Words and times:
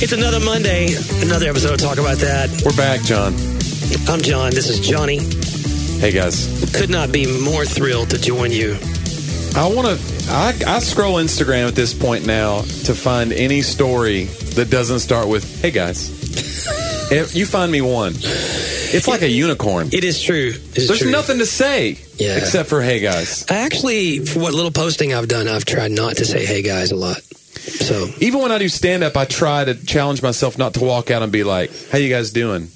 It's 0.00 0.12
another 0.12 0.38
Monday, 0.38 0.94
another 1.22 1.48
episode 1.48 1.74
of 1.74 1.80
Talk 1.80 1.98
About 1.98 2.18
That. 2.18 2.62
We're 2.64 2.76
back, 2.76 3.02
John. 3.02 3.34
I'm 4.08 4.22
John. 4.22 4.50
This 4.50 4.68
is 4.68 4.78
Johnny. 4.78 5.18
Hey, 5.98 6.12
guys. 6.12 6.70
Could 6.72 6.88
not 6.88 7.10
be 7.10 7.26
more 7.42 7.64
thrilled 7.64 8.10
to 8.10 8.20
join 8.20 8.52
you. 8.52 8.76
I 9.56 9.66
want 9.66 9.88
to. 9.88 10.28
I, 10.30 10.54
I 10.66 10.78
scroll 10.78 11.16
Instagram 11.16 11.66
at 11.66 11.74
this 11.74 11.92
point 11.92 12.26
now 12.26 12.60
to 12.60 12.94
find 12.94 13.32
any 13.32 13.60
story 13.62 14.24
that 14.54 14.70
doesn't 14.70 15.00
start 15.00 15.26
with 15.26 15.60
"Hey 15.62 15.72
guys." 15.72 16.16
If 17.10 17.34
you 17.34 17.46
find 17.46 17.72
me 17.72 17.80
one. 17.80 18.12
It's 18.94 19.08
like 19.08 19.22
a 19.22 19.28
unicorn. 19.28 19.90
It 19.92 20.04
is 20.04 20.20
true. 20.20 20.48
It 20.54 20.78
is 20.78 20.88
There's 20.88 21.00
true. 21.00 21.10
nothing 21.10 21.38
to 21.38 21.46
say 21.46 21.98
Yeah. 22.18 22.36
except 22.36 22.68
for 22.68 22.82
"Hey 22.82 23.00
guys." 23.00 23.44
I 23.50 23.58
actually, 23.58 24.24
for 24.24 24.38
what 24.40 24.54
little 24.54 24.70
posting 24.70 25.12
I've 25.14 25.28
done, 25.28 25.48
I've 25.48 25.64
tried 25.64 25.92
not 25.92 26.16
to 26.18 26.24
say 26.24 26.44
"Hey 26.44 26.62
guys" 26.62 26.90
a 26.90 26.96
lot. 26.96 27.20
So 27.58 28.08
Even 28.20 28.40
when 28.40 28.50
I 28.52 28.58
do 28.58 28.68
stand 28.68 29.04
up, 29.04 29.16
I 29.16 29.24
try 29.24 29.64
to 29.64 29.74
challenge 29.74 30.22
myself 30.22 30.56
not 30.58 30.74
to 30.74 30.80
walk 30.84 31.10
out 31.10 31.22
and 31.22 31.30
be 31.30 31.44
like, 31.44 31.70
"How 31.90 31.98
you 31.98 32.08
guys 32.08 32.30
doing? 32.30 32.68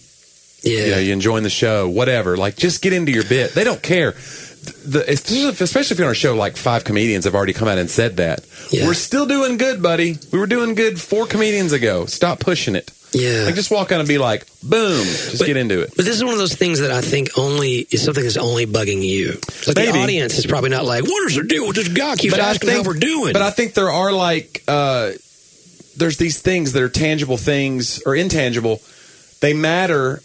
yeah, 0.62 0.84
Yeah, 0.86 0.98
you 0.98 1.12
enjoying 1.12 1.42
the 1.44 1.50
show? 1.50 1.88
Whatever. 1.88 2.36
Like, 2.36 2.56
just 2.56 2.82
get 2.82 2.92
into 2.92 3.10
your 3.12 3.24
bit. 3.24 3.54
They 3.54 3.64
don't 3.64 3.82
care." 3.82 4.14
The, 4.84 5.04
especially 5.10 5.94
if 5.94 5.98
you're 5.98 6.06
on 6.06 6.12
a 6.12 6.14
show 6.14 6.36
like 6.36 6.56
five 6.56 6.84
comedians 6.84 7.24
have 7.24 7.34
already 7.34 7.52
come 7.52 7.66
out 7.66 7.78
and 7.78 7.90
said 7.90 8.18
that. 8.18 8.44
Yeah. 8.70 8.86
We're 8.86 8.94
still 8.94 9.26
doing 9.26 9.56
good, 9.56 9.82
buddy. 9.82 10.18
We 10.30 10.38
were 10.38 10.46
doing 10.46 10.76
good 10.76 11.00
four 11.00 11.26
comedians 11.26 11.72
ago. 11.72 12.06
Stop 12.06 12.38
pushing 12.38 12.76
it. 12.76 12.92
Yeah. 13.14 13.44
Like, 13.44 13.54
just 13.54 13.70
walk 13.70 13.92
out 13.92 14.00
and 14.00 14.08
be 14.08 14.18
like, 14.18 14.46
boom, 14.62 15.04
just 15.04 15.38
But- 15.38 15.46
get 15.46 15.56
into 15.56 15.80
it. 15.80 15.92
But 15.96 16.04
this 16.04 16.16
is 16.16 16.24
one 16.24 16.32
of 16.32 16.38
those 16.38 16.54
things 16.54 16.80
that 16.80 16.90
I 16.90 17.00
think 17.00 17.30
only 17.36 17.86
is 17.90 18.02
something 18.02 18.22
that's 18.24 18.36
only 18.36 18.66
bugging 18.66 19.02
you. 19.02 19.38
Like 19.66 19.76
Maybe. 19.76 19.92
the 19.92 19.98
audience 19.98 20.38
is 20.38 20.46
probably 20.46 20.70
not 20.70 20.84
like, 20.84 21.04
"What 21.04 21.30
is 21.30 21.36
the 21.36 21.42
deal 21.44 21.66
with 21.66 21.76
this 21.76 21.88
guy? 21.88 22.16
Keeps 22.16 22.34
I 22.34 22.38
asking 22.50 22.70
how 22.70 22.82
we're 22.82 22.94
doing." 22.94 23.32
But 23.32 23.42
I 23.42 23.50
think 23.50 23.74
there 23.74 23.90
are 23.90 24.12
like, 24.12 24.62
uh, 24.68 25.12
there's 25.96 26.16
these 26.16 26.38
things 26.38 26.72
that 26.72 26.82
are 26.82 26.88
tangible 26.88 27.36
things 27.36 28.02
or 28.06 28.14
intangible. 28.16 28.80
They 29.40 29.52
matter 29.52 30.22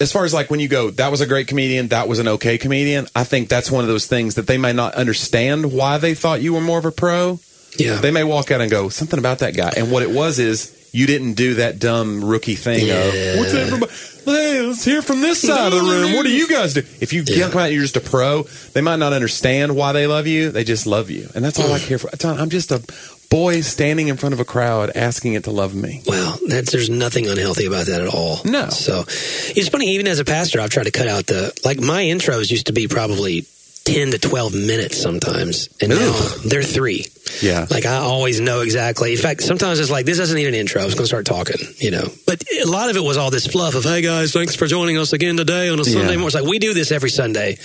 as 0.00 0.12
far 0.12 0.24
as 0.24 0.32
like 0.32 0.50
when 0.50 0.60
you 0.60 0.68
go, 0.68 0.90
that 0.92 1.10
was 1.10 1.20
a 1.20 1.26
great 1.26 1.46
comedian, 1.46 1.88
that 1.88 2.08
was 2.08 2.18
an 2.20 2.28
okay 2.28 2.56
comedian. 2.58 3.06
I 3.14 3.24
think 3.24 3.48
that's 3.50 3.70
one 3.70 3.84
of 3.84 3.88
those 3.88 4.06
things 4.06 4.36
that 4.36 4.46
they 4.46 4.56
may 4.56 4.72
not 4.72 4.94
understand 4.94 5.72
why 5.72 5.98
they 5.98 6.14
thought 6.14 6.40
you 6.40 6.54
were 6.54 6.60
more 6.62 6.78
of 6.78 6.86
a 6.86 6.90
pro. 6.90 7.38
yeah, 7.76 7.96
They 7.96 8.10
may 8.10 8.24
walk 8.24 8.50
out 8.50 8.62
and 8.62 8.70
go, 8.70 8.88
something 8.88 9.18
about 9.18 9.40
that 9.40 9.54
guy. 9.54 9.72
And 9.76 9.90
what 9.92 10.02
it 10.02 10.10
was 10.10 10.38
is 10.38 10.74
you 10.92 11.06
didn't 11.06 11.34
do 11.34 11.54
that 11.54 11.78
dumb 11.78 12.24
rookie 12.24 12.56
thing 12.56 12.86
Yeah. 12.86 12.94
of, 12.94 13.38
what's 13.38 13.54
everybody? 13.54 13.92
Hey, 14.24 14.60
let's 14.60 14.84
hear 14.84 15.02
from 15.02 15.22
this 15.22 15.40
side 15.40 15.72
of 15.72 15.82
the 15.82 15.90
room. 15.90 16.12
What 16.14 16.24
do 16.24 16.32
you 16.32 16.46
guys 16.46 16.74
do? 16.74 16.82
If 17.00 17.12
you 17.12 17.24
Yeah. 17.26 17.48
come 17.48 17.60
out 17.60 17.66
and 17.66 17.74
you're 17.74 17.82
just 17.82 17.96
a 17.96 18.00
pro, 18.00 18.46
they 18.74 18.80
might 18.80 18.98
not 18.98 19.12
understand 19.12 19.74
why 19.74 19.92
they 19.92 20.06
love 20.06 20.26
you. 20.26 20.50
They 20.50 20.64
just 20.64 20.86
love 20.86 21.10
you. 21.10 21.28
And 21.34 21.44
that's 21.44 21.58
all 21.58 21.72
I 21.72 21.78
mm. 21.78 21.86
care 21.86 21.98
for. 21.98 22.10
I'm 22.24 22.50
just 22.50 22.70
a 22.70 22.82
boy 23.30 23.60
standing 23.60 24.08
in 24.08 24.16
front 24.16 24.32
of 24.32 24.40
a 24.40 24.44
crowd 24.44 24.90
asking 24.94 25.34
it 25.34 25.44
to 25.44 25.52
love 25.52 25.74
me. 25.74 26.02
Well, 26.06 26.38
that's, 26.48 26.72
there's 26.72 26.90
nothing 26.90 27.28
unhealthy 27.28 27.66
about 27.66 27.86
that 27.86 28.02
at 28.02 28.08
all. 28.08 28.40
No. 28.44 28.68
So 28.68 29.04
it's 29.06 29.68
funny, 29.68 29.94
even 29.94 30.06
as 30.08 30.18
a 30.18 30.24
pastor, 30.24 30.60
I've 30.60 30.70
tried 30.70 30.86
to 30.86 30.90
cut 30.90 31.06
out 31.06 31.26
the, 31.26 31.58
like, 31.64 31.80
my 31.80 32.02
intros 32.02 32.50
used 32.50 32.66
to 32.66 32.72
be 32.72 32.88
probably 32.88 33.46
10 33.94 34.10
to 34.12 34.18
12 34.18 34.54
minutes 34.54 35.00
sometimes. 35.00 35.68
And 35.80 35.90
now 35.90 36.12
they're 36.46 36.62
three. 36.62 37.06
Yeah. 37.42 37.66
Like, 37.70 37.86
I 37.86 37.96
always 37.96 38.40
know 38.40 38.60
exactly. 38.60 39.12
In 39.12 39.18
fact, 39.18 39.42
sometimes 39.42 39.78
it's 39.78 39.90
like, 39.90 40.04
this 40.04 40.18
doesn't 40.18 40.34
need 40.36 40.48
an 40.48 40.54
intro. 40.54 40.82
I 40.82 40.84
was 40.84 40.94
going 40.94 41.04
to 41.04 41.08
start 41.08 41.26
talking, 41.26 41.56
you 41.78 41.90
know. 41.92 42.08
But 42.26 42.42
a 42.50 42.64
lot 42.66 42.90
of 42.90 42.96
it 42.96 43.02
was 43.04 43.16
all 43.16 43.30
this 43.30 43.46
fluff 43.46 43.74
of, 43.76 43.84
hey, 43.84 44.02
guys, 44.02 44.32
thanks 44.32 44.56
for 44.56 44.66
joining 44.66 44.98
us 44.98 45.12
again 45.12 45.36
today 45.36 45.68
on 45.68 45.78
a 45.78 45.84
Sunday 45.84 46.00
Yeah. 46.00 46.06
morning. 46.16 46.26
It's 46.26 46.34
like, 46.34 46.44
we 46.44 46.58
do 46.58 46.74
this 46.74 46.90
every 46.90 47.10
Sunday. 47.10 47.56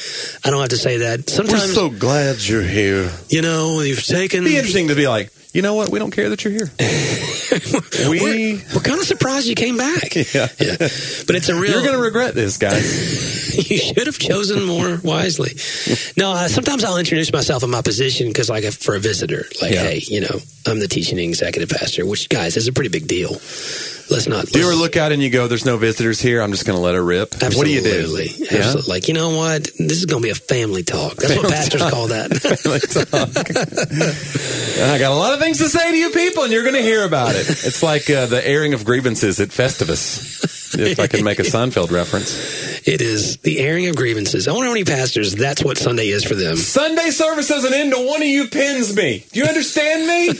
I 0.43 0.49
don't 0.51 0.59
have 0.61 0.69
to 0.69 0.77
say 0.77 0.97
that. 0.99 1.29
Sometimes, 1.29 1.61
We're 1.69 1.73
so 1.73 1.89
glad 1.89 2.37
you're 2.47 2.61
here. 2.61 3.11
you 3.29 3.41
know, 3.41 3.81
you've 3.81 4.05
taken. 4.05 4.41
It'd 4.43 4.51
be 4.51 4.57
interesting 4.57 4.89
to 4.89 4.95
be 4.95 5.07
like, 5.07 5.31
you 5.55 5.61
know 5.61 5.73
what? 5.75 5.89
We 5.89 5.99
don't 5.99 6.11
care 6.11 6.29
that 6.29 6.43
you're 6.43 6.51
here. 6.53 6.69
we, 8.09 8.19
We're, 8.21 8.61
we're 8.75 8.81
kind 8.81 8.99
of 8.99 9.05
surprised 9.05 9.47
you 9.47 9.55
came 9.55 9.77
back. 9.77 10.13
yeah. 10.33 10.49
Yeah. 10.59 10.75
But 10.77 11.35
it's 11.37 11.47
a 11.47 11.55
real. 11.55 11.71
You're 11.71 11.81
going 11.81 11.95
to 11.95 12.01
regret 12.01 12.35
this, 12.35 12.57
guys. 12.57 13.55
you 13.71 13.77
should 13.77 14.05
have 14.05 14.19
chosen 14.19 14.65
more 14.65 14.99
wisely. 15.01 15.51
No, 16.17 16.33
uh, 16.33 16.49
sometimes 16.49 16.83
I'll 16.83 16.97
introduce 16.97 17.31
myself 17.31 17.63
in 17.63 17.69
my 17.69 17.81
position 17.81 18.27
because, 18.27 18.49
like, 18.49 18.65
for 18.65 18.95
a 18.95 18.99
visitor, 18.99 19.45
like, 19.61 19.71
Yeah. 19.71 19.83
hey, 19.83 20.01
you 20.05 20.19
know, 20.19 20.39
I'm 20.65 20.79
the 20.79 20.89
teaching 20.89 21.17
executive 21.19 21.69
pastor, 21.69 22.05
which, 22.05 22.27
guys, 22.27 22.57
is 22.57 22.67
a 22.67 22.73
pretty 22.73 22.89
big 22.89 23.07
deal. 23.07 23.35
Let's 24.09 24.27
not. 24.27 24.45
Do 24.45 24.59
you 24.59 24.65
ever 24.67 24.75
look 24.75 24.97
out 24.97 25.11
and 25.11 25.21
you 25.21 25.29
go, 25.31 25.47
"There's 25.47 25.65
no 25.65 25.77
visitors 25.77 26.19
here. 26.21 26.41
I'm 26.41 26.51
just 26.51 26.65
going 26.65 26.77
to 26.77 26.81
let 26.81 26.93
her 26.95 27.03
rip." 27.03 27.33
Absolutely. 27.33 27.57
What 27.57 27.65
do 27.65 27.71
you 27.73 27.81
do? 27.81 28.43
Yeah? 28.43 28.57
Absolutely. 28.59 28.89
Like, 28.93 29.07
you 29.07 29.13
know 29.15 29.35
what? 29.35 29.63
This 29.79 29.97
is 29.97 30.05
going 30.05 30.21
to 30.21 30.25
be 30.27 30.31
a 30.31 30.35
family 30.35 30.83
talk. 30.83 31.15
That's 31.15 31.35
what 31.35 31.49
pastors 31.49 31.81
talk. 31.81 31.91
call 31.91 32.07
that. 32.07 32.31
And 34.77 34.91
I 34.91 34.97
got 34.99 35.11
a 35.11 35.15
lot 35.15 35.33
of 35.33 35.39
things 35.39 35.57
to 35.59 35.69
say 35.69 35.91
to 35.91 35.97
you 35.97 36.09
people, 36.11 36.43
and 36.43 36.51
you're 36.51 36.63
going 36.63 36.75
to 36.75 36.81
hear 36.81 37.05
about 37.05 37.35
it. 37.35 37.47
It's 37.49 37.81
like 37.81 38.09
uh, 38.09 38.25
the 38.25 38.45
airing 38.45 38.73
of 38.73 38.83
grievances 38.85 39.39
at 39.39 39.49
Festivus, 39.49 40.77
if 40.77 40.99
I 40.99 41.07
can 41.07 41.23
make 41.23 41.39
a 41.39 41.43
Seinfeld 41.55 41.91
reference. 41.91 42.85
it 42.87 43.01
is 43.01 43.37
the 43.37 43.59
airing 43.59 43.87
of 43.87 43.95
grievances. 43.95 44.47
I 44.47 44.51
wonder 44.51 44.67
how 44.67 44.73
many 44.73 44.83
pastors 44.83 45.33
that's 45.33 45.63
what 45.63 45.77
Sunday 45.77 46.09
is 46.09 46.23
for 46.25 46.35
them. 46.35 46.57
Sunday 46.57 47.09
service 47.11 47.47
doesn't 47.47 47.73
end 47.73 47.93
till 47.93 48.05
one 48.05 48.21
of 48.21 48.27
you 48.27 48.47
pins 48.49 48.95
me. 48.95 49.25
Do 49.31 49.39
you 49.39 49.45
understand 49.45 50.05
me? 50.07 50.33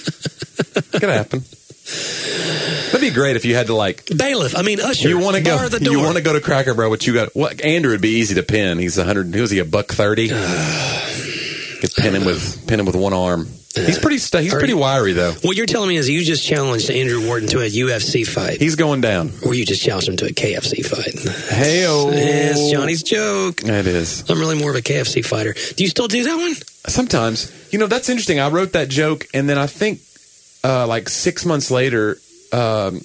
Could 1.00 1.10
happen. 1.10 1.44
That'd 1.86 3.02
be 3.02 3.12
great 3.12 3.36
if 3.36 3.46
you 3.46 3.56
had 3.56 3.68
to 3.68 3.76
like. 3.76 4.06
Bailiff, 4.16 4.58
I 4.58 4.62
mean, 4.64 4.80
usher. 4.80 5.08
You 5.10 5.20
want 5.20 5.36
to 5.38 5.44
go? 5.44 5.68
the 5.70 5.80
door. 5.80 5.94
You 5.94 6.00
want 6.02 6.18
to 6.18 6.24
go 6.24 6.34
to 6.34 6.42
Cracker 6.42 6.74
Barrel? 6.74 6.90
What 6.90 7.06
you 7.06 7.14
got? 7.14 7.36
What 7.36 7.62
Andrew 7.62 7.92
would 7.92 8.02
be 8.02 8.10
easy 8.20 8.36
to 8.36 8.44
pin. 8.44 8.78
He's 8.80 8.98
a 8.98 9.04
hundred. 9.04 9.34
Who 9.36 9.42
was 9.42 9.52
he? 9.52 9.60
A 9.60 9.66
buck 9.66 9.88
thirty. 9.92 10.30
Could 11.82 11.94
pin 11.96 12.16
him 12.16 12.26
with 12.26 12.66
pin 12.68 12.80
him 12.80 12.86
with 12.86 12.96
one 12.96 13.14
arm. 13.14 13.48
He's 13.76 14.00
pretty. 14.00 14.20
Stu- 14.20 14.38
he's 14.38 14.54
Are 14.54 14.58
pretty 14.60 14.74
wiry 14.74 15.12
though. 15.12 15.34
What 15.42 15.58
you're 15.58 15.66
telling 15.66 15.90
me 15.90 15.98
is 15.98 16.10
you 16.10 16.24
just 16.24 16.46
challenged 16.46 16.90
Andrew 16.90 17.28
Wharton 17.28 17.50
to 17.50 17.60
a 17.60 17.70
UFC 17.70 18.26
fight, 18.26 18.62
He's 18.62 18.76
going 18.76 19.02
down. 19.02 19.34
or 19.46 19.54
you 19.54 19.66
just 19.66 19.84
challenged 19.84 20.08
him 20.08 20.16
to 20.18 20.26
a 20.28 20.30
KFC 20.30 20.86
fight. 20.86 21.14
Hey, 21.56 21.82
Yes, 21.82 22.72
Johnny's 22.72 23.04
joke. 23.04 23.62
It 23.64 23.86
is. 23.88 24.24
I'm 24.30 24.40
really 24.40 24.58
more 24.58 24.70
of 24.70 24.78
a 24.78 24.82
KFC 24.82 25.26
fighter. 25.26 25.54
Do 25.76 25.84
you 25.84 25.90
still 25.90 26.08
do 26.08 26.24
that 26.24 26.36
one? 26.38 26.54
Sometimes, 26.88 27.52
you 27.74 27.80
know, 27.80 27.88
that's 27.88 28.08
interesting. 28.08 28.40
I 28.40 28.48
wrote 28.50 28.72
that 28.74 28.88
joke, 28.90 29.28
and 29.34 29.50
then 29.50 29.58
I 29.58 29.68
think, 29.68 30.00
uh, 30.66 30.88
like 30.88 31.08
six 31.10 31.46
months 31.46 31.70
later, 31.70 32.18
um, 32.52 33.02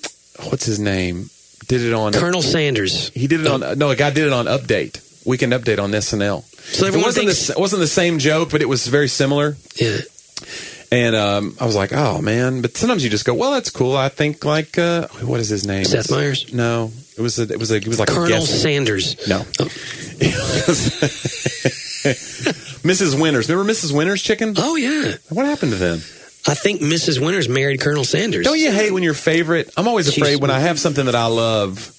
what's 0.48 0.65
his 0.65 0.78
name? 0.81 1.28
Did 1.69 1.82
it 1.82 1.93
on? 1.93 2.12
Colonel 2.12 2.43
Sanders. 2.43 3.10
He 3.10 3.26
did 3.26 3.41
it 3.43 3.47
on. 3.47 3.78
No, 3.78 3.91
a 3.91 3.97
guy 3.97 4.10
did 4.10 4.26
it 4.26 4.32
on 4.32 4.47
Update 4.47 5.00
Weekend 5.26 5.53
Update 5.53 5.78
on 5.78 5.91
SNL. 5.93 6.43
So 6.43 6.87
It 6.87 6.94
wasn't 6.97 7.26
thinks, 7.26 7.47
the, 7.48 7.53
it 7.53 7.59
wasn't 7.59 7.81
the 7.81 7.87
same 7.87 8.19
joke, 8.19 8.50
but 8.50 8.62
it 8.62 8.69
was 8.69 8.87
very 8.87 9.09
similar. 9.09 9.56
yeah. 9.76 9.98
And 10.93 11.15
um, 11.15 11.54
I 11.60 11.66
was 11.66 11.76
like, 11.76 11.93
oh 11.93 12.21
man! 12.21 12.62
But 12.62 12.76
sometimes 12.76 13.04
you 13.04 13.10
just 13.10 13.25
go, 13.25 13.32
well, 13.32 13.53
that's 13.53 13.71
cool. 13.71 13.97
I 13.97 14.09
think 14.09 14.44
like, 14.44 14.77
uh, 14.77 15.06
what 15.22 15.38
is 15.38 15.48
his 15.48 15.65
name? 15.65 15.84
Seth 15.84 16.10
Meyers? 16.10 16.53
No, 16.53 16.91
it 17.16 17.21
was 17.22 17.38
a, 17.38 17.42
it 17.44 17.60
was 17.60 17.71
a, 17.71 17.77
it 17.77 17.87
was 17.87 18.00
like 18.00 18.10
a 18.10 18.12
Colonel. 18.12 18.41
Sanders. 18.41 19.15
No. 19.28 19.44
Oh. 19.60 19.65
Mrs. 22.82 23.21
Winters. 23.21 23.48
Remember 23.48 23.71
Mrs. 23.72 23.92
Winters 23.97 24.21
chicken? 24.22 24.54
Oh 24.56 24.75
yeah. 24.77 25.15
What 25.28 25.47
happened 25.47 25.71
to 25.72 25.78
them? 25.78 26.00
I 26.46 26.54
think 26.54 26.80
Mrs. 26.80 27.20
Winters 27.24 27.48
married 27.48 27.80
Colonel 27.80 28.04
Sanders. 28.04 28.44
Don't 28.44 28.58
you 28.58 28.72
hate 28.72 28.92
when 28.92 29.02
your 29.02 29.14
favorite? 29.14 29.70
I'm 29.76 29.86
always 29.88 30.06
She's- 30.06 30.16
afraid 30.16 30.40
when 30.40 30.50
I 30.50 30.60
have 30.60 30.78
something 30.78 31.06
that 31.06 31.14
I 31.14 31.26
love 31.26 31.92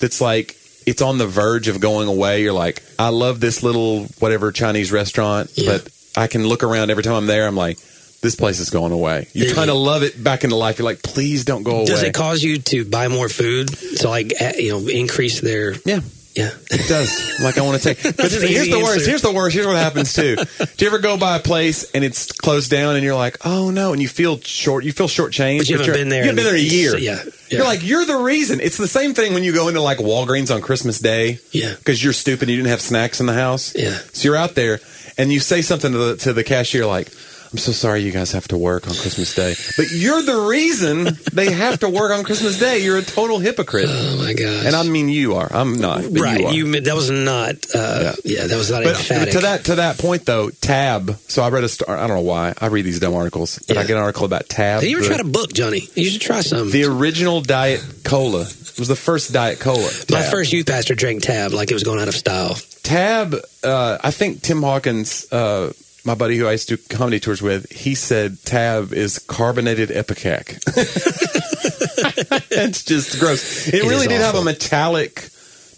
that's 0.00 0.20
like 0.20 0.56
it's 0.86 1.00
on 1.02 1.18
the 1.18 1.26
verge 1.26 1.68
of 1.68 1.80
going 1.80 2.08
away. 2.08 2.42
You're 2.42 2.52
like, 2.52 2.82
I 2.98 3.08
love 3.08 3.40
this 3.40 3.62
little 3.62 4.04
whatever 4.18 4.52
Chinese 4.52 4.90
restaurant, 4.92 5.50
Yeah. 5.54 5.72
but 5.78 5.88
I 6.16 6.26
can 6.26 6.46
look 6.46 6.62
around 6.62 6.90
every 6.90 7.02
time 7.02 7.14
I'm 7.14 7.26
there. 7.26 7.46
I'm 7.46 7.56
like, 7.56 7.78
this 8.20 8.34
place 8.34 8.58
is 8.58 8.70
going 8.70 8.92
away. 8.92 9.28
You 9.34 9.54
kind 9.54 9.68
of 9.70 9.76
love 9.76 10.02
it 10.02 10.22
back 10.22 10.44
into 10.44 10.56
life. 10.56 10.78
You're 10.78 10.84
like, 10.86 11.02
please 11.02 11.44
don't 11.44 11.62
go 11.62 11.76
away. 11.76 11.84
Does 11.86 12.02
it 12.02 12.14
cause 12.14 12.42
you 12.42 12.58
to 12.58 12.84
buy 12.86 13.08
more 13.08 13.28
food 13.28 13.68
to 13.98 14.08
like 14.08 14.32
you 14.58 14.70
know 14.70 14.88
increase 14.88 15.40
their 15.40 15.74
yeah. 15.84 16.00
Yeah? 16.34 16.50
It 16.70 16.88
does. 16.88 17.40
Like 17.40 17.58
I 17.58 17.62
want 17.62 17.80
to 17.80 17.94
take. 17.94 18.02
But 18.16 18.30
here's 18.32 18.68
the 18.68 18.80
worst. 18.82 19.06
Here's 19.06 19.22
the 19.22 19.32
worst. 19.32 19.54
Here's 19.54 19.66
what 19.66 19.76
happens 19.76 20.12
too. 20.12 20.36
Do 20.58 20.84
you 20.84 20.86
ever 20.88 20.98
go 20.98 21.16
by 21.16 21.36
a 21.36 21.40
place 21.40 21.88
and 21.92 22.02
it's 22.04 22.32
closed 22.32 22.70
down 22.70 22.96
and 22.96 23.04
you're 23.04 23.14
like, 23.14 23.38
oh 23.46 23.70
no, 23.70 23.92
and 23.92 24.02
you 24.02 24.08
feel 24.08 24.38
short. 24.40 24.84
You 24.84 24.92
feel 24.92 25.06
shortchanged. 25.06 25.58
But 25.58 25.68
you 25.68 25.78
haven't 25.78 25.94
been 25.94 26.08
there 26.08 26.22
You 26.24 26.30
haven't 26.30 26.36
been 26.36 26.44
there 26.44 26.56
a 26.56 26.58
year. 26.58 26.96
yeah, 26.96 27.22
yeah. 27.24 27.30
You're 27.58 27.64
like, 27.64 27.84
you're 27.86 28.04
the 28.04 28.16
reason. 28.16 28.60
It's 28.60 28.76
the 28.76 28.88
same 28.88 29.14
thing 29.14 29.32
when 29.34 29.44
you 29.44 29.52
go 29.52 29.68
into 29.68 29.80
like 29.80 29.98
Walgreens 29.98 30.52
on 30.54 30.60
Christmas 30.60 30.98
Day. 30.98 31.38
Yeah. 31.52 31.74
Because 31.76 32.02
you're 32.02 32.12
stupid. 32.12 32.48
You 32.48 32.56
didn't 32.56 32.68
have 32.70 32.80
snacks 32.80 33.20
in 33.20 33.26
the 33.26 33.34
house. 33.34 33.74
Yeah. 33.76 33.98
So 34.12 34.28
you're 34.28 34.36
out 34.36 34.54
there 34.56 34.80
and 35.16 35.32
you 35.32 35.38
say 35.40 35.62
something 35.62 35.92
to 35.92 35.98
the 35.98 36.16
to 36.16 36.32
the 36.32 36.42
cashier 36.44 36.86
like. 36.86 37.08
I'm 37.54 37.58
so 37.58 37.70
sorry 37.70 38.00
you 38.00 38.10
guys 38.10 38.32
have 38.32 38.48
to 38.48 38.58
work 38.58 38.88
on 38.88 38.94
Christmas 38.94 39.32
Day. 39.32 39.54
But 39.76 39.92
you're 39.92 40.22
the 40.22 40.48
reason 40.50 41.06
they 41.32 41.52
have 41.52 41.78
to 41.78 41.88
work 41.88 42.10
on 42.10 42.24
Christmas 42.24 42.58
Day. 42.58 42.82
You're 42.82 42.98
a 42.98 43.02
total 43.02 43.38
hypocrite. 43.38 43.86
Oh 43.88 44.16
my 44.18 44.32
gosh! 44.32 44.66
And 44.66 44.74
I 44.74 44.82
mean 44.82 45.08
you 45.08 45.36
are. 45.36 45.46
I'm 45.52 45.74
not. 45.78 46.02
right. 46.18 46.52
You. 46.52 46.66
You, 46.66 46.80
that 46.80 46.94
was 46.96 47.10
not. 47.12 47.54
Uh, 47.72 48.14
yeah. 48.24 48.48
that 48.48 48.56
was 48.56 48.72
not 48.72 48.82
But 48.82 48.96
emphatic. 48.96 49.34
to 49.34 49.40
that 49.42 49.64
to 49.66 49.74
that 49.76 49.98
point 49.98 50.24
though, 50.26 50.50
Tab. 50.50 51.16
So 51.28 51.44
I 51.44 51.50
read 51.50 51.62
a 51.62 51.68
story. 51.68 51.96
I 51.96 52.08
don't 52.08 52.16
know 52.16 52.22
why 52.22 52.54
I 52.60 52.66
read 52.66 52.86
these 52.86 52.98
dumb 52.98 53.14
articles, 53.14 53.60
but 53.68 53.76
I 53.78 53.84
get 53.84 53.96
an 53.96 54.02
article 54.02 54.26
about 54.26 54.48
Tab. 54.48 54.80
Have 54.80 54.90
you 54.90 54.96
ever 54.96 55.06
the, 55.06 55.14
tried 55.14 55.20
a 55.20 55.30
book, 55.30 55.52
Johnny? 55.52 55.88
You 55.94 56.10
should 56.10 56.22
try 56.22 56.40
some. 56.40 56.72
the 56.72 56.86
original 56.86 57.40
Diet 57.40 57.84
Cola. 58.02 58.40
It 58.42 58.78
was 58.80 58.88
the 58.88 58.96
first 58.96 59.32
Diet 59.32 59.60
Cola. 59.60 59.88
My 60.10 60.24
first 60.24 60.52
youth 60.52 60.66
pastor 60.66 60.96
drank 60.96 61.22
Tab 61.22 61.52
like 61.52 61.70
it 61.70 61.74
was 61.74 61.84
going 61.84 62.00
out 62.00 62.08
of 62.08 62.16
style. 62.16 62.56
Tab. 62.82 63.36
Uh, 63.62 63.98
I 64.02 64.10
think 64.10 64.42
Tim 64.42 64.60
Hawkins, 64.60 65.32
uh, 65.32 65.72
my 66.04 66.14
buddy 66.14 66.36
who 66.36 66.46
I 66.46 66.52
used 66.52 66.68
to 66.68 66.76
do 66.76 66.82
comedy 66.90 67.18
tours 67.20 67.40
with, 67.42 67.70
he 67.72 67.94
said 67.94 68.38
Tab 68.44 68.92
is 68.92 69.18
carbonated 69.18 69.88
ipecac. 69.90 70.60
it's 72.50 72.84
just 72.84 73.18
gross. 73.20 73.68
It, 73.68 73.74
It 73.74 73.82
really 73.88 74.06
did 74.06 74.20
have 74.20 74.34
a 74.34 74.42
metallic 74.44 75.28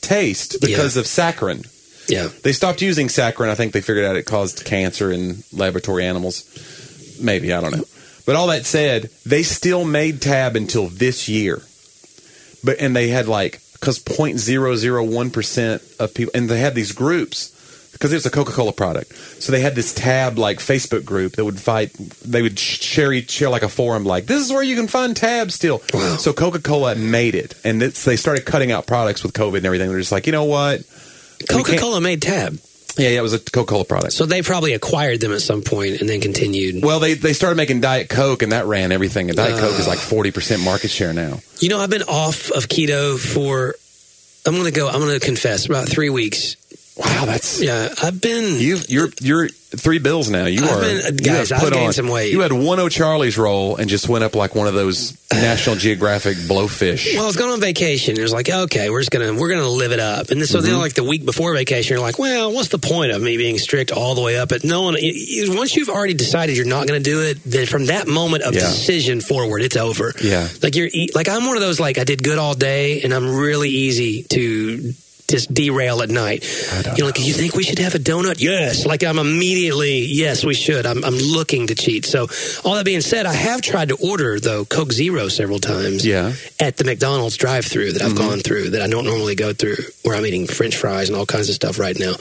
taste 0.01 0.61
because 0.61 0.97
Yeah. 0.97 1.01
of 1.01 1.07
saccharin. 1.07 1.67
Yeah. 2.09 2.29
They 2.43 2.53
stopped 2.53 2.83
using 2.83 3.09
saccharin. 3.09 3.49
I 3.49 3.55
think 3.55 3.73
they 3.73 3.81
figured 3.81 4.05
out 4.05 4.17
it 4.17 4.25
caused 4.27 4.65
cancer 4.65 5.11
in 5.11 5.43
laboratory 5.53 6.05
animals. 6.05 6.45
Maybe 7.21 7.53
I 7.53 7.61
don't 7.61 7.77
know. 7.77 7.85
But 8.27 8.37
all 8.37 8.49
that 8.49 8.67
said, 8.67 9.11
they 9.25 9.43
still 9.43 9.85
made 9.85 10.21
Tab 10.21 10.57
until 10.57 10.89
this 10.89 11.29
year. 11.29 11.63
But 12.65 12.81
and 12.81 12.95
they 12.95 13.09
had 13.09 13.29
like 13.29 13.61
because 13.73 13.99
0.001 14.01 15.33
percent 15.33 15.83
of 16.01 16.15
people, 16.15 16.33
and 16.35 16.49
they 16.49 16.59
had 16.59 16.75
these 16.75 16.93
groups 16.93 17.53
because 17.97 18.13
it 18.13 18.17
was 18.17 18.27
a 18.27 18.31
Coca 18.31 18.53
Cola 18.53 18.73
product. 18.73 19.15
So 19.43 19.53
they 19.53 19.61
had 19.61 19.75
this 19.75 19.95
Tab 19.95 20.39
like 20.39 20.59
Facebook 20.59 21.05
group 21.05 21.33
that 21.33 21.45
would 21.45 21.59
fight. 21.59 21.93
They 22.25 22.43
would 22.43 22.59
sh- 22.59 22.81
share 22.81 23.13
each 23.13 23.31
share 23.31 23.49
like 23.49 23.63
a 23.63 23.69
forum 23.69 24.05
like 24.05 24.27
this 24.27 24.45
is 24.45 24.53
where 24.53 24.63
you 24.63 24.77
can 24.77 24.87
find 24.87 25.17
tabs 25.17 25.55
still. 25.55 25.83
Wow. 25.93 26.17
So 26.17 26.33
Coca 26.33 26.61
Cola 26.61 26.95
made 26.95 27.35
it, 27.35 27.55
and 27.65 27.83
it's, 27.83 28.05
they 28.05 28.17
started 28.17 28.45
cutting 28.45 28.73
out 28.73 28.87
products 28.87 29.23
with 29.23 29.33
COVID 29.33 29.59
and 29.59 29.67
everything. 29.67 29.89
They're 29.89 29.99
just 29.99 30.13
like, 30.13 30.27
you 30.27 30.33
know 30.33 30.45
what? 30.45 30.83
Coca 31.49 31.77
Cola 31.79 32.01
made 32.01 32.23
Tab. 32.23 32.59
Yeah, 32.99 33.11
yeah, 33.11 33.19
it 33.19 33.23
was 33.23 33.35
a 33.35 33.39
Coca 33.39 33.71
Cola 33.73 33.85
product. 33.85 34.15
So 34.15 34.25
they 34.25 34.41
probably 34.41 34.73
acquired 34.73 35.21
them 35.21 35.31
at 35.33 35.43
some 35.43 35.61
point 35.61 36.01
and 36.01 36.09
then 36.09 36.23
continued. 36.23 36.83
Well, 36.83 36.99
they 36.99 37.13
they 37.13 37.35
started 37.35 37.57
making 37.57 37.83
Diet 37.83 38.09
Coke, 38.09 38.43
and 38.43 38.53
that 38.53 38.65
ran 38.65 38.91
everything. 38.91 39.29
And 39.29 39.37
Diet 39.37 39.55
uh. 39.55 39.61
Coke 39.61 39.79
is 39.79 39.87
like 39.87 39.99
forty 39.99 40.31
percent 40.31 40.63
market 40.63 40.89
share 40.89 41.13
now. 41.13 41.41
You 41.59 41.69
know, 41.69 41.79
I've 41.79 41.91
been 41.91 42.05
off 42.05 42.51
of 42.53 42.69
keto 42.69 43.19
for, 43.19 43.75
I'm 44.47 44.55
going 44.55 44.65
to 44.65 44.71
go, 44.71 44.89
I'm 44.89 45.01
going 45.01 45.19
to 45.19 45.25
confess, 45.25 45.67
about 45.67 45.89
three 45.89 46.09
weeks. 46.09 46.57
Wow, 46.97 47.27
that's 47.27 47.61
Yeah, 47.61 47.93
I've 48.03 48.21
been. 48.23 48.59
you. 48.59 48.79
You're 48.89 49.09
you're 49.21 49.49
three 49.49 49.99
bills 49.99 50.31
now. 50.31 50.47
You 50.47 50.65
I've 50.65 50.71
are 50.71 50.81
been- 50.81 50.97
you 51.19 51.25
guys, 51.25 51.51
have 51.51 51.63
I've 51.65 51.71
gained 51.73 51.87
on- 51.89 51.93
some 51.93 52.09
weight. 52.09 52.33
You 52.33 52.41
had 52.41 52.53
one 52.53 52.81
O'Charlie's 52.81 53.37
roll 53.37 53.77
and 53.77 53.91
just 53.91 54.09
went 54.09 54.25
up 54.25 54.35
like 54.35 54.55
one 54.55 54.67
of 54.67 54.73
those 54.73 55.13
National 55.33 55.77
Geographic 55.77 56.39
blowfish. 56.39 57.13
Well, 57.15 57.25
I 57.25 57.27
was 57.27 57.37
going 57.37 57.51
on 57.53 57.61
vacation. 57.61 58.17
It 58.19 58.23
was 58.23 58.33
like, 58.33 58.49
okay, 58.49 58.89
we're 58.89 59.01
just 59.03 59.11
gonna 59.11 59.35
we're 59.35 59.51
gonna 59.51 59.69
live 59.69 59.93
it 59.93 60.01
up. 60.01 60.31
And 60.31 60.43
so 60.49 60.59
Mm-hmm. 60.59 60.67
then, 60.67 60.79
like 60.79 60.95
the 60.95 61.05
week 61.05 61.27
before 61.27 61.53
vacation, 61.55 61.95
you're 61.97 62.03
like, 62.03 62.19
well, 62.19 62.51
what's 62.51 62.69
the 62.69 62.79
point 62.79 63.13
of 63.13 63.21
me 63.21 63.37
being 63.37 63.59
strict 63.59 63.91
all 63.93 64.15
the 64.15 64.23
way 64.23 64.39
up? 64.39 64.49
But 64.49 64.65
no 64.65 64.81
one. 64.83 64.95
y- 64.95 65.01
y- 65.13 65.55
Once 65.55 65.77
you've 65.77 65.91
already 65.91 66.15
decided 66.15 66.57
you're 66.57 66.65
not 66.65 66.87
going 66.87 67.03
to 67.03 67.11
do 67.11 67.21
it, 67.21 67.39
then 67.45 67.67
from 67.67 67.87
that 67.87 68.09
moment 68.09 68.43
of 68.45 68.55
Yeah. 68.55 68.61
decision 68.61 69.21
forward, 69.21 69.61
it's 69.61 69.77
over. 69.77 70.15
Yeah. 70.23 70.49
Like 70.63 70.75
you're 70.75 70.89
like 71.15 71.29
I'm 71.29 71.45
one 71.47 71.57
of 71.59 71.63
those 71.63 71.79
like 71.79 71.99
I 71.99 72.05
did 72.05 72.23
good 72.23 72.39
all 72.39 72.55
day, 72.55 73.03
and 73.03 73.13
I'm 73.13 73.35
really 73.37 73.69
easy 73.69 74.23
to. 74.31 74.95
Just 75.29 75.53
derail 75.53 76.03
at 76.03 76.09
night. 76.09 76.45
You 76.97 76.99
know, 77.03 77.07
like 77.07 77.19
you 77.19 77.33
think 77.35 77.55
we 77.55 77.63
should 77.65 77.79
have 77.81 77.95
a 77.95 77.99
donut? 77.99 78.41
Yes. 78.41 78.87
Like 78.87 79.03
I'm 79.03 79.19
immediately 79.19 80.01
yes, 80.07 80.45
we 80.45 80.55
should. 80.55 80.87
I'm, 80.87 81.05
I'm 81.05 81.15
looking 81.17 81.67
to 81.69 81.75
cheat. 81.75 82.05
So 82.05 82.29
all 82.65 82.75
that 82.77 82.85
being 82.85 83.01
said, 83.01 83.27
I 83.27 83.33
have 83.33 83.61
tried 83.61 83.89
to 83.89 83.97
order 83.97 84.39
though 84.41 84.65
Coke 84.65 84.93
Zero 84.93 85.29
several 85.29 85.59
times 85.59 86.07
Yeah. 86.07 86.33
at 86.61 86.77
the 86.77 86.85
McDonald's 86.85 87.37
drive-through 87.37 87.93
that 87.93 88.03
I've 88.03 88.13
Mm-hmm. 88.17 88.29
gone 88.29 88.39
through 88.41 88.71
that 88.71 88.83
I 88.83 88.87
don't 88.89 89.05
normally 89.05 89.35
go 89.35 89.53
through, 89.53 89.77
where 90.05 90.15
I'm 90.17 90.25
eating 90.25 90.47
French 90.47 90.77
fries 90.77 91.09
and 91.09 91.19
all 91.19 91.27
kinds 91.27 91.49
of 91.49 91.55
stuff 91.55 91.79
right 91.79 91.99
now, 91.99 92.15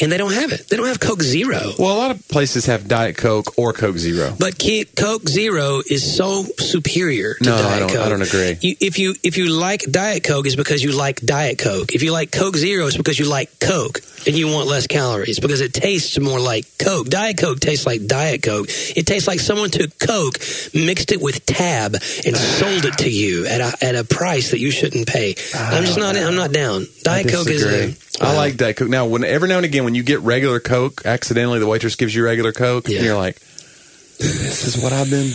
and 0.00 0.10
they 0.10 0.16
don't 0.18 0.32
have 0.32 0.50
it. 0.52 0.68
They 0.68 0.76
don't 0.76 0.88
have 0.88 0.98
Coke 1.00 1.22
Zero. 1.22 1.60
Well, 1.78 1.94
a 1.96 1.98
lot 1.98 2.10
of 2.10 2.26
places 2.28 2.66
have 2.66 2.88
Diet 2.88 3.16
Coke 3.16 3.56
or 3.58 3.72
Coke 3.72 3.98
Zero. 3.98 4.34
But 4.38 4.58
Coke 4.96 5.28
Zero 5.28 5.80
is 5.88 6.16
so 6.16 6.44
superior 6.58 7.34
to 7.34 7.44
No, 7.44 7.56
I 7.56 7.62
Diet 7.62 7.78
don't- 7.80 7.88
Coke. 7.90 8.06
I 8.06 8.08
don't 8.08 8.22
agree. 8.22 8.56
You, 8.60 8.76
if 8.80 8.98
you 8.98 9.14
if 9.22 9.36
you 9.36 9.50
like 9.50 9.82
Diet 9.90 10.24
Coke, 10.24 10.46
is 10.46 10.56
because 10.56 10.82
you 10.82 10.92
like 10.92 11.20
Diet 11.20 11.58
Coke. 11.58 11.94
If 11.94 12.02
you 12.02 12.12
like 12.12 12.30
Coke 12.38 12.56
Zero, 12.56 12.86
is 12.86 12.96
because 12.96 13.18
you 13.18 13.28
like 13.28 13.58
Coke 13.58 14.00
and 14.26 14.36
you 14.36 14.48
want 14.48 14.68
less 14.68 14.86
calories 14.86 15.40
because 15.40 15.60
it 15.60 15.72
tastes 15.74 16.18
more 16.20 16.38
like 16.40 16.66
Coke. 16.78 17.08
Diet 17.08 17.36
Coke 17.36 17.58
tastes 17.60 17.84
like 17.86 18.06
Diet 18.06 18.42
Coke. 18.42 18.66
It 18.96 19.06
tastes 19.06 19.26
like 19.26 19.40
someone 19.40 19.70
took 19.70 19.98
Coke, 19.98 20.38
mixed 20.74 21.10
it 21.12 21.20
with 21.20 21.44
Tab, 21.46 21.94
and 21.94 22.36
sold 22.36 22.84
it 22.84 22.98
to 22.98 23.10
you 23.10 23.46
at 23.46 23.60
a 23.60 23.84
at 23.84 23.94
a 23.96 24.04
price 24.04 24.52
that 24.52 24.60
you 24.60 24.70
shouldn't 24.70 25.08
pay. 25.08 25.34
I'm 25.54 25.84
just 25.84 25.98
not. 25.98 26.16
I'm 26.16 26.36
not 26.36 26.52
down. 26.52 26.86
Diet 27.02 27.28
Coke 27.28 27.48
is 27.48 27.64
a. 27.64 27.94
I 28.24 28.34
like 28.36 28.56
Diet 28.56 28.76
Coke. 28.76 28.88
Now, 28.88 29.06
when 29.06 29.24
every 29.24 29.48
now 29.48 29.56
and 29.56 29.64
again, 29.64 29.84
when 29.84 29.94
you 29.94 30.02
get 30.02 30.20
regular 30.20 30.60
Coke, 30.60 31.02
accidentally 31.04 31.58
the 31.58 31.66
waitress 31.66 31.96
gives 31.96 32.14
you 32.14 32.24
regular 32.24 32.52
Coke, 32.52 32.88
Yeah. 32.88 32.96
and 32.98 33.04
you're 33.06 33.16
like, 33.16 33.38
"This 34.18 34.64
is 34.66 34.76
what 34.78 34.92
I've 34.92 35.10
been." 35.10 35.32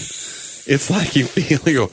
It's 0.66 0.90
like 0.90 1.16
you 1.16 1.26
feel 1.26 1.60
you 1.68 1.88
go, 1.88 1.92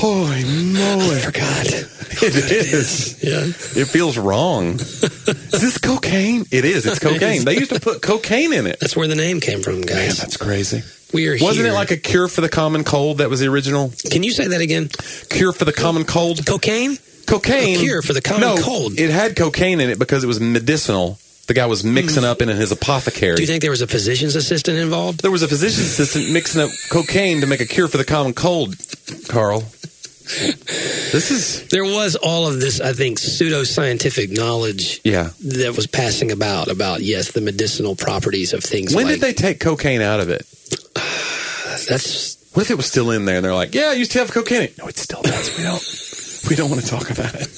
"Holy 0.00 0.44
moly!" 0.44 1.16
I 1.16 1.20
forgot. 1.20 1.66
It 2.20 2.34
is. 2.34 3.22
Yeah. 3.22 3.44
It 3.80 3.86
feels 3.86 4.18
wrong. 4.18 4.80
is 4.80 5.50
this 5.60 5.78
cocaine? 5.78 6.46
It 6.50 6.64
is. 6.64 6.84
It's 6.84 6.98
cocaine. 7.08 7.44
They 7.44 7.54
used 7.58 7.70
to 7.72 7.78
put 7.80 8.02
cocaine 8.02 8.52
in 8.52 8.66
it. 8.66 8.80
That's 8.80 8.96
where 8.96 9.06
the 9.06 9.14
name 9.14 9.38
came 9.40 9.62
from, 9.62 9.82
guys. 9.82 9.94
Man, 9.96 10.14
that's 10.18 10.36
crazy. 10.36 10.82
we 11.12 11.28
are 11.28 11.36
Wasn't 11.40 11.64
here. 11.64 11.68
it 11.72 11.74
like 11.76 11.92
a 11.92 11.96
cure 11.96 12.26
for 12.26 12.40
the 12.40 12.48
common 12.48 12.82
cold? 12.82 13.18
That 13.18 13.30
was 13.30 13.38
the 13.38 13.46
original 13.46 13.92
Can 14.10 14.24
you 14.24 14.32
say 14.32 14.48
that 14.48 14.60
again? 14.60 14.88
cure 15.28 15.52
for 15.52 15.64
the 15.64 15.72
common 15.72 16.04
cold. 16.04 16.44
Cocaine? 16.44 16.96
Cocaine 17.26 17.76
A 17.76 17.78
cure 17.78 18.02
for 18.02 18.14
the 18.14 18.22
common 18.22 18.40
no, 18.40 18.56
cold. 18.62 18.98
It 18.98 19.10
had 19.10 19.36
cocaine 19.36 19.80
in 19.80 19.90
it 19.90 19.98
because 19.98 20.24
it 20.24 20.26
was 20.26 20.40
medicinal. 20.40 21.18
The 21.48 21.54
guy 21.54 21.64
was 21.64 21.82
mixing 21.82 22.24
up 22.24 22.42
in 22.42 22.48
his 22.48 22.72
apothecary. 22.72 23.36
Do 23.36 23.42
you 23.42 23.46
think 23.46 23.62
there 23.62 23.70
was 23.70 23.80
a 23.80 23.86
physician's 23.86 24.36
assistant 24.36 24.76
involved? 24.78 25.22
There 25.22 25.30
was 25.30 25.42
a 25.42 25.48
physician's 25.48 25.86
assistant 25.86 26.30
mixing 26.30 26.60
up 26.60 26.68
cocaine 26.90 27.40
to 27.40 27.46
make 27.46 27.60
a 27.60 27.66
cure 27.66 27.88
for 27.88 27.96
the 27.96 28.04
common 28.04 28.34
cold, 28.34 28.76
Carl. 29.28 29.60
This 30.28 31.30
is, 31.30 31.66
There 31.68 31.84
was 31.84 32.16
all 32.16 32.46
of 32.46 32.60
this, 32.60 32.82
I 32.82 32.92
think, 32.92 33.18
pseudoscientific 33.18 34.36
knowledge 34.36 35.00
yeah. 35.02 35.30
that 35.40 35.74
was 35.74 35.86
passing 35.86 36.30
about 36.30 36.68
about 36.68 37.00
yes, 37.00 37.32
the 37.32 37.40
medicinal 37.40 37.96
properties 37.96 38.52
of 38.52 38.62
things. 38.62 38.94
When 38.94 39.06
like, 39.06 39.14
did 39.14 39.20
they 39.22 39.32
take 39.32 39.58
cocaine 39.58 40.02
out 40.02 40.20
of 40.20 40.28
it? 40.28 40.46
That's 41.88 42.36
What 42.52 42.64
if 42.64 42.70
it 42.70 42.76
was 42.76 42.84
still 42.84 43.10
in 43.10 43.24
there 43.24 43.36
and 43.36 43.44
they're 43.44 43.54
like, 43.54 43.74
yeah, 43.74 43.88
I 43.88 43.92
used 43.94 44.12
to 44.12 44.18
have 44.18 44.30
cocaine. 44.30 44.68
No, 44.78 44.86
it's 44.86 45.00
still 45.00 45.22
there 45.22 45.40
We 45.56 45.62
don't, 45.62 46.50
we 46.50 46.56
don't 46.56 46.68
want 46.68 46.82
to 46.82 46.86
talk 46.86 47.10
about 47.10 47.34
it. 47.34 47.48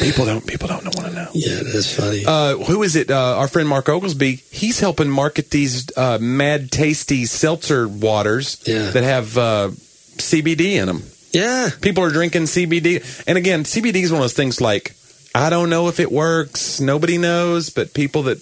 People 0.00 0.24
don't, 0.26 0.46
people 0.46 0.68
don't 0.68 0.84
want 0.84 0.99
to 1.10 1.16
know. 1.16 1.30
yeah, 1.34 1.60
that's 1.72 1.94
funny. 1.94 2.24
Uh, 2.26 2.56
who 2.56 2.82
is 2.82 2.96
it? 2.96 3.10
Uh, 3.10 3.36
our 3.38 3.48
friend 3.48 3.68
Mark 3.68 3.88
Oglesby. 3.88 4.36
He's 4.50 4.80
helping 4.80 5.10
market 5.10 5.50
these 5.50 5.96
uh, 5.96 6.18
mad, 6.20 6.70
tasty 6.70 7.26
seltzer 7.26 7.86
waters 7.88 8.62
Yeah. 8.66 8.90
that 8.90 9.02
have 9.04 9.36
uh, 9.38 9.70
CBD 10.16 10.72
in 10.80 10.86
them. 10.86 11.02
yeah, 11.32 11.70
People 11.80 12.04
are 12.04 12.10
drinking 12.10 12.42
CBD, 12.44 13.24
and 13.26 13.38
again, 13.38 13.64
CBD 13.64 13.96
is 14.02 14.10
one 14.12 14.20
of 14.20 14.24
those 14.24 14.32
things. 14.34 14.60
Like 14.60 14.94
I 15.34 15.48
don't 15.50 15.70
know 15.70 15.88
if 15.88 16.00
it 16.00 16.10
works. 16.10 16.80
Nobody 16.80 17.16
knows, 17.18 17.70
but 17.70 17.94
people 17.94 18.24
that 18.24 18.38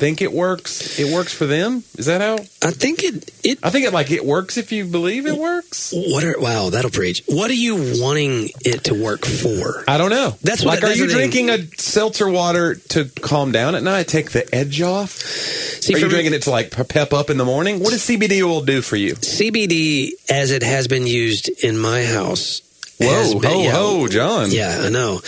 think 0.00 0.22
it 0.22 0.32
works, 0.32 0.98
it 0.98 1.12
works 1.14 1.32
for 1.34 1.44
them. 1.46 1.84
Is 1.98 2.06
that 2.06 2.20
how? 2.22 2.36
I 2.66 2.70
think 2.72 3.04
it 3.04 3.30
it. 3.44 3.58
I 3.62 3.68
think 3.70 3.84
it 3.86 3.92
like 3.92 4.10
it 4.10 4.24
works 4.24 4.56
if 4.56 4.72
you 4.72 4.86
believe 4.86 5.26
it 5.26 5.36
works. 5.36 5.92
What 5.94 6.24
are 6.24 6.34
wow? 6.40 6.70
That'll 6.70 6.90
preach. 6.90 7.22
What 7.28 7.50
are 7.50 7.54
you 7.54 8.00
wanting 8.00 8.48
it 8.64 8.84
to 8.84 8.94
work 8.94 9.26
for? 9.26 9.84
I 9.86 9.98
don't 9.98 10.10
know. 10.10 10.36
That's 10.42 10.64
what- 10.64 10.74
like. 10.76 10.82
Are 10.84 10.86
that's 10.88 10.98
you 10.98 11.06
the 11.06 11.12
thing. 11.14 11.30
drinking 11.30 11.50
a 11.50 11.58
seltzer 11.76 12.28
water 12.28 12.76
to 12.90 13.04
calm 13.20 13.52
down 13.52 13.74
at 13.74 13.82
night, 13.82 14.08
take 14.08 14.30
the 14.30 14.52
edge 14.54 14.80
off? 14.80 15.10
See, 15.10 15.94
Are 15.94 15.98
you 15.98 16.06
me- 16.06 16.10
drinking 16.10 16.34
it 16.34 16.42
to 16.42 16.50
like 16.50 16.70
pep 16.70 17.12
up 17.12 17.28
in 17.30 17.36
the 17.36 17.44
morning? 17.44 17.80
What 17.80 17.90
does 17.90 18.02
CBD 18.02 18.42
oil 18.42 18.62
do 18.62 18.80
for 18.82 18.96
you? 18.96 19.14
CBD, 19.14 20.10
as 20.30 20.50
it 20.50 20.62
has 20.62 20.88
been 20.88 21.06
used 21.06 21.48
in 21.62 21.76
my 21.78 22.04
house. 22.04 22.62
Whoa, 23.00 23.40
been- 23.40 23.50
ho, 23.50 23.62
yeah, 23.62 23.70
ho, 23.72 24.08
John. 24.08 24.50
Yeah, 24.50 24.82
I 24.84 24.88
know. 24.90 25.20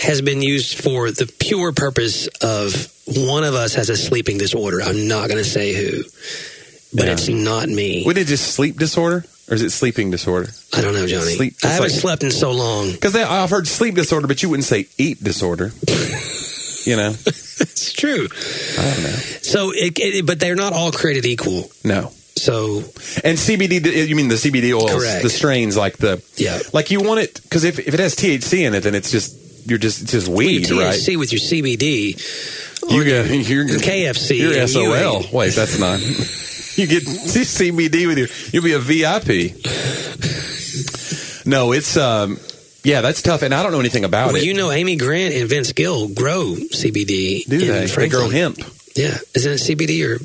Has 0.00 0.20
been 0.22 0.42
used 0.42 0.80
for 0.82 1.10
the 1.10 1.26
pure 1.38 1.72
purpose 1.72 2.26
of 2.42 2.92
one 3.06 3.44
of 3.44 3.54
us 3.54 3.74
has 3.74 3.88
a 3.90 3.96
sleeping 3.96 4.38
disorder. 4.38 4.80
I'm 4.82 5.08
not 5.08 5.28
going 5.28 5.42
to 5.42 5.48
say 5.48 5.72
who, 5.74 6.02
but 6.94 7.06
Yeah. 7.06 7.12
it's 7.12 7.28
not 7.28 7.68
me. 7.68 8.04
Is 8.04 8.16
it 8.16 8.26
just 8.26 8.52
sleep 8.54 8.78
disorder 8.78 9.24
or 9.48 9.54
is 9.54 9.62
it 9.62 9.70
sleeping 9.70 10.10
disorder? 10.10 10.50
I 10.72 10.80
don't 10.80 10.94
know, 10.94 11.06
Johnny. 11.06 11.34
Sleep- 11.34 11.56
I 11.64 11.68
haven't 11.68 11.90
slept 11.90 12.22
in 12.24 12.30
so 12.30 12.52
long. 12.52 12.92
Because 12.92 13.14
I've 13.16 13.50
heard 13.50 13.66
sleep 13.68 13.94
disorder, 13.94 14.26
but 14.26 14.42
you 14.42 14.48
wouldn't 14.50 14.64
say 14.66 14.86
eat 14.98 15.22
disorder. 15.22 15.72
you 16.84 16.96
know, 16.96 17.14
It's 17.26 17.92
true. 17.92 18.26
I 18.78 18.82
don't 18.94 19.02
know. 19.02 19.18
So, 19.42 19.70
it, 19.74 19.98
it, 19.98 20.26
but 20.26 20.40
they're 20.40 20.54
not 20.56 20.72
all 20.72 20.92
created 20.92 21.26
equal. 21.26 21.70
No. 21.84 22.10
So, 22.40 22.78
And 23.22 23.36
CBD, 23.36 24.08
you 24.08 24.16
mean 24.16 24.28
the 24.28 24.36
CBD 24.36 24.72
oils, 24.72 24.90
Correct. 25.04 25.22
the 25.22 25.28
strains, 25.28 25.76
like 25.76 25.98
the 25.98 26.22
yeah. 26.36 26.58
like 26.72 26.90
you 26.90 27.02
want 27.02 27.20
it 27.20 27.40
because 27.42 27.64
if, 27.64 27.78
if 27.78 27.92
it 27.92 28.00
has 28.00 28.16
THC 28.16 28.66
in 28.66 28.74
it, 28.74 28.80
then 28.80 28.94
it's 28.94 29.10
just 29.10 29.36
you're 29.68 29.78
just 29.78 30.00
it's 30.02 30.12
just 30.12 30.28
weed, 30.28 30.68
your 30.68 30.80
right? 30.80 30.94
THC 30.94 31.18
with 31.18 31.32
your 31.32 31.40
CBD, 31.40 32.16
You 32.90 33.04
get 33.04 33.26
you're 33.48 33.66
KFC, 33.66 34.38
You're 34.38 34.58
and 34.58 34.60
you 34.62 34.68
SOL. 34.68 35.24
Wait, 35.32 35.54
that's 35.54 35.78
not. 35.78 36.00
you 36.78 36.86
get 36.86 37.02
CBD 37.06 38.06
with 38.06 38.18
you. 38.18 38.28
You'll 38.52 38.64
be 38.64 38.72
a 38.72 38.78
VIP. 38.78 39.54
No, 41.46 41.72
it's 41.72 41.96
um, 41.98 42.38
yeah, 42.84 43.02
that's 43.02 43.20
tough, 43.20 43.42
and 43.42 43.52
I 43.52 43.62
don't 43.62 43.72
know 43.72 43.80
anything 43.80 44.04
about 44.04 44.28
well, 44.28 44.36
it. 44.36 44.44
you 44.44 44.54
know, 44.54 44.70
Amy 44.70 44.96
Grant 44.96 45.34
and 45.34 45.46
Vince 45.46 45.72
Gill 45.72 46.08
grow 46.08 46.54
CBD. 46.54 47.44
Do 47.44 47.58
they? 47.58 47.86
They 47.86 48.08
grow 48.08 48.30
hemp. 48.30 48.58
Yeah, 48.96 49.16
isn't 49.34 49.52
it 49.52 49.60
CBD 49.60 50.06
or 50.08 50.18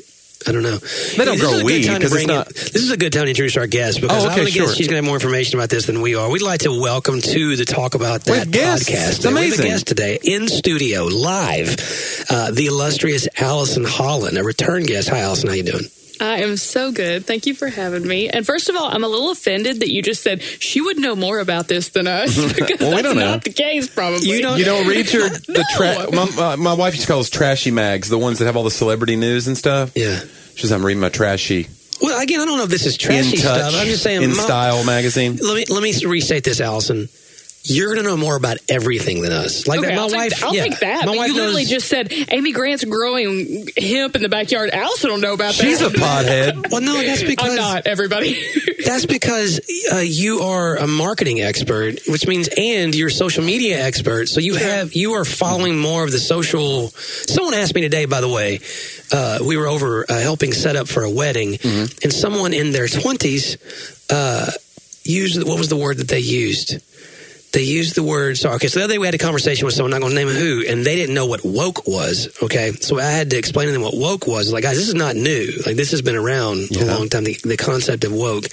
I 0.47 0.51
don't 0.51 0.61
know. 0.63 0.77
They 0.77 1.25
don't 1.25 1.37
This 1.37 1.41
grow 1.41 1.49
is 1.53 1.55
a 1.55 1.63
good 1.63 1.65
weed, 1.65 1.85
time 1.85 1.95
to 2.01 2.07
'cause 2.07 2.13
it's 2.15 2.25
bring 2.25 2.37
in- 2.37 2.45
this 2.53 2.75
is 2.83 2.91
a 2.91 2.97
good 2.97 3.11
time 3.13 3.23
to 3.23 3.29
introduce 3.29 3.57
our 3.57 3.65
guest 3.67 3.99
because 4.01 4.23
Oh, 4.23 4.27
I'm 4.29 4.45
to 4.45 4.51
sure. 4.51 4.67
guess 4.67 4.75
she's 4.75 4.85
going 4.87 4.91
to 4.93 4.95
have 4.97 5.03
more 5.05 5.15
information 5.15 5.57
about 5.57 5.69
this 5.69 5.85
than 5.85 6.01
we 6.01 6.13
are. 6.15 6.29
We'd 6.29 6.41
like 6.43 6.61
to 6.61 6.71
welcome 6.79 7.21
to 7.21 7.55
the 7.55 7.65
Talk 7.65 7.95
About 7.95 8.25
That 8.25 8.47
podcast. 8.49 9.15
It's 9.15 9.25
We 9.25 9.49
have 9.49 9.59
a 9.59 9.63
guest 9.63 9.87
today 9.87 10.19
in 10.23 10.47
studio 10.47 11.05
live, 11.05 11.75
uh, 12.29 12.51
the 12.51 12.67
illustrious 12.67 13.27
Allison 13.39 13.83
Holland, 13.85 14.37
a 14.37 14.43
return 14.43 14.83
guest. 14.83 15.09
Hi, 15.09 15.19
Allison. 15.19 15.47
How 15.49 15.55
you 15.55 15.63
doing? 15.63 15.89
I 16.21 16.41
am 16.43 16.57
so 16.57 16.91
good. 16.91 17.25
Thank 17.25 17.45
you 17.45 17.53
for 17.55 17.67
having 17.67 18.07
me. 18.07 18.29
And 18.29 18.45
first 18.45 18.69
of 18.69 18.75
all, 18.75 18.85
I'm 18.85 19.03
a 19.03 19.07
little 19.07 19.31
offended 19.31 19.79
that 19.81 19.89
you 19.91 20.01
just 20.01 20.21
said 20.23 20.41
she 20.41 20.81
would 20.81 20.97
know 20.97 21.15
more 21.15 21.39
about 21.39 21.67
this 21.67 21.89
than 21.89 22.07
us 22.07 22.35
because 22.53 22.79
Well, 22.79 22.89
we 22.89 22.95
that's 22.95 23.03
don't 23.03 23.15
know. 23.17 23.31
not 23.31 23.43
the 23.43 23.51
case. 23.51 23.87
Probably 23.89 24.27
You 24.29 24.41
don't- 24.41 24.57
You 24.59 24.65
don't 24.65 24.87
read 24.87 25.11
your 25.11 25.29
the 25.29 25.65
tra- 25.75 26.07
No. 26.11 26.25
my, 26.25 26.53
uh, 26.53 26.57
my 26.57 26.73
wife 26.73 26.93
used 26.93 27.03
to 27.05 27.07
call 27.07 27.17
those 27.19 27.29
trashy 27.29 27.71
mags, 27.71 28.09
the 28.09 28.17
ones 28.17 28.39
that 28.39 28.45
have 28.45 28.55
all 28.55 28.63
the 28.63 28.71
celebrity 28.71 29.15
news 29.15 29.47
and 29.47 29.57
stuff. 29.57 29.91
Yeah. 29.95 30.19
She 30.55 30.61
says 30.61 30.71
I'm 30.71 30.85
reading 30.85 31.01
my 31.01 31.09
trashy 31.09 31.67
Well, 32.01 32.21
again, 32.21 32.39
I 32.41 32.45
don't 32.45 32.57
know 32.57 32.63
if 32.63 32.69
this 32.69 32.85
is 32.85 32.97
trashy 32.97 33.37
in 33.37 33.41
touch 33.41 33.59
stuff. 33.59 33.73
I'm 33.75 33.87
just 33.87 34.03
saying. 34.03 34.21
in 34.23 34.29
my- 34.35 34.43
style 34.43 34.83
magazine. 34.85 35.37
Let 35.41 35.55
me 35.55 35.65
let 35.73 35.83
me 35.83 35.93
restate 36.05 36.43
this, 36.43 36.61
Allison. 36.61 37.09
You're 37.67 37.93
going 37.93 38.03
to 38.05 38.09
know 38.09 38.17
more 38.17 38.35
about 38.35 38.57
everything 38.69 39.21
than 39.21 39.31
us. 39.31 39.67
Like 39.67 39.79
Okay, 39.79 39.95
my 39.95 40.01
I'll, 40.01 40.09
wife. 40.11 40.33
take, 40.33 40.43
I'll 40.43 40.55
yeah, 40.55 40.63
take 40.63 40.79
that. 40.79 41.05
My 41.05 41.15
wife 41.15 41.27
you 41.29 41.33
literally 41.35 41.63
knows- 41.63 41.69
just 41.71 41.87
said 41.87 42.11
Amy 42.29 42.51
Grant's 42.51 42.83
growing 42.83 43.67
hemp 43.77 44.15
in 44.15 44.21
the 44.21 44.29
backyard. 44.29 44.69
Allison 44.71 45.09
don't 45.09 45.21
know 45.21 45.33
about 45.33 45.55
that. 45.55 45.63
She's 45.65 45.81
a 45.81 45.89
pothead. 45.89 46.65
Well, 46.71 46.81
no, 46.81 47.01
that's 47.01 47.23
because 47.23 47.49
I'm 47.51 47.55
not. 47.55 47.87
Everybody. 47.87 48.37
That's 48.85 49.07
because 49.07 49.59
uh, 49.91 49.97
you 49.97 50.41
are 50.41 50.75
a 50.75 50.85
marketing 50.85 51.41
expert, 51.41 52.01
which 52.07 52.27
means 52.27 52.49
and 52.55 52.93
you're 52.93 53.07
a 53.07 53.11
social 53.11 53.43
media 53.43 53.83
expert. 53.83 54.27
So 54.29 54.39
you 54.39 54.53
have 54.55 54.93
you 54.93 55.13
are 55.13 55.25
following 55.25 55.79
more 55.79 56.03
of 56.03 56.11
the 56.11 56.19
social. 56.19 56.89
Someone 56.89 57.55
asked 57.55 57.73
me 57.73 57.81
today, 57.81 58.05
by 58.05 58.21
the 58.21 58.29
way, 58.29 58.59
uh, 59.11 59.39
we 59.43 59.57
were 59.57 59.65
over 59.67 60.05
uh, 60.07 60.19
helping 60.19 60.53
set 60.53 60.75
up 60.75 60.87
for 60.87 61.01
a 61.03 61.09
wedding, 61.09 61.57
and 61.63 62.13
someone 62.13 62.53
in 62.53 62.71
their 62.73 62.87
twenties 62.87 63.57
uh, 64.11 64.51
used 65.03 65.43
what 65.43 65.57
was 65.57 65.69
the 65.69 65.75
word 65.77 65.97
that 65.97 66.07
they 66.07 66.19
used? 66.19 66.75
They 67.55 67.63
used 67.63 67.95
the 67.95 68.03
word. 68.03 68.37
So 68.37 68.51
okay, 68.51 68.67
so 68.67 68.79
the 68.79 68.83
other 68.83 68.95
day 68.95 68.97
we 68.97 69.07
had 69.07 69.15
a 69.15 69.17
conversation 69.17 69.65
with 69.65 69.73
someone. 69.75 69.93
I'm 69.93 70.01
not 70.01 70.07
going 70.07 70.15
to 70.17 70.25
name 70.25 70.35
who, 70.35 70.65
and 70.67 70.85
they 70.85 70.97
didn't 70.97 71.15
know 71.15 71.25
what 71.25 71.45
woke 71.45 71.87
was. 71.87 72.27
Okay, 72.43 72.73
so 72.73 72.99
I 72.99 73.03
had 73.05 73.29
to 73.29 73.37
explain 73.37 73.67
to 73.67 73.71
them 73.71 73.81
what 73.81 73.95
woke 73.95 74.27
was. 74.27 74.51
Like, 74.51 74.63
guys, 74.63 74.75
this 74.75 74.89
is 74.89 74.93
not 74.93 75.15
new. 75.15 75.47
Like, 75.65 75.77
this 75.77 75.91
has 75.91 76.01
been 76.01 76.17
around 76.17 76.69
a 76.75 76.83
long 76.83 77.07
time. 77.07 77.23
The, 77.23 77.37
the 77.45 77.55
concept 77.55 78.03
of 78.03 78.11
woke. 78.11 78.43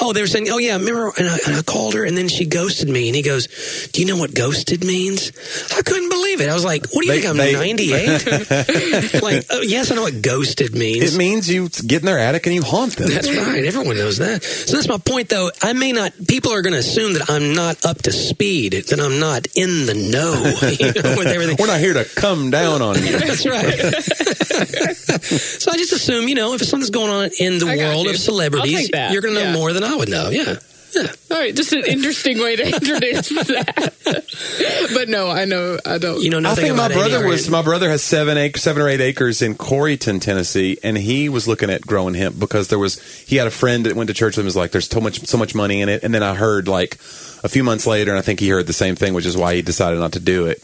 Oh, 0.00 0.12
they 0.12 0.20
were 0.20 0.26
saying, 0.26 0.48
oh 0.50 0.58
yeah, 0.58 0.76
remember? 0.76 1.12
And 1.16 1.28
I, 1.28 1.38
and 1.46 1.56
I 1.56 1.62
called 1.62 1.94
her, 1.94 2.04
and 2.04 2.18
then 2.18 2.26
she 2.28 2.44
ghosted 2.44 2.88
me. 2.88 3.06
And 3.08 3.14
he 3.14 3.22
goes, 3.22 3.46
"Do 3.92 4.00
you 4.00 4.08
know 4.08 4.16
what 4.16 4.34
ghosted 4.34 4.84
means?" 4.84 5.30
I 5.78 5.82
couldn't 5.82 6.08
believe 6.08 6.40
it. 6.40 6.48
I 6.48 6.54
was 6.54 6.64
like, 6.64 6.86
"What 6.92 7.02
do 7.02 7.06
you 7.06 7.12
They- 7.12 7.20
think? 7.20 7.30
I'm 7.30 7.36
they- 7.36 7.52
98." 7.52 9.22
like, 9.22 9.44
oh, 9.50 9.60
yes, 9.60 9.92
I 9.92 9.94
know 9.94 10.02
what 10.02 10.20
ghosted 10.20 10.74
means. 10.74 11.14
It 11.14 11.16
means 11.16 11.48
you 11.48 11.68
get 11.68 12.00
in 12.02 12.06
their 12.06 12.18
attic 12.18 12.46
and 12.46 12.56
you 12.56 12.62
haunt 12.62 12.96
them. 12.96 13.08
That's 13.08 13.28
right. 13.30 13.64
Everyone 13.64 13.96
knows 13.96 14.18
that. 14.18 14.42
So 14.42 14.76
that's 14.76 14.88
my 14.88 14.98
point, 14.98 15.28
though. 15.28 15.50
I 15.62 15.74
may 15.74 15.92
not. 15.92 16.12
People 16.26 16.52
are 16.52 16.62
going 16.62 16.72
to 16.72 16.80
assume 16.80 17.12
that 17.14 17.30
I'm 17.30 17.54
not 17.54 17.84
up 17.86 18.02
to 18.02 18.10
speed. 18.32 18.72
then 18.88 19.00
I'm 19.00 19.18
not 19.20 19.46
in 19.54 19.86
the 19.86 19.94
know. 19.94 20.32
You 20.82 20.92
know, 21.02 21.16
with 21.18 21.26
everything. 21.26 21.56
We're 21.58 21.66
not 21.66 21.80
here 21.80 21.94
to 21.94 22.04
come 22.04 22.50
down 22.50 22.82
on 22.82 22.96
you. 22.96 23.18
That's 23.18 23.46
right. 23.46 23.74
so 25.22 25.70
I 25.70 25.76
just 25.76 25.92
assume, 25.92 26.28
you 26.28 26.34
know, 26.34 26.54
if 26.54 26.62
something's 26.62 26.90
going 26.90 27.10
on 27.10 27.30
in 27.38 27.58
the 27.58 27.66
I 27.68 27.76
world 27.76 28.06
of 28.08 28.16
celebrities, 28.16 28.90
you're 29.10 29.22
going 29.22 29.34
to 29.34 29.40
know 29.40 29.46
Yeah. 29.48 29.52
more 29.52 29.72
than 29.72 29.84
I 29.84 29.94
would 29.94 30.08
know. 30.08 30.30
Yeah. 30.30 30.56
Yeah. 30.94 31.10
All 31.30 31.38
right, 31.38 31.54
just 31.56 31.72
an 31.72 31.84
interesting 31.86 32.38
way 32.38 32.54
to 32.56 32.66
introduce 32.66 33.30
that. 33.30 34.90
but 34.92 35.08
no, 35.08 35.30
I 35.30 35.46
know 35.46 35.78
I 35.86 35.96
don't. 35.96 36.20
You 36.22 36.28
know 36.28 36.50
I 36.50 36.54
think 36.54 36.76
my 36.76 36.88
brother 36.88 37.20
Grant. 37.20 37.28
was 37.30 37.48
my 37.48 37.62
brother 37.62 37.88
has 37.88 38.02
seven 38.02 38.36
acres, 38.36 38.62
seven 38.62 38.82
or 38.82 38.90
eight 38.90 39.00
acres 39.00 39.40
in 39.40 39.54
Corryton, 39.54 40.20
Tennessee, 40.20 40.76
and 40.82 40.98
he 40.98 41.30
was 41.30 41.48
looking 41.48 41.70
at 41.70 41.80
growing 41.80 42.12
hemp 42.12 42.38
because 42.38 42.68
there 42.68 42.78
was 42.78 43.00
he 43.22 43.36
had 43.36 43.46
a 43.46 43.50
friend 43.50 43.86
that 43.86 43.96
went 43.96 44.08
to 44.08 44.14
church 44.14 44.36
with 44.36 44.40
him 44.40 44.44
was 44.44 44.54
like, 44.56 44.72
"There's 44.72 44.86
so 44.86 45.00
much 45.00 45.20
so 45.26 45.38
much 45.38 45.54
money 45.54 45.80
in 45.80 45.88
it," 45.88 46.02
and 46.02 46.14
then 46.14 46.22
I 46.22 46.34
heard 46.34 46.68
like 46.68 46.98
a 47.42 47.48
few 47.48 47.64
months 47.64 47.86
later, 47.86 48.10
and 48.10 48.18
I 48.18 48.22
think 48.22 48.40
he 48.40 48.48
heard 48.48 48.66
the 48.66 48.72
same 48.72 48.96
thing, 48.96 49.14
which 49.14 49.26
is 49.26 49.36
why 49.36 49.54
he 49.54 49.62
decided 49.62 49.98
not 49.98 50.12
to 50.12 50.20
do 50.20 50.46
it. 50.46 50.62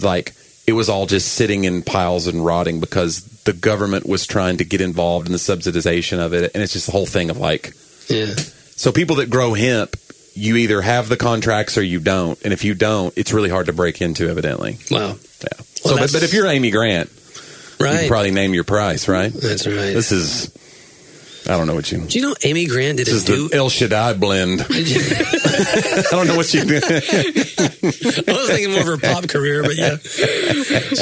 Like 0.00 0.34
it 0.66 0.72
was 0.72 0.88
all 0.88 1.06
just 1.06 1.32
sitting 1.34 1.64
in 1.64 1.82
piles 1.82 2.26
and 2.26 2.44
rotting 2.44 2.80
because 2.80 3.22
the 3.44 3.52
government 3.52 4.06
was 4.06 4.26
trying 4.26 4.58
to 4.58 4.64
get 4.64 4.80
involved 4.80 5.26
in 5.26 5.32
the 5.32 5.38
subsidization 5.38 6.18
of 6.18 6.32
it, 6.34 6.50
and 6.54 6.62
it's 6.62 6.72
just 6.74 6.86
the 6.86 6.92
whole 6.92 7.06
thing 7.06 7.30
of 7.30 7.38
like 7.38 7.72
Yeah. 8.08 8.34
so 8.76 8.92
people 8.92 9.16
that 9.16 9.30
grow 9.30 9.54
hemp. 9.54 9.96
You 10.34 10.54
either 10.54 10.80
have 10.80 11.08
the 11.08 11.16
contracts 11.16 11.76
or 11.76 11.82
you 11.82 11.98
don't, 11.98 12.40
and 12.44 12.52
if 12.52 12.62
you 12.64 12.74
don't, 12.74 13.12
it's 13.18 13.32
really 13.32 13.48
hard 13.50 13.66
to 13.66 13.72
break 13.72 14.00
into. 14.00 14.28
Evidently, 14.30 14.78
Wow. 14.88 14.98
yeah. 14.98 15.48
Well, 15.84 15.94
so, 15.94 15.96
but, 15.96 16.12
but 16.12 16.22
if 16.22 16.32
you're 16.32 16.46
Amy 16.46 16.70
Grant, 16.70 17.10
you 17.80 17.86
can 17.86 18.08
probably 18.08 18.30
name 18.30 18.54
your 18.54 18.62
price, 18.62 19.08
right? 19.08 19.32
That's 19.32 19.66
right. 19.66 19.74
This 19.74 20.12
is, 20.12 20.48
I 21.48 21.56
don't 21.56 21.66
know 21.66 21.74
what 21.74 21.90
you. 21.90 22.04
Do 22.04 22.18
you 22.18 22.28
know 22.28 22.34
Amy 22.44 22.66
Grant 22.66 22.98
did 22.98 23.06
This 23.06 23.14
a 23.14 23.16
is 23.16 23.24
do? 23.24 23.48
the 23.48 23.56
El 23.56 23.70
Shaddai 23.70 24.12
blend. 24.14 24.60
I 24.68 26.02
don't 26.10 26.26
know 26.26 26.36
what 26.36 26.52
you 26.52 26.62
do. 26.62 26.76
I 26.76 28.32
was 28.32 28.50
thinking 28.50 28.72
more 28.72 28.82
of 28.82 28.86
her 28.86 28.98
pop 28.98 29.26
career, 29.28 29.62
but 29.62 29.76
yeah. 29.76 29.96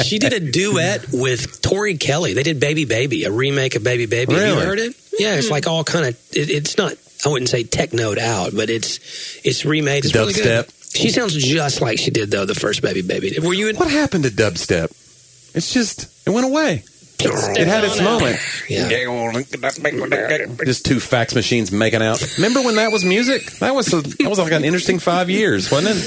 She 0.03 0.19
did 0.19 0.31
a 0.31 0.39
duet 0.39 1.07
with 1.11 1.61
Tori 1.61 1.97
Kelly. 1.97 2.33
They 2.33 2.43
did 2.43 2.61
Baby 2.61 2.85
Baby, 2.85 3.25
a 3.25 3.31
remake 3.31 3.75
of 3.75 3.83
Baby 3.83 4.05
Baby. 4.05 4.35
Have 4.35 4.57
you 4.57 4.63
heard 4.63 4.79
it? 4.79 4.95
Yeah, 5.19 5.35
it's 5.35 5.47
hmm. 5.47 5.53
like 5.53 5.67
all 5.67 5.83
kind 5.83 6.05
of. 6.05 6.15
It, 6.31 6.49
it's 6.49 6.77
not. 6.77 6.93
I 7.25 7.29
wouldn't 7.29 7.49
say 7.49 7.63
technoed 7.65 8.17
out, 8.17 8.51
but 8.55 8.69
it's 8.69 8.99
it's 9.45 9.65
remade. 9.65 10.05
It's 10.05 10.15
really 10.15 10.33
good. 10.33 10.65
Dubstep. 10.65 10.95
She 10.95 11.09
sounds 11.09 11.35
just 11.35 11.81
like 11.81 11.99
she 11.99 12.11
did 12.11 12.31
though 12.31 12.45
the 12.45 12.55
first 12.55 12.81
Baby 12.81 13.01
Baby. 13.01 13.37
Were 13.39 13.53
you 13.53 13.67
in? 13.67 13.75
What 13.75 13.89
happened 13.89 14.23
to 14.23 14.29
dubstep? 14.29 14.91
It's 15.55 15.73
just 15.73 16.07
it 16.25 16.29
went 16.29 16.45
away. 16.45 16.83
It 17.19 17.67
had 17.67 17.83
its 17.83 17.99
moment. 18.01 18.37
Yeah. 18.69 18.87
Just 20.65 20.85
two 20.85 20.99
fax 20.99 21.33
machines 21.33 21.71
making 21.71 22.01
out. 22.01 22.21
Remember 22.37 22.61
when 22.61 22.75
that 22.75 22.91
was 22.91 23.03
music? 23.03 23.45
That 23.59 23.73
was 23.73 23.91
a, 23.93 24.01
that 24.01 24.29
was 24.29 24.37
like 24.39 24.51
an 24.51 24.63
interesting 24.63 24.99
five 24.99 25.29
years, 25.29 25.71
wasn't 25.71 25.95
it? 25.97 26.03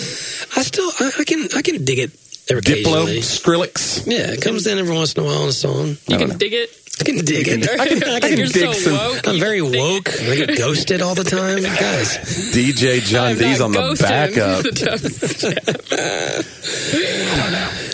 I 0.57 0.63
still 0.63 0.91
I, 1.01 1.11
I 1.21 1.25
can 1.25 1.49
I 1.57 1.63
can 1.63 1.85
dig 1.85 1.99
it 1.99 2.11
every 2.49 2.63
Diplo. 2.63 3.07
Skrillex. 3.19 4.07
Yeah, 4.07 4.31
it 4.33 4.41
comes 4.43 4.67
in 4.67 4.79
every 4.79 4.95
once 4.95 5.15
in 5.15 5.23
a 5.23 5.27
while 5.27 5.43
in 5.45 5.49
a 5.49 5.53
song. 5.53 5.97
you 6.07 6.19
can 6.19 6.29
know. 6.29 6.37
dig 6.37 6.53
it. 6.53 6.71
I 7.01 7.05
can 7.05 7.25
dig 7.25 7.49
it. 7.49 7.69
I 7.81 7.89
can, 7.89 8.03
I 8.05 8.21
can 8.21 8.37
You're 8.37 8.47
dig 8.49 8.75
so 8.75 8.91
some- 8.91 8.93
woke. 8.93 9.27
I'm 9.27 9.39
very 9.41 9.63
woke. 9.63 10.11
I 10.21 10.37
get 10.37 10.59
ghosted 10.59 11.01
all 11.01 11.15
the 11.15 11.25
time, 11.25 11.63
guys. 11.63 12.19
DJ 12.53 13.01
John 13.01 13.29
I'm 13.29 13.39
D's 13.39 13.61
on 13.61 13.73
the 13.73 13.79
ghosting 13.79 14.03
backup. 14.03 14.63
the 14.65 14.71
dubstep. 14.71 15.67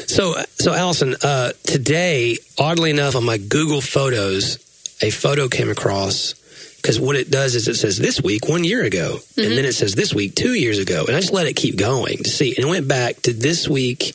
So, 0.17 0.35
so 0.55 0.73
Allison, 0.73 1.15
uh, 1.23 1.53
today, 1.65 2.39
oddly 2.59 2.89
enough, 2.89 3.17
on 3.17 3.25
my 3.27 3.37
Google 3.37 3.83
Photos, 3.83 4.57
a 5.03 5.11
photo 5.11 5.47
came 5.47 5.69
across 5.69 6.33
because 6.77 6.99
what 6.99 7.17
it 7.17 7.31
does 7.31 7.55
is 7.55 7.69
it 7.69 7.75
says 7.75 7.99
this 7.99 8.23
week 8.23 8.49
one 8.49 8.65
year 8.65 8.83
ago, 8.83 9.19
and 9.37 9.53
then 9.53 9.67
it 9.67 9.75
says 9.75 9.95
this 9.95 10.15
week 10.15 10.35
two 10.35 10.55
years 10.55 10.79
ago, 10.79 11.05
and 11.07 11.15
I 11.15 11.21
just 11.21 11.35
let 11.35 11.47
it 11.47 11.55
keep 11.55 11.77
going 11.77 12.17
to 12.23 12.31
see, 12.31 12.57
and 12.57 12.65
it 12.65 12.67
went 12.67 12.89
back 12.89 13.17
to 13.25 13.35
this 13.35 13.69
week, 13.69 14.15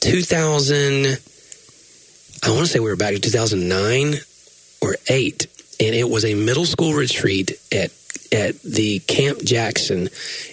two 0.00 0.22
thousand. 0.22 1.06
I 2.42 2.50
want 2.50 2.62
to 2.62 2.66
say 2.66 2.80
we 2.80 2.90
were 2.90 2.96
back 2.96 3.14
to 3.14 3.20
two 3.20 3.30
thousand 3.30 3.68
nine 3.68 4.14
or 4.82 4.96
eight, 5.08 5.46
and 5.78 5.94
it 5.94 6.10
was 6.10 6.24
a 6.24 6.34
middle 6.34 6.66
school 6.66 6.92
retreat 6.92 7.52
at 7.70 7.92
at 8.32 8.60
the 8.62 9.00
Camp 9.00 9.42
Jackson, 9.42 10.08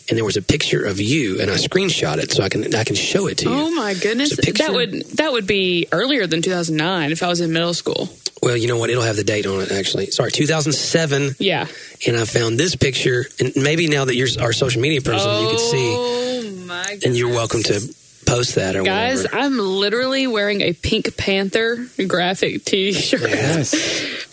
and 0.10 0.18
there 0.18 0.26
was 0.26 0.38
a 0.38 0.42
picture 0.42 0.84
of 0.86 1.00
you, 1.00 1.40
and 1.42 1.52
I 1.52 1.56
screenshot 1.56 2.18
it 2.18 2.32
so 2.32 2.44
I 2.44 2.50
can 2.50 2.74
I 2.76 2.84
can 2.84 2.96
show 2.96 3.28
it 3.28 3.40
to 3.40 3.50
you. 3.50 3.56
Oh 3.56 3.72
my 3.72 3.94
goodness, 3.94 4.32
It's 4.32 4.40
a 4.40 4.42
picture. 4.44 4.64
that 4.64 4.74
would 4.74 4.92
that 5.18 5.32
would 5.32 5.46
be 5.48 5.88
earlier 5.92 6.26
than 6.28 6.42
2009 6.42 7.12
if 7.12 7.22
I 7.24 7.28
was 7.28 7.40
in 7.42 7.54
middle 7.54 7.74
school. 7.74 8.10
Well, 8.42 8.56
you 8.56 8.68
know 8.68 8.78
what? 8.78 8.90
It'll 8.92 9.02
have 9.04 9.16
the 9.16 9.24
date 9.24 9.48
on 9.48 9.62
it, 9.62 9.72
actually. 9.72 10.12
Sorry, 10.12 10.30
2007. 10.32 11.36
Yeah. 11.40 11.66
And 12.06 12.16
I 12.16 12.24
found 12.26 12.60
this 12.60 12.76
picture. 12.76 13.26
And 13.40 13.52
maybe 13.56 13.88
now 13.88 14.06
that 14.06 14.16
you're 14.16 14.28
our 14.40 14.54
social 14.54 14.80
media 14.80 15.02
person, 15.02 15.30
you 15.42 15.50
can 15.50 15.58
see. 15.58 15.94
Oh 15.98 16.52
my 16.68 16.84
goodness. 16.84 17.06
And 17.06 17.18
you're 17.18 17.30
welcome 17.30 17.64
to 17.64 17.82
post 18.28 18.56
that 18.56 18.76
or 18.76 18.84
Guys, 18.84 19.24
whatever. 19.24 19.38
I'm 19.44 19.58
literally 19.58 20.28
wearing 20.28 20.62
a 20.62 20.74
Pink 20.74 21.18
Panther 21.18 21.88
graphic 22.08 22.66
T-shirt, 22.66 23.22
Yes. 23.22 23.74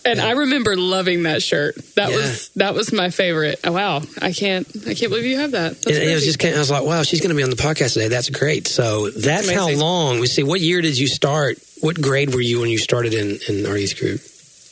and 0.04 0.20
I 0.20 0.32
remember 0.32 0.76
loving 0.76 1.22
that 1.22 1.42
shirt. 1.42 1.76
That 1.94 2.10
Yeah. 2.10 2.16
was 2.16 2.48
that 2.56 2.74
was 2.74 2.92
my 2.92 3.10
favorite. 3.10 3.60
Oh, 3.64 3.72
wow, 3.72 4.02
I 4.20 4.32
can't 4.32 4.66
I 4.86 4.94
can't 4.94 5.10
believe 5.10 5.24
you 5.24 5.38
have 5.38 5.52
that. 5.52 5.80
That's 5.80 5.86
And 5.86 5.96
it 6.10 6.14
was 6.14 6.24
just 6.24 6.44
I 6.44 6.58
was 6.58 6.70
like, 6.70 6.84
wow, 6.84 7.02
she's 7.04 7.20
going 7.20 7.30
to 7.30 7.36
be 7.36 7.42
on 7.42 7.50
the 7.50 7.56
podcast 7.56 7.94
today. 7.94 8.08
That's 8.08 8.28
great. 8.30 8.66
So 8.66 9.10
that's 9.10 9.50
how 9.50 9.70
long. 9.70 10.20
We 10.20 10.26
see. 10.26 10.42
What 10.42 10.60
year 10.60 10.80
did 10.82 10.98
you 10.98 11.06
start? 11.06 11.58
What 11.80 12.00
grade 12.00 12.34
were 12.34 12.40
you 12.40 12.60
when 12.60 12.70
you 12.70 12.78
started 12.78 13.14
in, 13.14 13.38
in 13.48 13.66
our 13.66 13.76
youth 13.78 13.98
group? 13.98 14.20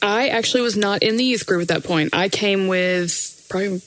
I 0.02 0.28
actually 0.28 0.62
was 0.62 0.76
not 0.76 1.02
in 1.02 1.16
the 1.16 1.24
youth 1.24 1.46
group 1.46 1.62
at 1.62 1.68
that 1.68 1.84
point. 1.84 2.10
I 2.12 2.28
came 2.28 2.66
with 2.66 3.46
probably 3.48 3.80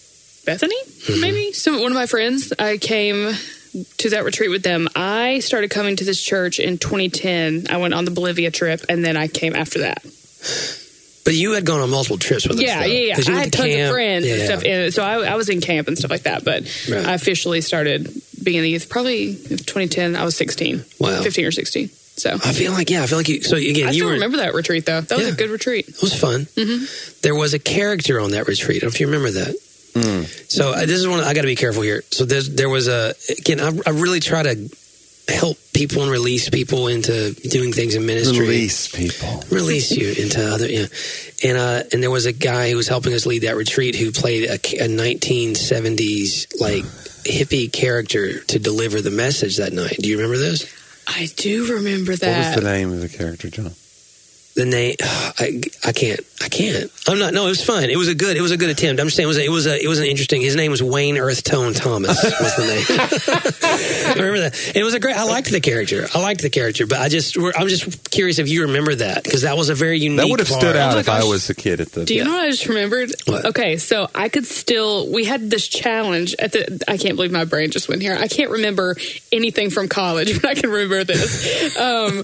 Bethany, 0.46 0.75
Mm-hmm. 0.86 1.22
maybe 1.22 1.51
some 1.54 1.82
one 1.82 1.92
of 1.92 1.96
my 1.96 2.06
friends. 2.06 2.54
I 2.58 2.77
came 2.77 3.34
to 3.98 4.10
that 4.12 4.24
retreat 4.24 4.50
with 4.50 4.63
them. 4.63 4.88
I 4.96 5.39
started 5.39 5.70
coming 5.70 5.96
to 5.98 6.03
this 6.05 6.22
church 6.24 6.60
in 6.60 6.77
2010. 6.77 7.67
I 7.70 7.77
went 7.77 7.94
on 7.94 8.05
the 8.05 8.12
Bolivia 8.12 8.51
trip, 8.51 8.82
and 8.89 9.03
then 9.03 9.17
I 9.17 9.27
came 9.27 9.55
after 9.55 9.79
that. 9.79 10.03
But 11.24 11.34
you 11.34 11.53
had 11.53 11.65
gone 11.65 11.79
on 11.82 11.89
multiple 11.89 12.20
trips 12.20 12.48
with 12.48 12.58
us. 12.58 12.63
Yeah, 12.63 12.82
though, 12.82 12.86
yeah, 12.86 13.00
yeah. 13.17 13.34
I 13.34 13.39
had 13.39 13.51
to 13.51 13.58
tons 13.58 13.70
camp. 13.70 13.89
of 13.89 13.94
friends 13.96 14.25
and 14.27 14.38
Yeah. 14.39 14.46
stuff, 14.46 14.63
and 14.63 14.94
so 14.94 15.03
I, 15.03 15.32
I 15.32 15.36
was 15.36 15.50
in 15.50 15.60
camp 15.60 15.88
and 15.88 15.98
stuff 15.98 16.12
like 16.12 16.24
that. 16.24 16.46
But 16.46 16.63
Right. 16.88 17.03
I 17.05 17.13
officially 17.13 17.62
started 17.62 18.08
being 18.44 18.58
in 18.58 18.63
the 18.63 18.70
youth 18.70 18.89
probably 18.89 19.34
2010. 19.34 20.15
I 20.15 20.24
was 20.24 20.36
16, 20.36 20.86
Wow. 21.00 21.24
15 21.24 21.46
or 21.46 21.51
16. 21.51 21.89
So 22.17 22.29
I 22.32 22.53
feel 22.53 22.72
like, 22.74 22.89
yeah, 22.91 23.03
I 23.03 23.08
feel 23.08 23.17
like 23.17 23.27
you. 23.27 23.41
So 23.41 23.58
again, 23.58 23.88
I 23.88 23.91
you 23.91 23.94
still 23.96 24.08
were. 24.08 24.13
remember 24.13 24.38
that 24.38 24.53
retreat 24.53 24.86
though. 24.86 25.01
That 25.01 25.17
was 25.17 25.27
Yeah. 25.27 25.34
a 25.34 25.36
good 25.36 25.50
retreat. 25.50 25.89
It 25.89 26.01
was 26.01 26.13
fun. 26.13 26.46
Mm-hmm. 26.55 26.86
There 27.24 27.36
was 27.36 27.53
a 27.55 27.60
character 27.60 28.22
on 28.22 28.32
that 28.32 28.48
retreat. 28.48 28.77
I 28.77 28.79
don't 28.82 28.91
know 28.91 28.96
if 28.96 29.00
you 29.01 29.08
remember 29.08 29.32
that. 29.32 29.55
So 30.02 30.72
uh, 30.72 30.80
this 30.82 31.00
is 31.00 31.08
one. 31.08 31.22
I 31.22 31.34
got 31.34 31.42
to 31.42 31.48
be 31.48 31.56
careful 31.56 31.82
here. 31.82 32.04
So 32.12 32.25
there's, 32.25 32.54
there 32.54 32.70
was 32.70 32.88
a 32.88 33.14
again. 33.30 33.60
I, 33.60 33.72
I 33.86 33.92
really 33.92 34.20
try 34.20 34.44
to 34.44 34.70
help 35.28 35.58
people 35.74 36.04
and 36.04 36.12
release 36.12 36.50
people 36.50 36.88
into 36.88 37.34
doing 37.34 37.74
things 37.74 37.96
in 37.96 38.06
ministry. 38.06 38.40
Release 38.40 38.88
people. 38.88 39.44
Release 39.50 39.92
you 39.92 40.10
into 40.10 40.46
other, 40.48 40.68
yeah. 40.68 40.86
And 41.44 41.58
uh, 41.58 41.84
and 41.92 42.04
there 42.04 42.12
was 42.12 42.25
a 42.25 42.34
guy 42.34 42.70
who 42.70 42.78
was 42.78 42.88
helping 42.88 43.14
us 43.14 43.25
lead 43.25 43.44
that 43.44 43.56
retreat 43.56 43.96
who 43.96 44.12
played 44.12 44.50
a, 44.50 44.56
a 44.56 44.88
1970s 44.88 46.60
like 46.60 46.84
hippie 47.24 47.72
character 47.72 48.40
to 48.44 48.60
deliver 48.60 49.02
the 49.02 49.12
message 49.12 49.58
that 49.58 49.74
night. 49.74 49.98
Do 50.00 50.10
you 50.10 50.18
remember 50.18 50.38
this? 50.38 50.72
I 51.08 51.28
do 51.36 51.75
remember 51.75 52.16
that. 52.16 52.38
What 52.38 52.56
was 52.56 52.64
the 52.64 52.70
name 52.70 52.92
of 52.92 53.02
the 53.02 53.10
character, 53.10 53.50
John? 53.50 53.72
The 54.56 54.66
name 54.66 54.96
I, 55.02 55.62
I 55.84 55.92
can't 55.92 56.20
I 56.42 56.50
can't 56.50 56.92
I'm 57.08 57.20
not 57.20 57.34
no 57.34 57.46
it 57.46 57.50
was 57.50 57.64
fun 57.64 57.90
it 57.90 57.98
was 57.98 58.08
a 58.08 58.16
good 58.16 58.38
it 58.38 58.42
was 58.42 58.52
a 58.52 58.58
good 58.58 58.70
attempt 58.70 59.00
I'm 59.02 59.08
just 59.08 59.18
saying 59.18 59.26
it 59.26 59.28
was 59.28 59.38
a, 59.38 59.44
it 59.46 59.50
was 59.50 59.68
a, 59.68 59.84
it 59.84 59.88
was 59.88 60.00
an 60.00 60.06
interesting 60.06 60.42
his 60.42 60.56
name 60.56 60.72
was 60.72 60.82
Wayne 60.82 61.18
Earth 61.18 61.44
Tone 61.44 61.74
Thomas 61.74 62.22
was 62.24 62.56
the 62.56 62.66
name 62.66 62.86
I 64.08 64.14
remember 64.16 64.40
that 64.40 64.72
it 64.76 64.84
was 64.84 64.94
a 64.94 65.00
great 65.00 65.16
I 65.18 65.24
liked 65.24 65.52
the 65.52 65.60
character 65.60 66.08
I 66.14 66.22
liked 66.22 66.42
the 66.42 66.50
character 66.50 66.88
but 66.88 67.00
I 67.00 67.10
just 67.10 67.38
I'm 67.58 67.68
just 67.68 68.10
curious 68.12 68.40
if 68.40 68.48
you 68.50 68.64
remember 68.64 68.96
that 68.96 69.24
because 69.24 69.42
that 69.42 69.58
was 69.58 69.70
a 69.70 69.76
very 69.76 70.00
unique 70.00 70.20
That 70.20 70.30
would 70.30 70.40
have 70.40 70.48
stood 70.48 70.76
out 70.76 70.92
Oh 70.92 70.96
my 70.96 71.00
if 71.02 71.10
I 71.10 71.20
gosh. 71.20 71.30
was 71.30 71.50
a 71.50 71.56
kid 71.56 71.82
at 71.82 71.92
the. 71.92 72.06
Do 72.06 72.14
you 72.16 72.24
know 72.24 72.32
what 72.32 72.46
I 72.46 72.50
just 72.50 72.68
remembered? 72.68 73.12
What? 73.26 73.46
Okay, 73.46 73.78
so 73.78 74.08
I 74.14 74.30
could 74.30 74.46
still. 74.46 75.12
We 75.12 75.26
had 75.26 75.50
this 75.50 75.68
challenge 75.68 76.36
at 76.38 76.52
the. 76.52 76.84
I 76.88 76.98
can't 76.98 77.16
believe 77.16 77.32
my 77.32 77.44
brain 77.46 77.72
just 77.72 77.90
went 77.90 78.02
here. 78.02 78.16
I 78.16 78.28
can't 78.28 78.52
remember 78.52 78.96
anything 79.32 79.70
from 79.72 79.88
college, 79.90 80.34
but 80.42 80.50
I 80.50 80.54
can 80.56 80.70
remember 80.70 81.04
this. 81.04 81.76
Um, 81.78 82.24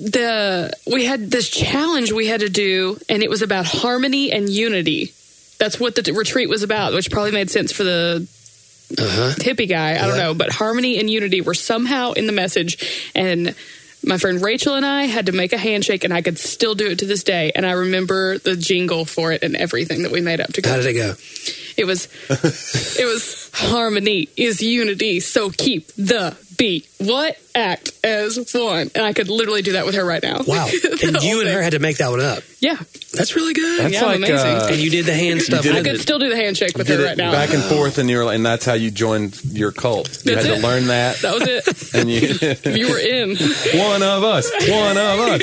the 0.00 0.72
we 0.90 1.04
had 1.04 1.30
this 1.30 1.48
challenge 1.50 2.12
we 2.12 2.26
had 2.26 2.40
to 2.40 2.48
do, 2.48 2.98
and 3.08 3.22
it 3.22 3.30
was 3.30 3.42
about 3.42 3.66
harmony 3.66 4.32
and 4.32 4.48
unity. 4.48 5.12
That's 5.58 5.78
what 5.78 5.94
the 5.94 6.12
retreat 6.12 6.48
was 6.48 6.62
about, 6.62 6.94
which 6.94 7.10
probably 7.10 7.32
made 7.32 7.50
sense 7.50 7.70
for 7.72 7.84
the 7.84 8.26
uh-huh 8.98 9.34
hippie 9.38 9.68
guy. 9.68 9.92
I 9.92 10.06
don't 10.06 10.16
Yeah. 10.16 10.24
know, 10.24 10.34
but 10.34 10.50
harmony 10.52 10.98
and 10.98 11.08
unity 11.10 11.40
were 11.42 11.54
somehow 11.54 12.12
in 12.12 12.26
the 12.26 12.32
message, 12.32 12.78
and 13.14 13.54
my 14.02 14.16
friend 14.16 14.42
Rachel 14.42 14.74
and 14.76 14.86
I 14.86 15.04
had 15.04 15.26
to 15.26 15.32
make 15.32 15.52
a 15.52 15.58
handshake, 15.58 16.04
and 16.04 16.12
I 16.14 16.22
could 16.22 16.38
still 16.38 16.74
do 16.74 16.86
it 16.88 17.00
to 17.00 17.06
this 17.06 17.22
day. 17.22 17.52
And 17.54 17.66
I 17.66 17.72
remember 17.72 18.38
the 18.38 18.56
jingle 18.56 19.04
for 19.04 19.30
it 19.32 19.42
and 19.42 19.54
everything 19.54 20.04
that 20.04 20.10
we 20.10 20.22
made 20.22 20.40
up 20.40 20.52
to 20.54 20.66
how 20.66 20.76
did 20.76 20.86
it 20.86 20.94
go 20.94 21.14
It 21.76 21.84
was, 21.84 22.08
it 22.30 23.04
was 23.04 23.50
harmony 23.54 24.30
is 24.38 24.62
unity. 24.62 25.20
So 25.20 25.50
keep 25.50 25.88
the 25.98 26.34
What 26.98 27.38
act 27.54 27.92
as 28.04 28.50
one? 28.52 28.90
And 28.94 29.04
I 29.04 29.12
could 29.12 29.28
literally 29.28 29.62
do 29.62 29.72
that 29.72 29.86
with 29.86 29.94
her 29.94 30.04
right 30.04 30.22
now. 30.22 30.42
wow 30.46 30.68
and 31.02 31.22
you 31.22 31.40
and 31.40 31.48
her 31.48 31.62
had 31.62 31.72
to 31.72 31.78
make 31.78 31.98
that 31.98 32.10
one 32.10 32.20
up 32.20 32.42
yeah, 32.60 32.76
that's 33.14 33.34
really 33.36 33.54
good 33.54 33.80
That's 33.80 33.94
Yeah, 33.94 34.04
like 34.04 34.16
amazing. 34.18 34.36
uh, 34.36 34.68
and 34.70 34.76
you 34.78 34.90
did 34.90 35.06
the 35.06 35.14
hand 35.14 35.40
stuff 35.42 35.66
I 35.66 35.82
could 35.82 35.96
it. 35.96 36.00
still 36.00 36.18
do 36.18 36.28
the 36.28 36.36
handshake 36.36 36.76
with 36.76 36.86
did 36.86 37.00
her 37.00 37.06
right 37.06 37.16
now. 37.16 37.32
back 37.32 37.52
and 37.54 37.62
forth, 37.62 37.98
and 37.98 38.08
you're 38.10 38.30
and 38.30 38.44
that's 38.44 38.64
how 38.66 38.74
you 38.74 38.90
joined 38.90 39.42
your 39.44 39.72
cult. 39.72 40.08
You 40.24 40.34
That's 40.34 40.46
had 40.46 40.58
it. 40.58 40.60
to 40.60 40.66
learn 40.66 40.86
that, 40.88 41.16
that 41.22 41.34
was 41.34 41.42
it. 41.48 41.94
and 41.94 42.10
you 42.10 42.20
You 42.86 42.90
were 42.92 42.98
in. 42.98 43.30
one 43.78 44.02
of 44.02 44.22
us, 44.24 44.50
one 44.68 44.96
of 44.98 45.20
us. 45.20 45.42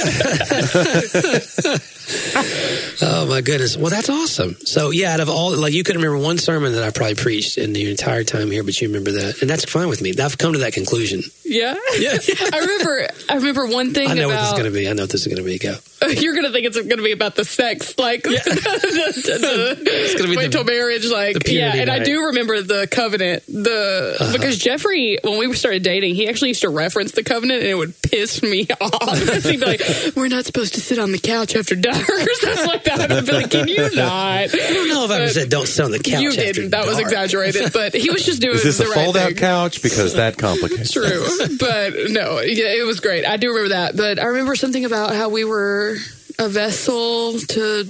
Oh 3.02 3.26
my 3.28 3.42
goodness! 3.42 3.76
Well, 3.76 3.90
that's 3.90 4.10
awesome. 4.10 4.56
So 4.66 4.92
yeah, 4.92 5.14
out 5.14 5.20
of 5.20 5.30
all, 5.30 5.56
like 5.56 5.74
you 5.74 5.84
could 5.84 5.96
remember 5.96 6.18
one 6.18 6.38
sermon 6.38 6.72
that 6.74 6.84
I 6.84 6.90
probably 6.92 7.16
preached 7.16 7.58
in 7.58 7.74
the 7.74 7.90
entire 7.90 8.24
time 8.24 8.50
here, 8.50 8.64
but 8.64 8.80
you 8.80 8.88
remember 8.88 9.12
that, 9.12 9.42
and 9.42 9.50
that's 9.50 9.66
fine 9.66 9.90
with 9.90 10.02
me. 10.02 10.14
I've 10.20 10.38
come 10.38 10.54
to 10.54 10.60
that 10.60 10.74
conclusion. 10.74 11.22
Yeah. 11.48 11.76
Yeah. 11.98 12.18
I 12.54 12.60
remember 12.60 13.08
I 13.30 13.36
remember 13.36 13.68
one 13.68 13.94
thing 13.94 14.10
I 14.10 14.14
know 14.14 14.28
what 14.28 14.40
this 14.40 14.48
is 14.48 14.54
going 14.54 14.66
to 14.66 14.72
be. 14.72 14.88
I 14.88 14.94
know 14.94 15.04
what 15.04 15.10
this 15.10 15.22
is 15.22 15.28
going 15.28 15.38
to 15.38 15.44
be. 15.44 15.58
Go. 15.58 15.76
you're 16.10 16.36
gonna 16.36 16.52
think 16.52 16.68
it's 16.68 16.80
gonna 16.80 17.02
be 17.02 17.12
about 17.12 17.36
the 17.36 17.44
sex, 17.44 17.98
like 17.98 18.22
the, 18.24 18.30
the, 18.30 20.16
gonna 20.18 20.30
be 20.30 20.38
wait 20.38 20.46
the- 20.46 20.52
till 20.52 20.64
marriage, 20.64 21.10
like 21.10 21.40
the 21.40 21.54
yeah. 21.54 21.76
And 21.76 21.90
I 21.90 22.04
do 22.04 22.26
remember 22.28 22.62
the 22.62 22.88
covenant, 22.88 23.44
the 23.48 24.18
uh-huh. 24.20 24.32
because 24.32 24.60
Jeffrey, 24.60 25.18
when 25.24 25.40
we 25.40 25.52
started 25.56 25.82
dating, 25.82 26.14
he 26.14 26.30
actually 26.30 26.50
used 26.50 26.62
to 26.62 26.70
reference 26.70 27.14
the 27.14 27.24
covenant, 27.24 27.62
and 27.62 27.70
it 27.70 27.76
would 27.76 28.00
piss 28.02 28.44
me 28.44 28.68
off. 28.80 29.44
He'd 29.44 29.60
be 29.60 29.66
like, 29.66 29.82
"We're 30.16 30.28
not 30.28 30.46
supposed 30.46 30.76
to 30.76 30.82
sit 30.82 31.00
on 31.00 31.12
the 31.12 31.20
couch 31.20 31.56
after 31.56 31.76
dark," 31.76 32.08
or 32.08 32.34
something 32.36 32.68
like 32.68 32.84
that. 32.84 33.02
And 33.02 33.14
I'd 33.14 33.26
be 33.26 33.32
like, 33.32 33.50
"Can 33.50 33.68
you 33.68 33.90
not?" 33.96 34.14
I 34.14 34.48
don't 34.48 34.90
know 34.90 35.06
if 35.06 35.12
I 35.12 35.22
ever 35.22 35.30
said 35.30 35.50
don't 35.50 35.68
sit 35.68 35.84
on 35.84 35.92
the 35.92 36.00
couch. 36.00 36.22
You 36.22 36.30
after 36.30 36.42
didn't. 36.42 36.70
That 36.72 36.86
was 36.86 37.00
exaggerated, 37.00 37.74
but 37.74 37.96
he 37.96 38.12
was 38.12 38.24
just 38.24 38.40
doing 38.40 38.56
Is 38.56 38.64
this 38.64 38.78
the 38.78 38.86
a 38.86 38.90
right 38.90 39.06
fold-out 39.06 39.28
thing. 39.30 39.38
couch? 39.38 39.82
Because 39.82 40.14
that 40.14 40.38
complicates. 40.38 40.92
True, 40.92 41.26
but 41.60 41.94
no, 42.10 42.40
yeah, 42.40 42.74
it 42.74 42.86
was 42.86 43.00
great. 43.00 43.26
I 43.26 43.38
do 43.38 43.50
remember 43.50 43.70
that, 43.70 43.96
but 43.98 44.20
I 44.20 44.26
remember 44.26 44.56
something 44.56 44.86
about 44.86 45.14
how 45.16 45.30
we 45.30 45.44
were 45.44 45.96
a 46.40 46.48
vessel 46.50 47.40
to 47.40 47.86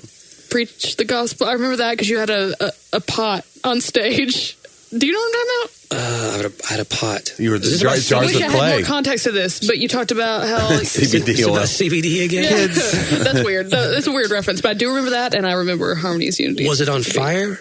preach 0.50 0.96
the 0.96 1.06
gospel. 1.06 1.48
I 1.48 1.54
remember 1.54 1.78
that 1.78 1.92
because 1.92 2.10
you 2.10 2.18
had 2.18 2.30
a, 2.30 2.54
a, 2.64 2.72
a 2.94 3.02
pot 3.02 3.46
on 3.64 3.82
stage. 3.82 4.58
Do 4.98 5.06
you 5.06 5.12
know 5.12 5.20
what 5.20 5.36
I'm 5.36 5.68
talking 5.68 5.78
Uh, 5.98 6.32
I, 6.34 6.38
had 6.38 6.46
a, 6.46 6.52
I 6.66 6.72
had 6.72 6.80
a 6.80 6.86
pot. 6.86 7.34
You 7.40 7.52
were 7.52 7.60
the 7.60 7.66
Is 7.66 7.82
this 7.82 7.82
jar- 7.82 7.92
about 7.92 8.02
jars 8.02 8.36
about? 8.36 8.44
I 8.44 8.48
wish 8.48 8.56
of 8.56 8.62
I 8.62 8.68
had 8.70 8.76
more 8.80 8.86
context 8.86 9.26
to 9.26 9.32
this, 9.34 9.68
but 9.68 9.78
you 9.80 9.90
talked 9.90 10.12
about 10.12 10.48
how 10.48 10.70
CBD 10.80 11.28
It's 11.30 11.44
oil. 11.46 11.56
about 11.58 11.68
CBD 11.68 12.24
again. 12.24 12.44
Yeah. 12.46 12.68
that's 13.24 13.44
weird. 13.44 13.70
That- 13.72 13.92
That's 13.92 14.08
a 14.08 14.12
weird 14.14 14.32
reference, 14.32 14.62
but 14.62 14.70
I 14.72 14.74
do 14.76 14.88
remember 14.90 15.10
that, 15.12 15.34
and 15.34 15.46
I 15.46 15.54
remember 15.54 15.94
harmony's 15.96 16.40
unity. 16.40 16.68
Was 16.68 16.80
it 16.80 16.88
on 16.88 17.04
fire? 17.04 17.60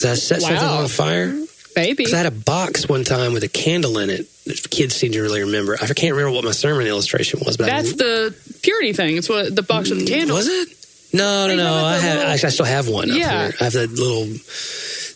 Did 0.00 0.10
I 0.10 0.14
set 0.14 0.40
something 0.40 0.56
on 0.58 0.88
fire? 0.88 1.28
Maybe. 1.76 1.94
Because 2.04 2.14
I 2.14 2.18
had 2.18 2.26
a 2.26 2.30
box 2.30 2.88
one 2.88 3.04
time 3.04 3.32
with 3.32 3.42
a 3.44 3.48
candle 3.48 3.98
in 3.98 4.10
it. 4.10 4.26
that 4.44 4.68
Kids 4.70 4.94
seem 4.94 5.12
to 5.12 5.22
really 5.22 5.40
remember. 5.42 5.74
I 5.80 5.86
can't 5.86 6.14
remember 6.14 6.30
what 6.32 6.44
my 6.44 6.50
sermon 6.52 6.86
illustration 6.86 7.40
was, 7.44 7.56
but 7.56 7.66
That's 7.66 7.92
I, 7.92 7.96
the 7.96 8.34
purity 8.62 8.92
thing. 8.92 9.16
It's 9.16 9.28
what 9.28 9.54
the 9.54 9.62
box 9.62 9.88
with 9.90 10.00
the 10.00 10.04
mm, 10.04 10.08
candle. 10.08 10.36
Was 10.36 10.48
it? 10.48 10.68
No, 11.14 11.46
no, 11.46 11.56
no. 11.56 11.72
I 11.84 11.98
have. 11.98 12.16
little- 12.18 12.32
I 12.32 12.36
still 12.36 12.66
have 12.66 12.88
one. 12.88 13.10
up 13.10 13.16
Yeah. 13.16 13.42
here. 13.48 13.54
I 13.60 13.64
have 13.64 13.72
that 13.74 13.90
little. 13.90 14.26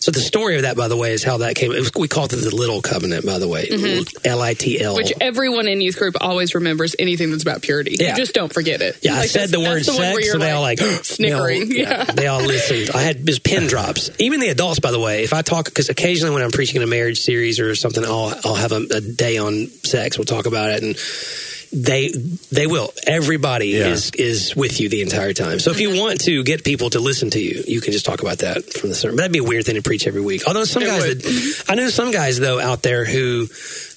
So 0.07 0.13
the 0.13 0.21
story 0.21 0.55
of 0.55 0.63
that, 0.63 0.77
by 0.77 0.87
the 0.87 0.97
way, 0.97 1.15
is 1.15 1.25
how 1.25 1.39
that 1.39 1.57
came. 1.57 1.73
It 1.73 1.81
was, 1.81 1.91
we 1.99 2.07
called 2.07 2.33
it 2.33 2.37
the 2.37 2.55
Little 2.55 2.81
Covenant, 2.81 3.27
by 3.27 3.41
the 3.41 3.49
way. 3.49 3.69
L 4.25 4.41
I 4.41 4.55
T 4.55 4.81
L. 4.81 4.93
Mm-hmm. 4.95 4.97
Which 4.99 5.13
everyone 5.21 5.67
in 5.67 5.81
youth 5.81 5.99
group 5.99 6.15
always 6.21 6.55
remembers 6.55 6.95
anything 6.97 7.33
that's 7.33 7.43
about 7.43 7.61
purity. 7.61 7.97
Yeah. 7.99 8.11
You 8.11 8.17
just 8.19 8.33
don't 8.33 8.55
forget 8.55 8.83
it. 8.83 9.01
Yeah, 9.03 9.17
I 9.17 9.27
said 9.27 9.49
the 9.49 9.59
word 9.59 9.79
that's 9.79 9.87
the 9.87 9.95
one 9.95 10.13
where 10.13 10.23
sex, 10.23 10.31
so 10.31 10.39
they 10.39 10.53
all 10.53 10.63
like 10.63 10.79
snickering. 10.79 11.69
they 11.71 11.85
all- 11.85 11.91
yeah. 11.91 12.05
they 12.05 12.27
all 12.29 12.41
listened. 12.41 12.91
I 12.95 13.03
had 13.03 13.27
just 13.27 13.43
pin 13.43 13.67
drops. 13.67 14.11
Even 14.21 14.39
the 14.39 14.51
adults, 14.51 14.79
by 14.79 14.93
the 14.93 15.01
way, 15.01 15.25
if 15.25 15.33
I 15.33 15.43
talk, 15.43 15.65
because 15.65 15.89
occasionally 15.89 16.33
when 16.33 16.45
I'm 16.45 16.53
preaching 16.53 16.77
in 16.77 16.83
a 16.85 16.87
marriage 16.87 17.19
series 17.19 17.59
or 17.59 17.75
something, 17.75 18.05
I'll 18.05 18.33
I'll 18.45 18.55
have 18.55 18.71
a, 18.71 18.87
a 18.93 19.01
day 19.01 19.39
on 19.39 19.67
sex. 19.83 20.19
We'll 20.19 20.25
talk 20.25 20.47
about 20.47 20.71
it, 20.71 20.85
and 20.85 20.97
they 21.73 22.09
they 22.53 22.67
will. 22.67 22.93
Everybody 23.07 23.69
Yeah. 23.69 23.89
is 23.89 24.11
is 24.13 24.55
with 24.57 24.81
you 24.81 24.89
the 24.89 25.03
entire 25.03 25.33
time. 25.33 25.59
So 25.59 25.71
if 25.71 25.77
Mm-hmm. 25.79 25.95
you 25.95 26.01
want 26.01 26.21
to 26.23 26.43
get 26.45 26.65
people 26.65 26.91
to 26.91 27.01
listen 27.01 27.31
to 27.31 27.41
you, 27.41 27.63
you 27.67 27.81
can 27.81 27.93
just 27.93 28.07
talk 28.07 28.21
about 28.23 28.39
that 28.39 28.65
from 28.73 28.89
the 28.91 28.95
sermon. 28.95 29.17
But 29.17 29.23
that'd 29.23 29.33
be 29.33 29.39
a 29.41 29.45
weird 29.45 29.65
thing 29.67 29.75
to 29.77 29.83
preach 29.83 30.07
every 30.07 30.21
week. 30.23 30.43
Although 30.47 30.65
some 30.65 30.83
It 30.83 30.87
guys, 30.87 31.03
that, 31.03 31.65
I 31.69 31.75
know 31.75 31.89
some 31.91 32.11
guys 32.11 32.39
though 32.39 32.61
out 32.61 32.83
there 32.83 33.05
who 33.05 33.47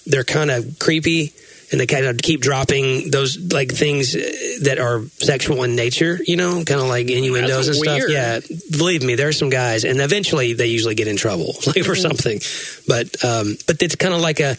they're 0.05 0.23
kind 0.23 0.51
of 0.51 0.77
creepy 0.79 1.33
and 1.71 1.79
they 1.79 1.85
kind 1.85 2.05
of 2.07 2.17
keep 2.17 2.41
dropping 2.41 3.11
those 3.11 3.37
like 3.53 3.71
things 3.71 4.15
uh, 4.15 4.19
that 4.63 4.79
are 4.79 5.03
sexual 5.19 5.61
in 5.63 5.75
nature, 5.75 6.19
you 6.25 6.35
know, 6.35 6.63
kind 6.65 6.81
of 6.81 6.87
like 6.87 7.11
innuendos 7.11 7.67
That's 7.67 7.77
and 7.77 7.77
stuff. 7.77 7.97
weird. 7.97 8.11
Yeah, 8.11 8.39
believe 8.71 9.03
me, 9.03 9.13
there 9.13 9.27
are 9.27 9.31
some 9.31 9.51
guys, 9.51 9.85
and 9.85 10.01
eventually 10.01 10.53
they 10.53 10.65
usually 10.65 10.95
get 10.95 11.07
in 11.07 11.15
trouble, 11.15 11.53
like 11.67 11.83
for 11.83 11.95
something. 11.95 12.39
But 12.87 13.23
um, 13.23 13.55
but 13.67 13.81
it's 13.83 13.95
kind 13.95 14.15
of 14.15 14.21
like 14.21 14.39
a. 14.39 14.57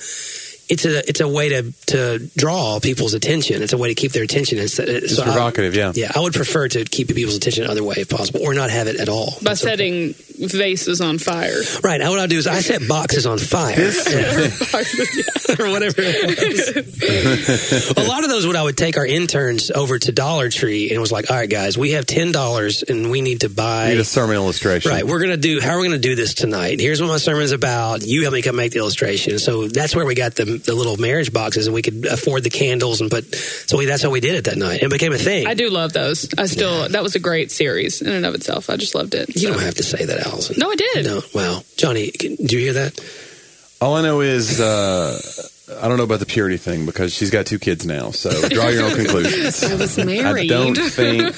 It's 0.71 0.85
a 0.85 1.09
it's 1.09 1.21
a 1.21 1.27
way 1.29 1.49
to, 1.51 1.73
to 1.87 2.31
draw 2.37 2.79
people's 2.81 3.15
attention. 3.15 3.61
It's 3.63 3.73
a 3.73 3.79
way 3.79 3.89
to 3.89 3.95
keep 3.95 4.13
their 4.13 4.23
attention. 4.23 4.59
It's, 4.59 4.79
It's 4.79 5.17
so 5.17 5.23
I- 5.23 5.25
provocative, 5.27 5.75
yeah. 5.75 5.93
yeah, 5.95 6.13
I 6.15 6.21
would 6.21 6.33
prefer 6.33 6.69
to 6.69 6.85
keep 6.85 7.09
people's 7.09 7.37
attention 7.37 7.67
other 7.67 7.83
way 7.83 7.97
if 7.99 8.09
possible, 8.09 8.41
or 8.43 8.55
not 8.55 8.71
have 8.71 8.87
it 8.87 8.97
at 9.01 9.09
all. 9.09 9.33
By 9.43 9.51
That's 9.51 9.65
okay. 9.65 10.15
Setting 10.49 10.59
vases 10.61 11.01
on 11.01 11.19
fire. 11.19 11.61
right, 11.83 12.01
what 12.01 12.19
I 12.19 12.27
do 12.27 12.37
is 12.39 12.47
I 12.47 12.61
set 12.61 12.87
boxes 12.89 13.27
on 13.27 13.39
fire. 13.39 13.91
Yeah. 14.11 15.57
or 15.59 15.71
whatever. 15.71 15.95
It 15.99 16.87
was. 17.01 17.91
a 17.97 18.09
lot 18.09 18.25
of 18.25 18.31
those, 18.31 18.47
what 18.47 18.57
I 18.57 18.63
would 18.63 18.77
take 18.77 18.97
our 18.97 19.07
interns 19.07 19.71
over 19.71 19.99
to 19.99 20.13
Dollar 20.13 20.49
Tree 20.51 20.89
and 20.89 20.97
it 20.97 20.99
was 20.99 21.13
like, 21.13 21.31
all 21.31 21.37
right, 21.37 21.49
guys, 21.51 21.77
we 21.77 21.93
have 21.93 22.07
ten 22.07 22.33
dollars 22.33 22.83
and 22.83 23.11
we 23.11 23.21
need 23.21 23.41
to 23.43 23.49
buy. 23.49 23.89
Need 23.91 23.99
a 23.99 24.05
sermon 24.05 24.37
illustration. 24.37 24.91
Right, 24.91 25.05
we're 25.07 25.21
gonna 25.21 25.37
do. 25.37 25.61
How 25.61 25.71
are 25.73 25.81
we 25.81 25.87
gonna 25.89 25.99
do 25.99 26.15
this 26.15 26.35
tonight? 26.35 26.81
Here's 26.81 27.01
what 27.01 27.09
my 27.09 27.19
sermon's 27.19 27.53
about. 27.53 28.03
You 28.07 28.23
help 28.23 28.35
me 28.35 28.43
come 28.43 28.57
make 28.57 28.73
the 28.73 28.79
illustration. 28.79 29.39
So 29.39 29.69
that's 29.69 29.95
where 29.95 30.05
we 30.07 30.15
got 30.15 30.35
the 30.35 30.45
the 30.45 30.75
little 30.75 30.97
marriage 30.97 31.33
boxes, 31.33 31.67
and 31.67 31.75
we 31.75 31.83
could 31.83 32.07
afford 32.07 32.43
the 32.45 32.51
candles 32.51 33.01
and 33.01 33.11
put. 33.11 33.35
So 33.35 33.79
we, 33.79 33.87
that's 33.87 34.03
how 34.03 34.11
we 34.11 34.21
did 34.21 34.35
it 34.35 34.45
that 34.45 34.57
night. 34.57 34.83
It 34.83 34.91
became 34.91 35.13
a 35.13 35.19
thing. 35.19 35.47
I 35.47 35.55
do 35.55 35.69
love 35.71 35.93
those. 35.93 36.29
I 36.39 36.47
still 36.47 36.89
that 36.89 37.03
was 37.03 37.15
a 37.15 37.21
great 37.21 37.51
series 37.51 38.03
in 38.03 38.09
and 38.13 38.25
of 38.27 38.35
itself. 38.35 38.71
I 38.71 38.77
just 38.77 38.95
loved 38.95 39.15
it. 39.15 39.29
You 39.31 39.49
So- 39.49 39.53
don't 39.53 39.63
have 39.63 39.75
to 39.77 39.83
say 39.85 40.05
that, 40.05 40.27
Allison. 40.31 40.57
No, 40.59 40.71
I 40.71 40.75
did. 40.77 41.05
No, 41.07 41.21
wow, 41.35 41.63
Johnny, 41.77 42.11
can- 42.11 42.37
do 42.37 42.57
you 42.57 42.63
hear 42.63 42.73
that? 42.75 42.99
All 43.81 43.95
I 43.97 44.03
know 44.03 44.21
is 44.21 44.61
uh, 44.61 45.19
I 45.81 45.89
don't 45.89 45.97
know 45.97 46.05
about 46.05 46.21
the 46.21 46.27
purity 46.27 46.59
thing 46.59 46.85
because 46.85 47.15
she's 47.15 47.31
got 47.31 47.47
two 47.47 47.59
kids 47.59 47.87
now. 47.87 48.11
So 48.11 48.31
draw 48.51 48.69
your 48.69 48.85
own 48.85 48.95
conclusions. 48.97 49.63
I 49.65 49.75
was 49.77 49.97
married. 49.97 50.53
I 50.53 50.55
don't 50.55 50.75
think 50.77 51.23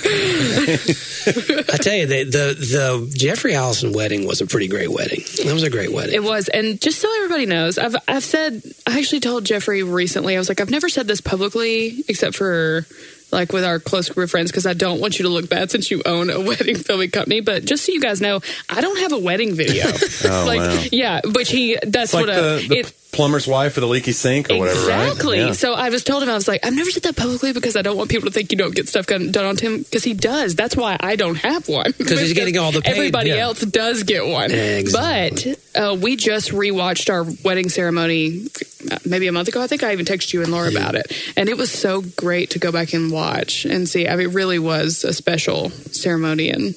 I 1.73 1.77
tell 1.77 1.95
you, 1.95 2.07
the, 2.07 2.25
the 2.25 2.55
the 2.59 3.15
Jeffrey 3.17 3.55
Allison 3.55 3.93
wedding 3.93 4.27
was 4.27 4.41
a 4.41 4.47
pretty 4.47 4.67
great 4.67 4.91
wedding. 4.91 5.21
That 5.45 5.53
was 5.55 5.63
a 5.63 5.71
great 5.71 5.93
wedding. 5.93 6.15
It 6.15 6.25
was, 6.25 6.49
and 6.49 6.81
just 6.81 6.99
so 7.01 7.09
everybody 7.19 7.47
knows, 7.47 7.79
I've 7.79 7.95
I've 8.09 8.25
said 8.25 8.63
I 8.89 8.99
actually 8.99 9.21
told 9.21 9.45
Jeffrey 9.45 9.85
recently. 9.85 10.35
I 10.35 10.39
was 10.39 10.49
like, 10.49 10.61
I've 10.61 10.71
never 10.71 10.89
said 10.89 11.07
this 11.07 11.21
publicly 11.21 12.03
except 12.09 12.35
for 12.35 12.87
like 13.33 13.53
with 13.53 13.65
our 13.65 13.81
close 13.81 14.09
group 14.09 14.25
of 14.25 14.31
friends 14.31 14.51
because 14.51 14.67
I 14.67 14.75
don't 14.75 15.01
want 15.01 15.19
you 15.19 15.25
to 15.25 15.29
look 15.31 15.49
bad 15.49 15.71
since 15.71 15.91
you 15.91 16.03
own 16.05 16.31
a 16.31 16.41
wedding 16.47 16.77
filming 16.77 17.11
company. 17.11 17.41
But 17.41 17.65
just 17.65 17.85
so 17.87 17.93
you 17.93 18.01
guys 18.01 18.21
know, 18.21 18.41
I 18.69 18.81
don't 18.81 18.99
have 19.01 19.13
a 19.13 19.19
wedding 19.19 19.55
video. 19.55 19.87
Oh, 20.25 20.45
like, 20.47 20.61
wow. 20.61 20.85
yeah, 20.93 21.21
which 21.25 21.51
he 21.51 21.77
that's 21.83 22.13
it's 22.13 22.15
like 22.15 22.27
what 22.27 22.37
a 22.37 22.41
the, 22.41 22.67
the 22.69 22.79
it. 22.81 22.95
Plumber's 23.13 23.47
wife 23.47 23.75
with 23.75 23.85
a 23.85 23.87
leaky 23.87 24.13
sink 24.13 24.51
or 24.51 24.59
whatever, 24.59 24.89
right? 24.89 25.09
Exactly. 25.09 25.39
Yeah. 25.39 25.53
So 25.53 25.75
I 25.75 25.91
was 25.91 26.03
told 26.03 26.23
him 26.23 26.31
I 26.31 26.35
was 26.35 26.49
like, 26.49 26.65
I've 26.65 26.73
never 26.73 26.91
said 26.91 27.03
that 27.05 27.15
publicly 27.15 27.53
because 27.53 27.77
I 27.77 27.83
don't 27.83 27.97
want 27.97 28.11
people 28.11 28.29
to 28.29 28.33
think 28.33 28.51
you 28.51 28.59
don't 28.59 28.75
get 28.75 28.89
stuff 28.89 29.07
done 29.07 29.31
done 29.31 29.45
on 29.45 29.57
him 29.59 29.83
because 29.83 30.03
he 30.03 30.15
does. 30.15 30.55
That's 30.55 30.75
why 30.75 30.97
I 30.99 31.17
don't 31.17 31.37
have 31.37 31.69
one. 31.69 31.93
Because 31.97 32.21
he's 32.21 32.33
getting 32.35 32.57
all 32.59 32.73
the 32.73 32.81
paid, 32.81 32.93
Everybody 32.93 33.31
yeah. 33.31 33.37
else 33.37 33.61
does 33.61 34.03
get 34.03 34.27
one. 34.27 34.51
Exactly. 34.51 35.57
But 35.75 35.81
uh, 35.81 35.95
we 35.95 36.17
just 36.17 36.51
rewatched 36.51 37.11
our 37.11 37.25
wedding 37.45 37.69
ceremony 37.69 38.47
uh, 38.91 38.99
maybe 39.05 39.27
a 39.27 39.33
month 39.33 39.49
ago. 39.49 39.63
I 39.63 39.67
think 39.67 39.83
I 39.83 39.93
even 39.93 40.07
texted 40.07 40.33
you 40.33 40.43
and 40.43 40.51
Laura 40.51 40.71
about 40.71 40.95
it, 40.95 41.13
and 41.37 41.49
it 41.49 41.57
was 41.57 41.71
so 41.71 42.03
great 42.17 42.51
to 42.51 42.59
go 42.59 42.73
back 42.73 42.95
and 42.95 43.13
watch 43.13 43.67
and 43.67 43.89
see. 43.89 44.09
I 44.09 44.17
mean, 44.17 44.31
it 44.31 44.35
really 44.35 44.59
was 44.59 45.05
a 45.05 45.13
special 45.13 45.71
ceremony 45.71 46.49
and 46.49 46.75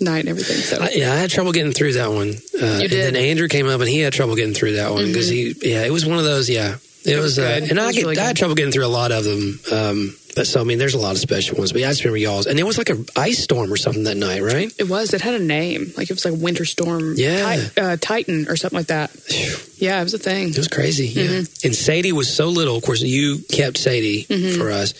night 0.00 0.20
and 0.20 0.28
everything. 0.28 0.56
So 0.56 0.78
I, 0.82 0.90
yeah, 0.94 1.12
I 1.12 1.16
had 1.16 1.30
trouble 1.30 1.52
getting 1.52 1.72
through 1.72 1.94
that 1.94 2.10
one. 2.10 2.28
Uh, 2.28 2.32
You 2.32 2.64
And 2.66 2.80
did. 2.80 2.90
Mm-hmm. 2.90 3.14
then 3.14 3.16
Andrew 3.16 3.48
came 3.48 3.66
up 3.68 3.80
and 3.80 3.88
he 3.88 4.00
had 4.00 4.12
trouble 4.12 4.36
getting 4.36 4.54
through 4.54 4.72
that 4.76 4.92
one 4.92 5.06
because 5.06 5.28
he, 5.28 5.54
yeah, 5.62 5.84
it 5.84 5.90
was 5.92 6.06
one 6.06 6.18
of 6.18 6.24
those. 6.24 6.48
Yeah, 6.48 6.76
it, 7.04 7.16
was 7.16 7.36
was, 7.36 7.38
uh, 7.38 7.58
and 7.62 7.70
It 7.72 7.78
I 7.78 7.92
get, 7.92 8.02
really 8.02 8.18
I 8.18 8.24
had 8.26 8.36
trouble 8.36 8.54
getting 8.54 8.72
through 8.72 8.86
a 8.86 8.88
lot 8.88 9.12
of 9.12 9.24
them. 9.24 9.60
Um, 9.72 10.16
but 10.36 10.46
so 10.46 10.60
I 10.60 10.64
mean, 10.64 10.78
there's 10.78 10.94
a 10.94 10.98
lot 10.98 11.12
of 11.12 11.18
special 11.18 11.58
ones. 11.58 11.72
But 11.72 11.80
yeah, 11.80 11.88
I 11.88 11.90
just 11.90 12.04
remember 12.04 12.18
y'all's, 12.18 12.46
and 12.46 12.60
it 12.60 12.62
was 12.62 12.78
like 12.78 12.90
a 12.90 13.04
ice 13.16 13.42
storm 13.42 13.72
or 13.72 13.76
something 13.76 14.04
that 14.04 14.16
night, 14.16 14.40
right? 14.40 14.72
it 14.78 14.88
was. 14.88 15.12
It 15.12 15.20
had 15.20 15.34
a 15.34 15.42
name, 15.42 15.92
like 15.96 16.10
it 16.10 16.12
was 16.12 16.24
like 16.24 16.40
Winter 16.40 16.64
Storm, 16.64 17.14
Yeah. 17.16 17.56
Ti- 17.56 17.80
uh, 17.80 17.96
Titan 18.00 18.46
or 18.48 18.54
something 18.56 18.78
like 18.78 18.86
that. 18.88 19.10
Yeah, 19.80 20.00
it 20.00 20.02
was 20.02 20.12
a 20.14 20.18
thing. 20.18 20.48
It 20.48 20.56
was 20.58 20.66
crazy. 20.66 21.06
Yeah. 21.06 21.22
Mm-hmm. 21.22 21.66
And 21.68 21.72
Sadie 21.74 22.10
was 22.10 22.28
so 22.34 22.48
little. 22.48 22.74
Of 22.76 22.82
course, 22.82 23.00
you 23.00 23.38
kept 23.48 23.78
Sadie 23.78 24.24
Mm-hmm. 24.28 24.60
for 24.60 24.72
us, 24.72 24.92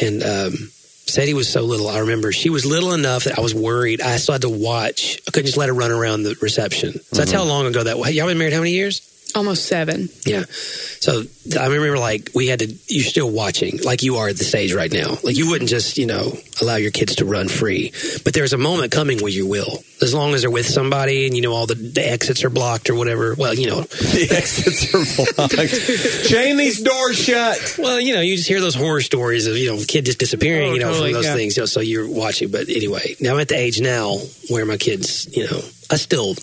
and 0.00 0.22
um, 0.22 0.70
Sadie 1.06 1.34
was 1.34 1.48
so 1.48 1.62
little. 1.62 1.88
I 1.88 2.00
remember 2.00 2.32
she 2.32 2.50
was 2.50 2.66
little 2.66 2.92
enough 2.92 3.24
that 3.24 3.38
I 3.38 3.40
was 3.40 3.54
worried. 3.54 4.00
I 4.00 4.16
still 4.16 4.32
had 4.34 4.42
to 4.42 4.48
watch. 4.48 5.20
I 5.26 5.30
couldn't 5.30 5.46
just 5.46 5.56
let 5.56 5.68
her 5.68 5.74
run 5.74 5.90
around 5.92 6.24
the 6.24 6.36
reception. 6.42 6.92
So 6.94 6.98
Mm-hmm. 6.98 7.16
that's 7.16 7.32
how 7.32 7.44
long 7.44 7.66
ago 7.66 7.84
that 7.84 7.98
was. 7.98 8.12
Y'all 8.12 8.26
been 8.26 8.38
married 8.38 8.52
how 8.52 8.58
many 8.60 8.72
years? 8.72 9.00
Almost 9.34 9.66
seven. 9.66 10.08
Yeah. 10.24 10.44
So 10.48 11.24
I 11.60 11.66
remember 11.66 11.98
like 11.98 12.30
we 12.34 12.46
had 12.46 12.60
to, 12.60 12.74
you're 12.88 13.04
still 13.04 13.30
watching 13.30 13.78
like 13.82 14.02
you 14.02 14.16
are 14.16 14.28
at 14.28 14.36
the 14.38 14.44
stage 14.44 14.72
right 14.72 14.90
now. 14.90 15.18
Like 15.22 15.36
you 15.36 15.50
wouldn't 15.50 15.68
just, 15.68 15.98
you 15.98 16.06
know, 16.06 16.32
allow 16.62 16.76
your 16.76 16.90
kids 16.90 17.16
to 17.16 17.26
run 17.26 17.48
free. 17.48 17.92
But 18.24 18.32
there's 18.32 18.54
a 18.54 18.58
moment 18.58 18.92
coming 18.92 19.18
where 19.18 19.30
you 19.30 19.46
will. 19.46 19.84
As 20.00 20.14
long 20.14 20.32
as 20.34 20.40
they're 20.42 20.50
with 20.50 20.66
somebody 20.66 21.26
and 21.26 21.34
you 21.36 21.42
know 21.42 21.52
all 21.52 21.66
the, 21.66 21.74
the 21.74 22.06
exits 22.08 22.44
are 22.44 22.50
blocked 22.50 22.88
or 22.88 22.94
whatever. 22.94 23.34
Well, 23.36 23.52
you 23.54 23.66
know, 23.68 23.80
The 23.82 24.28
exits 24.30 24.94
are 24.94 25.34
blocked. 25.34 26.28
Chain 26.30 26.56
these 26.56 26.82
doors 26.82 27.18
shut. 27.18 27.76
well, 27.78 28.00
you 28.00 28.14
know, 28.14 28.20
you 28.22 28.36
just 28.36 28.48
hear 28.48 28.60
those 28.60 28.74
horror 28.74 29.00
stories 29.02 29.46
of, 29.46 29.56
you 29.56 29.74
know, 29.74 29.82
kid 29.86 30.06
just 30.06 30.18
disappearing, 30.18 30.70
Oh, 30.70 30.74
you 30.74 30.80
know, 30.80 30.88
totally, 30.92 31.10
from 31.12 31.14
those 31.14 31.24
yeah. 31.26 31.34
things. 31.34 31.56
You 31.56 31.62
know, 31.62 31.66
so 31.66 31.80
you're 31.80 32.08
watching. 32.08 32.50
But 32.50 32.68
anyway, 32.70 33.16
now 33.20 33.34
I'm 33.34 33.40
at 33.40 33.48
the 33.48 33.56
age 33.58 33.80
now 33.80 34.16
where 34.48 34.64
my 34.64 34.76
kids, 34.78 35.28
you 35.36 35.44
know, 35.44 35.60
I 35.90 35.96
still 35.96 36.34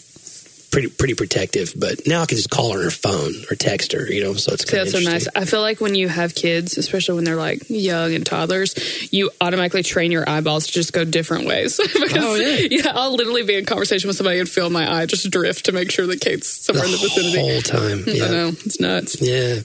pretty 0.74 0.90
pretty 0.90 1.14
protective, 1.14 1.74
but 1.78 2.06
now 2.08 2.22
I 2.24 2.26
can 2.26 2.36
just 2.36 2.50
call 2.50 2.74
her 2.74 2.80
on 2.80 2.84
her 2.84 2.92
phone 2.92 3.34
or 3.50 3.56
text 3.56 3.94
her, 3.94 4.06
you 4.12 4.24
know, 4.24 4.34
so 4.34 4.52
it's 4.54 4.66
kind 4.66 4.82
that's 4.82 4.92
so 4.92 5.00
nice. 5.00 5.28
I 5.36 5.46
feel 5.46 5.62
like 5.62 5.80
when 5.80 5.96
you 5.96 6.08
have 6.10 6.36
kids, 6.36 6.78
especially 6.78 7.16
when 7.16 7.24
they're 7.24 7.36
like 7.38 7.70
young 7.70 8.14
and 8.14 8.26
toddlers, 8.26 8.74
you 9.14 9.30
automatically 9.40 9.84
train 9.84 10.12
your 10.12 10.28
eyeballs 10.28 10.66
to 10.68 10.74
just 10.74 10.92
go 10.92 11.06
different 11.06 11.46
ways. 11.48 11.78
because, 11.94 12.14
Oh, 12.18 12.36
yeah. 12.36 12.68
yeah, 12.70 12.92
I'll 12.94 13.16
literally 13.16 13.44
be 13.44 13.56
in 13.56 13.66
conversation 13.66 14.08
with 14.08 14.18
somebody 14.18 14.40
and 14.40 14.50
feel 14.50 14.70
my 14.70 14.92
eye 15.02 15.06
just 15.06 15.30
drift 15.30 15.66
to 15.66 15.72
make 15.72 15.92
sure 15.92 16.08
that 16.08 16.20
Kate's 16.20 16.48
somewhere 16.50 16.86
in 16.86 16.92
the 16.92 16.98
vicinity. 16.98 17.40
whole 17.40 17.62
time. 17.62 18.04
Yeah. 18.14 18.26
I 18.26 18.30
know 18.30 18.48
it's 18.50 18.80
nuts. 18.80 19.22
Yeah. 19.22 19.60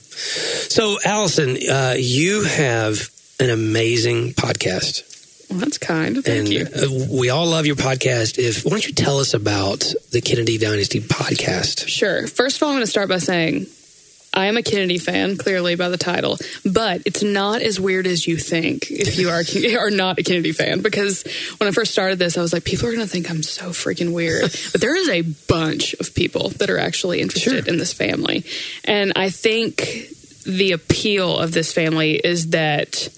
So, 0.69 0.97
Allison, 1.03 1.57
uh, 1.69 1.95
you 1.97 2.43
have 2.43 3.09
an 3.39 3.49
amazing 3.49 4.33
podcast, 4.33 5.03
Well, 5.49 5.59
that's 5.59 5.77
kind. 5.77 6.23
Thank 6.23 6.39
and 6.39 6.49
you. 6.49 6.65
uh, 6.65 7.07
we 7.11 7.29
all 7.29 7.47
love 7.47 7.65
your 7.65 7.75
podcast. 7.75 8.37
If 8.37 8.65
why 8.65 8.71
don't 8.71 8.87
you 8.87 8.93
tell 8.93 9.19
us 9.19 9.33
about 9.33 9.93
the 10.11 10.21
Kennedy 10.21 10.57
Dynasty 10.57 10.99
podcast? 10.99 11.87
Sure. 11.87 12.27
First 12.27 12.57
of 12.57 12.63
all, 12.63 12.69
I'm 12.69 12.75
going 12.75 12.85
to 12.85 12.91
start 12.91 13.09
by 13.09 13.17
saying 13.17 13.65
I 14.33 14.45
am 14.45 14.57
a 14.57 14.63
Kennedy 14.63 14.99
fan, 14.99 15.37
clearly 15.37 15.75
by 15.75 15.89
the 15.89 15.97
title, 15.97 16.37
but 16.63 17.01
it's 17.05 17.23
not 17.23 17.61
as 17.61 17.79
weird 17.79 18.05
as 18.05 18.27
you 18.27 18.37
think 18.37 18.91
if 18.91 19.17
you 19.17 19.29
are 19.29 19.41
are 19.79 19.89
not 19.89 20.19
a 20.19 20.23
Kennedy 20.23 20.51
fan. 20.51 20.81
Because 20.81 21.23
when 21.57 21.67
I 21.67 21.71
first 21.71 21.91
started 21.91 22.19
this, 22.19 22.37
I 22.37 22.41
was 22.41 22.53
like, 22.53 22.63
people 22.63 22.87
are 22.87 22.91
going 22.91 23.05
to 23.05 23.11
think 23.11 23.29
I'm 23.29 23.41
so 23.41 23.69
freaking 23.69 24.13
weird. 24.13 24.41
but 24.71 24.81
there 24.81 24.95
is 24.95 25.09
a 25.09 25.21
bunch 25.21 25.93
of 25.95 26.13
people 26.13 26.49
that 26.51 26.69
are 26.69 26.77
actually 26.77 27.21
interested 27.21 27.67
in 27.67 27.77
this 27.77 27.93
family, 27.93 28.45
and 28.85 29.13
I 29.15 29.31
think 29.31 30.09
the 30.45 30.73
appeal 30.73 31.37
of 31.37 31.51
this 31.51 31.73
family 31.73 32.15
is 32.15 32.51
that 32.51 33.09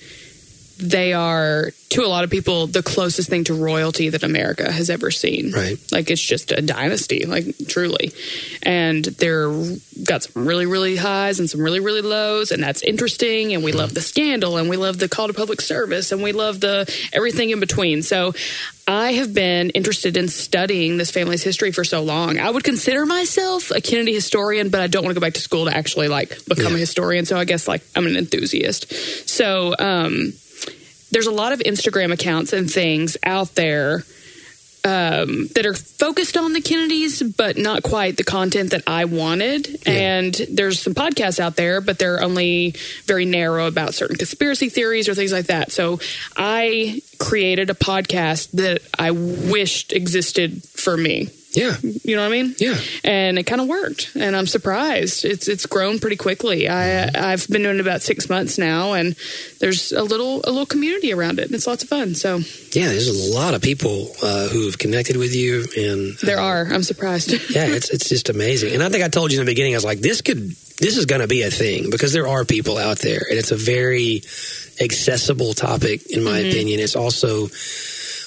they 0.81 1.13
are 1.13 1.71
to 1.89 2.01
a 2.03 2.07
lot 2.07 2.23
of 2.23 2.29
people 2.29 2.67
the 2.67 2.81
closest 2.81 3.29
thing 3.29 3.43
to 3.43 3.53
royalty 3.53 4.09
that 4.09 4.23
America 4.23 4.71
has 4.71 4.89
ever 4.89 5.11
seen. 5.11 5.51
Right. 5.51 5.77
Like 5.91 6.09
it's 6.09 6.21
just 6.21 6.51
a 6.51 6.61
dynasty, 6.61 7.25
like 7.25 7.45
truly. 7.67 8.11
And 8.63 9.03
they're 9.05 9.49
got 10.03 10.23
some 10.23 10.47
really, 10.47 10.65
really 10.65 10.95
highs 10.95 11.39
and 11.39 11.49
some 11.49 11.61
really, 11.61 11.79
really 11.79 12.01
lows, 12.01 12.51
and 12.51 12.63
that's 12.63 12.81
interesting. 12.81 13.53
And 13.53 13.63
we 13.63 13.71
love 13.73 13.93
the 13.93 14.01
scandal 14.01 14.57
and 14.57 14.69
we 14.69 14.77
love 14.77 14.97
the 14.99 15.09
call 15.09 15.27
to 15.27 15.33
public 15.33 15.61
service 15.61 16.11
and 16.11 16.23
we 16.23 16.31
love 16.31 16.59
the 16.61 16.91
everything 17.13 17.49
in 17.51 17.59
between. 17.59 18.01
So 18.03 18.33
I 18.87 19.11
have 19.13 19.33
been 19.33 19.69
interested 19.71 20.17
in 20.17 20.27
studying 20.27 20.97
this 20.97 21.11
family's 21.11 21.43
history 21.43 21.71
for 21.71 21.83
so 21.83 22.01
long. 22.03 22.39
I 22.39 22.49
would 22.49 22.63
consider 22.63 23.05
myself 23.05 23.69
a 23.71 23.79
Kennedy 23.81 24.13
historian, 24.13 24.69
but 24.69 24.81
I 24.81 24.87
don't 24.87 25.03
want 25.03 25.13
to 25.13 25.19
go 25.19 25.25
back 25.25 25.33
to 25.35 25.41
school 25.41 25.65
to 25.65 25.75
actually 25.75 26.07
like 26.07 26.29
become 26.45 26.71
Yeah. 26.73 26.77
a 26.77 26.79
historian. 26.79 27.25
So 27.25 27.37
I 27.37 27.45
guess 27.45 27.67
like 27.67 27.83
I'm 27.95 28.07
an 28.07 28.15
enthusiast. 28.17 29.29
So 29.29 29.75
um 29.77 30.33
there's 31.11 31.27
a 31.27 31.31
lot 31.31 31.53
of 31.53 31.59
Instagram 31.59 32.11
accounts 32.11 32.53
and 32.53 32.69
things 32.69 33.17
out 33.23 33.55
there 33.55 34.03
um, 34.83 35.47
that 35.53 35.65
are 35.65 35.73
focused 35.73 36.37
on 36.37 36.53
the 36.53 36.61
Kennedys, 36.61 37.21
but 37.21 37.57
not 37.57 37.83
quite 37.83 38.17
the 38.17 38.23
content 38.23 38.71
that 38.71 38.83
I 38.87 39.05
wanted. 39.05 39.87
And 39.87 40.33
there's 40.33 40.81
some 40.81 40.95
podcasts 40.95 41.39
out 41.39 41.55
there, 41.55 41.81
but 41.81 41.99
they're 41.99 42.21
only 42.21 42.73
very 43.05 43.25
narrow 43.25 43.67
about 43.67 43.93
certain 43.93 44.15
conspiracy 44.15 44.69
theories 44.69 45.07
or 45.07 45.13
things 45.13 45.31
like 45.31 45.47
that. 45.47 45.71
So 45.71 45.99
I 46.35 47.01
created 47.19 47.69
a 47.69 47.75
podcast 47.75 48.51
that 48.51 48.81
I 48.97 49.11
wished 49.11 49.93
existed 49.93 50.63
for 50.63 50.97
me. 50.97 51.29
Yeah. 51.51 51.75
You 51.81 52.15
know 52.15 52.21
what 52.21 52.33
I 52.33 52.41
mean? 52.41 52.55
Yeah. 52.57 52.77
And 53.03 53.37
it 53.37 53.43
kind 53.43 53.61
of 53.61 53.67
worked, 53.67 54.15
and 54.15 54.35
I'm 54.35 54.47
surprised. 54.47 55.25
It's 55.25 55.47
it's 55.47 55.65
grown 55.65 55.99
pretty 55.99 56.15
quickly. 56.15 56.69
I 56.69 57.09
I've 57.13 57.47
been 57.47 57.63
doing 57.63 57.75
it 57.75 57.81
about 57.81 58.01
six 58.01 58.29
months 58.29 58.57
now, 58.57 58.93
and 58.93 59.15
there's 59.59 59.91
a 59.91 60.03
little 60.03 60.37
a 60.45 60.49
little 60.49 60.65
community 60.65 61.11
around 61.11 61.39
it, 61.39 61.45
and 61.45 61.55
it's 61.55 61.67
lots 61.67 61.83
of 61.83 61.89
fun. 61.89 62.15
So 62.15 62.37
Yeah. 62.71 62.87
There's 62.87 63.31
a 63.31 63.35
lot 63.35 63.53
of 63.53 63.61
people 63.61 64.11
uh, 64.23 64.47
who've 64.47 64.77
connected 64.77 65.17
with 65.17 65.35
you, 65.35 65.65
and 65.77 66.17
there 66.19 66.39
are. 66.39 66.67
I'm 66.71 66.83
surprised. 66.83 67.31
yeah, 67.49 67.65
it's 67.67 67.89
it's 67.89 68.07
just 68.07 68.29
amazing. 68.29 68.73
And 68.73 68.81
I 68.81 68.89
think 68.89 69.03
I 69.03 69.09
told 69.09 69.31
you 69.31 69.39
in 69.39 69.45
the 69.45 69.51
beginning, 69.51 69.73
I 69.73 69.77
was 69.77 69.85
like, 69.85 69.99
this 69.99 70.21
could 70.21 70.37
this 70.37 70.97
is 70.97 71.05
going 71.05 71.21
to 71.21 71.27
be 71.27 71.43
a 71.43 71.51
thing 71.51 71.89
because 71.89 72.13
there 72.13 72.27
are 72.27 72.45
people 72.45 72.77
out 72.77 72.99
there, 72.99 73.21
and 73.29 73.37
it's 73.37 73.51
a 73.51 73.57
very 73.57 74.23
accessible 74.79 75.53
topic, 75.53 76.09
in 76.09 76.23
my 76.23 76.39
opinion. 76.39 76.79
It's 76.79 76.95
also 76.95 77.49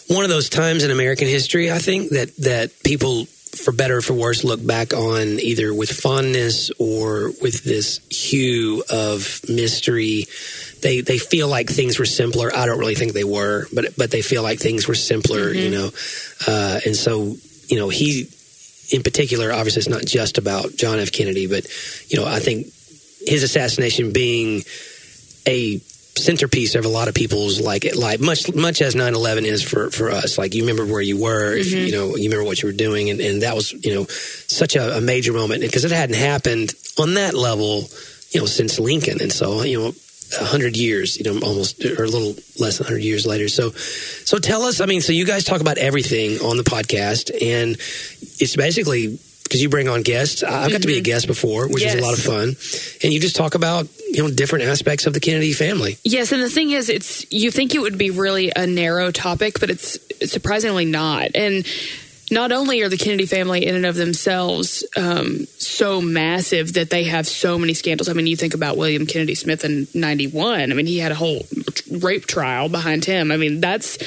one 0.08 0.24
of 0.24 0.30
those 0.30 0.48
times 0.48 0.84
in 0.84 0.90
American 0.90 1.28
history, 1.28 1.70
I 1.70 1.78
think 1.78 2.10
that 2.10 2.36
that 2.38 2.70
people. 2.84 3.26
For 3.54 3.70
better 3.70 3.98
or 3.98 4.02
for 4.02 4.14
worse, 4.14 4.42
look 4.42 4.66
back 4.66 4.92
on 4.92 5.38
either 5.38 5.72
with 5.72 5.88
fondness 5.88 6.72
or 6.80 7.30
with 7.40 7.62
this 7.62 8.00
hue 8.10 8.82
of 8.90 9.42
mystery. 9.48 10.26
They 10.82 11.02
they 11.02 11.18
feel 11.18 11.46
like 11.46 11.70
things 11.70 11.96
were 11.96 12.04
simpler. 12.04 12.50
I 12.52 12.66
don't 12.66 12.80
really 12.80 12.96
think 12.96 13.12
they 13.12 13.22
were, 13.22 13.68
but 13.72 13.96
but 13.96 14.10
they 14.10 14.22
feel 14.22 14.42
like 14.42 14.58
things 14.58 14.88
were 14.88 14.96
simpler, 14.96 15.52
you 15.52 15.70
know. 15.70 15.90
Uh, 16.48 16.80
and 16.84 16.96
so 16.96 17.36
you 17.68 17.78
know 17.78 17.90
he 17.90 18.28
in 18.90 19.02
particular, 19.02 19.52
obviously, 19.52 19.80
it's 19.80 19.88
not 19.88 20.04
just 20.04 20.38
about 20.38 20.76
John 20.76 20.98
F. 20.98 21.12
Kennedy, 21.12 21.46
but 21.46 21.66
you 22.08 22.18
know, 22.18 22.26
I 22.26 22.40
think 22.40 22.66
his 23.26 23.42
assassination 23.42 24.12
being 24.12 24.62
a 25.46 25.80
centerpiece 26.16 26.74
of 26.74 26.84
a 26.84 26.88
lot 26.88 27.08
of 27.08 27.14
people's 27.14 27.60
like 27.60 27.84
life, 27.96 28.20
much 28.20 28.54
much 28.54 28.80
as 28.80 28.94
9-11 28.94 29.42
is 29.42 29.62
for 29.62 29.90
for 29.90 30.10
us. 30.10 30.38
Like 30.38 30.54
you 30.54 30.62
remember 30.62 30.90
where 30.90 31.02
you 31.02 31.20
were, 31.20 31.56
if 31.56 31.68
mm-hmm. 31.68 31.86
you 31.86 31.92
know, 31.92 32.16
you 32.16 32.30
remember 32.30 32.44
what 32.44 32.62
you 32.62 32.68
were 32.68 32.74
doing, 32.74 33.10
and, 33.10 33.20
and 33.20 33.42
that 33.42 33.54
was 33.54 33.72
you 33.72 33.94
know 33.94 34.04
such 34.04 34.76
a, 34.76 34.98
a 34.98 35.00
major 35.00 35.32
moment 35.32 35.62
because 35.62 35.84
it 35.84 35.90
hadn't 35.90 36.16
happened 36.16 36.74
on 36.98 37.14
that 37.14 37.34
level, 37.34 37.88
you 38.30 38.40
know, 38.40 38.46
since 38.46 38.78
Lincoln, 38.78 39.20
and 39.20 39.32
so 39.32 39.62
you 39.62 39.80
know. 39.80 39.92
A 40.40 40.44
hundred 40.44 40.76
years, 40.76 41.16
you 41.16 41.22
know, 41.22 41.46
almost 41.46 41.84
or 41.84 42.02
a 42.02 42.08
little 42.08 42.34
less 42.58 42.78
than 42.78 42.86
hundred 42.86 43.04
years 43.04 43.24
later. 43.24 43.46
So, 43.46 43.70
so 43.70 44.38
tell 44.38 44.62
us. 44.62 44.80
I 44.80 44.86
mean, 44.86 45.00
so 45.00 45.12
you 45.12 45.26
guys 45.26 45.44
talk 45.44 45.60
about 45.60 45.78
everything 45.78 46.40
on 46.40 46.56
the 46.56 46.64
podcast, 46.64 47.30
and 47.30 47.76
it's 48.40 48.56
basically 48.56 49.20
because 49.54 49.62
you 49.62 49.68
bring 49.68 49.88
on 49.88 50.02
guests. 50.02 50.42
I've 50.42 50.72
got 50.72 50.82
to 50.82 50.88
be 50.88 50.98
a 50.98 51.00
guest 51.00 51.28
before, 51.28 51.68
which 51.68 51.84
is 51.84 51.94
a 51.94 52.00
lot 52.00 52.12
of 52.12 52.18
fun, 52.18 52.56
and 53.04 53.12
you 53.12 53.20
just 53.20 53.36
talk 53.36 53.54
about 53.54 53.86
you 54.10 54.24
know 54.24 54.28
different 54.28 54.64
aspects 54.64 55.06
of 55.06 55.14
the 55.14 55.20
Kennedy 55.20 55.52
family. 55.52 55.96
Yes, 56.02 56.32
and 56.32 56.42
the 56.42 56.50
thing 56.50 56.72
is, 56.72 56.88
it's 56.88 57.24
you 57.30 57.52
think 57.52 57.72
it 57.72 57.78
would 57.78 57.96
be 57.96 58.10
really 58.10 58.50
a 58.56 58.66
narrow 58.66 59.12
topic, 59.12 59.60
but 59.60 59.70
it's 59.70 59.96
surprisingly 60.28 60.86
not. 60.86 61.36
And 61.36 61.64
not 62.32 62.50
only 62.50 62.82
are 62.82 62.88
the 62.88 62.96
Kennedy 62.96 63.26
family 63.26 63.64
in 63.64 63.76
and 63.76 63.86
of 63.86 63.94
themselves 63.94 64.84
um, 64.96 65.46
so 65.58 66.00
massive 66.00 66.72
that 66.72 66.90
they 66.90 67.04
have 67.04 67.28
so 67.28 67.56
many 67.56 67.74
scandals. 67.74 68.08
I 68.08 68.12
mean, 68.12 68.26
you 68.26 68.36
think 68.36 68.54
about 68.54 68.76
William 68.76 69.06
Kennedy 69.06 69.36
Smith 69.36 69.64
in 69.64 69.86
'91. 69.94 70.72
I 70.72 70.74
mean, 70.74 70.86
he 70.86 70.98
had 70.98 71.12
a 71.12 71.14
whole 71.14 71.46
rape 71.92 72.26
trial 72.26 72.68
behind 72.68 73.04
him. 73.04 73.30
I 73.30 73.36
mean, 73.36 73.60
that's 73.60 73.98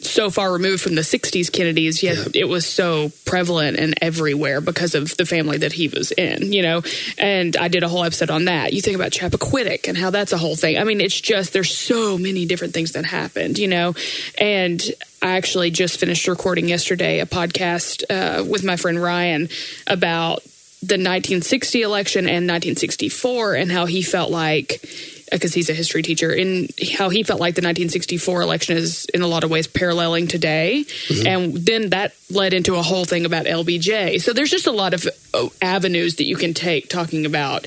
so 0.00 0.30
far 0.30 0.52
removed 0.52 0.82
from 0.82 0.94
the 0.94 1.02
60s 1.02 1.50
Kennedys, 1.50 2.02
yet 2.02 2.16
Yeah. 2.34 2.42
it 2.42 2.48
was 2.48 2.66
so 2.66 3.10
prevalent 3.24 3.78
and 3.78 3.94
everywhere 4.00 4.60
because 4.60 4.94
of 4.94 5.16
the 5.16 5.26
family 5.26 5.58
that 5.58 5.72
he 5.72 5.88
was 5.88 6.12
in, 6.12 6.52
you 6.52 6.62
know? 6.62 6.82
And 7.18 7.56
I 7.56 7.68
did 7.68 7.82
a 7.82 7.88
whole 7.88 8.04
episode 8.04 8.30
on 8.30 8.44
that. 8.46 8.72
You 8.72 8.80
think 8.82 8.96
about 8.96 9.12
Chappaquiddick 9.12 9.88
and 9.88 9.96
how 9.96 10.10
that's 10.10 10.32
a 10.32 10.38
whole 10.38 10.56
thing. 10.56 10.78
I 10.78 10.84
mean, 10.84 11.00
it's 11.00 11.20
just, 11.20 11.52
there's 11.52 11.76
so 11.76 12.18
many 12.18 12.44
different 12.46 12.74
things 12.74 12.92
that 12.92 13.04
happened, 13.04 13.58
you 13.58 13.68
know? 13.68 13.94
And 14.38 14.82
I 15.22 15.36
actually 15.36 15.70
just 15.70 15.98
finished 15.98 16.28
recording 16.28 16.68
yesterday 16.68 17.20
a 17.20 17.26
podcast 17.26 18.04
uh, 18.10 18.44
with 18.44 18.62
my 18.64 18.76
friend 18.76 19.02
Ryan 19.02 19.48
about 19.86 20.42
the 20.82 20.94
1960 21.00 21.82
election 21.82 22.20
and 22.26 22.46
1964 22.46 23.54
and 23.54 23.72
how 23.72 23.86
he 23.86 24.02
felt 24.02 24.30
like 24.30 24.84
because 25.30 25.52
he's 25.52 25.68
a 25.68 25.74
history 25.74 26.02
teacher 26.02 26.32
in 26.32 26.68
how 26.96 27.08
he 27.08 27.22
felt 27.22 27.40
like 27.40 27.54
the 27.54 27.60
1964 27.60 28.42
election 28.42 28.76
is 28.76 29.06
in 29.06 29.22
a 29.22 29.26
lot 29.26 29.44
of 29.44 29.50
ways 29.50 29.66
paralleling 29.66 30.28
today. 30.28 30.84
And 31.26 31.54
then 31.54 31.90
that 31.90 32.14
led 32.30 32.54
into 32.54 32.74
a 32.74 32.82
whole 32.82 33.04
thing 33.04 33.24
about 33.24 33.46
lbj 33.46 34.20
so 34.20 34.32
there's 34.32 34.50
just 34.50 34.66
a 34.66 34.72
lot 34.72 34.94
of 34.94 35.06
uh, 35.32 35.48
avenues 35.62 36.16
that 36.16 36.24
you 36.24 36.34
can 36.34 36.54
take 36.54 36.88
talking 36.88 37.24
about 37.24 37.66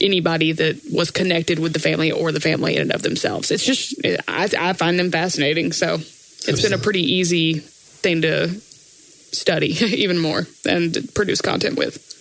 anybody 0.00 0.52
that 0.52 0.80
was 0.92 1.10
connected 1.10 1.58
with 1.58 1.72
the 1.72 1.78
family 1.78 2.12
or 2.12 2.32
the 2.32 2.40
family 2.40 2.76
in 2.76 2.82
and 2.82 2.92
of 2.92 3.02
themselves. 3.02 3.50
It's 3.50 3.64
just 3.64 3.94
i, 4.28 4.48
I 4.58 4.72
find 4.72 4.98
them 4.98 5.10
fascinating. 5.10 5.72
So 5.72 5.94
it's 5.94 6.62
been 6.62 6.72
a 6.72 6.78
pretty 6.78 7.02
easy 7.02 7.60
thing 7.60 8.22
to 8.22 8.48
study 8.48 9.68
even 9.80 10.18
more 10.18 10.46
and 10.68 10.96
produce 11.14 11.40
content 11.40 11.76
with 11.76 12.13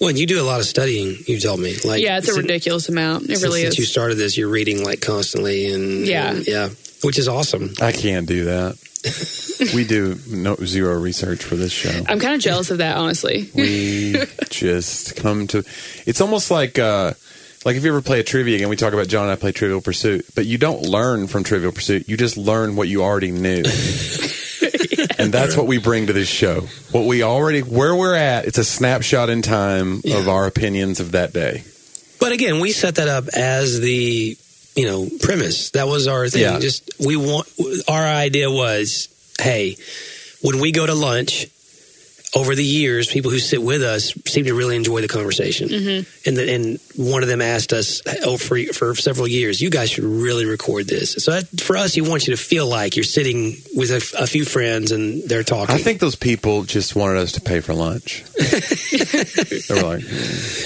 Well, 0.00 0.10
and 0.10 0.18
you 0.18 0.26
do 0.26 0.40
a 0.40 0.44
lot 0.44 0.60
of 0.60 0.66
studying. 0.66 1.16
You 1.26 1.38
tell 1.40 1.56
me, 1.56 1.74
like, 1.84 2.02
yeah 2.02 2.18
it's 2.18 2.28
a 2.28 2.32
since- 2.32 2.38
ridiculous 2.42 2.88
amount 2.88 3.24
it 3.24 3.26
since- 3.28 3.42
really 3.42 3.62
since 3.62 3.74
is 3.74 3.78
you 3.78 3.84
started 3.86 4.16
this, 4.16 4.36
you're 4.36 4.48
reading 4.48 4.84
like 4.84 5.00
constantly, 5.00 5.72
and 5.72 6.06
Yeah. 6.06 6.30
and- 6.32 6.46
yeah, 6.46 6.68
which 7.02 7.18
is 7.18 7.28
awesome. 7.28 7.72
I 7.80 7.92
can't 7.92 8.26
do 8.26 8.44
that. 8.46 8.76
we 9.74 9.84
do 9.84 10.18
no 10.28 10.56
zero 10.64 10.98
research 10.98 11.42
for 11.44 11.54
this 11.54 11.70
show. 11.70 11.90
i'm 12.08 12.18
kind 12.18 12.34
of 12.34 12.40
jealous 12.40 12.70
of 12.72 12.78
that 12.78 12.96
honestly 12.96 13.48
We 13.54 14.16
just 14.50 15.14
come 15.16 15.46
to. 15.48 15.62
It's 16.06 16.20
almost 16.20 16.50
like 16.50 16.78
uh, 16.78 17.12
like 17.64 17.76
if 17.76 17.84
you 17.84 17.90
ever 17.90 18.02
play 18.02 18.18
a 18.20 18.24
trivia 18.24 18.58
game. 18.58 18.68
We 18.68 18.76
talk 18.76 18.92
about 18.94 19.06
John 19.08 19.24
and 19.24 19.32
I 19.32 19.36
play 19.36 19.52
Trivial 19.52 19.80
Pursuit, 19.80 20.26
but 20.34 20.44
you 20.46 20.58
don't 20.58 20.82
learn 20.82 21.26
from 21.28 21.44
Trivial 21.44 21.72
Pursuit. 21.72 22.08
You 22.08 22.16
just 22.16 22.36
learn 22.36 22.74
what 22.76 22.88
you 22.88 23.02
already 23.02 23.30
knew. 23.30 23.62
And 25.18 25.32
that's 25.32 25.56
what 25.56 25.66
we 25.66 25.78
bring 25.78 26.08
to 26.08 26.12
this 26.12 26.28
show. 26.28 26.62
What 26.92 27.06
we 27.06 27.22
already, 27.22 27.60
where 27.60 27.94
we're 27.94 28.14
at, 28.14 28.44
it's 28.46 28.58
a 28.58 28.64
snapshot 28.64 29.30
in 29.30 29.42
time 29.42 30.02
of 30.04 30.28
our 30.28 30.46
opinions 30.46 31.00
of 31.00 31.12
that 31.12 31.32
day. 31.32 31.64
But 32.20 32.32
again, 32.32 32.60
we 32.60 32.72
set 32.72 32.96
that 32.96 33.08
up 33.08 33.28
as 33.28 33.80
the 33.80 34.36
you 34.74 34.84
know 34.86 35.08
premise. 35.20 35.70
That 35.70 35.86
was 35.86 36.06
our 36.06 36.28
thing. 36.28 36.42
Yeah. 36.42 36.58
Just 36.58 36.90
we 36.98 37.16
want 37.16 37.48
our 37.88 38.04
idea 38.04 38.50
was, 38.50 39.08
hey, 39.40 39.76
when 40.42 40.60
we 40.60 40.72
go 40.72 40.86
to 40.86 40.94
lunch. 40.94 41.46
Over 42.36 42.54
the 42.54 42.64
years, 42.64 43.08
people 43.08 43.30
who 43.30 43.38
sit 43.38 43.62
with 43.62 43.82
us 43.82 44.12
seem 44.26 44.44
to 44.44 44.52
really 44.54 44.76
enjoy 44.76 45.00
the 45.00 45.08
conversation, 45.08 45.68
Mm-hmm. 45.70 46.28
and 46.28 46.36
the, 46.36 46.54
and 46.54 46.78
one 46.96 47.22
of 47.22 47.28
them 47.30 47.40
asked 47.40 47.72
us 47.72 48.02
oh, 48.24 48.36
for 48.36 48.58
for 48.74 48.94
several 48.94 49.26
years, 49.26 49.62
you 49.62 49.70
guys 49.70 49.88
should 49.90 50.04
really 50.04 50.44
record 50.44 50.86
this. 50.86 51.12
So 51.14 51.30
that, 51.32 51.48
for 51.60 51.78
us, 51.78 51.96
you 51.96 52.04
want 52.04 52.26
you 52.28 52.36
to 52.36 52.42
feel 52.42 52.66
like 52.68 52.94
you're 52.94 53.04
sitting 53.04 53.56
with 53.74 53.90
a, 53.90 54.22
a 54.22 54.26
few 54.26 54.44
friends 54.44 54.92
and 54.92 55.22
they're 55.26 55.44
talking. 55.44 55.74
I 55.74 55.78
think 55.78 56.00
those 56.00 56.14
people 56.16 56.64
just 56.64 56.94
wanted 56.94 57.16
us 57.18 57.32
to 57.32 57.40
pay 57.40 57.60
for 57.60 57.72
lunch. 57.72 58.22
they 58.36 59.74
were 59.74 59.82
like, 59.96 60.04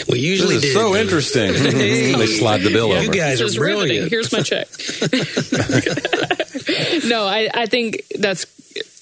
we 0.09 0.19
usually 0.19 0.57
"This 0.57 0.65
is 0.65 0.73
did. 0.73 0.75
so 0.75 0.97
interesting." 0.97 1.53
they 1.53 2.27
slide 2.27 2.63
the 2.63 2.71
bill 2.73 2.89
Yeah. 2.89 2.95
over. 2.97 3.05
You 3.05 3.13
guys 3.13 3.39
This 3.39 3.53
is 3.53 3.59
are 3.59 3.65
riveting. 3.65 4.11
Here's 4.11 4.33
my 4.33 4.43
check. 4.43 4.67
no, 7.07 7.25
I, 7.27 7.49
I 7.55 7.67
think 7.67 8.03
that's 8.19 8.45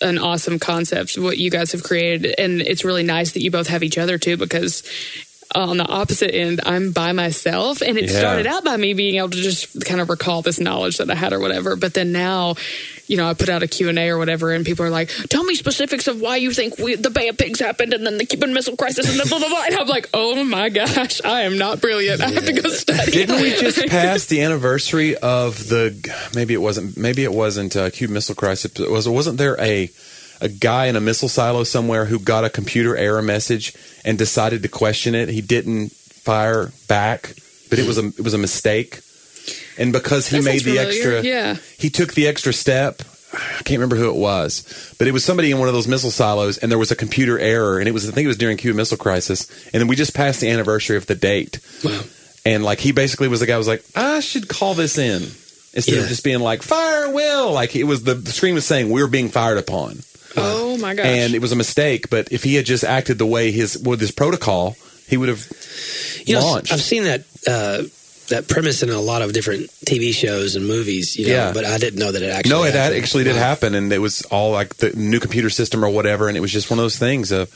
an 0.00 0.18
awesome 0.18 0.58
concept, 0.58 1.18
what 1.18 1.38
you 1.38 1.50
guys 1.50 1.72
have 1.72 1.82
created. 1.82 2.34
And 2.38 2.60
it's 2.60 2.84
really 2.84 3.02
nice 3.02 3.32
that 3.32 3.42
you 3.42 3.50
both 3.50 3.66
have 3.68 3.82
each 3.82 3.98
other 3.98 4.18
too, 4.18 4.36
because 4.36 4.82
on 5.54 5.78
the 5.78 5.86
opposite 5.86 6.34
end, 6.34 6.60
I'm 6.66 6.92
by 6.92 7.12
myself. 7.12 7.80
And 7.80 7.96
it 7.98 8.10
Yeah. 8.10 8.18
started 8.18 8.46
out 8.46 8.64
by 8.64 8.76
me 8.76 8.92
being 8.94 9.16
able 9.16 9.30
to 9.30 9.40
just 9.42 9.84
kind 9.84 10.00
of 10.00 10.10
recall 10.10 10.42
this 10.42 10.60
knowledge 10.60 10.98
that 10.98 11.10
I 11.10 11.14
had 11.14 11.32
or 11.32 11.40
whatever. 11.40 11.74
But 11.76 11.94
then 11.94 12.12
now, 12.12 12.56
you 13.06 13.16
know, 13.16 13.26
I 13.28 13.32
put 13.32 13.48
out 13.48 13.62
a 13.62 13.66
Q&A 13.66 14.10
or 14.10 14.18
whatever, 14.18 14.52
and 14.52 14.66
people 14.66 14.84
are 14.84 14.90
like, 14.90 15.08
tell 15.30 15.42
me 15.44 15.54
specifics 15.54 16.06
of 16.06 16.20
why 16.20 16.36
you 16.36 16.52
think 16.52 16.76
we, 16.78 16.96
the 16.96 17.08
Bay 17.08 17.28
of 17.28 17.38
Pigs 17.38 17.58
happened 17.60 17.94
and 17.94 18.04
then 18.04 18.18
the 18.18 18.26
Cuban 18.26 18.52
Missile 18.52 18.76
Crisis 18.76 19.08
and 19.08 19.18
then 19.18 19.26
blah, 19.26 19.38
blah, 19.38 19.48
blah. 19.48 19.64
And 19.64 19.74
I'm 19.76 19.86
like, 19.88 20.10
oh 20.12 20.44
my 20.44 20.68
gosh, 20.68 21.22
I 21.24 21.42
am 21.42 21.56
not 21.56 21.80
brilliant. 21.80 22.20
I 22.20 22.28
have 22.30 22.44
to 22.44 22.52
go 22.52 22.68
study. 22.68 23.10
Didn't 23.12 23.40
we 23.40 23.50
just 23.52 23.86
pass 23.88 24.26
the 24.26 24.42
anniversary 24.42 25.16
of 25.16 25.68
the? 25.68 25.96
Maybe 26.34 26.52
it 26.52 26.60
wasn't. 26.60 26.98
Maybe 26.98 27.24
it 27.24 27.32
wasn't 27.32 27.74
uh, 27.74 27.88
Cuban 27.88 28.12
Missile 28.12 28.34
Crisis. 28.34 28.78
It 28.78 28.90
was. 28.90 29.08
Wasn't 29.08 29.38
there 29.38 29.58
a 29.58 29.90
a 30.40 30.48
guy 30.48 30.86
in 30.86 30.96
a 30.96 31.00
missile 31.00 31.28
silo 31.28 31.64
somewhere 31.64 32.04
who 32.06 32.18
got 32.18 32.44
a 32.44 32.50
computer 32.50 32.96
error 32.96 33.22
message 33.22 33.74
and 34.04 34.16
decided 34.18 34.62
to 34.62 34.68
question 34.68 35.14
it? 35.14 35.28
He 35.28 35.40
didn't 35.40 35.92
fire 35.92 36.70
back, 36.88 37.34
but 37.70 37.78
it 37.78 37.86
was 37.86 37.98
a 37.98 38.06
it 38.08 38.20
was 38.22 38.34
a 38.34 38.38
mistake. 38.38 39.00
And 39.78 39.92
because 39.92 40.28
he 40.28 40.38
That 40.38 40.44
made 40.44 40.62
the 40.64 40.76
familiar. 40.76 40.88
extra, 40.88 41.22
Yeah. 41.22 41.56
he 41.78 41.88
took 41.90 42.14
the 42.14 42.26
extra 42.26 42.52
step. 42.52 43.02
I 43.32 43.62
can't 43.62 43.78
remember 43.78 43.96
who 43.96 44.08
it 44.08 44.16
was, 44.16 44.64
but 44.98 45.06
it 45.06 45.12
was 45.12 45.22
somebody 45.24 45.50
in 45.50 45.58
one 45.58 45.68
of 45.68 45.74
those 45.74 45.86
missile 45.86 46.10
silos, 46.10 46.56
and 46.58 46.70
there 46.72 46.78
was 46.78 46.90
a 46.90 46.96
computer 46.96 47.38
error, 47.38 47.78
and 47.78 47.86
it 47.86 47.92
was 47.92 48.08
I 48.08 48.12
think 48.12 48.24
it 48.24 48.28
was 48.28 48.38
during 48.38 48.56
Cuban 48.56 48.76
Missile 48.78 48.96
Crisis, 48.96 49.46
and 49.72 49.80
then 49.80 49.86
we 49.86 49.96
just 49.96 50.14
passed 50.14 50.40
the 50.40 50.48
anniversary 50.50 50.96
of 50.96 51.06
the 51.06 51.14
date, 51.14 51.60
Wow. 51.84 52.00
and 52.46 52.64
like 52.64 52.80
he 52.80 52.90
basically 52.92 53.28
was 53.28 53.40
the 53.40 53.46
guy 53.46 53.52
who 53.52 53.58
was 53.58 53.68
like, 53.68 53.84
I 53.94 54.20
should 54.20 54.48
call 54.48 54.72
this 54.74 54.96
in 54.96 55.22
instead 55.74 55.96
Yeah. 55.96 56.02
of 56.02 56.08
just 56.08 56.24
being 56.24 56.40
like 56.40 56.62
fire 56.62 57.10
will. 57.10 57.52
Like 57.52 57.76
it 57.76 57.84
was 57.84 58.02
the, 58.02 58.14
the 58.14 58.32
screen 58.32 58.54
was 58.54 58.64
saying 58.64 58.88
we're 58.88 59.06
being 59.06 59.28
fired 59.28 59.58
upon, 59.58 60.00
Oh 60.36 60.76
my 60.78 60.94
gosh. 60.94 61.06
and 61.06 61.34
it 61.34 61.40
was 61.40 61.52
a 61.52 61.56
mistake. 61.56 62.10
But 62.10 62.30
if 62.32 62.44
he 62.44 62.54
had 62.54 62.64
just 62.66 62.84
acted 62.84 63.18
the 63.18 63.26
way 63.26 63.50
his 63.50 63.78
with 63.78 64.00
his 64.00 64.10
protocol, 64.10 64.76
he 65.08 65.16
would 65.16 65.28
have 65.28 65.46
You 66.26 66.34
know, 66.34 66.40
launched. 66.42 66.72
I've 66.72 66.80
seen 66.82 67.04
that 67.04 67.20
uh, 67.46 67.82
that 68.28 68.46
premise 68.46 68.82
in 68.82 68.90
a 68.90 69.00
lot 69.00 69.22
of 69.22 69.32
different 69.32 69.70
TV 69.86 70.12
shows 70.12 70.54
and 70.54 70.66
movies. 70.66 71.16
You 71.16 71.28
know, 71.28 71.32
Yeah. 71.32 71.52
but 71.52 71.64
I 71.64 71.78
didn't 71.78 71.98
know 71.98 72.12
that 72.12 72.22
it 72.22 72.30
actually. 72.30 72.50
no, 72.50 72.64
it 72.64 72.74
happened. 72.74 73.02
actually 73.02 73.24
did 73.24 73.36
Wow. 73.36 73.40
happen, 73.42 73.74
and 73.74 73.90
it 73.92 73.98
was 74.00 74.22
all 74.30 74.52
like 74.52 74.76
the 74.76 74.90
new 74.94 75.18
computer 75.20 75.48
system 75.50 75.82
or 75.84 75.88
whatever, 75.88 76.28
and 76.28 76.36
it 76.36 76.40
was 76.40 76.52
just 76.52 76.68
one 76.70 76.78
of 76.78 76.82
those 76.84 76.98
things. 76.98 77.32
Of 77.32 77.48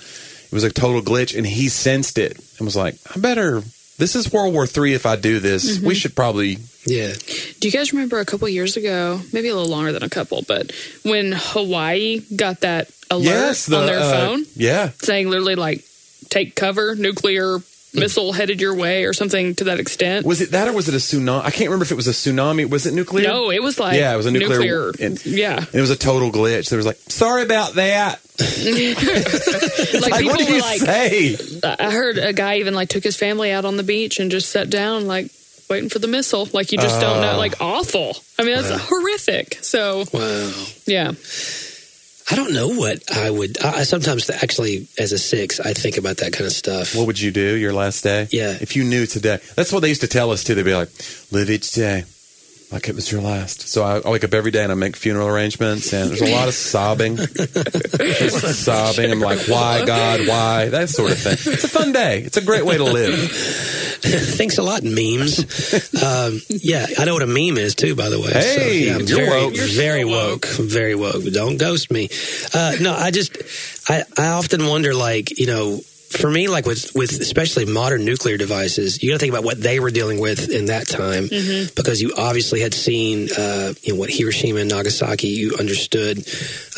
it 0.46 0.52
was 0.54 0.64
a 0.64 0.70
total 0.70 1.02
glitch, 1.02 1.36
and 1.36 1.46
he 1.46 1.68
sensed 1.68 2.16
it 2.18 2.38
and 2.58 2.64
was 2.66 2.76
like, 2.76 2.96
I 3.14 3.18
better. 3.20 3.62
This 4.02 4.16
is 4.16 4.32
World 4.32 4.52
War 4.52 4.66
Three. 4.66 4.94
If 4.94 5.06
I 5.06 5.14
do 5.14 5.38
this, 5.38 5.76
Mm-hmm. 5.78 5.86
we 5.86 5.94
should 5.94 6.16
probably. 6.16 6.58
Yeah, 6.84 7.12
Do 7.60 7.68
you 7.68 7.70
guys 7.70 7.92
remember 7.92 8.18
a 8.18 8.24
couple 8.24 8.48
years 8.48 8.76
ago, 8.76 9.20
maybe 9.32 9.46
a 9.46 9.54
little 9.54 9.70
longer 9.70 9.92
than 9.92 10.02
a 10.02 10.08
couple, 10.08 10.42
but 10.48 10.72
when 11.04 11.30
Hawaii 11.32 12.22
got 12.34 12.62
that 12.62 12.90
alert 13.08 13.22
yes, 13.26 13.66
the, 13.66 13.76
on 13.78 13.86
their 13.86 14.00
uh, 14.00 14.10
phone 14.10 14.44
Yeah, 14.56 14.90
saying 15.00 15.30
literally 15.30 15.54
like 15.54 15.84
take 16.28 16.56
cover, 16.56 16.96
nuclear 16.96 17.58
missile 17.94 18.32
headed 18.32 18.60
your 18.60 18.74
way 18.74 19.04
or 19.04 19.12
something 19.12 19.54
to 19.56 19.64
that 19.64 19.78
extent? 19.80 20.24
Was 20.26 20.40
it 20.40 20.52
that 20.52 20.68
or 20.68 20.72
was 20.72 20.88
it 20.88 20.94
a 20.94 20.98
tsunami? 20.98 21.42
I 21.44 21.50
can't 21.50 21.68
remember 21.68 21.84
if 21.84 21.92
it 21.92 21.96
was 21.96 22.08
a 22.08 22.12
tsunami. 22.12 22.68
Was 22.68 22.86
it 22.86 22.94
nuclear? 22.94 23.28
no, 23.28 23.50
it 23.50 23.62
was 23.62 23.78
like 23.78 23.96
Yeah, 23.98 24.12
it 24.14 24.16
was 24.16 24.26
a 24.26 24.30
nuclear- 24.30 24.58
nuclear 24.58 24.92
and- 25.06 25.24
yeah. 25.26 25.56
And 25.58 25.74
it 25.74 25.80
was 25.80 25.90
a 25.90 25.96
total 25.96 26.30
glitch. 26.30 26.68
There 26.70 26.76
was 26.78 26.86
like, 26.86 26.96
sorry 27.08 27.42
about 27.42 27.74
that. 27.74 28.20
Like, 29.92 30.10
Like, 30.10 30.20
people 30.22 30.32
what 30.32 30.38
did 30.38 30.48
were 30.48 30.54
you 30.56 30.60
like 30.62 30.80
say? 30.80 31.36
I 31.62 31.90
heard 31.92 32.18
a 32.18 32.32
guy 32.32 32.56
even 32.58 32.74
like 32.74 32.88
took 32.88 33.04
his 33.04 33.16
family 33.16 33.50
out 33.52 33.64
on 33.64 33.76
the 33.76 33.82
beach 33.82 34.18
and 34.20 34.30
just 34.30 34.50
sat 34.50 34.70
down 34.70 35.06
like 35.06 35.30
waiting 35.68 35.88
for 35.90 35.98
the 35.98 36.08
missile. 36.08 36.48
Like 36.52 36.72
you 36.72 36.78
just 36.78 37.00
don't 37.00 37.20
know. 37.20 37.32
Oh. 37.34 37.38
Like 37.38 37.60
awful. 37.60 38.16
I 38.38 38.44
mean, 38.44 38.54
that's 38.60 38.70
horrific. 38.88 39.58
So 39.62 40.04
wow. 40.12 40.52
yeah. 40.86 41.12
I 42.32 42.36
don't 42.36 42.54
know 42.54 42.68
what 42.68 43.12
I 43.12 43.30
would. 43.30 43.62
I, 43.62 43.80
I 43.80 43.82
sometimes 43.84 44.30
actually, 44.30 44.88
as 44.98 45.12
a 45.12 45.18
six, 45.18 45.60
I 45.60 45.74
think 45.74 45.98
about 45.98 46.16
that 46.18 46.32
kind 46.32 46.46
of 46.46 46.52
stuff. 46.52 46.94
What 46.94 47.06
would 47.06 47.20
you 47.20 47.30
do 47.30 47.56
your 47.56 47.72
last 47.72 48.02
day? 48.02 48.26
Yeah. 48.30 48.56
If 48.58 48.74
you 48.74 48.84
knew 48.84 49.04
today. 49.06 49.38
That's 49.54 49.72
what 49.72 49.80
they 49.80 49.88
used 49.88 50.00
to 50.00 50.08
tell 50.08 50.30
us 50.30 50.42
too. 50.42 50.54
They'd 50.54 50.64
be 50.64 50.74
like, 50.74 50.88
live 51.30 51.50
each 51.50 51.72
day 51.72 52.04
like 52.72 52.88
it 52.88 52.94
was 52.94 53.10
your 53.12 53.20
last. 53.20 53.68
So 53.68 53.82
I, 53.82 53.98
I 53.98 54.10
wake 54.10 54.24
up 54.24 54.32
every 54.34 54.50
day 54.50 54.62
and 54.62 54.72
I 54.72 54.74
make 54.74 54.96
funeral 54.96 55.28
arrangements 55.28 55.92
and 55.92 56.10
there's 56.10 56.22
a 56.22 56.32
lot 56.34 56.48
of 56.48 56.54
sobbing. 56.54 57.16
Just 57.16 58.64
sobbing. 58.64 59.10
I'm 59.10 59.20
like, 59.20 59.40
why, 59.48 59.84
God, 59.84 60.26
why? 60.26 60.68
That 60.70 60.88
sort 60.88 61.12
of 61.12 61.18
thing. 61.18 61.52
It's 61.52 61.64
a 61.64 61.68
fun 61.68 61.92
day. 61.92 62.20
It's 62.22 62.36
a 62.36 62.42
great 62.44 62.64
way 62.64 62.78
to 62.78 62.84
live. 62.84 63.30
Thanks 64.02 64.58
a 64.58 64.62
lot, 64.62 64.82
memes. 64.82 65.38
um, 66.02 66.40
yeah, 66.48 66.86
I 66.98 67.04
know 67.04 67.14
what 67.14 67.22
a 67.22 67.26
meme 67.26 67.56
is 67.58 67.74
too. 67.74 67.94
By 67.94 68.08
the 68.08 68.18
way, 68.20 68.30
Hey, 68.32 68.86
yeah, 68.86 68.94
I'm 68.96 69.00
you're 69.02 69.16
very, 69.18 69.30
woke. 69.44 69.54
You're 69.56 69.66
very 69.68 70.04
woke. 70.04 70.12
woke, 70.12 70.46
very 70.58 70.94
woke. 70.94 71.24
Don't 71.32 71.56
ghost 71.56 71.90
me. 71.90 72.08
Uh, 72.52 72.74
no, 72.80 72.94
I 72.94 73.10
just, 73.10 73.36
I, 73.88 74.02
I 74.18 74.28
often 74.28 74.66
wonder, 74.66 74.94
like, 74.94 75.38
you 75.38 75.46
know, 75.46 75.80
for 76.12 76.30
me, 76.30 76.48
like 76.48 76.66
with 76.66 76.94
with 76.94 77.10
especially 77.20 77.64
modern 77.64 78.04
nuclear 78.04 78.36
devices, 78.36 79.02
you 79.02 79.10
got 79.10 79.14
to 79.14 79.18
think 79.18 79.32
about 79.32 79.44
what 79.44 79.60
they 79.60 79.80
were 79.80 79.90
dealing 79.90 80.20
with 80.20 80.50
in 80.50 80.66
that 80.66 80.86
time, 80.88 81.28
because 81.74 82.00
you 82.00 82.12
obviously 82.16 82.60
had 82.60 82.74
seen, 82.74 83.28
uh, 83.36 83.72
you 83.82 83.94
know, 83.94 83.98
what 83.98 84.10
Hiroshima 84.10 84.60
and 84.60 84.70
Nagasaki. 84.70 85.28
You 85.28 85.56
understood 85.58 86.18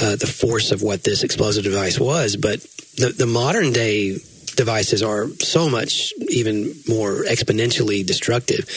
uh, 0.01 0.17
the 0.17 0.27
force 0.27 0.73
of 0.73 0.83
what 0.83 1.03
this 1.05 1.23
explosive 1.23 1.65
device 1.65 1.99
was, 1.99 2.37
but 2.37 2.61
the 2.97 3.13
the 3.17 3.27
modern 3.27 3.73
day 3.73 4.17
devices 4.57 5.03
are 5.03 5.29
so 5.41 5.69
much 5.69 6.13
even 6.29 6.75
more 6.89 7.25
exponentially 7.25 8.05
destructive. 8.07 8.69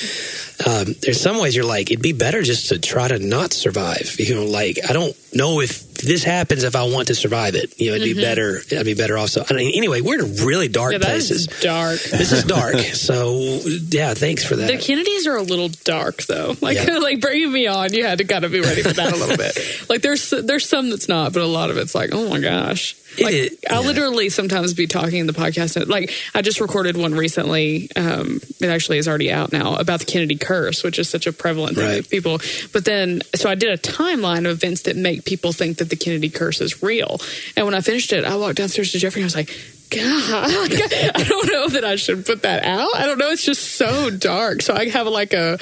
Um, 0.65 0.95
there's 1.01 1.21
some 1.21 1.39
ways 1.39 1.55
you're 1.55 1.65
like, 1.65 1.91
it'd 1.91 2.01
be 2.01 2.13
better 2.13 2.41
just 2.41 2.69
to 2.69 2.79
try 2.79 3.07
to 3.07 3.19
not 3.19 3.53
survive. 3.53 4.15
You 4.19 4.35
know, 4.35 4.45
like 4.45 4.79
I 4.89 4.93
don't 4.93 5.15
know 5.33 5.61
if 5.61 5.85
this 5.97 6.23
happens 6.23 6.63
if 6.63 6.75
I 6.75 6.83
want 6.83 7.07
to 7.07 7.15
survive 7.15 7.53
it. 7.55 7.79
You 7.79 7.89
know, 7.91 7.95
it'd 7.97 8.15
be 8.15 8.19
better. 8.21 8.59
I'd 8.71 8.85
be 8.85 8.93
better 8.95 9.17
off. 9.17 9.29
So 9.29 9.43
I 9.49 9.53
mean, 9.53 9.73
anyway, 9.75 10.01
we're 10.01 10.23
in 10.23 10.35
really 10.45 10.67
dark 10.67 10.93
Mm-hmm. 10.93 11.03
Yeah, 11.03 11.09
places. 11.09 11.47
dark. 11.61 11.99
This 12.01 12.31
is 12.31 12.43
dark. 12.43 12.75
so 12.93 13.59
yeah, 13.89 14.13
thanks 14.15 14.43
for 14.43 14.55
that. 14.55 14.67
The 14.67 14.77
Kennedys 14.77 15.27
are 15.27 15.35
a 15.37 15.43
little 15.43 15.69
dark, 15.83 16.23
though. 16.23 16.55
Like, 16.61 16.77
Yeah. 16.77 16.97
like 17.01 17.21
bringing 17.21 17.51
me 17.51 17.67
on, 17.67 17.93
you 17.93 18.03
had 18.05 18.17
to 18.19 18.23
kind 18.25 18.43
of 18.45 18.51
be 18.51 18.61
ready 18.61 18.81
for 18.81 18.93
that 18.93 19.13
a 19.13 19.15
little 19.15 19.37
bit. 19.45 19.57
Like, 19.89 20.01
there's 20.01 20.29
there's 20.31 20.67
some 20.67 20.89
that's 20.89 21.07
not, 21.07 21.33
but 21.33 21.41
a 21.43 21.45
lot 21.47 21.69
of 21.69 21.77
it's 21.77 21.93
like, 21.93 22.09
oh 22.13 22.29
my 22.29 22.39
gosh. 22.39 22.95
It 23.17 23.23
Like, 23.23 23.33
is- 23.33 23.57
I'll 23.69 23.81
yeah. 23.81 23.87
literally 23.87 24.29
sometimes 24.29 24.73
be 24.73 24.87
talking 24.87 25.17
in 25.19 25.27
the 25.27 25.33
podcast. 25.33 25.75
and, 25.75 25.87
Like, 25.87 26.11
I 26.35 26.41
just 26.41 26.59
recorded 26.61 26.97
one 26.97 27.13
recently. 27.15 27.89
Um, 27.95 28.39
it 28.59 28.67
actually 28.67 28.97
is 28.99 29.07
already 29.07 29.31
out 29.31 29.51
now 29.51 29.75
about 29.75 29.99
the 29.99 30.05
Kennedy 30.05 30.35
curse, 30.35 30.83
which 30.83 30.99
is 30.99 31.09
such 31.09 31.27
a 31.27 31.33
prevalent 31.33 31.75
thing 31.77 31.85
Right. 31.85 31.95
that 32.03 32.09
people. 32.09 32.39
But 32.73 32.85
then, 32.85 33.21
so 33.35 33.49
I 33.49 33.55
did 33.55 33.69
a 33.71 33.77
timeline 33.77 34.39
of 34.49 34.57
events 34.63 34.83
that 34.83 34.95
make 34.95 35.25
people 35.25 35.51
think 35.53 35.77
that 35.77 35.89
the 35.89 35.95
Kennedy 35.95 36.29
curse 36.29 36.61
is 36.61 36.83
real. 36.83 37.19
And 37.55 37.65
when 37.65 37.73
I 37.75 37.81
finished 37.81 38.13
it, 38.13 38.23
I 38.25 38.35
walked 38.35 38.57
downstairs 38.57 38.91
to 38.91 38.99
Jeffrey 38.99 39.21
and 39.21 39.25
I 39.25 39.27
was 39.27 39.35
like, 39.35 39.49
God, 39.89 40.71
I 41.15 41.23
don't 41.27 41.51
know 41.51 41.67
that 41.69 41.83
I 41.85 41.95
should 41.95 42.25
put 42.25 42.41
that 42.41 42.63
out. 42.63 42.95
I 42.95 43.05
don't 43.05 43.17
know. 43.17 43.29
It's 43.29 43.45
just 43.45 43.75
so 43.75 44.09
dark. 44.09 44.61
So 44.61 44.73
I 44.73 44.89
have 44.89 45.07
like 45.07 45.33
a 45.33 45.57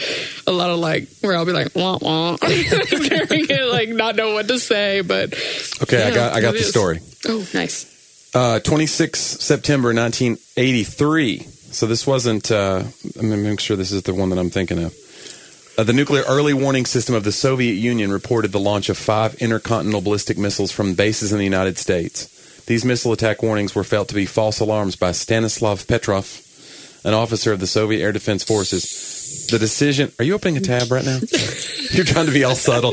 a 0.48 0.52
lot 0.52 0.70
of 0.72 0.80
like 0.80 1.08
where 1.22 1.36
I'll 1.36 1.46
be 1.46 1.52
like 1.52 1.76
wah 1.76 1.98
wah, 2.02 2.36
during 2.42 3.46
it, 3.50 3.72
like 3.72 3.90
not 3.90 4.16
know 4.16 4.34
what 4.34 4.48
to 4.48 4.60
say. 4.60 5.02
But 5.02 5.34
Okay, 5.84 6.04
I 6.04 6.12
got 6.14 6.34
I 6.34 6.42
got 6.42 6.54
the 6.54 6.60
is. 6.60 6.70
story. 6.70 7.00
oh, 7.28 7.48
nice. 7.54 7.92
Uh, 8.34 8.60
26 8.60 9.18
September 9.20 9.94
1983. 9.94 11.40
So 11.72 11.86
this 11.86 12.08
wasn't. 12.08 12.52
Uh, 12.52 12.84
I'm 13.20 13.30
gonna 13.30 13.38
make 13.38 13.60
sure 13.60 13.78
this 13.78 13.92
is 13.92 14.04
the 14.04 14.14
one 14.14 14.30
that 14.30 14.40
I'm 14.40 14.50
thinking 14.50 14.84
of. 14.84 14.94
Uh, 15.78 15.84
the 15.84 15.94
nuclear 15.94 16.24
early 16.28 16.54
warning 16.54 16.86
system 16.86 17.16
of 17.16 17.24
the 17.26 17.32
Soviet 17.34 17.74
Union 17.74 18.12
reported 18.12 18.52
the 18.54 18.60
launch 18.60 18.88
of 18.90 18.98
five 18.98 19.36
intercontinental 19.36 20.02
ballistic 20.02 20.38
missiles 20.38 20.72
from 20.72 20.94
bases 20.96 21.32
in 21.34 21.38
the 21.38 21.44
United 21.44 21.78
States. 21.78 22.30
These 22.68 22.84
missile 22.84 23.12
attack 23.12 23.44
warnings 23.44 23.76
were 23.76 23.84
felt 23.84 24.08
to 24.10 24.16
be 24.16 24.26
false 24.26 24.60
alarms 24.60 24.96
by 24.96 25.12
Stanislav 25.12 25.88
Petrov, 25.88 26.42
an 27.04 27.14
officer 27.14 27.52
of 27.52 27.60
the 27.60 27.68
Soviet 27.68 28.02
Air 28.02 28.12
Defense 28.12 28.44
Forces. 28.44 29.25
The 29.50 29.60
decision. 29.60 30.12
Are 30.20 30.26
you 30.26 30.34
opening 30.34 30.58
a 30.58 30.62
tab 30.62 30.92
right 30.92 31.06
now? 31.06 31.20
You're 31.92 32.06
trying 32.06 32.26
to 32.26 32.32
be 32.32 32.44
all 32.44 32.56
subtle. 32.56 32.92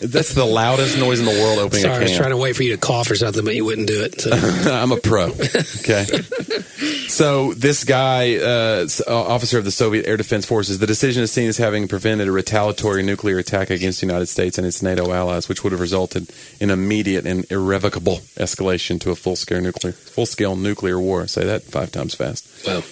That's 0.00 0.34
the 0.34 0.44
loudest 0.44 0.98
noise 0.98 1.20
in 1.20 1.26
the 1.26 1.32
world 1.32 1.58
opening 1.58 1.82
Sorry, 1.82 1.92
a 1.92 1.96
I 1.96 2.00
can. 2.00 2.08
was 2.08 2.16
trying 2.16 2.30
to 2.30 2.36
wait 2.36 2.56
for 2.56 2.62
you 2.62 2.72
to 2.72 2.78
cough 2.78 3.10
or 3.10 3.14
something, 3.16 3.44
but 3.44 3.54
you 3.54 3.64
wouldn't 3.64 3.86
do 3.88 4.02
it. 4.02 4.20
So. 4.20 4.30
I'm 4.72 4.92
a 4.92 4.96
pro. 4.96 5.26
Okay. 5.26 6.04
so 7.08 7.54
this 7.54 7.84
guy, 7.84 8.36
uh, 8.36 8.86
officer 9.08 9.58
of 9.58 9.64
the 9.64 9.70
Soviet 9.70 10.06
Air 10.06 10.16
Defense 10.16 10.46
Forces, 10.46 10.78
the 10.78 10.86
decision 10.86 11.22
is 11.22 11.32
seen 11.32 11.48
as 11.48 11.56
having 11.58 11.88
prevented 11.88 12.28
a 12.28 12.32
retaliatory 12.32 13.02
nuclear 13.02 13.38
attack 13.38 13.70
against 13.70 14.00
the 14.00 14.06
United 14.06 14.26
States 14.26 14.58
and 14.58 14.66
its 14.66 14.82
NATO 14.82 15.12
allies, 15.12 15.48
which 15.48 15.62
would 15.64 15.72
have 15.72 15.80
resulted 15.80 16.30
in 16.60 16.70
immediate 16.70 17.26
and 17.26 17.50
irrevocable 17.50 18.16
escalation 18.36 19.00
to 19.00 19.10
a 19.10 19.16
full-scale 19.16 19.60
nuclear 19.60 19.92
full-scale 19.92 20.56
nuclear 20.56 20.98
war. 21.00 21.26
Say 21.26 21.44
that 21.44 21.62
five 21.62 21.92
times 21.92 22.14
fast. 22.14 22.48
well, 22.66 22.82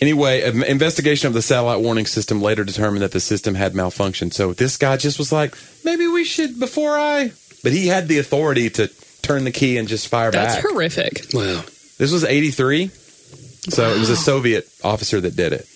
Anyway, 0.00 0.42
an 0.42 0.62
investigation 0.62 1.26
of 1.26 1.34
the 1.34 1.42
satellite 1.42 1.80
warning 1.80 2.06
system 2.06 2.40
later 2.40 2.64
determined 2.64 3.02
that 3.02 3.12
the 3.12 3.20
system 3.20 3.54
had 3.54 3.72
malfunctioned. 3.72 4.32
So 4.32 4.52
this 4.52 4.76
guy 4.76 4.96
just 4.96 5.18
was 5.18 5.32
like, 5.32 5.56
maybe 5.84 6.06
we 6.06 6.24
should 6.24 6.60
before 6.60 6.96
I. 6.96 7.32
But 7.62 7.72
he 7.72 7.88
had 7.88 8.06
the 8.06 8.18
authority 8.18 8.70
to 8.70 8.88
turn 9.22 9.44
the 9.44 9.50
key 9.50 9.76
and 9.76 9.88
just 9.88 10.08
fire 10.08 10.30
That's 10.30 10.54
back. 10.54 10.62
That's 10.62 10.72
horrific. 10.72 11.26
wow. 11.34 11.62
This 11.98 12.12
was 12.12 12.24
83. 12.24 12.88
So 12.88 13.90
it 13.90 13.98
was 13.98 14.10
a 14.10 14.16
Soviet 14.16 14.68
officer 14.84 15.20
that 15.20 15.34
did 15.34 15.52
it. 15.52 15.66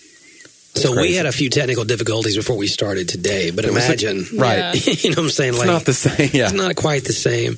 So 0.75 0.99
we 0.99 1.13
had 1.13 1.27
a 1.27 1.31
few 1.31 1.49
technical 1.51 1.83
difficulties 1.85 2.35
before 2.35 2.57
we 2.57 2.65
started 2.65 3.07
today, 3.07 3.51
but 3.51 3.63
was 3.65 3.75
a- 3.75 3.85
imagine, 3.85 4.25
right. 4.39 4.57
Yeah. 4.57 4.93
you 4.93 5.09
know 5.11 5.17
what 5.17 5.25
I'm 5.25 5.29
saying? 5.29 5.49
It's 5.49 5.59
like, 5.59 5.67
not 5.67 5.85
the 5.85 5.93
same. 5.93 6.29
Yeah. 6.33 6.45
It's 6.45 6.53
not 6.53 6.75
quite 6.75 7.03
the 7.03 7.13
same. 7.13 7.57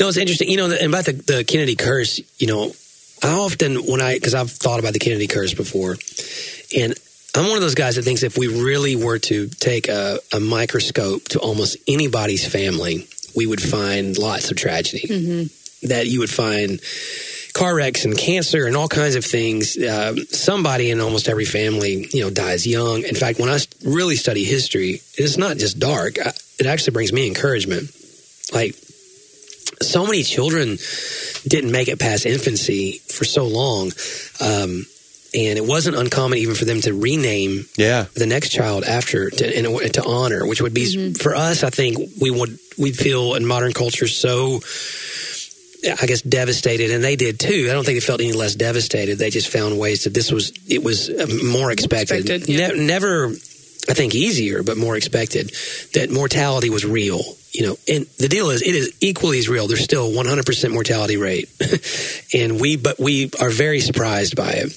No, 0.00 0.08
it's 0.08 0.16
interesting. 0.16 0.48
You 0.50 0.56
know, 0.56 0.64
and 0.70 0.92
about 0.92 1.04
the, 1.04 1.12
the 1.12 1.44
Kennedy 1.44 1.76
curse, 1.76 2.20
you 2.40 2.48
know, 2.48 2.72
I 3.22 3.32
often, 3.32 3.76
when 3.86 4.00
I, 4.00 4.14
because 4.14 4.34
I've 4.34 4.50
thought 4.50 4.80
about 4.80 4.92
the 4.92 4.98
Kennedy 4.98 5.26
curse 5.26 5.54
before, 5.54 5.96
and 6.76 6.94
I'm 7.34 7.46
one 7.46 7.56
of 7.56 7.62
those 7.62 7.74
guys 7.74 7.96
that 7.96 8.02
thinks 8.02 8.22
if 8.22 8.36
we 8.36 8.48
really 8.48 8.96
were 8.96 9.18
to 9.18 9.48
take 9.48 9.88
a, 9.88 10.18
a 10.32 10.40
microscope 10.40 11.28
to 11.28 11.38
almost 11.38 11.76
anybody's 11.86 12.46
family, 12.46 13.06
we 13.36 13.46
would 13.46 13.62
find 13.62 14.18
lots 14.18 14.50
of 14.50 14.56
tragedy. 14.56 15.06
That 15.84 16.06
you 16.06 16.20
would 16.20 16.30
find 16.30 16.80
car 17.52 17.74
wrecks 17.74 18.04
and 18.04 18.16
cancer 18.16 18.66
and 18.66 18.76
all 18.76 18.88
kinds 18.88 19.14
of 19.14 19.24
things. 19.24 19.76
Uh, 19.76 20.14
somebody 20.30 20.90
in 20.90 21.00
almost 21.00 21.28
every 21.28 21.44
family, 21.44 22.08
you 22.12 22.22
know, 22.22 22.30
dies 22.30 22.66
young. 22.66 23.02
In 23.02 23.14
fact, 23.14 23.38
when 23.38 23.48
I 23.48 23.58
really 23.84 24.16
study 24.16 24.44
history, 24.44 25.00
it's 25.14 25.36
not 25.36 25.56
just 25.56 25.78
dark. 25.78 26.18
I, 26.18 26.32
it 26.58 26.66
actually 26.66 26.92
brings 26.92 27.12
me 27.12 27.26
encouragement. 27.26 27.90
Like, 28.52 28.76
so 29.82 30.04
many 30.04 30.22
children 30.22 30.76
didn't 31.46 31.72
make 31.72 31.88
it 31.88 31.98
past 31.98 32.26
infancy 32.26 33.00
for 33.08 33.24
so 33.24 33.46
long. 33.46 33.90
Um, 34.40 34.86
and 35.32 35.56
it 35.58 35.64
wasn't 35.64 35.94
uncommon 35.96 36.38
even 36.38 36.56
for 36.56 36.64
them 36.64 36.80
to 36.80 36.92
rename 36.92 37.64
Yeah. 37.76 38.06
the 38.14 38.26
next 38.26 38.48
child 38.48 38.82
after 38.84 39.30
to, 39.30 39.58
in 39.58 39.64
a, 39.64 39.88
to 39.90 40.04
honor, 40.04 40.44
which 40.44 40.60
would 40.60 40.74
be 40.74 41.12
for 41.14 41.34
us. 41.36 41.62
I 41.62 41.70
think 41.70 41.98
we 42.20 42.30
would 42.32 42.58
we 42.78 42.90
feel 42.92 43.34
in 43.34 43.46
modern 43.46 43.72
culture 43.72 44.08
so. 44.08 44.60
I 45.82 46.04
guess 46.04 46.20
devastated, 46.20 46.90
and 46.90 47.02
they 47.02 47.16
did 47.16 47.40
too. 47.40 47.68
I 47.70 47.72
don't 47.72 47.86
think 47.86 47.96
they 47.96 48.04
felt 48.04 48.20
any 48.20 48.34
less 48.34 48.54
devastated. 48.54 49.16
They 49.18 49.30
just 49.30 49.48
found 49.48 49.78
ways 49.78 50.04
that 50.04 50.12
this 50.12 50.30
was 50.30 50.52
it 50.68 50.84
was 50.84 51.08
uh, 51.08 51.26
more 51.42 51.70
expected. 51.72 52.28
expected, 52.28 52.48
yeah. 52.50 52.66
Ne- 52.68 52.84
never, 52.86 53.28
I 53.28 53.94
think, 53.94 54.14
easier, 54.14 54.62
but 54.62 54.76
more 54.76 54.94
expected. 54.94 55.50
That 55.94 56.10
mortality 56.10 56.68
was 56.68 56.84
real. 56.84 57.22
You 57.52 57.66
know, 57.66 57.76
and 57.88 58.06
the 58.18 58.28
deal 58.28 58.50
is, 58.50 58.62
it 58.62 58.74
is 58.74 58.96
equally 59.00 59.38
as 59.38 59.48
real. 59.48 59.66
There's 59.66 59.82
still 59.82 60.10
100% 60.10 60.72
mortality 60.72 61.16
rate, 61.16 61.48
and 62.34 62.60
we, 62.60 62.76
but 62.76 63.00
we 63.00 63.30
are 63.40 63.50
very 63.50 63.80
surprised 63.80 64.36
by 64.36 64.52
it 64.52 64.76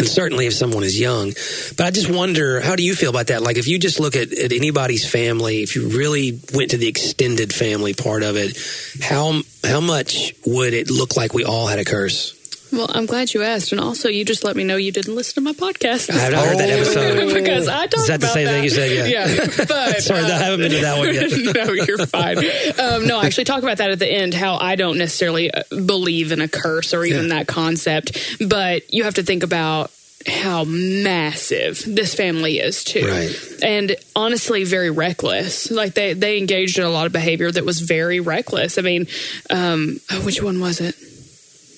and 0.00 0.08
certainly 0.08 0.46
if 0.46 0.54
someone 0.54 0.82
is 0.82 0.98
young. 0.98 1.32
But 1.76 1.86
I 1.86 1.90
just 1.90 2.10
wonder, 2.10 2.60
how 2.60 2.74
do 2.74 2.82
you 2.82 2.94
feel 2.94 3.10
about 3.10 3.28
that? 3.28 3.42
Like, 3.42 3.58
if 3.58 3.68
you 3.68 3.78
just 3.78 4.00
look 4.00 4.16
at, 4.16 4.32
at 4.32 4.52
anybody's 4.52 5.08
family, 5.08 5.62
if 5.62 5.76
you 5.76 5.88
really 5.88 6.40
went 6.54 6.70
to 6.70 6.78
the 6.78 6.88
extended 6.88 7.52
family 7.52 7.92
part 7.92 8.22
of 8.22 8.36
it, 8.36 8.58
how 9.02 9.42
how 9.62 9.80
much 9.80 10.34
would 10.46 10.72
it 10.72 10.90
look 10.90 11.16
like 11.16 11.34
we 11.34 11.44
all 11.44 11.66
had 11.66 11.78
a 11.78 11.84
curse? 11.84 12.34
Well, 12.72 12.86
I'm 12.90 13.06
glad 13.06 13.34
you 13.34 13.42
asked, 13.42 13.72
and 13.72 13.80
also 13.80 14.08
you 14.08 14.24
just 14.24 14.44
let 14.44 14.54
me 14.56 14.64
know 14.64 14.76
you 14.76 14.92
didn't 14.92 15.14
listen 15.14 15.34
to 15.34 15.40
my 15.40 15.52
podcast. 15.52 16.08
I 16.10 16.14
have 16.14 16.32
not 16.32 16.46
heard 16.46 16.58
that 16.58 16.70
Oh. 16.70 16.72
episode. 16.72 17.34
because 17.42 17.68
I 17.68 17.86
talked 17.86 17.94
Is 17.98 18.06
that 18.08 18.20
the 18.20 18.26
about 18.26 18.34
same 18.34 18.46
thing 18.48 18.64
you 18.64 18.70
said? 18.70 18.90
Yeah. 19.10 19.26
Yeah, 19.26 19.46
but 19.68 20.02
Sorry, 20.02 20.20
I 20.24 20.38
haven't 20.38 20.60
been 20.60 20.70
to 20.72 20.80
that 20.80 20.98
one 20.98 21.12
yet. 21.14 21.30
no, 21.66 21.72
you're 21.72 22.06
fine. 22.06 22.38
Um, 22.78 23.06
no, 23.06 23.18
I 23.18 23.26
actually 23.26 23.44
talk 23.44 23.62
about 23.62 23.78
that 23.78 23.90
at 23.90 23.98
the 23.98 24.06
end. 24.10 24.34
How 24.34 24.56
I 24.56 24.76
don't 24.76 24.98
necessarily 24.98 25.50
uh, 25.52 25.62
believe 25.84 26.32
in 26.32 26.40
a 26.40 26.48
curse 26.48 26.94
or 26.94 27.04
even 27.04 27.24
Yeah. 27.28 27.38
that 27.38 27.46
concept, 27.48 28.36
but 28.46 28.92
you 28.92 29.04
have 29.04 29.14
to 29.14 29.22
think 29.22 29.42
about 29.42 29.90
how 30.26 30.64
massive 30.64 31.82
this 31.86 32.14
family 32.14 32.58
is 32.58 32.84
too, 32.84 33.06
Right. 33.06 33.34
and 33.62 33.96
honestly, 34.14 34.64
very 34.64 34.90
reckless. 34.90 35.70
Like 35.70 35.94
they 35.94 36.12
they 36.12 36.36
engaged 36.38 36.78
in 36.78 36.84
a 36.84 36.90
lot 36.90 37.06
of 37.06 37.12
behavior 37.12 37.50
that 37.50 37.64
was 37.64 37.80
very 37.80 38.20
reckless. 38.20 38.76
I 38.78 38.82
mean, 38.82 39.06
um, 39.48 39.98
oh, 40.10 40.20
which 40.20 40.42
one 40.42 40.60
was 40.60 40.80
it? 40.80 40.94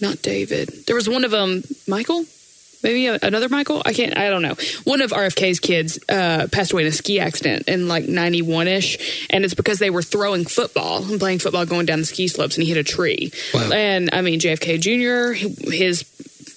Not 0.03 0.21
David. 0.21 0.69
There 0.87 0.97
was 0.97 1.09
one 1.09 1.25
of 1.25 1.31
them, 1.31 1.63
Michael. 1.87 2.25
Maybe 2.83 3.07
another 3.07 3.49
Michael. 3.49 3.81
I 3.85 3.93
can't. 3.93 4.17
I 4.17 4.29
don't 4.29 4.43
know. 4.43 4.57
One 4.83 5.01
of 5.01 5.13
RFK's 5.13 5.61
kids 5.61 6.01
uh, 6.09 6.49
passed 6.51 6.73
away 6.73 6.83
in 6.83 6.89
a 6.89 6.93
ski 6.93 7.21
accident 7.21 7.69
in 7.69 7.87
like 7.87 8.09
ninety 8.09 8.43
one 8.43 8.67
ish, 8.67 9.29
and 9.31 9.45
it's 9.45 9.55
because 9.55 9.79
they 9.79 9.91
were 9.91 10.03
throwing 10.03 10.45
football 10.45 11.05
and 11.05 11.21
playing 11.21 11.39
football 11.39 11.65
going 11.65 11.87
down 11.87 12.01
the 12.01 12.05
ski 12.05 12.27
slopes, 12.27 12.57
and 12.57 12.65
he 12.65 12.69
hit 12.69 12.79
a 12.79 12.83
tree. 12.83 13.31
Wow. 13.55 13.71
And 13.73 14.11
I 14.13 14.21
mean, 14.23 14.41
JFK 14.41 14.81
Jr. 14.81 15.33
His 15.71 16.03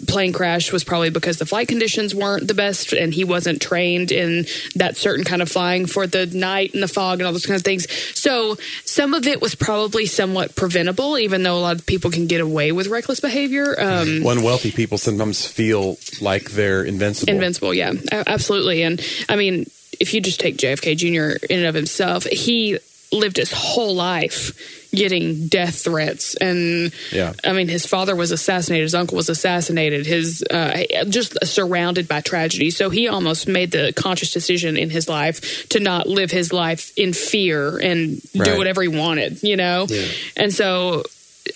plane 0.08 0.34
crash 0.34 0.72
was 0.72 0.84
probably 0.84 1.10
because 1.10 1.38
the 1.38 1.46
flight 1.46 1.68
conditions 1.68 2.14
weren't 2.14 2.48
the 2.48 2.54
best, 2.54 2.94
and 2.94 3.14
he 3.14 3.24
wasn't 3.24 3.62
trained 3.62 4.12
in 4.12 4.46
that 4.76 4.98
certain 4.98 5.24
kind 5.24 5.42
of 5.42 5.50
flying 5.50 5.86
for 5.86 6.08
the 6.08 6.26
night 6.28 6.74
and 6.74 6.84
the 6.84 6.88
fog 6.88 7.20
and 7.20 7.28
all 7.28 7.34
those 7.34 7.46
kind 7.46 7.58
of 7.58 7.64
things. 7.64 7.90
So 8.18 8.58
some 8.84 9.14
of 9.14 9.28
it 9.28 9.42
was 9.42 9.56
probably 9.56 10.06
somewhat 10.06 10.56
preventable, 10.56 11.18
even 11.18 11.44
though 11.44 11.58
a 11.58 11.60
lot 11.60 11.76
of 11.76 11.86
people 11.86 12.12
can 12.12 12.28
get 12.28 12.42
away 12.42 12.72
with 12.72 12.88
reckless 12.88 13.20
behavior. 13.20 13.76
Um, 13.80 14.24
When 14.24 14.44
wealthy 14.44 14.72
people 14.72 14.98
sometimes 14.98 15.46
feel 15.46 15.98
like 16.22 16.52
they're 16.52 16.84
invincible. 16.84 17.32
Invincible, 17.34 17.74
yeah, 17.74 17.94
absolutely. 18.12 18.84
And 18.84 19.02
I 19.30 19.36
mean, 19.36 19.66
if 20.00 20.14
you 20.14 20.22
just 20.22 20.40
take 20.40 20.58
JFK 20.58 20.98
Jr. 20.98 21.46
in 21.50 21.60
and 21.60 21.68
of 21.68 21.76
himself, 21.76 22.26
he 22.26 22.80
lived 23.12 23.38
his 23.38 23.52
whole 23.54 23.96
life 23.96 24.52
getting 24.92 25.48
death 25.48 25.84
threats 25.84 26.36
and 26.36 26.92
Yeah. 27.12 27.34
i 27.44 27.52
mean 27.52 27.68
his 27.68 27.86
father 27.86 28.16
was 28.16 28.32
assassinated 28.32 28.84
his 28.84 28.96
uncle 28.96 29.16
was 29.18 29.28
assassinated 29.30 30.06
his 30.06 30.42
uh, 30.50 30.84
just 31.10 31.38
surrounded 31.46 32.08
by 32.08 32.22
tragedy 32.22 32.70
so 32.70 32.90
he 32.90 33.08
almost 33.10 33.48
made 33.48 33.72
the 33.72 33.92
conscious 33.96 34.32
decision 34.32 34.78
in 34.78 34.90
his 34.90 35.10
life 35.10 35.68
to 35.70 35.80
not 35.82 36.08
live 36.08 36.32
his 36.32 36.54
life 36.54 36.92
in 36.98 37.12
fear 37.14 37.78
and 37.78 38.22
Right. 38.36 38.46
do 38.46 38.58
whatever 38.58 38.82
he 38.82 38.88
wanted 38.88 39.44
you 39.44 39.58
know 39.58 39.86
Yeah. 39.90 40.06
and 40.38 40.54
so 40.54 41.04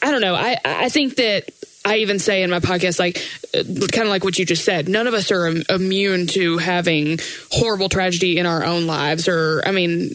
I 0.03 0.11
don't 0.11 0.21
know. 0.21 0.35
I 0.35 0.55
I 0.63 0.89
think 0.89 1.15
that 1.15 1.49
I 1.83 1.97
even 1.97 2.19
say 2.19 2.43
in 2.43 2.51
my 2.51 2.59
podcast, 2.59 2.99
like 2.99 3.15
kind 3.91 4.03
of 4.05 4.09
like 4.09 4.23
what 4.23 4.37
you 4.37 4.45
just 4.45 4.63
said. 4.63 4.87
None 4.87 5.07
of 5.07 5.15
us 5.15 5.31
are 5.31 5.47
im- 5.47 5.63
immune 5.67 6.27
to 6.27 6.59
having 6.59 7.17
horrible 7.51 7.89
tragedy 7.89 8.37
in 8.37 8.45
our 8.45 8.63
own 8.63 8.85
lives, 8.85 9.27
or 9.27 9.63
I 9.65 9.71
mean. 9.71 10.13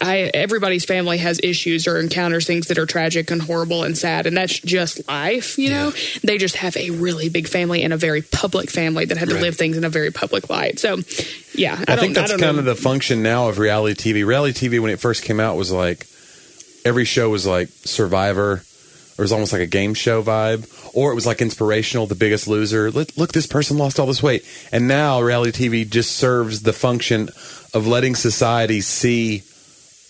I 0.00 0.30
everybody's 0.34 0.84
family 0.84 1.18
has 1.18 1.40
issues 1.42 1.86
or 1.86 1.98
encounters 1.98 2.46
things 2.46 2.68
that 2.68 2.78
are 2.78 2.86
tragic 2.86 3.30
and 3.30 3.40
horrible 3.40 3.82
and 3.84 3.96
sad, 3.96 4.26
and 4.26 4.36
that's 4.36 4.58
just 4.58 5.06
life. 5.08 5.58
You 5.58 5.70
know, 5.70 5.92
they 6.22 6.38
just 6.38 6.56
have 6.56 6.76
a 6.76 6.90
really 6.90 7.28
big 7.28 7.48
family 7.48 7.82
and 7.82 7.92
a 7.92 7.96
very 7.96 8.22
public 8.22 8.70
family 8.70 9.04
that 9.06 9.16
had 9.16 9.28
to 9.28 9.34
Right. 9.36 9.42
live 9.44 9.56
things 9.56 9.76
in 9.76 9.84
a 9.84 9.88
very 9.88 10.10
public 10.10 10.48
light. 10.50 10.78
So, 10.78 10.98
yeah, 11.54 11.76
I, 11.76 11.82
I, 11.92 11.96
don't, 11.96 11.98
think 11.98 12.14
that's 12.14 12.32
I 12.32 12.38
kind 12.38 12.54
know. 12.56 12.58
of 12.60 12.64
the 12.64 12.74
function 12.74 13.22
now 13.22 13.48
of 13.48 13.58
reality 13.58 14.12
TV. 14.12 14.26
Reality 14.26 14.68
TV, 14.68 14.80
when 14.80 14.90
it 14.90 15.00
first 15.00 15.22
came 15.24 15.40
out, 15.40 15.56
was 15.56 15.70
like 15.72 16.06
every 16.84 17.04
show 17.04 17.28
was 17.30 17.46
like 17.46 17.68
Survivor, 17.68 18.52
or 18.52 18.62
it 19.18 19.18
was 19.18 19.32
almost 19.32 19.52
like 19.52 19.62
a 19.62 19.66
game 19.66 19.94
show 19.94 20.22
vibe, 20.22 20.68
or 20.94 21.10
it 21.10 21.14
was 21.14 21.26
like 21.26 21.40
inspirational. 21.40 22.06
The 22.06 22.14
Biggest 22.14 22.46
Loser. 22.48 22.90
Look, 22.90 23.08
look, 23.16 23.32
this 23.32 23.46
person 23.46 23.78
lost 23.78 23.98
all 23.98 24.06
this 24.06 24.22
weight, 24.22 24.44
and 24.72 24.86
now 24.88 25.20
reality 25.20 25.68
TV 25.68 25.88
just 25.88 26.16
serves 26.16 26.62
the 26.62 26.72
function 26.72 27.28
of 27.74 27.86
letting 27.86 28.14
society 28.14 28.80
see 28.80 29.42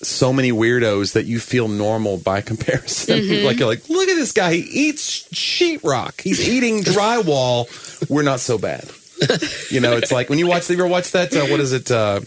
so 0.03 0.33
many 0.33 0.53
weirdos 0.53 1.15
that 1.15 1.25
you 1.27 1.41
feel 1.41 1.69
normal 1.69 2.19
by 2.19 2.41
comparison. 2.41 3.19
Mm-hmm. 3.19 3.45
like 3.47 3.59
you're 3.59 3.69
like, 3.69 3.89
look 3.89 4.09
at 4.09 4.15
this 4.17 4.33
guy. 4.33 4.55
He 4.55 4.61
eats 4.89 5.23
sheetrock. 5.31 6.21
He's 6.21 6.47
eating 6.49 6.83
drywall. 6.83 7.67
We're 8.11 8.23
not 8.23 8.41
so 8.41 8.59
bad. 8.59 8.89
You 9.71 9.81
know, 9.81 9.97
it's 9.97 10.13
like 10.13 10.29
when 10.29 10.39
you 10.39 10.47
watch. 10.47 10.69
You 10.71 10.77
ever 10.77 10.87
watch 10.87 11.11
that? 11.13 11.35
Uh, 11.35 11.47
what 11.47 11.59
is 11.59 11.73
it? 11.73 11.91
Uh, 11.91 12.21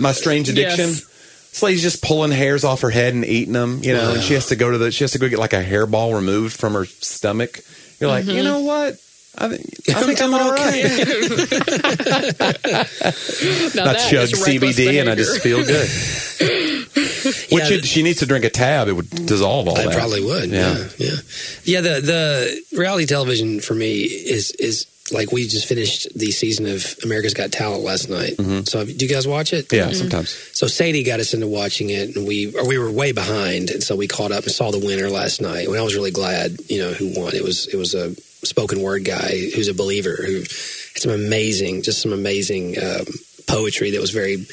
My 0.00 0.12
Strange 0.12 0.48
Addiction. 0.48 0.88
yes. 0.88 1.06
It's 1.50 1.62
like 1.62 1.72
she's 1.74 1.82
just 1.82 2.02
pulling 2.02 2.32
hairs 2.32 2.64
off 2.64 2.80
her 2.80 2.90
head 2.90 3.14
and 3.14 3.24
eating 3.24 3.52
them. 3.52 3.78
You 3.82 3.92
know, 3.92 4.14
and 4.14 4.22
she 4.22 4.34
has 4.34 4.46
to 4.48 4.56
go 4.56 4.70
to 4.70 4.78
the. 4.78 4.90
She 4.90 5.04
has 5.04 5.12
to 5.12 5.18
go 5.18 5.28
get 5.28 5.38
like 5.38 5.52
a 5.52 5.62
hairball 5.62 6.14
removed 6.14 6.56
from 6.58 6.72
her 6.74 6.84
stomach. 6.86 7.60
You're 8.00 8.10
like, 8.10 8.24
Mm-hmm. 8.24 8.36
you 8.38 8.42
know 8.42 8.60
what? 8.62 8.94
I, 9.36 9.48
think 9.48 9.96
I 9.96 10.02
think 10.02 10.20
I'm 10.22 10.34
all 10.34 10.52
right. 10.52 10.84
Now 13.74 13.84
I 13.84 13.92
that 13.92 14.08
chug 14.10 14.24
is 14.24 14.32
reckless 14.40 14.76
CBD 14.76 15.00
and 15.00 15.10
I 15.10 15.14
just 15.14 15.42
feel 15.42 15.64
good. 15.64 15.88
Which 17.50 17.70
Yeah, 17.70 17.78
it, 17.78 17.84
she 17.84 18.02
needs 18.02 18.20
to 18.20 18.26
drink 18.26 18.44
a 18.44 18.50
tab. 18.50 18.88
It 18.88 18.92
would 18.92 19.10
dissolve 19.10 19.68
all 19.68 19.78
I 19.78 19.86
that. 19.86 19.96
probably 19.96 20.24
would. 20.24 20.50
Yeah. 20.50 20.76
Yeah, 20.76 20.88
yeah, 20.98 21.16
yeah. 21.64 21.80
The 21.80 22.00
the 22.00 22.78
reality 22.78 23.06
television 23.06 23.60
for 23.60 23.74
me 23.74 24.02
is 24.02 24.50
is 24.52 24.86
like 25.12 25.32
we 25.32 25.46
just 25.46 25.66
finished 25.66 26.08
the 26.16 26.30
season 26.30 26.66
of 26.66 26.96
America's 27.04 27.34
Got 27.34 27.52
Talent 27.52 27.82
last 27.82 28.08
night. 28.08 28.36
So 28.66 28.84
do 28.84 29.04
you 29.04 29.08
guys 29.12 29.28
watch 29.28 29.52
it? 29.52 29.68
Mm-hmm. 29.68 29.88
Yeah, 29.90 29.94
sometimes. 29.94 30.30
So 30.52 30.66
Sadie 30.66 31.02
got 31.02 31.20
us 31.20 31.34
into 31.34 31.46
watching 31.46 31.90
it, 31.90 32.16
and 32.16 32.26
we 32.26 32.54
or 32.56 32.66
we 32.66 32.78
were 32.78 32.90
way 32.90 33.12
behind, 33.12 33.70
and 33.70 33.82
so 33.82 33.96
we 33.96 34.08
caught 34.08 34.32
up 34.32 34.44
and 34.44 34.52
saw 34.52 34.70
the 34.70 34.78
winner 34.78 35.08
last 35.10 35.40
night. 35.40 35.68
And 35.68 35.76
I 35.76 35.82
was 35.82 35.94
really 35.94 36.10
glad, 36.10 36.58
you 36.68 36.78
know, 36.78 36.92
who 36.92 37.12
won. 37.20 37.34
It 37.34 37.42
was 37.42 37.66
it 37.68 37.76
was 37.76 37.94
a 37.94 38.14
spoken 38.44 38.80
word 38.80 39.04
guy 39.04 39.30
who's 39.54 39.68
a 39.68 39.74
believer 39.74 40.16
who 40.16 40.40
had 40.40 40.48
some 40.96 41.12
amazing, 41.12 41.82
just 41.82 42.02
some 42.02 42.12
amazing 42.12 42.76
um, 42.82 43.06
poetry 43.46 43.90
that 43.92 44.00
was 44.00 44.10
very 44.10 44.46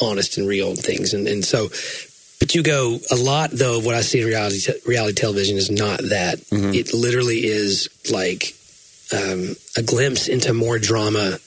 honest 0.00 0.38
and 0.38 0.46
real 0.48 0.70
and 0.70 0.78
things. 0.78 1.14
And 1.14 1.26
and 1.26 1.44
so, 1.44 1.68
but 2.40 2.54
you 2.54 2.62
go 2.62 2.98
a 3.10 3.16
lot 3.16 3.50
though. 3.50 3.78
Of 3.78 3.86
what 3.86 3.94
I 3.94 4.02
see 4.02 4.20
in 4.20 4.26
reality 4.26 4.60
te- 4.60 4.80
reality 4.86 5.14
television 5.14 5.56
is 5.56 5.70
not 5.70 6.00
that. 6.00 6.40
It 6.74 6.94
literally 6.94 7.44
is 7.44 7.88
like 8.10 8.54
um, 9.12 9.56
a 9.76 9.82
glimpse 9.82 10.28
into 10.28 10.52
more 10.52 10.78
drama 10.78 11.38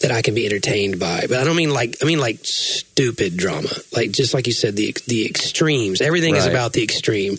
that 0.00 0.12
I 0.12 0.22
can 0.22 0.34
be 0.34 0.46
entertained 0.46 0.98
by. 0.98 1.26
But 1.28 1.38
I 1.38 1.44
don't 1.44 1.56
mean 1.56 1.70
like 1.72 1.96
I 2.02 2.04
mean 2.06 2.20
like 2.20 2.38
stupid 2.44 3.36
drama. 3.36 3.68
Like 3.94 4.10
just 4.12 4.34
like 4.34 4.46
you 4.46 4.52
said, 4.52 4.76
the 4.76 4.94
the 5.06 5.26
extremes. 5.26 6.00
Everything 6.00 6.36
is 6.36 6.46
about 6.46 6.72
the 6.72 6.82
extreme. 6.82 7.36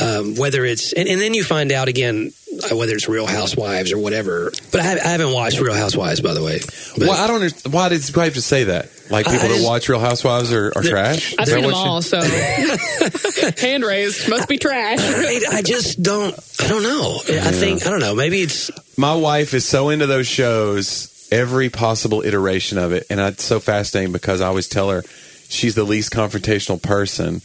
Um, 0.00 0.36
whether 0.36 0.64
it's 0.64 0.92
and, 0.94 1.06
and 1.06 1.20
then 1.20 1.34
you 1.34 1.44
find 1.44 1.70
out 1.70 1.86
again 1.88 2.32
uh, 2.70 2.74
whether 2.74 2.94
it's 2.94 3.08
Real 3.10 3.26
Housewives 3.26 3.92
or 3.92 3.98
whatever. 3.98 4.50
But 4.70 4.80
I, 4.80 4.92
I 4.98 5.08
haven't 5.08 5.32
watched 5.34 5.60
Real 5.60 5.74
Housewives 5.74 6.20
by 6.22 6.32
the 6.32 6.42
way. 6.42 6.60
But 6.96 7.08
Well, 7.08 7.12
I 7.12 7.26
don't. 7.26 7.36
understand- 7.36 7.74
Why 7.74 7.88
does 7.90 8.14
why 8.16 8.24
have 8.24 8.34
to 8.34 8.40
say 8.42 8.64
that? 8.64 8.88
Like 9.10 9.26
people 9.26 9.40
I 9.44 9.48
that 9.58 9.62
watch 9.64 9.90
Real 9.90 10.00
Housewives 10.00 10.50
are, 10.52 10.72
are 10.74 10.82
trash. 10.82 11.34
I've 11.38 11.46
seen 11.46 11.56
them 11.60 11.64
what 11.70 11.74
you- 11.74 11.90
all, 11.90 12.00
so 12.00 12.20
hand 13.60 13.84
raised 13.84 14.28
must 14.30 14.48
be 14.48 14.56
trash. 14.58 14.98
I, 15.00 15.58
I 15.58 15.62
just 15.62 16.02
don't. 16.02 16.34
I 16.60 16.68
don't 16.68 16.82
know. 16.82 17.16
I 17.28 17.50
think 17.52 17.86
I 17.86 17.90
don't 17.90 18.00
know. 18.00 18.14
Maybe 18.14 18.40
it's 18.40 18.70
My 18.98 19.14
wife 19.14 19.52
is 19.54 19.68
so 19.68 19.90
into 19.90 20.06
those 20.06 20.26
shows, 20.26 21.11
every 21.32 21.68
possible 21.70 22.22
iteration 22.22 22.78
of 22.78 22.92
it, 22.92 23.06
and 23.10 23.18
it's 23.18 23.42
so 23.42 23.58
fascinating 23.58 24.12
because 24.12 24.40
I 24.40 24.46
always 24.46 24.68
tell 24.68 24.90
her 24.90 25.02
she's 25.48 25.74
the 25.74 25.84
least 25.84 26.12
confrontational 26.12 26.80
person, 26.80 27.40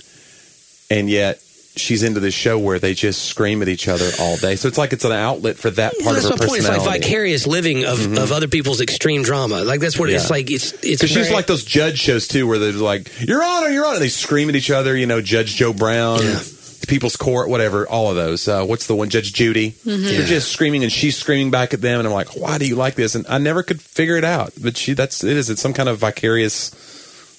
and 0.91 1.09
yet 1.09 1.41
she's 1.75 2.01
into 2.01 2.19
this 2.19 2.33
show 2.33 2.57
where 2.57 2.79
they 2.79 2.93
just 2.95 3.25
scream 3.25 3.61
at 3.61 3.67
each 3.67 3.87
other 3.87 4.09
all 4.19 4.35
day. 4.37 4.55
So 4.55 4.67
it's 4.67 4.77
like 4.77 4.93
it's 4.93 5.05
an 5.05 5.11
outlet 5.11 5.57
for 5.57 5.69
that 5.71 5.93
part 5.99 6.15
that's 6.15 6.25
of 6.25 6.31
her 6.31 6.37
my 6.37 6.47
point. 6.47 6.59
It's 6.65 6.85
like 6.85 7.01
vicarious 7.01 7.45
living 7.47 7.85
of, 7.85 8.17
of 8.17 8.31
other 8.31 8.47
people's 8.47 8.81
extreme 8.81 9.21
drama. 9.23 9.63
Like 9.63 9.79
that's 9.79 9.97
what 9.97 10.09
it's 10.09 10.25
Mm-hmm. 10.25 10.33
Like. 10.33 10.51
It's 10.51 10.73
it's 10.83 11.01
Because 11.01 11.09
she's 11.11 11.31
like 11.31 11.45
those 11.47 11.63
judge 11.63 11.99
shows 11.99 12.27
too, 12.27 12.47
where 12.47 12.59
they're 12.59 12.73
like, 12.73 13.11
"You're 13.21 13.43
on, 13.43 13.63
or 13.63 13.69
you're 13.69 13.85
on," 13.85 13.93
and 13.93 14.01
they 14.01 14.09
scream 14.09 14.49
at 14.49 14.55
each 14.55 14.71
other. 14.71 14.95
You 14.97 15.05
know, 15.05 15.21
Judge 15.21 15.55
Joe 15.55 15.71
Brown, 15.73 16.19
Yeah. 16.23 16.39
People's 16.87 17.15
Court, 17.15 17.49
whatever. 17.49 17.87
All 17.87 18.09
of 18.09 18.15
those. 18.15 18.47
Uh, 18.47 18.65
what's 18.65 18.87
the 18.87 18.95
one? 18.95 19.09
Judge 19.09 19.33
Judy. 19.33 19.75
They're 19.85 20.25
just 20.25 20.51
screaming, 20.51 20.83
and 20.83 20.91
she's 20.91 21.17
screaming 21.17 21.51
back 21.51 21.73
at 21.73 21.81
them. 21.81 21.99
And 21.99 22.07
I'm 22.07 22.13
like, 22.13 22.35
"Why 22.35 22.57
do 22.57 22.65
you 22.67 22.75
like 22.75 22.95
this?" 22.95 23.15
And 23.15 23.25
I 23.27 23.37
never 23.37 23.63
could 23.63 23.81
figure 23.81 24.15
it 24.15 24.23
out. 24.23 24.53
But 24.61 24.77
she, 24.77 24.93
that's 24.93 25.23
it 25.23 25.37
is. 25.37 25.49
It's 25.49 25.61
some 25.61 25.73
kind 25.73 25.89
of 25.89 25.97
vicarious, 25.99 26.71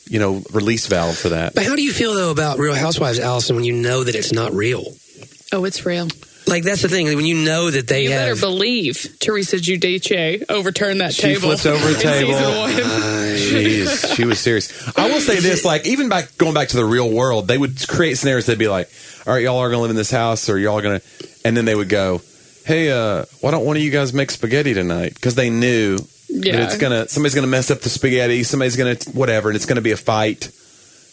you 0.09 0.19
know, 0.19 0.43
release 0.53 0.87
valve 0.87 1.17
for 1.17 1.31
that. 1.31 1.55
But 1.55 1.65
how 1.65 1.77
do 1.77 1.83
you 1.83 1.93
feel 1.93 2.15
though 2.15 2.31
about 2.31 2.59
Real 2.59 2.75
Housewives, 2.75 3.19
Allison, 3.19 3.57
when 3.57 3.65
you 3.65 3.73
know 3.73 4.05
that 4.05 4.15
it's 4.15 4.33
not 4.33 4.53
real? 4.53 4.85
Oh, 5.53 5.65
it's 5.65 5.85
real. 5.87 6.09
Like 6.49 6.65
that's 6.65 6.83
the 6.83 6.89
thing. 6.89 7.07
When 7.15 7.25
you 7.27 7.35
know 7.37 7.71
that 7.71 7.87
they 7.87 8.05
You 8.05 8.09
better 8.11 8.35
believe 8.37 9.17
Teresa 9.21 9.57
Giudice 9.57 10.45
overturned 10.49 11.01
that 11.01 11.13
She 11.15 11.23
table. 11.23 11.55
flipped 11.57 11.67
over 11.67 11.89
a 11.91 11.95
table. 11.95 12.35
season 12.35 12.59
one. 12.59 13.99
She 14.17 14.25
was 14.25 14.41
serious. 14.41 14.97
I 14.97 15.09
will 15.11 15.21
say 15.21 15.41
this: 15.41 15.65
like 15.65 15.87
even 15.87 16.09
back 16.09 16.37
going 16.39 16.55
back 16.55 16.69
to 16.69 16.77
the 16.77 16.85
real 16.85 17.11
world, 17.11 17.47
they 17.49 17.57
would 17.59 17.87
create 17.89 18.17
scenarios. 18.19 18.47
They'd 18.47 18.59
be 18.59 18.69
like, 18.69 18.91
"All 19.27 19.33
right, 19.33 19.43
y'all 19.43 19.59
are 19.59 19.69
going 19.69 19.79
to 19.79 19.83
live 19.83 19.91
in 19.91 19.97
this 19.97 20.11
house, 20.11 20.49
or 20.49 20.59
y'all 20.59 20.79
are 20.79 20.83
going 20.83 21.01
to," 21.01 21.29
and 21.45 21.57
then 21.57 21.65
they 21.65 21.75
would 21.75 21.89
go, 21.89 22.21
"Hey, 22.65 22.91
uh, 22.91 23.25
why 23.41 23.51
don't 23.53 23.65
one 23.65 23.77
of 23.77 23.83
you 23.83 23.91
guys 23.91 24.13
make 24.13 24.31
spaghetti 24.31 24.75
tonight?" 24.75 25.15
Because 25.15 25.35
they 25.35 25.51
knew 25.51 25.97
that 25.97 26.55
it's 26.55 26.77
gonna 26.77 27.09
somebody's 27.09 27.35
gonna 27.35 27.47
mess 27.47 27.71
up 27.71 27.81
the 27.81 27.89
spaghetti, 27.89 28.43
somebody's 28.43 28.77
gonna 28.77 28.97
whatever, 29.13 29.49
and 29.49 29.57
it's 29.57 29.67
gonna 29.67 29.81
be 29.81 29.93
a 29.93 29.97
fight, 29.97 30.47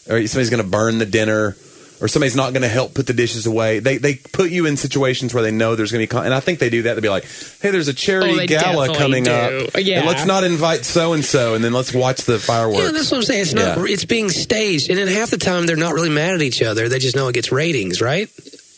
or 0.08 0.26
somebody's 0.26 0.50
gonna 0.50 0.62
burn 0.64 0.98
the 0.98 1.06
dinner. 1.06 1.56
Or 1.98 2.08
somebody's 2.08 2.36
not 2.36 2.52
going 2.52 2.60
to 2.62 2.68
help 2.68 2.92
put 2.92 3.06
the 3.06 3.14
dishes 3.14 3.46
away. 3.46 3.78
They 3.78 3.96
they 3.96 4.16
put 4.16 4.50
you 4.50 4.66
in 4.66 4.76
situations 4.76 5.32
where 5.32 5.42
they 5.42 5.50
know 5.50 5.76
there's 5.76 5.92
going 5.92 6.00
to 6.00 6.02
be, 6.02 6.14
con- 6.14 6.26
and 6.26 6.34
I 6.34 6.40
think 6.40 6.58
they 6.58 6.68
do 6.68 6.82
that. 6.82 6.94
They'd 6.94 7.00
be 7.00 7.08
like, 7.08 7.24
"Hey, 7.62 7.70
there's 7.70 7.88
a 7.88 7.94
charity 7.94 8.38
Oh, 8.42 8.46
gala 8.46 8.94
coming 8.94 9.24
do. 9.24 9.30
up, 9.30 9.70
Yeah. 9.78 9.98
and 10.00 10.06
let's 10.06 10.26
not 10.26 10.44
invite 10.44 10.84
so 10.84 11.14
and 11.14 11.24
so, 11.24 11.54
and 11.54 11.64
then 11.64 11.72
let's 11.72 11.94
watch 11.94 12.18
the 12.22 12.38
fireworks." 12.38 12.84
yeah, 12.84 12.90
that's 12.90 13.10
what 13.10 13.16
I'm 13.18 13.22
saying. 13.22 13.40
It's 13.42 13.54
not. 13.54 13.78
Yeah. 13.78 13.84
It's 13.88 14.04
being 14.04 14.28
staged, 14.28 14.90
and 14.90 14.98
then 14.98 15.08
half 15.08 15.30
the 15.30 15.38
time 15.38 15.64
they're 15.66 15.76
not 15.76 15.94
really 15.94 16.10
mad 16.10 16.34
at 16.34 16.42
each 16.42 16.60
other. 16.62 16.88
They 16.90 16.98
just 16.98 17.16
know 17.16 17.28
it 17.28 17.32
gets 17.32 17.50
ratings, 17.50 18.02
right? 18.02 18.28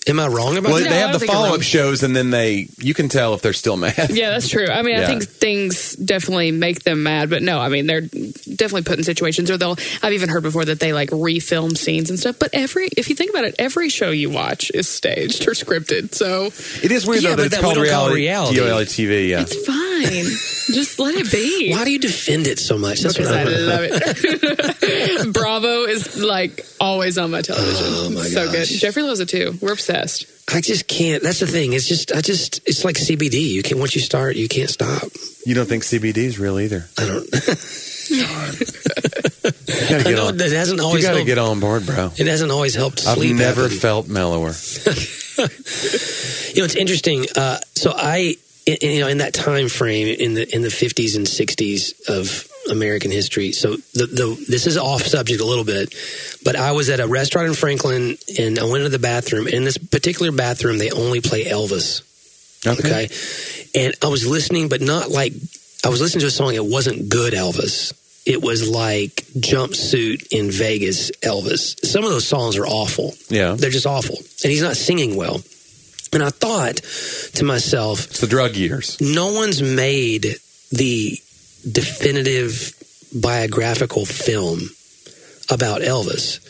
Am 0.06 0.18
I 0.18 0.26
wrong 0.26 0.56
about 0.56 0.72
Well, 0.72 0.78
that? 0.82 0.84
No, 0.84 0.90
they 0.90 0.96
have 1.00 1.08
the 1.08 1.12
don't 1.12 1.20
think 1.20 1.32
you're 1.32 1.42
follow 1.42 1.54
up 1.54 1.62
shows, 1.62 2.02
and 2.02 2.16
then 2.16 2.30
they 2.30 2.68
you 2.78 2.94
can 2.94 3.08
tell 3.10 3.34
if 3.34 3.42
they're 3.42 3.52
still 3.52 3.76
mad. 3.76 3.94
Yeah, 4.10 4.30
that's 4.30 4.48
true. 4.48 4.66
I 4.66 4.80
mean, 4.82 4.96
I 4.98 5.04
think 5.06 5.24
things 5.24 5.94
definitely 5.96 6.50
make 6.50 6.82
them 6.82 7.02
mad, 7.02 7.28
but 7.28 7.42
no, 7.42 7.58
I 7.60 7.68
mean, 7.68 7.86
they're 7.86 8.00
definitely 8.00 8.82
put 8.84 8.96
in 8.98 9.04
situations, 9.04 9.50
or 9.50 9.58
they'll. 9.58 9.76
I've 10.02 10.14
even 10.14 10.30
heard 10.30 10.42
before 10.44 10.64
that 10.64 10.80
they 10.80 10.92
like 10.94 11.10
refilm 11.10 11.76
scenes 11.76 12.08
and 12.08 12.18
stuff. 12.18 12.38
But 12.38 12.50
every, 12.54 12.88
if 12.96 13.10
you 13.10 13.16
think 13.16 13.30
about 13.30 13.44
it, 13.44 13.54
every 13.58 13.90
show 13.90 14.10
you 14.10 14.30
watch 14.30 14.70
is 14.72 14.88
staged 14.88 15.46
or 15.46 15.52
scripted, 15.52 16.14
so 16.14 16.46
It 16.82 16.90
is 16.90 17.06
weird 17.06 17.22
Yeah, 17.22 17.30
though 17.30 17.36
but 17.36 17.42
that 17.42 17.46
it's 17.46 17.54
that 17.56 17.62
called 17.62 17.74
don't 17.74 17.84
call 17.88 18.08
reality, 18.08 18.20
reality. 18.22 18.60
reality 18.60 19.06
TV. 19.06 19.28
Yeah, 19.28 19.40
it's 19.42 19.66
fine. 19.66 19.87
Just 20.02 20.98
let 20.98 21.14
it 21.14 21.30
be. 21.30 21.72
Why 21.72 21.84
do 21.84 21.90
you 21.90 21.98
defend 21.98 22.46
it 22.46 22.58
so 22.58 22.76
much? 22.78 23.00
That's 23.00 23.16
Because 23.16 23.30
what 23.30 23.38
I 23.38 23.42
I 23.42 23.44
love 23.44 23.80
it. 23.84 25.32
Bravo 25.32 25.84
is 25.84 26.22
like 26.22 26.64
always 26.80 27.18
on 27.18 27.30
my 27.30 27.42
television. 27.42 27.86
Oh, 27.88 28.10
my 28.10 28.22
so 28.22 28.46
good. 28.46 28.58
gosh. 28.68 28.68
Jeffrey 28.68 29.02
loves 29.02 29.20
it 29.20 29.28
too. 29.28 29.56
We're 29.60 29.72
obsessed. 29.72 30.26
I 30.54 30.60
just 30.60 30.86
can't. 30.88 31.22
That's 31.22 31.40
the 31.40 31.46
thing. 31.46 31.72
It's 31.74 31.86
just. 31.88 32.12
I 32.12 32.20
just. 32.20 32.60
It's 32.66 32.84
like 32.84 32.96
CBD. 32.96 33.50
You 33.50 33.62
can 33.62 33.76
not 33.78 33.82
once 33.82 33.94
you 33.94 34.00
start, 34.00 34.36
you 34.36 34.48
can't 34.48 34.70
stop. 34.70 35.02
you 35.44 35.54
don't 35.54 35.66
think 35.68 35.82
CBD 35.82 36.18
is 36.18 36.38
real 36.38 36.58
either. 36.58 36.86
I 36.98 37.06
don't. 37.06 37.28
You 38.10 38.24
gotta 39.96 40.08
I 40.08 40.12
know 40.14 40.28
on. 40.28 40.40
it 40.40 40.52
hasn't 40.52 40.80
always. 40.80 41.02
You 41.02 41.08
gotta 41.08 41.16
helped. 41.18 41.26
get 41.26 41.38
on 41.38 41.60
board, 41.60 41.84
bro. 41.84 42.10
It 42.16 42.26
hasn't 42.26 42.50
always 42.50 42.74
helped 42.74 43.00
Sleep 43.00 43.10
I've 43.12 43.18
sleep. 43.18 43.36
never 43.36 43.62
happen. 43.64 43.78
felt 43.78 44.08
mellower. 44.08 44.52
You 45.38 46.62
know, 46.62 46.64
it's 46.64 46.74
interesting. 46.74 47.26
Uh, 47.36 47.58
so 47.76 47.92
I, 47.94 48.36
in, 48.68 48.90
you 48.90 49.00
know, 49.00 49.08
in 49.08 49.18
that 49.18 49.34
time 49.34 49.68
frame 49.68 50.08
in 50.08 50.34
the 50.34 50.54
in 50.54 50.62
the 50.62 50.70
fifties 50.70 51.16
and 51.16 51.26
sixties 51.26 51.94
of 52.08 52.46
American 52.70 53.10
history. 53.10 53.52
So 53.52 53.76
the 53.94 54.06
the 54.06 54.44
this 54.48 54.66
is 54.66 54.76
off 54.76 55.02
subject 55.02 55.40
a 55.40 55.44
little 55.44 55.64
bit, 55.64 55.94
but 56.44 56.56
I 56.56 56.72
was 56.72 56.88
at 56.90 57.00
a 57.00 57.06
restaurant 57.06 57.48
in 57.48 57.54
Franklin 57.54 58.18
and 58.38 58.58
I 58.58 58.64
went 58.64 58.84
into 58.84 58.90
the 58.90 58.98
bathroom. 58.98 59.46
And 59.46 59.54
in 59.54 59.64
this 59.64 59.78
particular 59.78 60.32
bathroom, 60.32 60.78
they 60.78 60.90
only 60.90 61.20
play 61.20 61.44
Elvis. 61.44 62.02
Okay. 62.66 63.08
And 63.74 63.94
I 64.02 64.08
was 64.08 64.26
listening, 64.26 64.68
but 64.68 64.80
not 64.80 65.10
like 65.10 65.32
I 65.84 65.88
was 65.88 66.00
listening 66.00 66.20
to 66.20 66.26
a 66.26 66.30
song. 66.30 66.54
It 66.54 66.64
wasn't 66.64 67.08
good 67.08 67.32
Elvis. 67.32 67.92
It 68.26 68.42
was 68.42 68.68
like 68.68 69.24
jumpsuit 69.38 70.26
in 70.32 70.50
Vegas 70.50 71.10
Elvis. 71.22 71.86
Some 71.86 72.04
of 72.04 72.10
those 72.10 72.26
songs 72.26 72.58
are 72.58 72.66
awful. 72.66 73.14
Yeah, 73.28 73.54
They're 73.54 73.70
just 73.70 73.86
awful. 73.86 74.16
And 74.16 74.52
he's 74.52 74.62
not 74.62 74.76
singing 74.76 75.16
well. 75.16 75.40
And 76.12 76.22
I 76.22 76.30
thought 76.30 76.76
to 77.34 77.44
myself, 77.44 78.06
it's 78.06 78.20
the 78.20 78.26
drug 78.26 78.56
years. 78.56 78.96
no 79.00 79.32
one's 79.32 79.62
made 79.62 80.36
the 80.70 81.18
definitive 81.70 82.74
biographical 83.14 84.04
film 84.06 84.60
about 85.50 85.80
Elvis. 85.82 86.40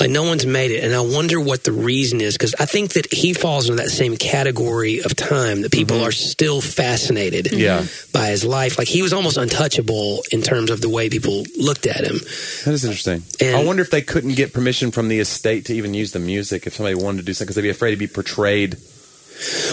Like 0.00 0.10
no 0.10 0.22
one's 0.22 0.46
made 0.46 0.70
it, 0.70 0.84
and 0.84 0.94
I 0.94 1.00
wonder 1.00 1.40
what 1.40 1.64
the 1.64 1.72
reason 1.72 2.20
is 2.20 2.34
because 2.34 2.54
I 2.60 2.66
think 2.66 2.92
that 2.92 3.12
he 3.12 3.32
falls 3.34 3.68
into 3.68 3.82
that 3.82 3.90
same 3.90 4.16
category 4.16 5.00
of 5.00 5.16
time 5.16 5.62
that 5.62 5.72
people 5.72 6.04
are 6.04 6.12
still 6.12 6.60
fascinated 6.60 7.46
Mm-hmm. 7.46 7.58
Yeah. 7.58 7.84
by 8.12 8.28
his 8.28 8.44
life. 8.44 8.78
Like 8.78 8.86
he 8.86 9.02
was 9.02 9.12
almost 9.12 9.36
untouchable 9.38 10.22
in 10.30 10.40
terms 10.42 10.70
of 10.70 10.80
the 10.80 10.88
way 10.88 11.08
people 11.10 11.42
looked 11.58 11.86
at 11.86 12.04
him. 12.04 12.18
That 12.64 12.74
is 12.74 12.84
interesting. 12.84 13.24
And- 13.40 13.56
I 13.56 13.64
wonder 13.64 13.82
if 13.82 13.90
they 13.90 14.02
couldn't 14.02 14.36
get 14.36 14.52
permission 14.52 14.92
from 14.92 15.08
the 15.08 15.18
estate 15.18 15.64
to 15.64 15.74
even 15.74 15.94
use 15.94 16.12
the 16.12 16.20
music 16.20 16.68
if 16.68 16.74
somebody 16.74 16.94
wanted 16.94 17.18
to 17.18 17.22
do 17.24 17.34
something 17.34 17.46
because 17.46 17.56
they'd 17.56 17.62
be 17.62 17.68
afraid 17.70 17.90
to 17.90 17.96
be 17.96 18.06
portrayed. 18.06 18.76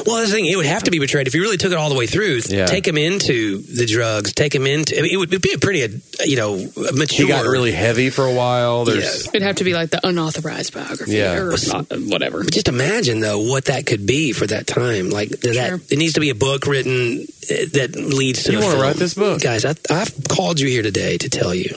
Well, 0.06 0.22
the 0.22 0.28
thing, 0.32 0.46
it 0.46 0.56
would 0.56 0.66
have 0.68 0.84
to 0.84 0.92
be 0.92 1.00
betrayed 1.00 1.28
if 1.28 1.34
you 1.34 1.42
really 1.42 1.58
took 1.58 1.72
it 1.72 1.78
all 1.78 1.90
the 1.90 1.96
way 1.96 2.06
through. 2.08 2.42
Yeah. 2.48 2.66
Take 2.68 2.88
him 2.88 2.98
into 2.98 3.58
the 3.64 3.86
drugs, 3.86 4.34
take 4.34 4.54
him 4.54 4.68
into. 4.68 4.98
I 4.98 5.02
mean, 5.02 5.12
it 5.12 5.18
would 5.18 5.30
be 5.42 5.54
a 5.54 5.58
pretty, 5.58 5.84
uh, 5.84 5.88
you 6.24 6.36
know, 6.36 6.58
mature. 6.94 7.26
He 7.26 7.28
got 7.28 7.46
really 7.46 7.72
heavy 7.72 8.10
for 8.12 8.26
a 8.26 8.34
while. 8.34 8.86
There's 8.86 9.24
Yeah. 9.26 9.30
It'd 9.32 9.42
have 9.42 9.56
to 9.58 9.64
be 9.64 9.74
like 9.74 9.90
the 9.90 10.06
unauthorized 10.08 10.74
biography 10.74 11.14
Yeah. 11.14 11.34
or 11.38 11.56
not, 11.68 11.88
whatever. 12.08 12.44
But 12.44 12.54
just 12.54 12.68
imagine 12.68 13.20
though 13.22 13.40
what 13.40 13.66
that 13.66 13.86
could 13.86 14.06
be 14.06 14.32
for 14.34 14.46
that 14.48 14.68
time. 14.68 15.10
Like 15.10 15.30
that, 15.30 15.54
Sure. 15.56 15.82
it 15.90 15.98
needs 15.98 16.14
to 16.14 16.20
be 16.20 16.30
a 16.30 16.36
book 16.36 16.68
written 16.68 17.26
uh, 17.50 17.54
that 17.74 17.96
leads 17.96 18.44
to. 18.44 18.52
You 18.52 18.60
a 18.60 18.64
wanna 18.64 18.80
write 18.80 18.98
this 18.98 19.14
book? 19.16 19.42
guys? 19.42 19.66
I, 19.66 19.74
I've 19.90 20.14
called 20.28 20.60
you 20.60 20.68
here 20.68 20.84
today 20.84 21.18
to 21.18 21.30
tell 21.30 21.54
you, 21.56 21.76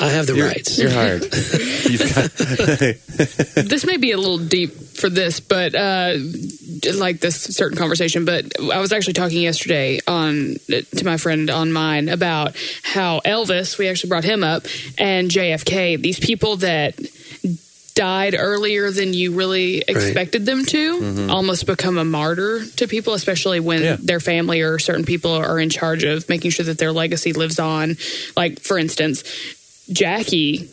I 0.00 0.08
have 0.10 0.26
the 0.26 0.34
you're, 0.34 0.48
rights. 0.48 0.78
You're 0.78 0.90
hired. 0.90 1.22
You've 1.88 2.14
got, 2.14 2.30
this 3.68 3.86
may 3.86 3.96
be 3.96 4.12
a 4.12 4.16
little 4.18 4.38
deep 4.38 4.72
for 4.72 5.08
this, 5.08 5.40
but 5.40 5.74
uh, 5.74 6.14
like 6.96 7.20
this 7.20 7.36
certain 7.36 7.78
conversation. 7.78 8.24
But 8.24 8.60
I 8.60 8.80
was 8.80 8.92
actually 8.92 9.12
talking 9.14 9.40
yesterday 9.40 10.00
on 10.06 10.56
to 10.68 11.04
my 11.04 11.16
friend 11.16 11.48
on 11.50 11.72
mine 11.72 12.08
about 12.08 12.56
how 12.82 13.20
Elvis. 13.20 13.78
We 13.78 13.88
actually 13.88 14.08
brought 14.08 14.24
him 14.24 14.42
up 14.42 14.64
and 14.98 15.30
JFK. 15.30 16.00
These 16.00 16.18
people 16.20 16.56
that 16.56 16.98
died 17.94 18.34
earlier 18.36 18.90
than 18.90 19.14
you 19.14 19.34
really 19.34 19.78
expected 19.78 20.44
them 20.46 20.64
to 20.64 21.28
almost 21.30 21.64
become 21.64 21.96
a 21.96 22.04
martyr 22.04 22.64
to 22.74 22.88
people 22.88 23.14
especially 23.14 23.60
when 23.60 23.82
Yeah. 23.82 23.96
their 24.00 24.18
family 24.18 24.62
or 24.62 24.80
certain 24.80 25.04
people 25.04 25.30
are 25.30 25.60
in 25.60 25.70
charge 25.70 26.02
of 26.02 26.28
making 26.28 26.50
sure 26.50 26.66
that 26.66 26.76
their 26.78 26.90
legacy 26.90 27.32
lives 27.32 27.60
on 27.60 27.96
like 28.36 28.58
for 28.58 28.78
instance 28.78 29.22
Jackie 29.90 30.68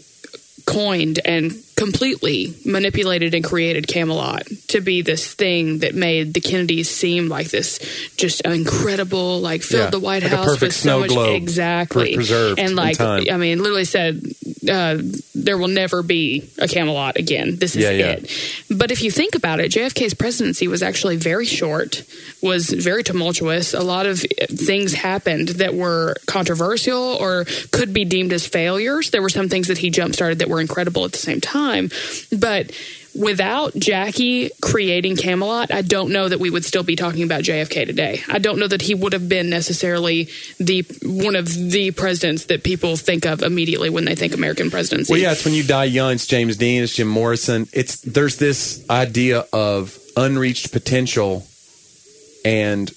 coined 0.65 1.19
and 1.25 1.51
completely 1.75 2.53
manipulated 2.65 3.33
and 3.33 3.43
created 3.43 3.87
Camelot 3.87 4.45
to 4.67 4.81
be 4.81 5.01
this 5.01 5.33
thing 5.33 5.79
that 5.79 5.95
made 5.95 6.33
the 6.33 6.41
Kennedys 6.41 6.89
seem 6.89 7.27
like 7.27 7.49
this 7.49 7.79
just 8.17 8.41
incredible, 8.41 9.39
like 9.39 9.61
filled 9.61 9.85
Yeah, 9.85 9.89
the 9.89 9.99
White 9.99 10.23
like 10.23 10.31
House 10.31 10.61
with 10.61 10.73
so 10.73 10.99
much 10.99 11.09
globe, 11.09 11.35
exactly 11.35 12.15
preserved 12.15 12.59
and 12.59 12.75
like 12.75 12.97
time. 12.97 13.25
I 13.31 13.37
mean, 13.37 13.59
literally 13.59 13.85
said 13.85 14.21
uh, 14.69 14.97
there 15.33 15.57
will 15.57 15.67
never 15.67 16.03
be 16.03 16.49
a 16.59 16.67
Camelot 16.67 17.17
again. 17.17 17.55
This 17.55 17.75
is 17.75 17.83
Yeah, 17.83 17.91
yeah. 17.91 18.11
it. 18.11 18.31
But 18.69 18.91
if 18.91 19.01
you 19.01 19.09
think 19.09 19.35
about 19.35 19.59
it, 19.59 19.71
JFK's 19.71 20.13
presidency 20.13 20.67
was 20.67 20.83
actually 20.83 21.17
very 21.17 21.45
short, 21.45 22.03
was 22.41 22.69
very 22.69 23.03
tumultuous. 23.03 23.73
A 23.73 23.81
lot 23.81 24.05
of 24.05 24.19
things 24.19 24.93
happened 24.93 25.49
that 25.49 25.73
were 25.73 26.15
controversial 26.27 27.17
or 27.19 27.45
could 27.71 27.93
be 27.93 28.05
deemed 28.05 28.33
as 28.33 28.45
failures. 28.45 29.09
There 29.09 29.21
were 29.21 29.29
some 29.29 29.49
things 29.49 29.67
that 29.67 29.79
he 29.79 29.89
jump 29.89 30.13
started 30.13 30.39
that 30.39 30.49
were 30.49 30.61
incredible 30.61 31.05
at 31.05 31.11
the 31.11 31.17
same 31.17 31.41
time. 31.41 31.60
But 32.31 32.71
without 33.15 33.75
Jackie 33.75 34.51
creating 34.61 35.17
Camelot, 35.17 35.71
I 35.71 35.81
don't 35.81 36.11
know 36.11 36.29
that 36.29 36.39
we 36.39 36.49
would 36.49 36.63
still 36.63 36.83
be 36.83 36.95
talking 36.95 37.23
about 37.23 37.43
JFK 37.43 37.85
today. 37.85 38.21
I 38.27 38.39
don't 38.39 38.59
know 38.59 38.67
that 38.67 38.81
he 38.81 38.95
would 38.95 39.13
have 39.13 39.27
been 39.27 39.49
necessarily 39.49 40.29
the 40.59 40.85
one 41.03 41.35
of 41.35 41.53
the 41.53 41.91
presidents 41.91 42.45
that 42.45 42.63
people 42.63 42.95
think 42.95 43.25
of 43.25 43.41
immediately 43.43 43.89
when 43.89 44.05
they 44.05 44.15
think 44.15 44.33
American 44.33 44.71
presidency. 44.71 45.11
well, 45.11 45.21
yeah, 45.21 45.31
it's 45.31 45.45
when 45.45 45.53
you 45.53 45.63
die 45.63 45.85
young. 45.85 46.13
It's 46.13 46.27
James 46.27 46.57
Dean. 46.57 46.83
It's 46.83 46.95
Jim 46.95 47.07
Morrison. 47.07 47.67
It's 47.73 48.01
there's 48.01 48.37
this 48.37 48.87
idea 48.89 49.45
of 49.51 49.97
unreached 50.15 50.71
potential, 50.71 51.45
and 52.45 52.91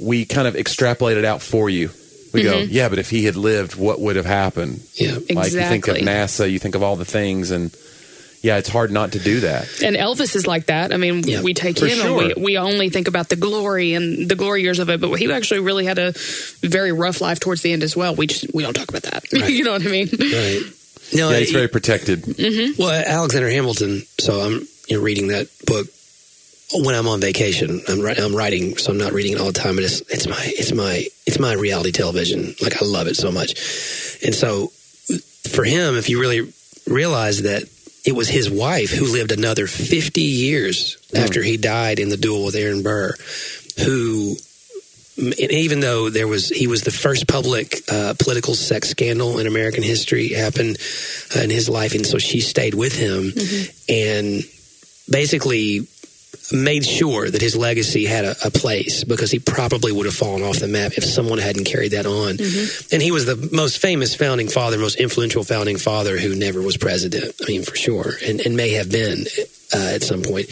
we 0.00 0.24
kind 0.24 0.48
of 0.48 0.56
extrapolate 0.56 1.16
it 1.16 1.24
out 1.24 1.42
for 1.42 1.70
you. 1.70 1.90
We 2.32 2.42
go, 2.42 2.54
mm-hmm. 2.54 2.72
yeah, 2.72 2.88
but 2.88 2.98
if 2.98 3.10
he 3.10 3.26
had 3.26 3.36
lived, 3.36 3.76
what 3.76 4.00
would 4.00 4.16
have 4.16 4.26
happened? 4.26 4.82
Yeah. 4.94 5.18
Like 5.30 5.52
you 5.52 5.60
think 5.60 5.86
of 5.86 5.96
NASA, 5.98 6.50
you 6.50 6.58
think 6.58 6.74
of 6.74 6.82
all 6.82 6.96
the 6.96 7.04
things, 7.04 7.52
and 7.52 7.72
yeah, 8.44 8.58
it's 8.58 8.68
hard 8.68 8.90
not 8.92 9.12
to 9.12 9.18
do 9.18 9.40
that. 9.40 9.82
And 9.82 9.96
Elvis 9.96 10.36
is 10.36 10.46
like 10.46 10.66
that. 10.66 10.92
I 10.92 10.98
mean, 10.98 11.22
Yeah, 11.26 11.40
we 11.40 11.54
take 11.54 11.78
for 11.78 11.86
him 11.86 11.96
sure. 11.98 12.22
and 12.22 12.34
we, 12.36 12.42
we 12.44 12.58
only 12.58 12.90
think 12.90 13.08
about 13.08 13.30
the 13.30 13.36
glory 13.36 13.94
and 13.94 14.28
the 14.28 14.34
glory 14.34 14.60
years 14.60 14.78
of 14.80 14.90
it, 14.90 15.00
but 15.00 15.14
he 15.14 15.32
actually 15.32 15.60
really 15.60 15.86
had 15.86 15.98
a 15.98 16.12
very 16.60 16.92
rough 16.92 17.22
life 17.22 17.40
towards 17.40 17.62
the 17.62 17.72
end 17.72 17.82
as 17.82 17.96
well. 17.96 18.14
We 18.14 18.26
just 18.26 18.52
we 18.52 18.62
don't 18.62 18.74
talk 18.74 18.90
about 18.90 19.02
that. 19.04 19.24
you 19.50 19.64
know 19.64 19.72
what 19.72 19.82
I 19.86 19.90
mean? 19.90 20.08
Right. 20.12 20.60
No, 21.14 21.30
Yeah, 21.30 21.38
he's 21.38 21.52
very 21.52 21.68
protected. 21.68 22.20
Mm-hmm. 22.22 22.80
Well, 22.82 23.04
Alexander 23.06 23.48
Hamilton. 23.48 24.02
So 24.20 24.40
I'm 24.40 24.68
you 24.88 24.98
know, 24.98 25.02
reading 25.02 25.28
that 25.28 25.48
book 25.66 25.86
when 26.84 26.94
I'm 26.94 27.08
on 27.08 27.20
vacation. 27.20 27.80
I'm 27.88 28.04
I'm 28.04 28.36
writing, 28.36 28.76
so 28.76 28.92
I'm 28.92 28.98
not 28.98 29.12
reading 29.14 29.32
it 29.32 29.40
all 29.40 29.46
the 29.46 29.52
time. 29.58 29.76
But 29.76 29.84
it's 29.84 30.00
it's 30.10 30.26
my 30.28 30.42
it's 30.44 30.72
my 30.72 31.06
it's 31.26 31.38
my 31.38 31.54
reality 31.54 31.92
television. 31.92 32.54
Like 32.60 32.82
I 32.82 32.84
love 32.84 33.06
it 33.06 33.16
so 33.16 33.32
much. 33.32 33.52
And 34.22 34.34
so 34.34 34.68
for 35.50 35.64
him, 35.64 35.96
if 35.96 36.10
you 36.10 36.20
really 36.20 36.52
realize 36.86 37.42
that 37.42 37.64
it 38.04 38.14
was 38.14 38.28
his 38.28 38.50
wife 38.50 38.90
who 38.90 39.10
lived 39.10 39.32
another 39.32 39.66
50 39.66 40.20
years 40.20 40.98
after 41.16 41.42
he 41.42 41.56
died 41.56 41.98
in 41.98 42.10
the 42.10 42.16
duel 42.16 42.44
with 42.44 42.54
Aaron 42.54 42.82
Burr, 42.82 43.14
who 43.84 44.36
even 45.16 45.80
though 45.80 46.10
there 46.10 46.26
was 46.26 46.48
he 46.48 46.66
was 46.66 46.82
the 46.82 46.90
first 46.90 47.28
public 47.28 47.80
uh, 47.90 48.14
political 48.18 48.54
sex 48.54 48.88
scandal 48.88 49.38
in 49.38 49.46
American 49.46 49.82
history 49.82 50.30
happened 50.30 50.76
uh, 51.36 51.40
in 51.40 51.50
his 51.50 51.68
life, 51.68 51.94
and 51.94 52.04
so 52.04 52.18
she 52.18 52.40
stayed 52.40 52.74
with 52.74 52.98
him. 52.98 53.32
And 53.88 54.42
basically 55.08 55.86
made 56.52 56.84
sure 56.84 57.28
that 57.28 57.40
his 57.40 57.56
legacy 57.56 58.04
had 58.04 58.24
a, 58.24 58.36
a 58.44 58.50
place 58.50 59.04
because 59.04 59.30
he 59.30 59.38
probably 59.38 59.92
would 59.92 60.06
have 60.06 60.14
fallen 60.14 60.42
off 60.42 60.58
the 60.58 60.68
map 60.68 60.92
if 60.96 61.04
someone 61.04 61.38
hadn't 61.38 61.64
carried 61.64 61.92
that 61.92 62.06
on. 62.06 62.36
Mm-hmm. 62.36 62.94
And 62.94 63.02
he 63.02 63.10
was 63.10 63.26
the 63.26 63.48
most 63.52 63.78
famous 63.78 64.14
founding 64.14 64.48
father, 64.48 64.78
most 64.78 65.00
influential 65.00 65.44
founding 65.44 65.76
father 65.76 66.18
who 66.18 66.34
never 66.34 66.60
was 66.62 66.76
president. 66.76 67.34
I 67.42 67.46
mean, 67.46 67.62
for 67.62 67.76
sure, 67.76 68.12
and, 68.26 68.40
and 68.40 68.56
may 68.56 68.70
have 68.72 68.90
been 68.90 69.26
uh, 69.72 69.92
at 69.94 70.02
some 70.02 70.22
point, 70.22 70.48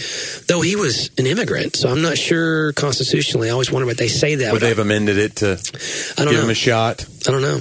though 0.48 0.60
he 0.60 0.76
was 0.76 1.10
an 1.18 1.26
immigrant. 1.26 1.76
So 1.76 1.88
I'm 1.88 2.02
not 2.02 2.16
sure 2.16 2.72
constitutionally. 2.72 3.48
I 3.48 3.52
always 3.52 3.70
wonder 3.70 3.86
what 3.86 3.98
they 3.98 4.08
say 4.08 4.36
that. 4.36 4.52
Would 4.52 4.60
but 4.60 4.62
they 4.62 4.68
have 4.70 4.78
amended 4.78 5.18
it 5.18 5.36
to 5.36 5.46
I 6.18 6.24
don't 6.24 6.32
give 6.32 6.40
know. 6.40 6.44
him 6.44 6.50
a 6.50 6.54
shot? 6.54 7.04
I 7.26 7.30
don't 7.30 7.42
know. 7.42 7.60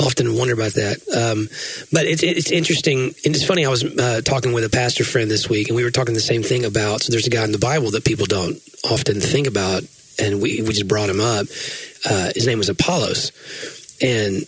I 0.00 0.04
often 0.04 0.34
wonder 0.36 0.54
about 0.54 0.72
that. 0.74 0.98
Um, 1.14 1.48
but 1.92 2.06
it's 2.06 2.22
it's 2.22 2.50
interesting. 2.50 3.14
And 3.24 3.34
it's 3.34 3.44
funny. 3.46 3.64
I 3.64 3.70
was 3.70 3.84
uh, 3.84 4.20
talking 4.24 4.52
with 4.52 4.64
a 4.64 4.70
pastor 4.70 5.04
friend 5.04 5.30
this 5.30 5.48
week, 5.48 5.68
and 5.68 5.76
we 5.76 5.84
were 5.84 5.90
talking 5.90 6.14
the 6.14 6.20
same 6.20 6.42
thing 6.42 6.64
about. 6.64 7.02
So 7.02 7.10
there's 7.10 7.26
a 7.26 7.30
guy 7.30 7.44
in 7.44 7.52
the 7.52 7.58
Bible 7.58 7.90
that 7.92 8.04
people 8.04 8.26
don't 8.26 8.56
often 8.84 9.20
think 9.20 9.46
about, 9.46 9.82
and 10.18 10.40
we 10.40 10.62
we 10.62 10.68
just 10.68 10.88
brought 10.88 11.08
him 11.08 11.20
up. 11.20 11.46
Uh, 12.08 12.30
his 12.34 12.46
name 12.46 12.58
was 12.58 12.68
Apollos, 12.68 13.32
and 14.00 14.44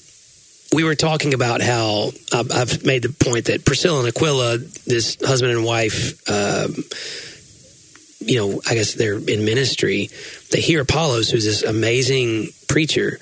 we 0.72 0.84
were 0.84 0.94
talking 0.94 1.34
about 1.34 1.60
how 1.60 2.12
I've, 2.32 2.84
made 2.84 3.02
the 3.02 3.10
point 3.10 3.46
that 3.46 3.64
Priscilla 3.64 4.00
and 4.00 4.08
Aquila, 4.08 4.58
this 4.86 5.18
husband 5.22 5.52
and 5.52 5.64
wife, 5.64 6.28
um, 6.30 6.74
you 8.20 8.38
know, 8.38 8.60
I 8.68 8.74
guess 8.74 8.94
they're 8.94 9.18
in 9.18 9.44
ministry. 9.44 10.08
They 10.50 10.60
hear 10.60 10.82
Apollos, 10.82 11.30
who's 11.30 11.44
this 11.44 11.62
amazing 11.62 12.48
preacher, 12.68 13.18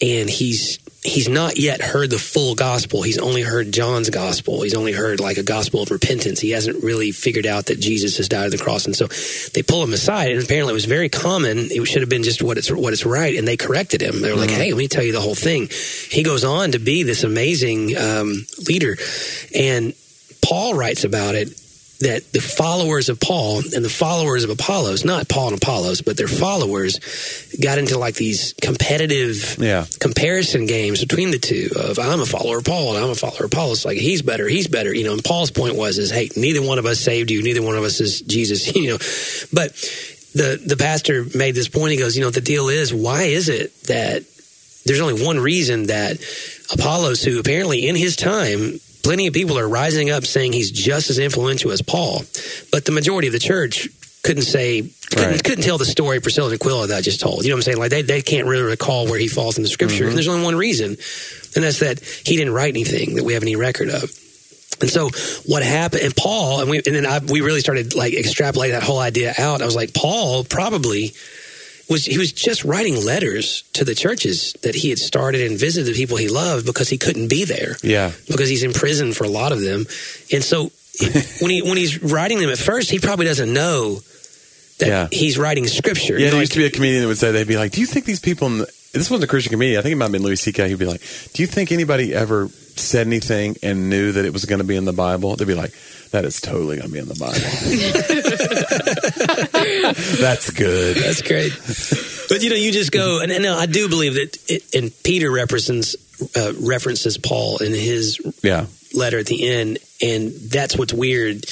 and 0.00 0.28
he's 0.30 0.78
he's 1.04 1.28
not 1.28 1.58
yet 1.58 1.80
heard 1.80 2.10
the 2.10 2.18
full 2.18 2.54
gospel. 2.54 3.02
He's 3.02 3.18
only 3.18 3.42
heard 3.42 3.72
John's 3.72 4.08
gospel. 4.08 4.62
He's 4.62 4.74
only 4.74 4.92
heard 4.92 5.18
like 5.18 5.36
a 5.36 5.42
gospel 5.42 5.82
of 5.82 5.90
repentance. 5.90 6.40
He 6.40 6.50
hasn't 6.50 6.82
really 6.82 7.10
figured 7.10 7.46
out 7.46 7.66
that 7.66 7.80
Jesus 7.80 8.16
has 8.18 8.28
died 8.28 8.44
on 8.44 8.50
the 8.50 8.58
cross. 8.58 8.86
And 8.86 8.94
so 8.94 9.08
they 9.52 9.62
pull 9.62 9.82
him 9.82 9.92
aside, 9.92 10.30
and 10.30 10.42
apparently 10.42 10.72
it 10.72 10.74
was 10.74 10.84
very 10.84 11.08
common. 11.08 11.58
It 11.58 11.84
should 11.86 12.02
have 12.02 12.08
been 12.08 12.22
just 12.22 12.42
what 12.42 12.56
it's 12.56 12.70
what 12.70 12.92
it's 12.92 13.04
right, 13.04 13.36
and 13.36 13.46
they 13.46 13.56
corrected 13.56 14.00
him. 14.00 14.20
They 14.20 14.30
were 14.30 14.38
like, 14.38 14.50
"Hey, 14.50 14.72
let 14.72 14.78
me 14.78 14.88
tell 14.88 15.04
you 15.04 15.12
the 15.12 15.20
whole 15.20 15.34
thing." 15.34 15.68
He 16.10 16.22
goes 16.22 16.44
on 16.44 16.72
to 16.72 16.78
be 16.78 17.02
this 17.02 17.24
amazing 17.24 17.96
um, 17.96 18.46
leader, 18.68 18.96
and 19.54 19.94
Paul 20.42 20.74
writes 20.74 21.04
about 21.04 21.34
it 21.34 21.61
that 22.02 22.32
the 22.32 22.40
followers 22.40 23.08
of 23.08 23.20
Paul 23.20 23.58
and 23.74 23.84
the 23.84 23.88
followers 23.88 24.44
of 24.44 24.50
Apollos, 24.50 25.04
not 25.04 25.28
Paul 25.28 25.48
and 25.48 25.56
Apollos, 25.62 26.00
but 26.02 26.16
their 26.16 26.26
followers, 26.28 26.98
got 27.62 27.78
into 27.78 27.96
like 27.98 28.14
these 28.16 28.54
competitive 28.60 29.56
Yeah. 29.58 29.86
comparison 30.00 30.66
games 30.66 31.00
between 31.00 31.30
the 31.30 31.38
two 31.38 31.70
of 31.76 31.98
I'm 31.98 32.20
a 32.20 32.26
follower 32.26 32.58
of 32.58 32.64
Paul 32.64 32.96
and 32.96 33.04
I'm 33.04 33.10
a 33.10 33.14
follower 33.14 33.44
of 33.44 33.52
Apollos. 33.52 33.84
Like 33.84 33.98
he's 33.98 34.22
better, 34.22 34.48
he's 34.48 34.66
better. 34.68 34.92
You 34.92 35.04
know, 35.04 35.12
and 35.12 35.22
Paul's 35.24 35.50
point 35.50 35.76
was 35.76 35.98
is 35.98 36.10
hey, 36.10 36.28
neither 36.36 36.60
one 36.62 36.78
of 36.78 36.86
us 36.86 36.98
saved 37.00 37.30
you, 37.30 37.42
neither 37.42 37.62
one 37.62 37.76
of 37.76 37.84
us 37.84 38.00
is 38.00 38.20
Jesus, 38.22 38.74
you 38.76 38.88
know. 38.90 38.98
But 39.52 39.72
the 40.34 40.60
the 40.64 40.76
pastor 40.78 41.24
made 41.34 41.54
this 41.54 41.68
point, 41.68 41.92
he 41.92 41.98
goes, 41.98 42.16
you 42.16 42.22
know, 42.22 42.30
the 42.30 42.40
deal 42.40 42.68
is 42.68 42.92
why 42.92 43.24
is 43.24 43.48
it 43.48 43.70
that 43.84 44.24
there's 44.86 45.00
only 45.00 45.22
one 45.24 45.38
reason 45.38 45.86
that 45.86 46.18
Apollos, 46.72 47.22
who 47.22 47.38
apparently 47.38 47.86
in 47.86 47.94
his 47.94 48.16
time, 48.16 48.80
plenty 49.02 49.26
of 49.26 49.34
people 49.34 49.58
are 49.58 49.68
rising 49.68 50.10
up 50.10 50.24
saying 50.24 50.52
he's 50.52 50.70
just 50.70 51.10
as 51.10 51.18
influential 51.18 51.70
as 51.72 51.82
Paul, 51.82 52.22
but 52.70 52.84
the 52.84 52.92
majority 52.92 53.28
of 53.28 53.32
the 53.32 53.38
church 53.38 53.88
couldn't 54.22 54.44
say 54.44 54.82
couldn't, 55.10 55.30
Right. 55.30 55.44
couldn't 55.44 55.64
tell 55.64 55.78
the 55.78 55.84
story 55.84 56.20
Priscilla 56.20 56.50
and 56.50 56.60
Aquila 56.60 56.86
that 56.86 56.96
I 56.98 57.00
just 57.00 57.20
told. 57.20 57.42
You 57.42 57.50
know 57.50 57.56
what 57.56 57.58
I'm 57.58 57.62
saying? 57.62 57.78
Like 57.78 57.90
they, 57.90 58.02
they 58.02 58.22
can't 58.22 58.46
really 58.46 58.62
recall 58.62 59.06
where 59.06 59.18
he 59.18 59.28
falls 59.28 59.56
in 59.56 59.62
the 59.62 59.68
scripture. 59.68 60.04
Mm-hmm. 60.04 60.08
And 60.08 60.16
there's 60.16 60.28
only 60.28 60.44
one 60.44 60.56
reason, 60.56 60.90
and 60.90 61.64
that's 61.64 61.80
that 61.80 62.00
he 62.00 62.36
didn't 62.36 62.54
write 62.54 62.70
anything 62.70 63.16
that 63.16 63.24
we 63.24 63.34
have 63.34 63.42
any 63.42 63.56
record 63.56 63.88
of. 63.90 64.10
And 64.80 64.90
so 64.90 65.10
what 65.46 65.62
happened? 65.62 66.02
And 66.02 66.16
Paul 66.16 66.60
and 66.60 66.70
we 66.70 66.78
and 66.78 66.94
then 66.94 67.06
I, 67.06 67.18
we 67.18 67.40
really 67.40 67.60
started 67.60 67.94
like 67.94 68.14
extrapolating 68.14 68.72
that 68.72 68.82
whole 68.82 68.98
idea 68.98 69.34
out. 69.38 69.60
I 69.60 69.64
was 69.64 69.76
like, 69.76 69.92
Paul 69.92 70.44
probably 70.44 71.12
was 71.88 72.04
he 72.06 72.18
was 72.18 72.32
just 72.32 72.64
writing 72.64 73.04
letters 73.04 73.62
to 73.74 73.84
the 73.84 73.94
churches 73.94 74.54
that 74.62 74.74
he 74.74 74.88
had 74.90 74.98
started 74.98 75.40
and 75.50 75.58
visited 75.58 75.92
the 75.92 75.98
people 75.98 76.16
he 76.16 76.28
loved 76.28 76.64
because 76.66 76.88
he 76.88 76.98
couldn't 76.98 77.28
be 77.28 77.44
there 77.44 77.76
Yeah. 77.82 78.12
because 78.28 78.48
he's 78.48 78.62
in 78.62 78.72
prison 78.72 79.12
for 79.12 79.24
a 79.24 79.28
lot 79.28 79.52
of 79.52 79.60
them. 79.60 79.86
And 80.32 80.42
so 80.44 80.70
when 81.40 81.50
he 81.50 81.62
when 81.62 81.76
he's 81.76 82.02
writing 82.02 82.38
them 82.38 82.50
at 82.50 82.58
first, 82.58 82.90
he 82.90 82.98
probably 82.98 83.26
doesn't 83.26 83.52
know 83.52 84.00
that 84.78 84.88
Yeah. 84.88 85.08
he's 85.10 85.38
writing 85.38 85.66
scripture. 85.66 86.14
Yeah, 86.18 86.26
there 86.26 86.32
like- 86.34 86.40
used 86.42 86.52
to 86.52 86.58
be 86.58 86.66
a 86.66 86.70
comedian 86.70 87.02
that 87.02 87.08
would 87.08 87.18
say 87.18 87.32
they'd 87.32 87.46
be 87.48 87.56
like, 87.56 87.72
"Do 87.72 87.80
you 87.80 87.86
think 87.86 88.04
these 88.04 88.20
people?" 88.20 88.46
In 88.48 88.58
the, 88.58 88.64
this 88.92 89.10
wasn't 89.10 89.24
a 89.24 89.26
Christian 89.26 89.50
comedian. 89.52 89.78
I 89.78 89.82
think 89.82 89.92
it 89.92 89.96
might 89.96 90.06
have 90.06 90.12
been 90.12 90.22
Louis 90.22 90.36
C.K. 90.40 90.68
He'd 90.68 90.78
be 90.78 90.84
like, 90.86 91.00
"Do 91.32 91.42
you 91.42 91.46
think 91.46 91.72
anybody 91.72 92.14
ever 92.14 92.48
said 92.78 93.06
anything 93.06 93.56
and 93.62 93.88
knew 93.90 94.12
that 94.12 94.24
it 94.24 94.32
was 94.32 94.44
going 94.44 94.58
to 94.60 94.64
be 94.64 94.76
in 94.76 94.84
the 94.84 94.92
Bible?" 94.92 95.36
They'd 95.36 95.46
be 95.48 95.54
like, 95.54 95.72
"That 96.10 96.24
is 96.24 96.40
totally 96.40 96.76
going 96.76 96.88
to 96.88 96.92
be 96.92 96.98
in 96.98 97.08
the 97.08 97.14
Bible." 97.14 97.38
That's 100.20 100.50
good. 100.50 100.96
That's 100.96 101.22
great. 101.22 101.52
but 102.28 102.42
you 102.42 102.50
know, 102.50 102.56
you 102.56 102.72
just 102.72 102.92
go, 102.92 103.20
and, 103.20 103.30
and 103.32 103.42
no, 103.42 103.56
I 103.56 103.66
do 103.66 103.88
believe 103.88 104.14
that, 104.14 104.38
it, 104.48 104.74
and 104.74 104.92
Peter 105.02 105.30
references 105.30 105.96
uh, 106.36 106.52
references 106.60 107.18
Paul 107.18 107.58
in 107.58 107.72
his 107.72 108.20
Yeah, 108.42 108.66
letter 108.94 109.18
at 109.18 109.26
the 109.26 109.48
end, 109.48 109.78
and 110.00 110.30
that's 110.32 110.76
what's 110.76 110.92
weird 110.92 111.44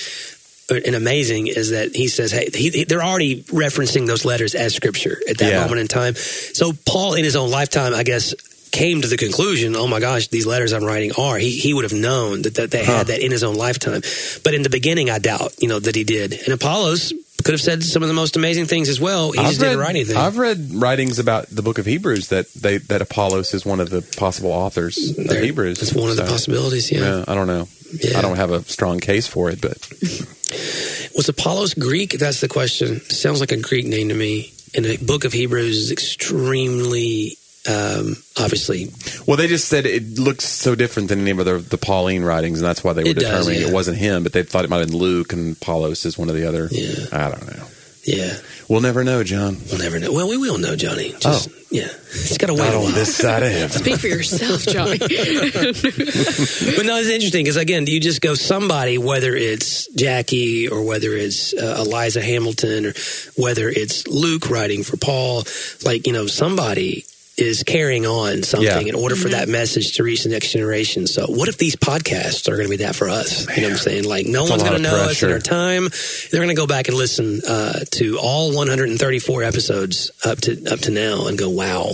and 0.72 0.94
amazing 0.94 1.48
is 1.48 1.70
that 1.70 1.96
he 1.96 2.06
says, 2.06 2.30
"Hey, 2.30 2.48
he, 2.54 2.70
he- 2.70 2.84
they're 2.84 3.02
already 3.02 3.42
referencing 3.44 4.06
those 4.06 4.24
letters 4.24 4.54
as 4.54 4.72
scripture 4.72 5.18
at 5.28 5.38
that 5.38 5.50
Yeah. 5.52 5.60
moment 5.62 5.80
in 5.80 5.88
time." 5.88 6.14
So 6.14 6.72
Paul, 6.86 7.14
in 7.14 7.24
his 7.24 7.34
own 7.36 7.50
lifetime, 7.50 7.92
I 7.94 8.04
guess. 8.04 8.34
Came 8.72 9.02
to 9.02 9.08
the 9.08 9.16
conclusion, 9.16 9.74
oh 9.74 9.86
my 9.88 9.98
gosh, 10.00 10.28
these 10.28 10.46
letters 10.46 10.72
I'm 10.72 10.84
writing 10.84 11.10
are. 11.18 11.36
He 11.38 11.50
he 11.58 11.74
would 11.74 11.84
have 11.84 11.92
known 11.92 12.42
that, 12.42 12.54
that 12.54 12.70
they 12.70 12.84
Huh. 12.84 12.98
had 12.98 13.06
that 13.08 13.20
in 13.20 13.30
his 13.32 13.42
own 13.42 13.56
lifetime. 13.56 14.02
But 14.44 14.54
in 14.54 14.62
the 14.62 14.70
beginning, 14.70 15.10
I 15.10 15.18
doubt, 15.18 15.54
you 15.58 15.68
know, 15.68 15.80
that 15.80 15.96
he 15.96 16.04
did. 16.04 16.32
And 16.44 16.48
Apollos 16.52 17.12
could 17.42 17.52
have 17.54 17.60
said 17.60 17.82
some 17.82 18.02
of 18.02 18.08
the 18.08 18.14
most 18.14 18.36
amazing 18.36 18.66
things 18.66 18.88
as 18.88 19.00
well. 19.00 19.32
He 19.32 19.38
just 19.38 19.60
read, 19.60 19.68
didn't 19.70 19.80
write 19.80 19.90
anything. 19.90 20.16
I've 20.16 20.36
read 20.36 20.70
writings 20.74 21.18
about 21.18 21.46
the 21.48 21.62
Book 21.62 21.78
of 21.78 21.86
Hebrews 21.86 22.28
that 22.28 22.52
they 22.54 22.78
that 22.78 23.02
Apollos 23.02 23.54
is 23.54 23.64
one 23.66 23.80
of 23.80 23.90
the 23.90 24.02
possible 24.16 24.52
authors 24.52 25.18
of 25.18 25.30
Hebrews. 25.40 25.82
It's 25.82 25.94
one 25.94 26.10
of 26.10 26.16
the 26.16 26.24
possibilities. 26.26 26.92
Yeah. 26.92 27.00
Yeah, 27.00 27.24
I 27.26 27.34
don't 27.34 27.46
know. 27.48 27.66
Yeah. 27.92 28.18
I 28.18 28.22
don't 28.22 28.36
have 28.36 28.52
a 28.52 28.62
strong 28.64 29.00
case 29.00 29.26
for 29.26 29.50
it, 29.50 29.60
but 29.60 29.76
Was 31.16 31.28
Apollos 31.28 31.74
Greek? 31.74 32.12
That's 32.18 32.40
the 32.40 32.48
question. 32.48 33.00
Sounds 33.00 33.40
like 33.40 33.50
a 33.52 33.56
Greek 33.56 33.86
name 33.86 34.08
to 34.10 34.14
me. 34.14 34.52
And 34.76 34.84
the 34.84 34.96
Book 34.98 35.24
of 35.24 35.32
Hebrews 35.32 35.76
is 35.76 35.90
extremely, 35.90 37.36
um, 37.68 38.16
obviously, 38.38 38.88
well, 39.26 39.36
they 39.36 39.46
just 39.46 39.68
said 39.68 39.84
it 39.86 40.18
looks 40.18 40.44
so 40.44 40.74
different 40.74 41.08
than 41.11 41.20
any 41.20 41.32
of 41.32 41.44
the, 41.44 41.58
the 41.58 41.78
Pauline 41.78 42.22
writings, 42.22 42.61
and 42.61 42.66
that's 42.66 42.82
why 42.82 42.92
they 42.94 43.02
were 43.02 43.11
It 43.11 43.14
does, 43.18 43.24
determining 43.46 43.61
yeah. 43.62 43.68
it 43.68 43.74
wasn't 43.74 43.98
him. 43.98 44.22
But 44.22 44.32
they 44.32 44.42
thought 44.42 44.64
it 44.64 44.70
might 44.70 44.78
have 44.78 44.88
been 44.88 44.96
Luke, 44.96 45.32
and 45.32 45.56
Apollos 45.56 46.04
is 46.06 46.16
one 46.16 46.28
of 46.30 46.34
the 46.34 46.48
other. 46.48 46.68
Yeah. 46.70 47.06
I 47.12 47.28
don't 47.30 47.46
know. 47.46 47.66
yeah. 48.04 48.36
We'll 48.68 48.80
never 48.80 49.02
know, 49.04 49.24
John. 49.24 49.56
We'll 49.68 49.80
never 49.80 49.98
know. 49.98 50.12
Well, 50.12 50.28
we 50.28 50.36
will 50.38 50.56
know, 50.56 50.76
Johnny. 50.76 51.12
Just, 51.18 51.48
yeah. 51.72 51.88
It's 52.12 52.38
got 52.38 52.46
to 52.46 52.54
wait 52.54 52.72
Not 52.72 52.76
on 52.76 52.92
this 52.92 53.16
side 53.16 53.42
of 53.42 53.50
heaven. 53.50 53.68
Speak 53.70 53.96
for 53.98 54.06
yourself, 54.06 54.62
Johnny. 54.62 54.98
But 56.76 56.86
no, 56.86 56.96
it's 56.96 57.08
interesting 57.08 57.44
because 57.44 57.56
again, 57.56 57.84
do 57.84 57.92
you 57.92 58.00
just 58.00 58.20
go 58.20 58.34
somebody, 58.34 58.96
whether 58.96 59.34
it's 59.34 59.86
Jackie 59.94 60.68
or 60.68 60.82
whether 60.84 61.11
it's 61.14 61.52
uh, 61.52 61.82
Eliza 61.84 62.22
Hamilton 62.22 62.86
or 62.86 62.94
whether 63.36 63.68
it's 63.68 64.06
Luke 64.06 64.48
writing 64.50 64.82
for 64.82 64.96
Paul, 64.96 65.42
like 65.84 66.06
you 66.06 66.12
know, 66.12 66.26
somebody 66.26 67.04
is 67.41 67.62
carrying 67.62 68.07
on 68.07 68.43
something 68.43 68.86
Yeah. 68.86 68.93
in 68.93 68.95
order 68.95 69.16
for 69.16 69.28
that 69.30 69.49
message 69.49 69.93
to 69.97 70.03
reach 70.03 70.22
the 70.24 70.28
next 70.30 70.53
generation. 70.53 71.07
So, 71.07 71.26
what 71.26 71.49
if 71.49 71.59
these 71.59 71.76
podcasts 71.76 72.49
are 72.49 72.57
going 72.57 72.66
to 72.66 72.76
be 72.76 72.84
that 72.84 72.95
for 72.95 73.09
us? 73.09 73.47
You 73.57 73.62
know 73.62 73.68
what 73.68 73.72
I'm 73.74 73.78
saying? 73.78 74.05
Like, 74.05 74.26
no 74.26 74.41
That's 74.41 74.51
one's 74.51 74.62
going 74.62 74.82
to 74.82 74.88
of 74.88 74.93
know 74.95 75.05
us 75.05 75.22
in 75.22 75.30
our 75.32 75.38
time. 75.38 75.88
They're 76.30 76.41
going 76.41 76.49
to 76.49 76.61
go 76.61 76.66
back 76.66 76.88
and 76.88 76.97
listen 76.97 77.41
uh, 77.47 77.80
to 77.93 78.18
all 78.18 78.55
134 78.55 79.43
episodes 79.43 80.11
up 80.24 80.41
to 80.43 80.64
up 80.70 80.80
to 80.80 80.91
now 80.91 81.26
and 81.26 81.38
go, 81.38 81.49
"Wow, 81.51 81.93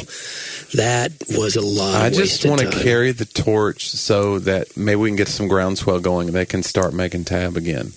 that 0.75 1.13
was 1.37 1.57
a 1.57 1.61
lot." 1.63 2.03
I 2.03 2.09
of 2.09 2.15
just 2.15 2.45
want 2.45 2.61
to 2.61 2.71
carry 2.83 3.13
the 3.13 3.25
torch 3.25 3.89
so 3.89 4.39
that 4.41 4.77
maybe 4.77 4.97
we 4.97 5.09
can 5.11 5.17
get 5.17 5.29
some 5.29 5.49
groundswell 5.49 6.01
going 6.01 6.29
and 6.29 6.37
they 6.37 6.47
can 6.47 6.63
start 6.63 6.93
making 6.95 7.25
tab 7.25 7.57
again. 7.57 7.93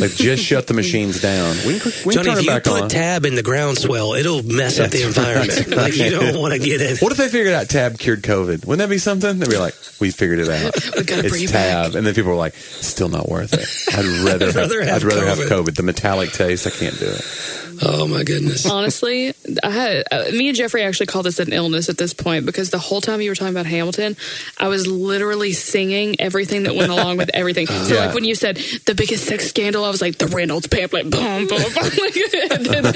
Like 0.00 0.12
just 0.12 0.42
shut 0.44 0.66
the 0.66 0.74
machines 0.82 1.20
down. 1.20 1.56
We 1.66 1.78
can, 1.78 1.92
we 2.06 2.14
can 2.14 2.24
Johnny, 2.24 2.24
turn 2.24 2.32
if 2.32 2.38
it 2.40 2.44
you 2.66 2.72
put 2.72 2.82
on. 2.82 2.88
tab 2.88 3.24
in 3.24 3.34
the 3.34 3.42
groundswell, 3.42 4.14
it'll 4.14 4.42
mess 4.42 4.78
up 4.80 4.90
the 4.90 5.02
environment. 5.02 5.66
right. 5.68 5.76
Like 5.76 5.96
you 5.96 6.10
don't 6.10 6.38
want 6.38 6.52
to 6.54 6.58
get 6.58 6.80
in. 6.80 6.96
What 6.98 7.12
if 7.12 7.18
they 7.18 7.28
figured 7.28 7.52
out 7.54 7.68
tab 7.68 7.98
cured 7.98 8.22
COVID? 8.22 8.66
Wouldn't 8.66 8.78
that 8.78 8.90
be 8.90 8.98
something? 8.98 9.38
They'd 9.38 9.48
be 9.50 9.56
like, 9.58 9.74
we 10.00 10.10
figured 10.10 10.38
it 10.40 10.48
out. 10.48 10.74
We 11.00 11.04
gotta 11.04 11.22
bring 11.28 11.34
it's 11.34 11.42
you 11.42 11.48
tab. 11.48 11.94
And 11.94 12.06
then 12.06 12.14
people 12.14 12.30
were 12.30 12.36
like, 12.36 12.54
still 12.54 13.08
not 13.08 13.28
worth 13.28 13.52
it. 13.54 13.94
I'd 13.96 14.04
rather, 14.26 14.48
I'd 14.48 14.54
rather 14.56 14.82
have 14.84 14.94
I'd 14.96 15.02
rather 15.04 15.26
have 15.26 15.38
COVID. 15.38 15.64
COVID. 15.66 15.74
The 15.76 15.82
metallic 15.82 16.32
taste, 16.32 16.66
I 16.66 16.70
can't 16.70 16.98
do 16.98 17.06
it. 17.06 17.56
Oh 17.82 18.06
my 18.06 18.24
goodness. 18.24 18.68
Honestly, 18.68 19.32
I 19.62 19.70
had 19.70 20.04
uh, 20.10 20.24
me 20.32 20.48
and 20.48 20.56
Jeffrey 20.56 20.82
actually 20.82 21.06
called 21.06 21.24
this 21.24 21.38
an 21.38 21.52
illness 21.54 21.88
at 21.88 21.96
this 21.96 22.12
point 22.12 22.44
because 22.44 22.68
the 22.68 22.78
whole 22.78 23.00
time 23.00 23.22
you 23.22 23.30
were 23.30 23.34
talking 23.34 23.54
about 23.54 23.64
Hamilton, 23.64 24.16
I 24.58 24.68
was 24.68 24.86
literally 24.86 25.52
singing 25.54 26.20
everything 26.20 26.64
that 26.64 26.74
went 26.74 26.90
along 26.92 27.16
with 27.16 27.30
everything. 27.32 27.66
so 27.68 27.94
Yeah. 27.94 28.06
like 28.06 28.14
when 28.14 28.24
you 28.24 28.34
said 28.34 28.56
the 28.84 28.94
biggest 28.94 29.24
sex 29.24 29.49
scandal, 29.50 29.84
I 29.84 29.90
was 29.90 30.00
like 30.00 30.16
the 30.18 30.26
Reynolds 30.28 30.66
pamphlet, 30.66 31.10
boom, 31.10 31.46
boom, 31.46 31.48
boom. 31.48 31.58
like, 31.74 32.16
and 32.50 32.66
then, 32.66 32.86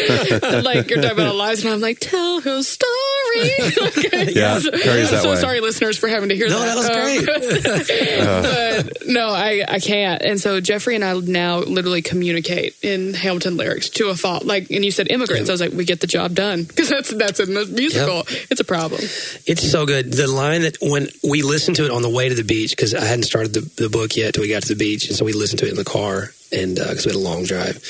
uh, 0.43 0.63
like 0.65 0.89
you're 0.89 1.03
talking 1.03 1.19
about 1.19 1.35
Eliza, 1.35 1.67
and 1.67 1.75
I'm 1.75 1.81
like, 1.81 1.99
tell 2.01 2.41
her 2.41 2.63
story. 2.63 2.91
Like, 3.35 4.33
Yeah, 4.35 4.61
Carrie's 4.61 5.11
that 5.11 5.23
so 5.23 5.31
way. 5.31 5.37
sorry, 5.37 5.61
listeners, 5.61 5.99
for 5.99 6.09
having 6.09 6.29
to 6.29 6.37
hear 6.37 6.47
No, 6.49 6.61
that. 6.61 6.75
that 6.77 6.77
was 6.77 6.89
great. 6.89 8.21
Um, 8.21 8.43
but 8.93 9.03
no, 9.09 9.29
I, 9.29 9.65
I 9.69 9.81
can't. 9.81 10.23
And 10.23 10.41
so 10.41 10.61
Jeffrey 10.61 10.95
and 10.95 11.05
I 11.05 11.15
now 11.19 11.59
literally 11.59 12.01
communicate 12.03 12.77
in 12.83 13.13
Hamilton 13.15 13.57
lyrics 13.57 13.89
to 13.91 14.09
a 14.11 14.15
fault. 14.15 14.45
Like, 14.45 14.71
and 14.71 14.85
you 14.85 14.93
said 14.93 15.11
immigrants. 15.11 15.51
I 15.51 15.53
was 15.53 15.61
like, 15.61 15.73
we 15.73 15.85
get 15.85 16.01
the 16.01 16.07
job 16.07 16.35
done 16.35 16.63
because 16.63 16.89
that's 16.89 17.13
that's 17.15 17.41
in 17.41 17.55
the 17.55 17.67
musical. 17.67 18.23
It's 18.51 18.61
a 18.61 18.65
problem. 18.65 19.01
It's 19.03 19.69
so 19.69 19.85
good. 19.85 20.13
The 20.13 20.29
line 20.29 20.63
that 20.63 20.77
when 20.81 21.09
we 21.29 21.43
listened 21.43 21.77
to 21.77 21.85
it 21.87 21.91
on 21.91 22.03
the 22.03 22.11
way 22.11 22.29
to 22.29 22.35
the 22.37 22.45
beach, 22.45 22.71
because 22.71 22.95
I 22.95 23.05
hadn't 23.05 23.25
started 23.25 23.53
the, 23.55 23.61
the 23.83 23.89
book 23.89 24.17
yet 24.17 24.35
till 24.35 24.43
we 24.43 24.49
got 24.51 24.63
to 24.63 24.69
the 24.69 24.77
beach, 24.79 25.09
and 25.09 25.17
so 25.17 25.25
we 25.25 25.33
listened 25.33 25.59
to 25.61 25.67
it 25.67 25.71
in 25.71 25.77
the 25.77 25.85
car, 25.85 26.31
and 26.55 26.79
uh, 26.79 26.89
because 26.89 27.07
we 27.07 27.13
had 27.13 27.17
a 27.17 27.23
long 27.23 27.45
drive. 27.45 27.83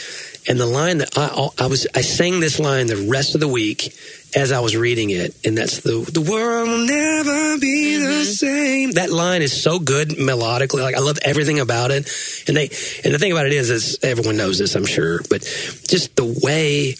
And 0.46 0.60
the 0.60 0.66
line 0.66 0.98
that 0.98 1.16
I, 1.16 1.48
I 1.58 1.66
was, 1.68 1.86
I 1.94 2.02
sang 2.02 2.40
this 2.40 2.58
line 2.58 2.86
the 2.86 3.08
rest 3.08 3.34
of 3.34 3.40
the 3.40 3.48
week 3.48 3.96
as 4.36 4.52
I 4.52 4.60
was 4.60 4.76
reading 4.76 5.10
it, 5.10 5.34
and 5.46 5.56
that's 5.56 5.80
the 5.80 6.04
the 6.12 6.20
world 6.20 6.68
will 6.68 6.86
never 6.86 7.58
be 7.58 7.96
the 7.96 8.06
mm-hmm. 8.06 8.24
same. 8.24 8.90
That 8.92 9.10
line 9.10 9.42
is 9.42 9.62
so 9.62 9.78
good 9.78 10.08
melodically. 10.10 10.82
Like 10.82 10.96
I 10.96 11.00
love 11.00 11.18
everything 11.22 11.60
about 11.60 11.92
it. 11.92 12.10
And 12.48 12.56
they, 12.56 12.68
and 13.04 13.14
the 13.14 13.18
thing 13.18 13.32
about 13.32 13.46
it 13.46 13.52
is, 13.52 13.70
is 13.70 13.98
everyone 14.02 14.36
knows 14.36 14.58
this, 14.58 14.74
I'm 14.74 14.86
sure, 14.86 15.20
but 15.30 15.42
just 15.42 16.16
the 16.16 16.40
way 16.42 16.96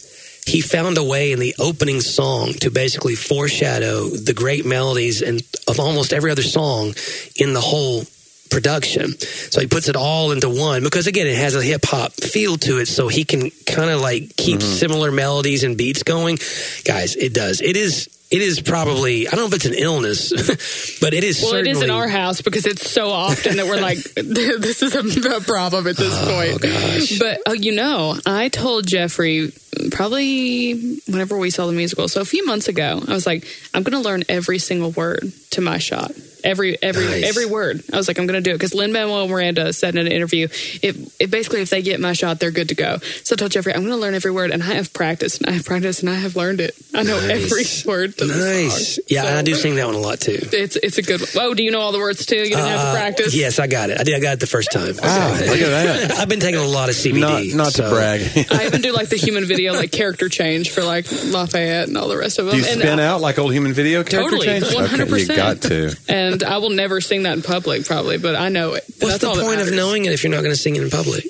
he 0.47 0.61
found 0.61 0.99
a 0.99 1.05
way 1.05 1.33
in 1.33 1.39
the 1.39 1.55
opening 1.59 2.01
song 2.01 2.53
to 2.61 2.71
basically 2.71 3.15
foreshadow 3.15 4.09
the 4.09 4.35
great 4.35 4.65
melodies 4.65 5.23
and 5.23 5.43
of 5.67 5.81
almost 5.81 6.13
every 6.13 6.31
other 6.31 6.43
song 6.43 6.95
in 7.37 7.55
the 7.55 7.61
whole 7.61 8.05
production. 8.51 9.19
So 9.19 9.61
he 9.61 9.67
puts 9.67 9.89
it 9.89 9.97
all 9.97 10.33
into 10.33 10.49
one 10.49 10.83
because 10.83 11.07
again 11.07 11.27
it 11.27 11.37
has 11.37 11.55
a 11.55 11.63
hip 11.63 11.85
hop 11.85 12.13
feel 12.13 12.57
to 12.59 12.79
it 12.79 12.87
so 12.87 13.09
he 13.09 13.25
can 13.25 13.51
kind 13.67 13.91
of 13.91 14.01
like 14.01 14.37
keep 14.37 14.63
similar 14.63 15.11
melodies 15.11 15.65
and 15.65 15.77
beats 15.77 16.03
going. 16.03 16.39
Guys, 16.85 17.17
it 17.17 17.35
does. 17.35 17.61
It 17.61 17.77
is 17.77 18.09
it 18.31 18.43
is 18.43 18.61
probably 18.61 19.29
I 19.29 19.31
don't 19.31 19.41
know 19.41 19.47
if 19.47 19.55
it's 19.55 19.67
an 19.67 19.75
illness, 19.75 20.31
but 21.01 21.15
it 21.15 21.25
is 21.25 21.41
Well, 21.41 21.51
it 21.51 21.57
certainly 21.59 21.71
is 21.71 21.83
in 21.83 21.91
our 21.91 22.09
house 22.09 22.43
because 22.43 22.67
it's 22.67 22.91
so 22.91 23.11
often 23.11 23.59
that 23.59 23.67
we're 23.67 23.81
like, 23.81 23.99
this 24.15 24.83
is 24.83 24.95
a, 24.95 25.37
a 25.37 25.41
problem 25.41 25.87
at 25.87 25.97
this 25.97 26.25
point. 26.25 26.61
gosh. 26.61 27.19
But 27.19 27.41
uh, 27.47 27.53
you 27.53 27.75
know, 27.75 28.17
I 28.27 28.49
told 28.49 28.87
Jeffrey 28.87 29.53
probably 29.91 30.99
whenever 31.07 31.39
we 31.39 31.51
saw 31.51 31.67
the 31.67 31.73
musical, 31.73 32.09
so 32.09 32.21
a 32.21 32.25
few 32.25 32.45
months 32.47 32.69
ago, 32.69 33.03
I 33.07 33.13
was 33.13 33.27
like, 33.27 33.47
I'm 33.73 33.83
going 33.83 34.01
to 34.01 34.07
learn 34.07 34.25
every 34.29 34.59
single 34.59 34.91
word 34.91 35.33
to 35.51 35.61
my 35.61 35.79
shot. 35.79 36.13
Every 36.45 36.81
every 36.83 37.07
Nice. 37.07 37.25
every 37.25 37.47
word. 37.47 37.83
I 37.93 37.97
was 37.97 38.07
like, 38.07 38.19
I'm 38.19 38.27
going 38.27 38.37
to 38.37 38.43
do 38.43 38.51
it 38.51 38.55
because 38.59 38.75
Lin 38.75 38.93
Manuel 38.93 39.27
Miranda 39.27 39.73
said 39.73 39.95
in 39.97 40.07
an 40.07 40.13
interview, 40.13 40.49
it, 40.83 40.97
it 41.19 41.31
basically 41.31 41.63
if 41.63 41.71
they 41.71 41.81
get 41.83 41.99
my 42.01 42.13
shot, 42.13 42.39
they're 42.39 42.51
good 42.51 42.69
to 42.69 42.75
go. 42.75 42.99
So 43.25 43.33
I 43.35 43.37
told 43.37 43.51
Jeffrey, 43.53 43.73
I'm 43.75 43.81
going 43.81 43.93
to 43.93 43.97
learn 43.97 44.15
every 44.15 44.31
word, 44.31 44.51
and 44.51 44.63
I 44.63 44.75
have 44.75 44.93
practiced, 44.93 45.41
and 45.41 45.49
I 45.49 45.53
have 45.55 45.65
practiced, 45.65 46.01
and 46.03 46.11
I 46.11 46.15
have 46.17 46.37
learned 46.37 46.61
it. 46.61 46.77
I 46.95 47.03
know 47.03 47.19
Nice. 47.19 47.51
every 47.85 47.91
word 47.91 48.19
to 48.19 48.27
the 48.27 48.35
Nice. 48.35 48.97
song. 48.97 49.05
Yeah, 49.09 49.23
So- 49.23 49.29
and 49.29 49.39
I 49.39 49.43
do 49.43 49.55
sing 49.55 49.75
that 49.77 49.87
one 49.87 49.95
a 49.95 49.99
lot 49.99 50.21
too. 50.21 50.39
it's 50.53 50.77
it's 50.77 50.99
a 50.99 51.03
good 51.03 51.21
one. 51.23 51.31
Oh, 51.37 51.55
do 51.55 51.63
you 51.65 51.71
know 51.71 51.81
all 51.81 51.93
the 51.93 51.99
words 51.99 52.27
too? 52.27 52.37
You 52.37 52.45
didn't 52.51 52.59
have 52.67 52.79
Uh, 52.81 52.93
to 52.93 52.99
practice. 52.99 53.35
Yes, 53.35 53.59
I 53.59 53.67
got 53.67 53.89
it. 53.91 53.99
I 53.99 54.05
did. 54.05 54.15
I 54.15 54.21
got 54.21 54.35
it 54.35 54.41
the 54.41 54.47
first 54.47 54.71
time. 54.71 54.95
Wow, 55.03 55.31
look 55.33 55.41
at 55.61 55.71
that. 55.71 56.11
I've 56.19 56.29
been 56.29 56.41
taking 56.41 56.61
a 56.61 56.67
lot 56.67 56.91
of 56.91 56.95
CBD. 56.95 57.21
Not, 57.21 57.45
not 57.57 57.73
to 57.75 57.89
brag. 57.89 58.21
I 58.51 58.67
even 58.67 58.83
do 58.83 58.93
like 58.93 59.09
the 59.09 59.17
human 59.17 59.47
video, 59.47 59.73
like 59.73 59.93
character 59.93 60.29
change 60.29 60.71
for 60.71 60.85
like 60.85 61.07
Lafayette 61.11 61.89
and 61.89 61.97
all 61.97 62.09
the 62.09 62.19
rest 62.19 62.39
of 62.39 62.47
them. 62.47 62.57
Do 62.57 62.61
you 62.61 62.69
and, 62.71 62.81
spin 62.81 63.01
out 63.01 63.21
like 63.23 63.39
old 63.39 63.53
human 63.55 63.73
video 63.73 64.05
character 64.05 64.37
Totally, 64.37 64.47
change? 64.61 64.65
100%. 64.65 65.01
Okay, 65.13 65.21
you 65.21 65.27
got 65.29 65.63
to. 65.63 65.97
and 66.09 66.34
I 66.43 66.59
will 66.59 66.71
never 66.71 67.01
sing 67.01 67.23
that 67.25 67.35
in 67.35 67.43
public, 67.43 67.85
probably, 67.87 68.19
but 68.19 68.35
I 68.35 68.49
know 68.49 68.75
it. 68.75 68.85
What's 68.99 68.99
That's 68.99 69.19
the 69.19 69.29
all 69.29 69.41
point 69.41 69.61
of 69.61 69.73
knowing 69.73 70.05
it 70.07 70.13
if 70.13 70.25
you're 70.25 70.33
not 70.33 70.43
going 70.43 70.55
to 70.55 70.61
sing 70.61 70.77
it 70.77 70.83
in 70.83 70.91
public? 70.91 71.25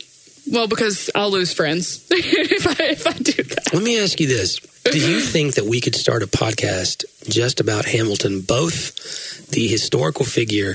Well, 0.51 0.69
because 0.69 1.11
I'll 1.15 1.31
lose 1.31 1.53
friends 1.53 2.07
if 2.11 2.67
I 2.67 2.85
if 2.85 3.07
I 3.07 3.13
do 3.13 3.43
that. 3.43 3.73
Let 3.73 3.83
me 3.83 3.99
ask 4.03 4.21
you 4.21 4.27
this: 4.29 4.59
Do 4.85 4.99
you 4.99 5.21
think 5.21 5.55
that 5.55 5.65
we 5.65 5.81
could 5.81 5.95
start 5.95 6.23
a 6.23 6.27
podcast 6.27 7.05
just 7.29 7.61
about 7.61 7.85
Hamilton, 7.87 8.43
both 8.43 9.49
the 9.51 9.67
historical 9.67 10.25
figure 10.25 10.75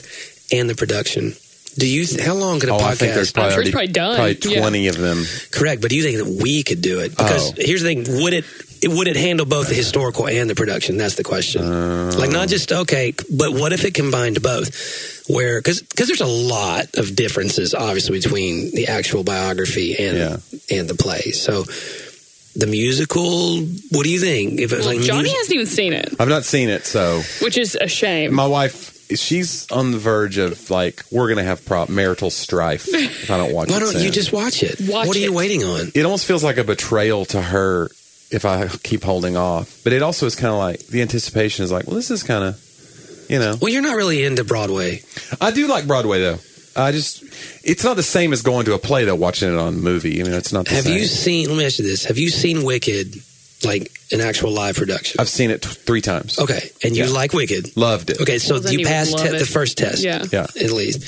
and 0.51 0.69
the 0.69 0.75
production? 0.75 1.33
Do 1.77 1.87
you? 1.87 2.05
Th- 2.05 2.19
how 2.19 2.33
long 2.33 2.59
could 2.59 2.69
a 2.69 2.73
Oh, 2.73 2.79
I 2.79 2.95
think 2.95 3.13
there's 3.13 3.31
podcast? 3.31 3.33
probably, 3.33 3.51
sure 3.51 3.55
already- 3.57 3.71
probably 3.71 3.93
done. 3.93 4.53
Yeah. 4.53 4.59
20 4.61 4.87
of 4.87 4.97
them. 4.97 5.23
Correct, 5.51 5.81
but 5.81 5.91
do 5.91 5.95
you 5.95 6.03
think 6.03 6.17
that 6.17 6.41
we 6.43 6.63
could 6.63 6.81
do 6.81 6.99
it? 7.01 7.11
Because 7.11 7.51
Oh. 7.51 7.53
here's 7.57 7.83
the 7.83 7.93
thing: 7.93 8.21
would 8.23 8.33
it? 8.33 8.45
It- 8.81 8.87
Would 8.89 9.07
it 9.07 9.15
handle 9.15 9.45
both 9.45 9.67
the 9.69 9.75
historical 9.75 10.27
and 10.27 10.49
the 10.49 10.55
production? 10.55 10.97
That's 10.97 11.15
the 11.15 11.23
question. 11.23 11.63
Uh, 11.63 12.11
like 12.17 12.31
not 12.31 12.47
just 12.49 12.71
okay, 12.71 13.13
but 13.29 13.53
what 13.53 13.73
if 13.73 13.85
it 13.85 13.93
combined 13.93 14.41
both? 14.41 15.25
Where 15.29 15.59
because 15.61 15.81
because 15.81 16.07
there's 16.07 16.21
a 16.21 16.25
lot 16.25 16.85
of 16.97 17.15
differences, 17.15 17.73
obviously, 17.75 18.19
between 18.19 18.71
the 18.73 18.87
actual 18.87 19.23
biography 19.23 19.95
and 19.97 20.17
Yeah. 20.17 20.77
and 20.77 20.89
the 20.89 20.95
play. 20.95 21.31
So 21.31 21.65
the 22.55 22.67
musical, 22.67 23.59
what 23.91 24.03
do 24.03 24.09
you 24.09 24.19
think? 24.19 24.59
If 24.59 24.71
it 24.73 24.77
was 24.77 24.85
Well, 24.87 24.95
like 24.95 25.05
Johnny 25.05 25.29
mus- 25.29 25.37
hasn't 25.37 25.53
even 25.53 25.65
seen 25.67 25.93
it, 25.93 26.13
I've 26.19 26.29
not 26.29 26.45
seen 26.45 26.69
it, 26.69 26.85
so 26.85 27.21
which 27.41 27.57
is 27.57 27.77
a 27.79 27.87
shame. 27.87 28.33
my 28.33 28.47
wife, 28.47 28.97
she's 29.15 29.69
on 29.71 29.91
the 29.91 29.99
verge 29.99 30.37
of 30.37 30.69
like, 30.71 31.03
we're 31.11 31.27
going 31.27 31.37
to 31.37 31.43
have 31.43 31.63
pro- 31.63 31.85
marital 31.87 32.31
strife 32.31 32.87
if 32.91 33.29
I 33.29 33.37
don't 33.37 33.53
watch 33.53 33.69
why 33.69 33.77
it. 33.77 33.79
don't 33.81 33.93
you 33.95 33.99
soon. 34.01 34.11
just 34.13 34.33
watch 34.33 34.63
it? 34.63 34.81
Watch 34.81 35.07
what 35.07 35.15
are 35.15 35.19
you 35.19 35.31
waiting 35.31 35.63
on? 35.63 35.91
It 35.93 36.03
almost 36.05 36.25
feels 36.25 36.43
like 36.43 36.57
a 36.57 36.63
betrayal 36.63 37.25
to 37.25 37.41
her 37.41 37.91
if 38.31 38.45
I 38.45 38.67
keep 38.67 39.03
holding 39.03 39.35
off. 39.37 39.81
But 39.83 39.93
it 39.93 40.01
also 40.01 40.25
is 40.25 40.35
kind 40.35 40.51
of 40.53 40.59
like 40.59 40.79
the 40.87 41.01
anticipation 41.01 41.63
is 41.65 41.71
like, 41.71 41.87
well, 41.87 41.95
this 41.95 42.11
is 42.11 42.23
kind 42.23 42.43
of, 42.43 43.25
you 43.29 43.39
know. 43.39 43.55
Well, 43.61 43.71
you're 43.71 43.81
not 43.81 43.95
really 43.95 44.23
into 44.23 44.43
Broadway. 44.43 45.01
I 45.41 45.51
do 45.51 45.67
like 45.67 45.87
Broadway 45.87 46.19
though. 46.19 46.37
I 46.75 46.91
just, 46.91 47.23
it's 47.63 47.83
not 47.83 47.95
the 47.95 48.03
same 48.03 48.31
as 48.31 48.41
going 48.41 48.65
to 48.65 48.73
a 48.73 48.79
play 48.79 49.03
though. 49.03 49.15
Watching 49.15 49.51
it 49.51 49.57
on 49.57 49.67
a 49.69 49.77
movie, 49.77 50.21
I 50.21 50.23
mean, 50.23 50.33
it's 50.33 50.53
not. 50.53 50.65
The 50.65 50.75
Have 50.75 50.83
same. 50.85 50.97
you 50.97 51.05
seen? 51.05 51.49
Let 51.49 51.57
me 51.57 51.65
ask 51.65 51.79
you 51.79 51.85
this: 51.85 52.05
Have 52.05 52.17
you 52.17 52.29
seen 52.29 52.63
Wicked, 52.63 53.15
like 53.65 53.91
an 54.11 54.21
actual 54.21 54.51
live 54.51 54.75
production? 54.77 55.19
I've 55.19 55.27
seen 55.29 55.49
it 55.49 55.63
t- 55.63 55.69
three 55.69 55.99
times. 56.01 56.37
Okay, 56.39 56.69
and 56.83 56.95
you 56.95 57.05
Yeah. 57.05 57.09
like 57.11 57.33
Wicked? 57.33 57.75
Loved 57.75 58.11
it. 58.11 58.21
Okay, 58.21 58.37
so 58.37 58.59
Well, 58.61 58.71
you 58.71 58.79
you 58.79 58.85
passed 58.85 59.17
te- 59.17 59.29
the 59.37 59.45
first 59.45 59.77
test. 59.79 60.03
Yeah. 60.03 60.23
Yeah. 60.31 60.43
at 60.61 60.71
least. 60.71 61.03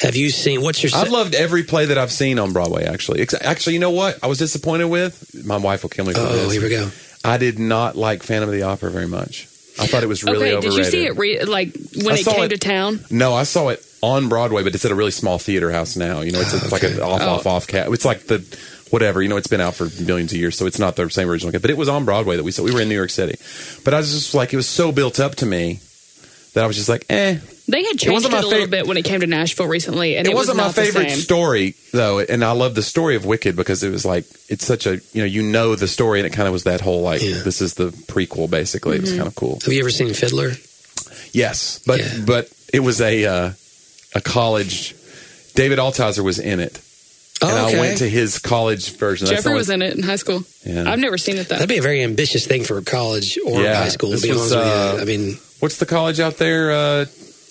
Have 0.00 0.14
you 0.16 0.30
seen? 0.30 0.62
What's 0.62 0.82
your? 0.82 0.92
I've 0.94 1.10
loved 1.10 1.34
every 1.34 1.64
play 1.64 1.86
that 1.86 1.98
I've 1.98 2.12
seen 2.12 2.38
on 2.38 2.52
Broadway. 2.52 2.84
Actually, 2.84 3.26
actually, 3.42 3.74
you 3.74 3.80
know 3.80 3.90
what? 3.90 4.22
I 4.22 4.26
was 4.28 4.38
disappointed 4.38 4.84
with. 4.86 5.44
My 5.44 5.56
wife 5.56 5.82
will 5.82 5.90
kill 5.90 6.04
me 6.04 6.12
for 6.14 6.20
Oh, 6.20 6.32
this. 6.32 6.52
here 6.52 6.62
we 6.62 6.68
go. 6.70 6.90
I 7.24 7.36
did 7.36 7.58
not 7.58 7.96
like 7.96 8.22
Phantom 8.22 8.48
of 8.48 8.54
the 8.54 8.62
Opera 8.62 8.90
very 8.90 9.08
much. 9.08 9.48
I 9.80 9.86
thought 9.86 10.02
it 10.02 10.08
was 10.08 10.22
really 10.24 10.52
okay, 10.52 10.56
overrated. 10.56 10.70
did 10.70 10.76
you 10.78 10.84
see 10.90 11.06
it 11.06 11.16
re- 11.16 11.42
like 11.44 11.72
when 11.96 12.14
I 12.14 12.18
it 12.18 12.24
saw 12.24 12.32
came 12.34 12.44
it- 12.44 12.48
to 12.50 12.58
town? 12.58 13.00
No, 13.10 13.34
I 13.34 13.42
saw 13.44 13.68
it 13.70 13.84
on 14.02 14.28
Broadway, 14.28 14.62
but 14.62 14.74
it's 14.74 14.84
at 14.84 14.90
a 14.92 14.94
really 14.94 15.10
small 15.10 15.38
theater 15.38 15.70
house 15.72 15.96
now. 15.96 16.20
You 16.20 16.30
know, 16.32 16.40
it's, 16.40 16.54
it's 16.54 16.70
like 16.72 16.84
an 16.84 17.00
off, 17.00 17.20
Oh. 17.20 17.28
off, 17.30 17.46
off 17.46 17.66
cat. 17.66 17.88
It's 17.92 18.04
like 18.04 18.26
the 18.28 18.38
whatever. 18.90 19.20
You 19.20 19.28
know, 19.28 19.36
it's 19.36 19.48
been 19.48 19.60
out 19.60 19.74
for 19.74 19.88
millions 20.02 20.32
of 20.32 20.38
years, 20.38 20.56
so 20.56 20.66
it's 20.66 20.78
not 20.78 20.94
the 20.96 21.08
same 21.10 21.28
original 21.28 21.50
cat. 21.52 21.60
But 21.62 21.70
it 21.72 21.76
was 21.76 21.88
on 21.88 22.04
Broadway 22.04 22.36
that 22.36 22.44
we 22.44 22.52
saw. 22.52 22.62
We 22.62 22.72
were 22.72 22.80
in 22.80 22.88
New 22.88 22.94
York 22.96 23.10
City, 23.10 23.36
but 23.84 23.94
I 23.94 23.98
was 23.98 24.12
just 24.12 24.34
like, 24.34 24.52
it 24.52 24.56
was 24.56 24.68
so 24.68 24.92
built 24.92 25.18
up 25.20 25.34
to 25.36 25.46
me 25.46 25.80
that 26.54 26.64
I 26.64 26.66
was 26.66 26.76
just 26.76 26.88
like, 26.88 27.04
eh. 27.10 27.38
They 27.70 27.84
had 27.84 27.98
changed 27.98 28.12
wasn't 28.12 28.32
it, 28.32 28.36
my 28.36 28.42
a 28.42 28.46
little 28.46 28.66
bit 28.68 28.86
when 28.86 28.96
it 28.96 29.04
came 29.04 29.20
to 29.20 29.26
Nashville 29.26 29.66
recently, 29.66 30.16
and 30.16 30.26
It, 30.26 30.30
it, 30.30 30.34
wasn't 30.34 30.56
was 30.58 30.74
my 30.76 30.82
favorite 30.82 31.10
story 31.10 31.74
though, 31.92 32.18
and 32.20 32.42
I 32.42 32.52
love 32.52 32.74
the 32.74 32.82
story 32.82 33.14
of 33.14 33.26
Wicked 33.26 33.56
because 33.56 33.82
it 33.82 33.90
was 33.90 34.06
like 34.06 34.24
it's 34.48 34.64
such 34.64 34.86
a 34.86 34.94
you 35.12 35.20
know 35.22 35.24
you 35.26 35.42
know 35.42 35.74
the 35.76 35.86
story, 35.88 36.18
and 36.20 36.26
it 36.26 36.30
kind 36.32 36.46
of 36.48 36.52
was 36.54 36.64
that 36.64 36.80
whole 36.80 37.02
like 37.02 37.20
Yeah. 37.22 37.42
this 37.44 37.60
is 37.60 37.74
the 37.74 37.90
prequel 37.90 38.48
basically. 38.50 38.96
It 38.96 39.02
was 39.02 39.10
Mm-hmm. 39.10 39.18
kind 39.18 39.28
of 39.28 39.34
cool. 39.34 39.58
Have 39.62 39.72
you 39.72 39.80
ever 39.80 39.90
seen 39.90 40.14
Fiddler? 40.14 40.52
Yes, 41.32 41.80
but 41.86 42.00
Yeah. 42.00 42.24
but 42.26 42.48
it 42.72 42.80
was 42.80 43.00
a 43.02 43.24
uh, 43.26 43.50
a 44.14 44.20
college. 44.22 44.94
David 45.54 45.78
Altizer 45.78 46.24
was 46.24 46.38
in 46.38 46.60
it, 46.60 46.80
Oh, 47.40 47.48
and 47.48 47.66
okay. 47.66 47.76
I 47.76 47.80
went 47.80 47.98
to 47.98 48.08
his 48.08 48.38
college 48.38 48.96
version. 48.96 49.26
That's 49.28 49.42
Jeffrey 49.44 49.56
was 49.56 49.70
in 49.70 49.80
it 49.82 49.96
in 49.96 50.02
high 50.02 50.16
school. 50.16 50.42
Yeah. 50.64 50.90
I've 50.90 50.98
never 50.98 51.18
seen 51.18 51.36
it 51.36 51.48
though. 51.48 51.54
That'd 51.56 51.68
be 51.68 51.78
a 51.78 51.82
very 51.82 52.02
ambitious 52.02 52.46
thing 52.46 52.64
for 52.64 52.80
college 52.82 53.38
or 53.46 53.62
Yeah, 53.62 53.76
high 53.76 53.88
school. 53.90 54.10
To 54.10 54.20
be 54.20 54.30
was, 54.30 54.52
honest 54.52 54.56
with 54.56 54.64
uh, 54.66 54.92
you, 54.96 55.02
I 55.02 55.04
mean, 55.04 55.38
What's 55.60 55.78
the 55.78 55.86
college 55.86 56.20
out 56.20 56.36
there 56.38 56.70
uh, 56.72 57.04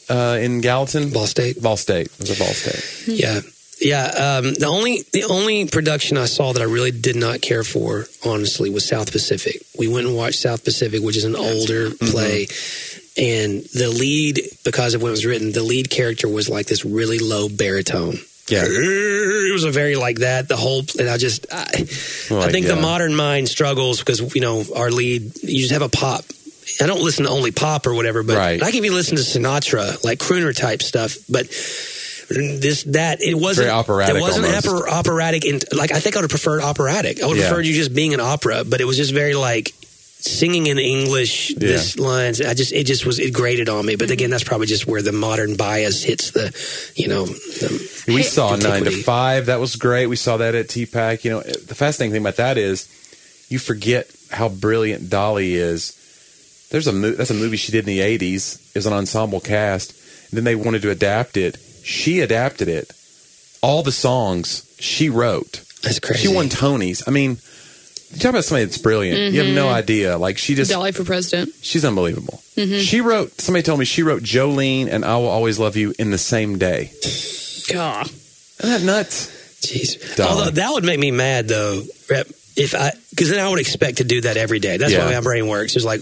uh, 0.09 0.38
in 0.41 0.61
Gallatin? 0.61 1.09
Vol 1.09 1.27
State. 1.27 1.57
Vol 1.57 1.75
State. 1.77 2.07
It 2.07 2.19
was 2.19 2.29
a 2.31 2.35
Vol 2.35 2.47
State. 2.47 3.07
Yeah, 3.07 3.41
yeah. 3.81 4.05
Um, 4.39 4.53
the 4.53 4.67
only 4.67 5.03
the 5.11 5.25
only 5.25 5.67
production 5.67 6.17
I 6.17 6.25
saw 6.25 6.53
that 6.53 6.61
I 6.61 6.65
really 6.65 6.91
did 6.91 7.15
not 7.17 7.41
care 7.41 7.63
for, 7.65 8.05
honestly, 8.25 8.69
was 8.69 8.85
South 8.88 9.11
Pacific. 9.11 9.61
We 9.77 9.88
went 9.89 10.07
and 10.07 10.15
watched 10.15 10.39
South 10.39 10.63
Pacific, 10.63 11.01
which 11.03 11.17
is 11.17 11.25
an 11.25 11.35
older 11.35 11.89
Mm-hmm. 11.89 12.11
play, 12.11 12.47
and 13.17 13.63
the 13.73 13.89
lead, 13.89 14.39
because 14.63 14.93
of 14.93 15.01
when 15.01 15.09
it 15.09 15.11
was 15.19 15.25
written, 15.25 15.51
the 15.51 15.63
lead 15.63 15.89
character 15.89 16.27
was 16.29 16.47
like 16.49 16.67
this 16.67 16.85
really 16.85 17.19
low 17.19 17.49
baritone. 17.49 18.19
Yeah. 18.49 18.63
It 18.65 19.51
was 19.53 19.63
a 19.65 19.71
very 19.71 19.95
like 19.95 20.19
that. 20.19 20.47
The 20.47 20.55
whole, 20.55 20.83
and 20.99 21.09
I 21.09 21.17
just, 21.17 21.47
I, 21.51 21.63
I 21.63 22.49
think 22.51 22.65
yeah. 22.67 22.75
the 22.75 22.81
modern 22.81 23.15
mind 23.15 23.49
struggles 23.49 23.99
because 23.99 24.33
you 24.35 24.41
know 24.41 24.63
our 24.75 24.89
lead. 24.89 25.31
You 25.43 25.59
just 25.59 25.71
have 25.73 25.81
a 25.81 25.89
pop. 25.89 26.23
I 26.81 26.85
don't 26.85 27.01
listen 27.01 27.25
to 27.25 27.31
only 27.31 27.51
pop 27.51 27.87
or 27.87 27.93
whatever, 27.93 28.23
but 28.23 28.37
Right. 28.37 28.61
I 28.61 28.71
can 28.71 28.83
even 28.83 28.93
listen 28.95 29.15
to 29.17 29.23
Sinatra, 29.23 30.03
like 30.03 30.19
crooner 30.19 30.55
type 30.55 30.81
stuff. 30.81 31.15
But 31.29 31.47
this 32.29 32.83
that 32.87 33.21
it 33.21 33.35
wasn't 33.35 33.67
Very 33.67 33.77
operatic 33.77 34.15
It 34.17 34.21
wasn't 34.21 34.45
operatic. 34.89 35.45
In, 35.45 35.59
like 35.75 35.91
I 35.91 35.99
think 35.99 36.15
I 36.15 36.19
would 36.19 36.23
have 36.23 36.29
preferred 36.29 36.61
operatic. 36.61 37.21
I 37.23 37.25
would 37.27 37.37
have 37.37 37.43
Yeah. 37.45 37.49
preferred 37.49 37.65
you 37.65 37.73
just 37.73 37.93
being 37.93 38.13
an 38.13 38.19
opera, 38.19 38.63
but 38.65 38.81
it 38.81 38.85
was 38.85 38.97
just 38.97 39.13
very 39.13 39.33
like 39.33 39.73
singing 40.20 40.68
in 40.68 40.78
English. 40.80 41.53
This 41.55 41.97
lines, 41.97 42.41
I 42.41 42.53
just 42.53 42.74
it 42.74 42.86
just 42.86 43.05
was 43.05 43.20
it 43.20 43.34
grated 43.34 43.70
on 43.70 43.86
me. 43.86 43.95
But 43.95 44.11
again, 44.11 44.30
that's 44.30 44.43
probably 44.43 44.68
just 44.68 44.88
where 44.88 45.01
the 45.01 45.11
modern 45.11 45.55
bias 45.55 46.03
hits 46.03 46.32
the, 46.32 46.53
you 46.95 47.07
know, 47.07 47.26
the, 47.26 48.03
We 48.07 48.24
saw 48.24 48.55
Nine 48.55 48.84
to 48.86 48.91
Five. 48.91 49.45
That 49.47 49.59
was 49.59 49.76
great. 49.76 50.07
We 50.07 50.15
saw 50.15 50.38
that 50.38 50.55
at 50.55 50.68
TPAC. 50.68 51.24
You 51.24 51.32
know, 51.32 51.41
the 51.41 51.76
fascinating 51.76 52.13
thing 52.13 52.22
about 52.22 52.38
that 52.38 52.57
is 52.57 52.88
you 53.49 53.59
forget 53.59 54.09
how 54.32 54.49
brilliant 54.49 55.09
Dolly 55.09 55.55
is. 55.55 55.93
There's 56.70 56.88
a 56.88 56.91
mo- 56.93 57.11
that's 57.11 57.30
a 57.32 57.34
movie 57.34 57.57
she 57.57 57.72
did 57.72 57.88
in 57.88 57.95
the 57.95 57.99
'80s. 57.99 58.59
It 58.76 58.80
was 58.80 58.86
an 58.86 58.93
ensemble 58.93 59.39
cast. 59.39 59.93
And 60.30 60.38
then 60.38 60.43
they 60.43 60.55
wanted 60.55 60.82
to 60.82 60.89
adapt 60.91 61.38
it. 61.38 61.57
She 61.84 62.20
adapted 62.20 62.68
it. 62.68 62.91
All 63.61 63.82
the 63.82 63.93
songs 63.93 64.63
she 64.78 65.09
wrote. 65.09 65.63
that's 65.82 65.99
crazy. 65.99 66.28
She 66.28 66.34
won 66.36 66.49
Tonys. 66.49 67.01
I 67.07 67.11
mean, 67.11 67.38
you 68.11 68.19
talk 68.19 68.29
about 68.29 68.45
somebody 68.45 68.65
that's 68.65 68.77
brilliant. 68.77 69.33
You 69.33 69.43
have 69.43 69.53
no 69.53 69.65
mm-hmm. 69.65 69.75
idea. 69.75 70.17
Like 70.17 70.37
she 70.37 70.55
just 70.55 70.71
Dolly 70.71 70.91
for 70.91 71.03
president. 71.03 71.53
she's 71.61 71.83
unbelievable. 71.83 72.41
Mm-hmm. 72.55 72.79
She 72.79 73.01
wrote. 73.01 73.39
Somebody 73.39 73.63
told 73.63 73.79
me 73.79 73.85
she 73.85 74.03
wrote 74.03 74.23
Jolene 74.23 74.87
and 74.89 75.03
I 75.03 75.17
Will 75.17 75.27
Always 75.27 75.59
Love 75.59 75.75
You 75.75 75.93
in 75.99 76.11
the 76.11 76.17
same 76.17 76.57
day. 76.57 76.91
God. 77.71 78.07
Isn't 78.07 78.69
that 78.69 78.83
nuts? 78.83 79.27
Jeez. 79.61 80.15
Dolly. 80.15 80.29
Although 80.29 80.51
that 80.51 80.69
would 80.71 80.83
make 80.85 80.99
me 80.99 81.11
mad 81.11 81.47
though, 81.47 81.83
Rep, 82.09 82.27
if 82.55 82.73
I 82.73 82.91
because 83.11 83.29
then 83.29 83.39
I 83.39 83.49
would 83.49 83.59
expect 83.59 83.97
to 83.97 84.03
do 84.03 84.21
that 84.21 84.37
every 84.37 84.59
day. 84.59 84.77
That's 84.77 84.91
Yeah. 84.91 85.05
why 85.05 85.13
my 85.13 85.21
brain 85.21 85.47
works. 85.47 85.75
It's 85.75 85.85
like, 85.85 86.01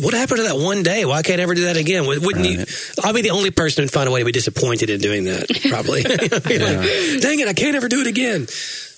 what 0.00 0.14
happened 0.14 0.38
to 0.38 0.44
that 0.44 0.56
one 0.56 0.82
day? 0.82 1.04
Why 1.04 1.22
can't 1.22 1.40
I 1.40 1.42
ever 1.42 1.54
do 1.54 1.64
that 1.64 1.76
again? 1.76 2.06
Wouldn't 2.06 2.44
you? 2.46 2.64
I'll 3.02 3.12
be 3.12 3.22
the 3.22 3.30
only 3.30 3.50
person 3.50 3.82
who'd 3.82 3.90
find 3.90 4.08
a 4.08 4.12
way 4.12 4.20
to 4.20 4.24
be 4.24 4.32
disappointed 4.32 4.90
in 4.90 5.00
doing 5.00 5.24
that. 5.24 5.48
Probably. 5.68 6.00
You're 6.50 6.64
like, 6.64 7.20
Dang 7.20 7.40
it! 7.40 7.48
I 7.48 7.52
can't 7.52 7.76
ever 7.76 7.88
do 7.88 8.00
it 8.00 8.06
again. 8.06 8.46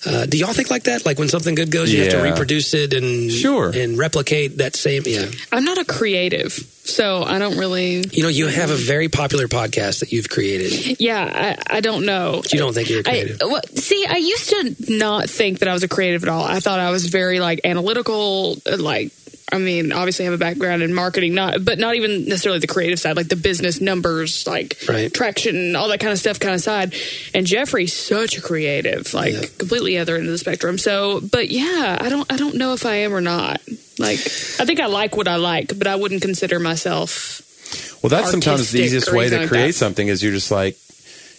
Uh, 0.06 0.26
do 0.26 0.36
y'all 0.38 0.52
think 0.52 0.70
like 0.70 0.84
that? 0.84 1.06
Like 1.06 1.18
when 1.18 1.28
something 1.28 1.54
good 1.54 1.70
goes, 1.70 1.92
you 1.92 2.02
have 2.02 2.12
to 2.12 2.22
reproduce 2.22 2.74
it 2.74 2.92
and 2.94 3.30
Sure. 3.32 3.70
and 3.74 3.96
replicate 3.98 4.58
that 4.58 4.76
same. 4.76 5.02
Yeah. 5.06 5.26
I'm 5.52 5.64
not 5.64 5.78
a 5.78 5.84
creative, 5.84 6.52
so 6.52 7.22
I 7.22 7.38
don't 7.38 7.56
really. 7.56 8.04
You 8.12 8.22
know, 8.22 8.28
you 8.28 8.46
have 8.48 8.70
a 8.70 8.76
very 8.76 9.08
popular 9.08 9.48
podcast 9.48 10.00
that 10.00 10.12
you've 10.12 10.28
created. 10.28 11.00
Yeah, 11.00 11.56
I, 11.70 11.76
I 11.78 11.80
don't 11.80 12.04
know. 12.04 12.40
But 12.42 12.52
you 12.52 12.58
don't 12.58 12.74
think 12.74 12.90
you're 12.90 13.00
a 13.00 13.08
I, 13.08 13.12
creative. 13.12 13.38
well, 13.42 13.62
see, 13.74 14.04
I 14.06 14.16
used 14.16 14.50
to 14.50 14.76
not 14.98 15.30
think 15.30 15.60
that 15.60 15.68
I 15.68 15.72
was 15.72 15.82
a 15.82 15.88
creative 15.88 16.22
at 16.22 16.28
all. 16.28 16.44
I 16.44 16.60
thought 16.60 16.80
I 16.80 16.90
was 16.90 17.06
very 17.06 17.40
like 17.40 17.60
analytical, 17.64 18.58
uh, 18.70 18.76
like. 18.78 19.12
I 19.52 19.58
mean, 19.58 19.92
obviously, 19.92 20.24
I 20.24 20.30
have 20.30 20.34
a 20.34 20.38
background 20.42 20.82
in 20.82 20.92
marketing, 20.94 21.34
not 21.34 21.64
but 21.64 21.78
not 21.78 21.94
even 21.96 22.24
necessarily 22.24 22.58
the 22.60 22.66
creative 22.66 22.98
side, 22.98 23.14
like 23.16 23.28
the 23.28 23.36
business 23.36 23.80
numbers, 23.80 24.46
like 24.46 24.76
Right. 24.88 25.12
traction, 25.12 25.76
all 25.76 25.88
that 25.88 26.00
kind 26.00 26.12
of 26.12 26.18
stuff, 26.18 26.40
kind 26.40 26.54
of 26.54 26.60
side. 26.62 26.94
And 27.34 27.46
Jeffrey's 27.46 27.92
such 27.92 28.38
a 28.38 28.40
creative, 28.40 29.12
like 29.14 29.34
Yeah. 29.34 29.42
completely 29.58 29.98
other 29.98 30.16
end 30.16 30.26
of 30.26 30.32
the 30.32 30.38
spectrum. 30.38 30.78
So, 30.78 31.20
but 31.20 31.50
yeah, 31.50 31.98
I 32.00 32.08
don't, 32.08 32.30
I 32.32 32.36
don't 32.36 32.54
know 32.56 32.72
if 32.72 32.86
I 32.86 32.96
am 32.96 33.12
or 33.12 33.20
not. 33.20 33.60
Like, 33.98 34.18
I 34.18 34.64
think 34.64 34.80
I 34.80 34.86
like 34.86 35.16
what 35.16 35.28
I 35.28 35.36
like, 35.36 35.78
but 35.78 35.86
I 35.86 35.94
wouldn't 35.96 36.22
consider 36.22 36.58
myself. 36.58 37.42
Well, 38.02 38.10
that's 38.10 38.30
sometimes 38.30 38.70
the 38.72 38.80
easiest 38.82 39.12
way 39.12 39.28
to 39.28 39.46
create 39.46 39.68
that. 39.68 39.72
something 39.74 40.08
is 40.08 40.22
you're 40.22 40.32
just 40.32 40.50
like 40.50 40.76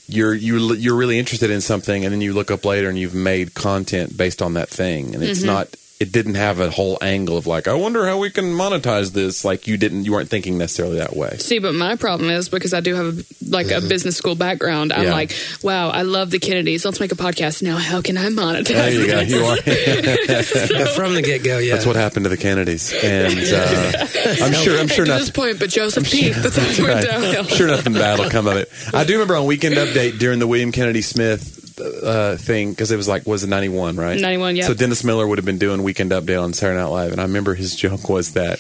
you're 0.07 0.33
you 0.35 0.73
you're 0.75 0.95
really 0.95 1.17
interested 1.19 1.49
in 1.49 1.59
something, 1.61 2.05
and 2.05 2.13
then 2.13 2.21
you 2.21 2.33
look 2.33 2.49
up 2.51 2.63
later 2.65 2.87
and 2.89 2.97
you've 2.97 3.15
made 3.15 3.53
content 3.55 4.15
based 4.15 4.41
on 4.41 4.53
that 4.53 4.69
thing, 4.69 5.13
and 5.15 5.23
it's 5.23 5.39
Mm-hmm. 5.39 5.47
not. 5.47 5.67
It 5.97 6.11
didn't 6.11 6.35
have 6.35 6.59
a 6.59 6.69
whole 6.69 6.97
angle 7.01 7.37
of 7.37 7.47
like, 7.47 7.69
I 7.69 7.73
wonder 7.73 8.05
how 8.05 8.17
we 8.17 8.29
can 8.29 8.45
monetize 8.53 9.13
this. 9.13 9.45
Like 9.45 9.65
you 9.65 9.77
didn't, 9.77 10.03
you 10.03 10.11
weren't 10.11 10.27
thinking 10.29 10.57
necessarily 10.57 10.97
that 10.97 11.15
way. 11.15 11.37
See, 11.37 11.59
but 11.59 11.73
my 11.73 11.95
problem 11.95 12.29
is 12.29 12.49
because 12.49 12.73
I 12.73 12.81
do 12.81 12.95
have 12.95 13.25
like 13.49 13.71
a 13.71 13.79
business 13.79 14.17
school 14.17 14.35
background. 14.35 14.91
I'm 14.91 15.05
Yeah. 15.05 15.11
like, 15.13 15.33
wow, 15.63 15.89
I 15.91 16.01
love 16.01 16.31
the 16.31 16.39
Kennedys. 16.39 16.83
Let's 16.83 16.99
make 16.99 17.13
a 17.13 17.15
podcast 17.15 17.63
now. 17.63 17.77
How 17.77 18.01
can 18.01 18.17
I 18.17 18.25
monetize? 18.27 18.67
There 18.73 18.91
you 18.91 19.07
go. 19.07 19.19
You 19.21 19.45
are. 19.45 19.55
Yeah, 19.65 20.85
from 20.95 21.13
the 21.15 21.21
get 21.23 21.45
go, 21.45 21.59
yeah. 21.59 21.75
That's 21.75 21.85
what 21.85 21.95
happened 21.95 22.25
to 22.25 22.29
the 22.29 22.35
Kennedys, 22.37 22.91
and 23.01 23.33
uh, 23.39 24.07
I'm 24.45 24.51
sure. 24.53 24.77
I'm 24.77 24.87
sure 24.89 25.05
to 25.05 25.11
not. 25.11 25.19
this 25.19 25.29
point, 25.31 25.59
but 25.59 25.69
Joseph 25.69 26.05
Keith, 26.09 26.35
that's 26.43 26.57
how 26.57 26.65
it 26.65 26.79
went 26.79 27.07
downhill. 27.07 27.39
I'm 27.43 27.47
sure 27.47 27.67
nothing 27.67 27.93
bad 27.93 28.19
will 28.19 28.29
come 28.29 28.47
of 28.47 28.57
it. 28.57 28.69
I 28.93 29.05
do 29.05 29.13
remember 29.13 29.37
on 29.37 29.45
Weekend 29.45 29.75
Update 29.75 30.19
during 30.19 30.39
the 30.39 30.47
William 30.47 30.73
Kennedy 30.73 31.01
Smith 31.01 31.64
uh, 31.82 32.38
thing 32.38 32.71
because 32.71 32.91
it 32.91 32.97
was 32.97 33.07
like 33.07 33.26
was 33.28 33.43
it 33.43 33.47
91 33.47 33.97
right 33.97 34.19
91, 34.19 34.55
yeah. 34.55 34.67
so 34.67 34.73
Dennis 34.73 35.03
Miller 35.03 35.28
would 35.28 35.38
have 35.38 35.45
been 35.45 35.57
doing 35.57 35.84
Weekend 35.84 36.11
Update 36.11 36.41
on 36.41 36.53
Saturday 36.53 36.80
Night 36.80 36.88
Live 36.88 37.11
and 37.11 37.19
I 37.19 37.23
remember 37.26 37.55
his 37.55 37.76
joke 37.76 38.07
was 38.09 38.34
that 38.34 38.59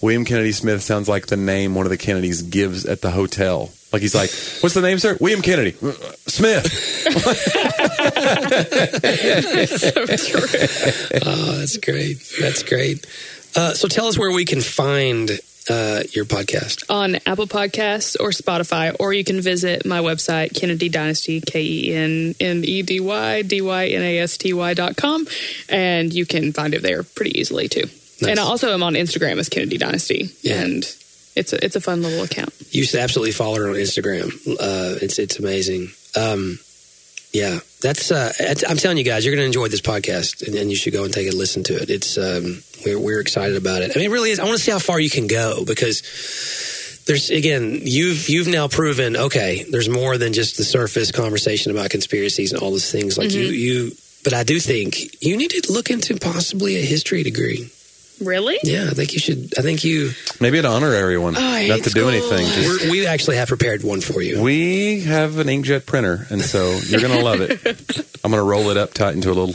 William 0.00 0.24
Kennedy 0.24 0.52
Smith 0.52 0.82
sounds 0.82 1.08
like 1.08 1.26
the 1.26 1.36
name 1.36 1.74
one 1.74 1.86
of 1.86 1.90
the 1.90 1.96
Kennedys 1.96 2.42
gives 2.42 2.84
at 2.84 3.00
the 3.00 3.10
hotel 3.10 3.70
Like 3.92 4.02
he's 4.02 4.14
like, 4.14 4.30
"What's 4.62 4.74
the 4.74 4.82
name, 4.82 4.98
sir? 4.98 5.16
William 5.20 5.42
Kennedy 5.42 5.74
Uh, 5.82 5.92
Smith." 6.26 6.66
so 9.66 10.06
true. 10.16 11.20
Oh, 11.24 11.56
that's 11.58 11.76
great. 11.78 12.18
That's 12.40 12.62
great. 12.62 13.06
Uh, 13.54 13.72
so 13.72 13.88
tell 13.88 14.06
us 14.06 14.18
where 14.18 14.32
we 14.32 14.44
can 14.44 14.60
find 14.60 15.40
uh, 15.68 16.02
your 16.12 16.24
podcast. 16.24 16.84
on 16.88 17.16
Apple 17.26 17.46
Podcasts 17.46 18.16
or 18.20 18.30
Spotify, 18.30 18.94
or 19.00 19.12
you 19.12 19.24
can 19.24 19.40
visit 19.40 19.84
my 19.86 19.98
website, 20.00 20.54
Kennedy 20.54 20.88
Dynasty, 20.88 21.40
K 21.40 21.62
E 21.62 21.94
N 21.94 22.34
N 22.40 22.64
E 22.64 22.82
D 22.82 23.00
Y 23.00 23.42
D 23.42 23.60
Y 23.62 23.86
N 23.88 24.02
A 24.02 24.18
S 24.18 24.36
T 24.38 24.52
Y 24.52 24.74
dot 24.74 24.96
com, 24.96 25.26
and 25.68 26.12
you 26.12 26.26
can 26.26 26.52
find 26.52 26.74
it 26.74 26.82
there 26.82 27.02
pretty 27.02 27.38
easily 27.38 27.68
too. 27.68 27.84
Nice. 28.22 28.30
And 28.30 28.40
I 28.40 28.42
also 28.44 28.72
am 28.72 28.82
on 28.82 28.94
Instagram 28.94 29.38
as 29.38 29.48
Kennedy 29.48 29.76
Dynasty, 29.78 30.30
Yeah. 30.42 30.62
and 30.62 30.84
it's 31.34 31.52
a 31.52 31.64
it's 31.64 31.76
a 31.76 31.80
fun 31.80 32.02
little 32.02 32.24
account. 32.24 32.52
You 32.70 32.84
should 32.84 33.00
absolutely 33.00 33.32
follow 33.32 33.56
her 33.56 33.68
on 33.68 33.74
Instagram. 33.74 34.32
Uh, 34.48 34.98
it's 35.02 35.18
it's 35.18 35.38
amazing. 35.38 35.90
Um, 36.16 36.58
yeah, 37.32 37.58
that's. 37.80 38.10
Uh, 38.10 38.32
I'm 38.68 38.76
telling 38.76 38.98
you 38.98 39.04
guys, 39.04 39.24
you're 39.24 39.34
going 39.34 39.42
to 39.42 39.46
enjoy 39.46 39.68
this 39.68 39.80
podcast, 39.80 40.46
and, 40.46 40.54
and 40.56 40.70
you 40.70 40.76
should 40.76 40.92
go 40.92 41.04
and 41.04 41.12
take 41.12 41.28
a 41.28 41.34
listen 41.34 41.62
to 41.64 41.74
it. 41.74 41.90
It's 41.90 42.16
um, 42.18 42.62
we're 42.84 42.98
we're 42.98 43.20
excited 43.20 43.56
about 43.56 43.82
it. 43.82 43.92
I 43.94 43.98
mean, 43.98 44.06
it 44.10 44.12
really 44.12 44.30
is. 44.30 44.40
I 44.40 44.44
want 44.44 44.56
to 44.56 44.62
see 44.62 44.72
how 44.72 44.78
far 44.78 44.98
you 44.98 45.10
can 45.10 45.26
go 45.26 45.64
because 45.64 46.02
there's 47.06 47.30
again, 47.30 47.80
you've 47.82 48.28
you've 48.28 48.48
now 48.48 48.68
proven 48.68 49.16
okay. 49.16 49.64
There's 49.70 49.88
more 49.88 50.18
than 50.18 50.32
just 50.32 50.56
the 50.56 50.64
surface 50.64 51.12
conversation 51.12 51.70
about 51.70 51.90
conspiracies 51.90 52.52
and 52.52 52.60
all 52.62 52.70
those 52.70 52.90
things. 52.90 53.16
Like 53.16 53.32
you 53.32 53.42
you. 53.42 53.92
But 54.24 54.34
I 54.34 54.42
do 54.42 54.58
think 54.58 55.22
you 55.22 55.36
need 55.36 55.50
to 55.50 55.72
look 55.72 55.88
into 55.88 56.16
possibly 56.16 56.76
a 56.76 56.84
history 56.84 57.22
degree. 57.22 57.70
Really? 58.20 58.58
Yeah, 58.62 58.88
I 58.90 58.94
think 58.94 59.12
you 59.12 59.18
should. 59.18 59.52
I 59.58 59.62
think 59.62 59.84
you. 59.84 60.10
Maybe 60.40 60.58
an 60.58 60.66
honorary 60.66 61.18
one, 61.18 61.36
Oh, 61.36 61.40
I 61.40 61.68
not 61.68 61.76
hate 61.76 61.84
to 61.84 61.90
do 61.90 62.08
anything. 62.08 62.46
Just, 62.46 62.84
We're, 62.86 62.90
we 62.90 63.06
actually 63.06 63.36
have 63.36 63.48
prepared 63.48 63.82
one 63.84 64.00
for 64.00 64.22
you. 64.22 64.40
we 64.42 65.00
have 65.02 65.38
an 65.38 65.48
inkjet 65.48 65.84
printer, 65.86 66.26
and 66.30 66.40
so 66.40 66.78
you're 66.86 67.00
gonna 67.00 67.20
love 67.22 67.40
it. 67.42 67.60
I'm 68.24 68.30
gonna 68.30 68.42
roll 68.42 68.70
it 68.70 68.76
up 68.76 68.94
tight 68.94 69.14
into 69.14 69.30
a 69.30 69.34
little. 69.34 69.54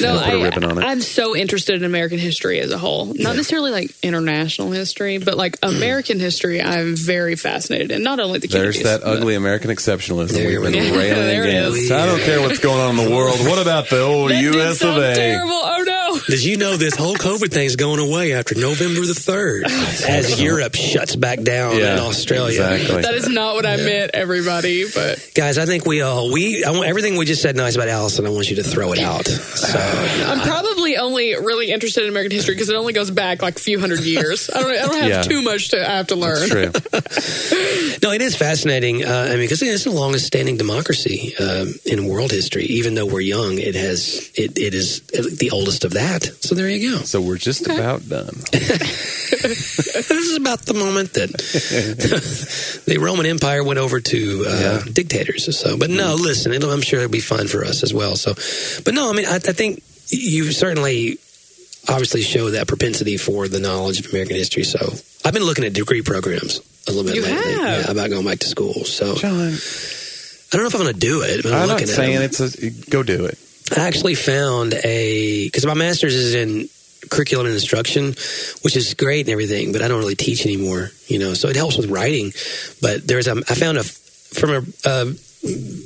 No, 0.00 0.18
put 0.18 0.28
a 0.34 0.38
I, 0.38 0.42
ribbon 0.42 0.64
on 0.64 0.78
it. 0.78 0.84
I'm 0.84 1.00
so 1.00 1.34
interested 1.36 1.74
in 1.76 1.84
American 1.84 2.18
history 2.18 2.60
as 2.60 2.70
a 2.72 2.78
whole. 2.78 3.06
Not 3.06 3.36
necessarily 3.36 3.70
like 3.70 3.90
international 4.02 4.70
history, 4.70 5.18
but 5.18 5.36
like 5.36 5.56
American 5.62 6.18
history. 6.20 6.60
I'm 6.62 6.96
very 6.96 7.36
fascinated 7.36 7.90
in. 7.90 8.02
Not 8.02 8.20
only 8.20 8.38
the 8.38 8.48
There's 8.48 8.76
Kennedys, 8.78 9.00
that 9.00 9.06
ugly 9.06 9.34
American 9.34 9.70
exceptionalism 9.70 10.32
There 10.32 10.60
we've 10.60 10.72
been 10.72 10.82
we 10.84 10.90
go. 10.90 10.96
railing 10.98 11.40
against. 11.48 11.90
I 11.92 12.06
don't 12.06 12.20
care 12.20 12.40
what's 12.40 12.58
going 12.58 12.80
on 12.80 12.98
in 12.98 13.04
the 13.08 13.14
world. 13.14 13.38
What 13.40 13.60
about 13.60 13.88
the 13.88 14.00
old 14.02 14.30
That 14.30 14.40
did 14.40 14.54
U.S. 14.54 14.82
of 14.82 14.96
A? 14.96 15.14
terrible. 15.14 15.52
Oh 15.52 15.82
no. 15.86 16.18
Did 16.26 16.44
you 16.44 16.56
know 16.56 16.76
this 16.76 16.96
whole 16.96 17.14
COVID 17.14 17.52
thing's 17.52 17.76
going 17.76 17.98
away 18.00 18.34
after 18.34 18.54
November 18.54 19.00
the 19.00 19.12
3rd 19.14 19.64
as 20.08 20.40
Europe 20.40 20.74
shuts 20.74 21.16
back 21.16 21.40
down 21.42 21.76
Yeah, 21.76 21.94
in 21.94 21.98
Australia? 22.00 22.60
exactly. 22.72 23.02
That 23.02 23.14
is 23.14 23.28
not 23.28 23.54
what 23.54 23.64
I 23.66 23.76
meant, 23.76 24.10
everybody. 24.14 24.84
But 24.92 25.30
Guys, 25.34 25.56
I 25.58 25.66
think 25.66 25.86
we 25.86 26.02
all, 26.02 26.32
we, 26.32 26.64
I 26.64 26.70
want 26.72 26.86
everything 26.86 27.16
we 27.16 27.24
just 27.26 27.42
said 27.42 27.56
nice 27.56 27.74
about 27.76 27.88
Allison, 27.88 28.26
I 28.26 28.30
want 28.30 28.50
you 28.50 28.56
to 28.56 28.62
throw 28.64 28.92
it 28.92 28.98
out. 28.98 29.28
So, 29.38 29.78
I'm 30.26 30.40
probably 30.40 30.69
only 30.96 31.34
really 31.34 31.70
interested 31.70 32.02
in 32.04 32.08
American 32.10 32.32
history 32.32 32.54
because 32.54 32.68
it 32.70 32.76
only 32.76 32.92
goes 32.92 33.10
back 33.10 33.42
like 33.42 33.56
a 33.56 33.60
few 33.60 33.78
hundred 33.80 34.00
years. 34.00 34.50
I 34.50 34.60
don't, 34.60 34.70
I 34.70 34.74
don't 34.86 35.00
have 35.00 35.08
Yeah. 35.10 35.22
too 35.22 35.42
much 35.42 35.68
to 35.70 35.80
I 35.80 35.96
have 35.96 36.06
to 36.08 36.16
learn. 36.16 36.48
True. 36.48 36.66
no, 38.02 38.12
it 38.12 38.22
is 38.22 38.36
fascinating. 38.36 39.04
Uh, 39.04 39.26
I 39.28 39.30
mean, 39.30 39.40
because 39.40 39.62
it's 39.62 39.84
the 39.84 39.90
longest 39.90 40.26
standing 40.26 40.56
democracy 40.56 41.34
um, 41.38 41.74
in 41.84 42.06
world 42.06 42.30
history. 42.30 42.64
Even 42.64 42.94
though 42.94 43.06
we're 43.06 43.20
young, 43.20 43.58
it 43.58 43.74
has, 43.74 44.30
it, 44.34 44.58
it 44.58 44.74
is 44.74 45.00
the 45.02 45.50
oldest 45.52 45.84
of 45.84 45.92
that. 45.94 46.24
So 46.40 46.54
there 46.54 46.68
you 46.68 46.92
go. 46.92 46.98
So 47.04 47.20
we're 47.20 47.38
just 47.38 47.66
about 47.66 48.08
done. 48.08 48.26
this 48.52 50.10
is 50.10 50.36
about 50.36 50.60
the 50.66 50.74
moment 50.74 51.14
that 51.14 51.30
the 52.86 52.98
Roman 52.98 53.26
Empire 53.26 53.62
went 53.64 53.78
over 53.78 54.00
to 54.00 54.44
uh, 54.48 54.60
Yeah. 54.84 54.92
dictators. 54.92 55.56
So, 55.58 55.76
but 55.76 55.90
no, 55.90 56.14
listen, 56.14 56.52
it'll, 56.52 56.70
I'm 56.70 56.82
sure 56.82 57.00
it'll 57.00 57.10
be 57.10 57.20
fun 57.20 57.46
for 57.48 57.64
us 57.64 57.82
as 57.82 57.92
well. 57.92 58.16
So, 58.16 58.34
but 58.84 58.94
no, 58.94 59.10
I 59.10 59.14
mean, 59.14 59.26
I, 59.26 59.36
I 59.36 59.38
think 59.38 59.82
you 60.10 60.52
certainly 60.52 61.18
obviously 61.88 62.22
show 62.22 62.50
that 62.50 62.68
propensity 62.68 63.16
for 63.16 63.48
the 63.48 63.60
knowledge 63.60 64.00
of 64.00 64.10
American 64.12 64.36
history. 64.36 64.64
So, 64.64 64.78
I've 65.24 65.34
been 65.34 65.44
looking 65.44 65.64
at 65.64 65.72
degree 65.72 66.02
programs 66.02 66.60
a 66.86 66.92
little 66.92 67.04
bit 67.04 67.16
You 67.16 67.22
lately 67.22 67.52
have? 67.52 67.84
yeah, 67.86 67.90
about 67.90 68.10
going 68.10 68.24
back 68.24 68.38
to 68.40 68.46
school. 68.48 68.74
So, 68.84 69.14
John, 69.16 69.32
I 69.32 70.56
don't 70.56 70.62
know 70.62 70.66
if 70.66 70.74
I'm 70.74 70.82
going 70.82 70.94
to 70.94 71.00
do 71.00 71.22
it. 71.22 71.42
But 71.42 71.52
I'm, 71.52 71.62
I'm 71.62 71.68
not 71.68 71.74
looking 71.74 71.86
saying 71.86 72.16
at 72.16 72.22
it's 72.22 72.40
a 72.40 72.90
go 72.90 73.02
do 73.02 73.26
it. 73.26 73.38
I 73.76 73.86
actually 73.86 74.14
found 74.16 74.74
a 74.74 75.46
because 75.46 75.64
my 75.64 75.74
master's 75.74 76.14
is 76.14 76.34
in 76.34 76.68
curriculum 77.08 77.46
and 77.46 77.54
instruction, 77.54 78.14
which 78.62 78.76
is 78.76 78.94
great 78.94 79.26
and 79.26 79.30
everything, 79.30 79.72
but 79.72 79.80
I 79.80 79.88
don't 79.88 80.00
really 80.00 80.16
teach 80.16 80.44
anymore. 80.44 80.90
You 81.06 81.18
know, 81.18 81.34
so 81.34 81.48
it 81.48 81.56
helps 81.56 81.76
with 81.76 81.88
writing. 81.90 82.32
But 82.82 83.06
there's 83.06 83.28
a 83.28 83.32
I 83.32 83.54
found 83.54 83.78
a 83.78 83.84
from 83.84 84.50
a, 84.50 84.62
a 84.84 85.04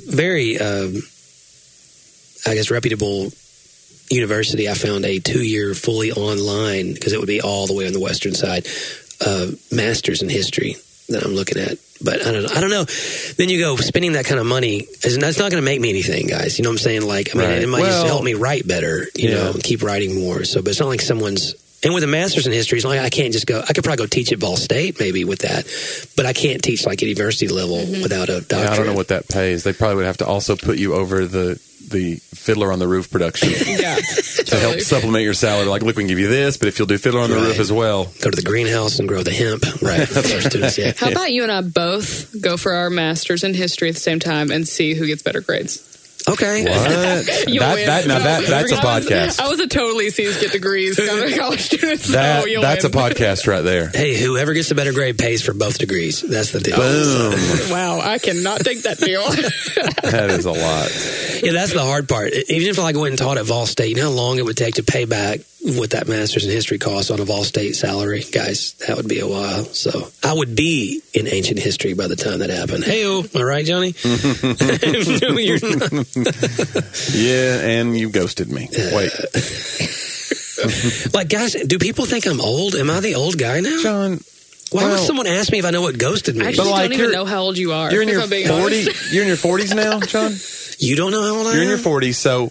very 0.09 0.57
um, 0.59 0.95
I 2.45 2.55
guess 2.55 2.71
reputable 2.71 3.31
university. 4.09 4.69
I 4.69 4.73
found 4.73 5.05
a 5.05 5.19
two 5.19 5.43
year 5.43 5.73
fully 5.73 6.11
online 6.11 6.93
because 6.93 7.13
it 7.13 7.19
would 7.19 7.27
be 7.27 7.41
all 7.41 7.67
the 7.67 7.73
way 7.73 7.87
on 7.87 7.93
the 7.93 7.99
western 7.99 8.33
side. 8.33 8.67
Uh, 9.25 9.47
masters 9.71 10.21
in 10.21 10.29
history 10.29 10.75
that 11.09 11.23
I'm 11.23 11.33
looking 11.33 11.57
at. 11.57 11.77
But 12.03 12.21
I 12.25 12.31
don't 12.33 12.43
know. 12.43 12.49
I 12.53 12.59
don't 12.59 12.69
know. 12.69 12.83
Then 13.37 13.47
you 13.47 13.59
go 13.59 13.77
spending 13.77 14.11
that 14.13 14.25
kind 14.25 14.39
of 14.39 14.45
money. 14.45 14.85
is- 15.03 15.17
That's 15.17 15.37
not 15.39 15.49
going 15.49 15.61
to 15.61 15.65
make 15.65 15.79
me 15.79 15.89
anything, 15.89 16.27
guys. 16.27 16.57
You 16.59 16.63
know 16.63 16.69
what 16.69 16.73
I'm 16.73 16.77
saying? 16.79 17.07
Like, 17.07 17.33
I 17.33 17.39
mean, 17.39 17.47
Right. 17.49 17.61
it 17.61 17.67
might 17.69 17.85
just 17.85 18.05
help 18.05 18.23
me 18.23 18.33
write 18.33 18.67
better. 18.67 19.07
You 19.15 19.29
Yeah. 19.29 19.35
know, 19.35 19.53
keep 19.63 19.81
writing 19.81 20.19
more. 20.19 20.43
So, 20.43 20.61
but 20.61 20.71
it's 20.71 20.79
not 20.81 20.89
like 20.89 21.01
someone's. 21.01 21.55
And 21.85 21.93
with 21.93 22.03
a 22.03 22.07
master's 22.07 22.47
in 22.47 22.53
history, 22.53 22.79
it's 22.79 22.85
like 22.85 22.99
I 22.99 23.09
can't 23.09 23.31
just 23.31 23.45
go. 23.45 23.61
I 23.61 23.71
could 23.73 23.83
probably 23.83 24.03
go 24.03 24.07
teach 24.07 24.31
at 24.31 24.39
Vol 24.39 24.57
State 24.57 24.99
maybe 24.99 25.23
with 25.23 25.39
that, 25.39 25.65
but 26.17 26.25
I 26.25 26.33
can't 26.33 26.63
teach 26.63 26.85
like 26.85 27.03
at 27.03 27.07
university 27.07 27.47
level 27.47 27.77
mm-hmm. 27.77 28.01
without 28.01 28.29
a 28.29 28.41
doctorate. 28.41 28.63
Yeah, 28.63 28.71
I 28.71 28.75
don't 28.75 28.87
know 28.87 28.95
what 28.95 29.09
that 29.09 29.27
pays. 29.27 29.63
They 29.63 29.71
probably 29.71 29.97
would 29.97 30.05
have 30.05 30.17
to 30.17 30.25
also 30.25 30.55
put 30.55 30.79
you 30.79 30.95
over 30.95 31.25
the 31.27 31.61
the 31.91 32.15
Fiddler 32.33 32.71
on 32.71 32.79
the 32.79 32.87
Roof 32.87 33.11
production 33.11 33.49
Yeah, 33.65 33.95
to 33.95 34.55
help 34.55 34.79
supplement 34.79 35.23
your 35.23 35.35
salary. 35.35 35.67
Like, 35.67 35.83
look, 35.83 35.95
we 35.95 36.01
can 36.01 36.07
give 36.07 36.17
you 36.17 36.27
this, 36.27 36.57
but 36.57 36.67
if 36.67 36.79
you'll 36.79 36.87
do 36.87 36.97
Fiddler 36.97 37.21
on 37.21 37.29
the 37.29 37.35
Right. 37.35 37.47
Roof 37.49 37.59
as 37.59 37.71
well, 37.71 38.05
go 38.05 38.31
to 38.31 38.35
the 38.35 38.41
greenhouse 38.41 38.97
and 38.97 39.07
grow 39.07 39.21
the 39.21 39.31
hemp. 39.31 39.63
Right, 39.81 40.07
for 40.07 40.17
our 40.17 40.41
students. 40.41 40.77
Yeah. 40.79 40.93
How 40.97 41.11
about 41.11 41.31
you 41.31 41.43
and 41.43 41.51
I 41.51 41.61
both 41.61 42.41
go 42.41 42.57
for 42.57 42.73
our 42.73 42.89
masters 42.89 43.43
in 43.43 43.53
history 43.53 43.89
at 43.89 43.93
the 43.93 44.01
same 44.01 44.19
time 44.19 44.49
and 44.49 44.67
see 44.67 44.95
who 44.95 45.05
gets 45.05 45.21
better 45.21 45.41
grades? 45.41 45.94
Okay. 46.27 46.63
what? 46.63 47.45
You 47.47 47.59
that, 47.59 47.75
win. 47.75 47.85
that, 47.85 48.07
now 48.07 48.19
that, 48.19 48.47
that's 48.47 48.71
a 48.71 48.75
podcast. 48.75 49.39
I 49.39 49.47
was 49.47 49.59
a 49.59 49.67
totally 49.67 50.09
C's 50.09 50.39
get 50.39 50.51
degrees 50.51 50.97
kind 50.97 51.31
of 51.31 51.37
college 51.37 51.61
student. 51.65 51.99
So 51.99 52.13
That, 52.13 52.43
oh, 52.43 52.45
you'll 52.45 52.61
that's 52.61 52.83
a 52.83 52.89
podcast 53.03 53.47
right 53.47 53.61
there. 53.61 53.89
Hey, 53.89 54.15
whoever 54.15 54.53
gets 54.53 54.69
the 54.69 54.75
better 54.75 54.93
grade 54.93 55.19
pays 55.19 55.43
for 55.43 55.53
both 55.53 55.77
degrees. 55.77 56.21
That's 56.21 56.51
the 56.51 56.59
deal. 56.59 56.77
Boom. 56.77 57.33
Wow, 57.69 57.99
I 58.01 58.17
cannot 58.17 58.61
take 58.61 58.83
that 58.83 58.97
deal. 58.97 59.23
That 60.11 60.31
is 60.31 60.45
a 60.45 60.51
lot. 60.51 61.43
Yeah, 61.43 61.51
that's 61.51 61.73
the 61.73 61.83
hard 61.83 62.09
part. 62.09 62.33
Even 62.33 62.69
if 62.69 62.79
I 62.79 62.91
went 62.93 63.09
and 63.09 63.17
taught 63.17 63.37
at 63.37 63.45
Vol 63.45 63.65
State, 63.67 63.89
you 63.89 63.95
know 63.97 64.09
how 64.09 64.15
long 64.15 64.37
it 64.37 64.45
would 64.45 64.57
take 64.57 64.75
to 64.75 64.83
pay 64.83 65.05
back 65.05 65.41
what 65.65 65.89
that 65.91 66.07
master's 66.07 66.45
in 66.45 66.51
history 66.51 66.77
costs 66.77 67.09
on 67.11 67.19
a 67.19 67.25
Vol 67.25 67.43
State 67.43 67.75
salary? 67.75 68.23
Guys, 68.31 68.73
that 68.87 68.95
would 68.97 69.07
be 69.07 69.19
a 69.19 69.27
while. 69.27 69.63
So 69.65 70.07
I 70.23 70.33
would 70.33 70.55
be 70.55 71.01
in 71.13 71.27
ancient 71.27 71.59
history 71.59 71.93
by 71.93 72.07
the 72.07 72.15
time 72.15 72.39
that 72.39 72.49
happened. 72.49 72.83
Hey, 72.83 73.05
oh, 73.05 73.23
all 73.35 73.43
right, 73.43 73.65
Johnny? 73.65 73.93
no, 74.05 75.37
you're 75.37 75.59
not. 75.61 75.91
Yeah, 77.13 77.59
and 77.61 77.97
you 77.97 78.09
ghosted 78.09 78.49
me. 78.51 78.67
Uh, 78.67 78.91
Wait, 78.95 79.11
Like, 81.13 81.29
guys, 81.29 81.53
do 81.53 81.77
people 81.77 82.05
think 82.05 82.25
I'm 82.25 82.41
old? 82.41 82.75
Am 82.75 82.89
I 82.89 82.99
the 82.99 83.15
old 83.15 83.37
guy 83.37 83.59
now? 83.59 83.79
John, 83.81 84.19
Why 84.71 84.89
would 84.89 84.99
someone 84.99 85.27
ask 85.27 85.51
me 85.51 85.59
if 85.59 85.65
I 85.65 85.71
know 85.71 85.81
what 85.81 85.97
ghosted 85.97 86.35
me? 86.35 86.45
I 86.45 86.49
actually 86.49 86.71
like, 86.71 86.91
don't 86.91 86.99
even 86.99 87.11
know 87.11 87.25
how 87.25 87.41
old 87.41 87.57
you 87.57 87.71
are. 87.73 87.91
you're 87.91 88.01
in 88.01 88.07
your 88.07 88.21
I'm 88.21 88.29
forty. 88.29 88.85
You're 89.11 89.23
in 89.23 89.27
your 89.27 89.37
forties 89.37 89.73
now, 89.73 89.99
John. 90.13 90.33
you 90.79 90.95
don't 90.95 91.11
know 91.11 91.21
how 91.21 91.35
old 91.37 91.47
I 91.47 91.49
am. 91.51 91.55
You're 91.55 91.63
in 91.63 91.69
your 91.69 91.77
forties, 91.77 92.17
so 92.17 92.49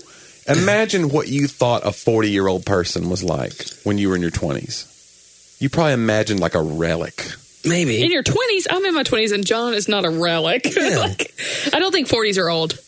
imagine 0.48 1.08
what 1.08 1.28
you 1.28 1.46
thought 1.48 1.86
a 1.86 1.92
forty-year-old 1.92 2.64
person 2.66 3.08
was 3.10 3.22
like 3.22 3.54
when 3.84 3.98
you 3.98 4.08
were 4.08 4.16
in 4.16 4.22
your 4.22 4.30
twenties. 4.30 4.90
You 5.60 5.70
probably 5.70 5.92
imagined 5.94 6.40
like 6.40 6.54
a 6.54 6.62
relic. 6.62 7.26
Maybe. 7.64 8.02
In 8.02 8.10
your 8.10 8.22
twenties, 8.22 8.66
I'm 8.70 8.84
in 8.84 8.94
my 8.94 9.04
twenties, 9.04 9.32
and 9.32 9.46
John 9.46 9.74
is 9.74 9.88
not 9.88 10.04
a 10.04 10.10
relic. 10.10 10.66
Yeah. 10.76 10.98
like, 10.98 11.34
I 11.72 11.78
don't 11.78 11.92
think 11.92 12.08
forties 12.08 12.36
are 12.38 12.48
old. 12.50 12.78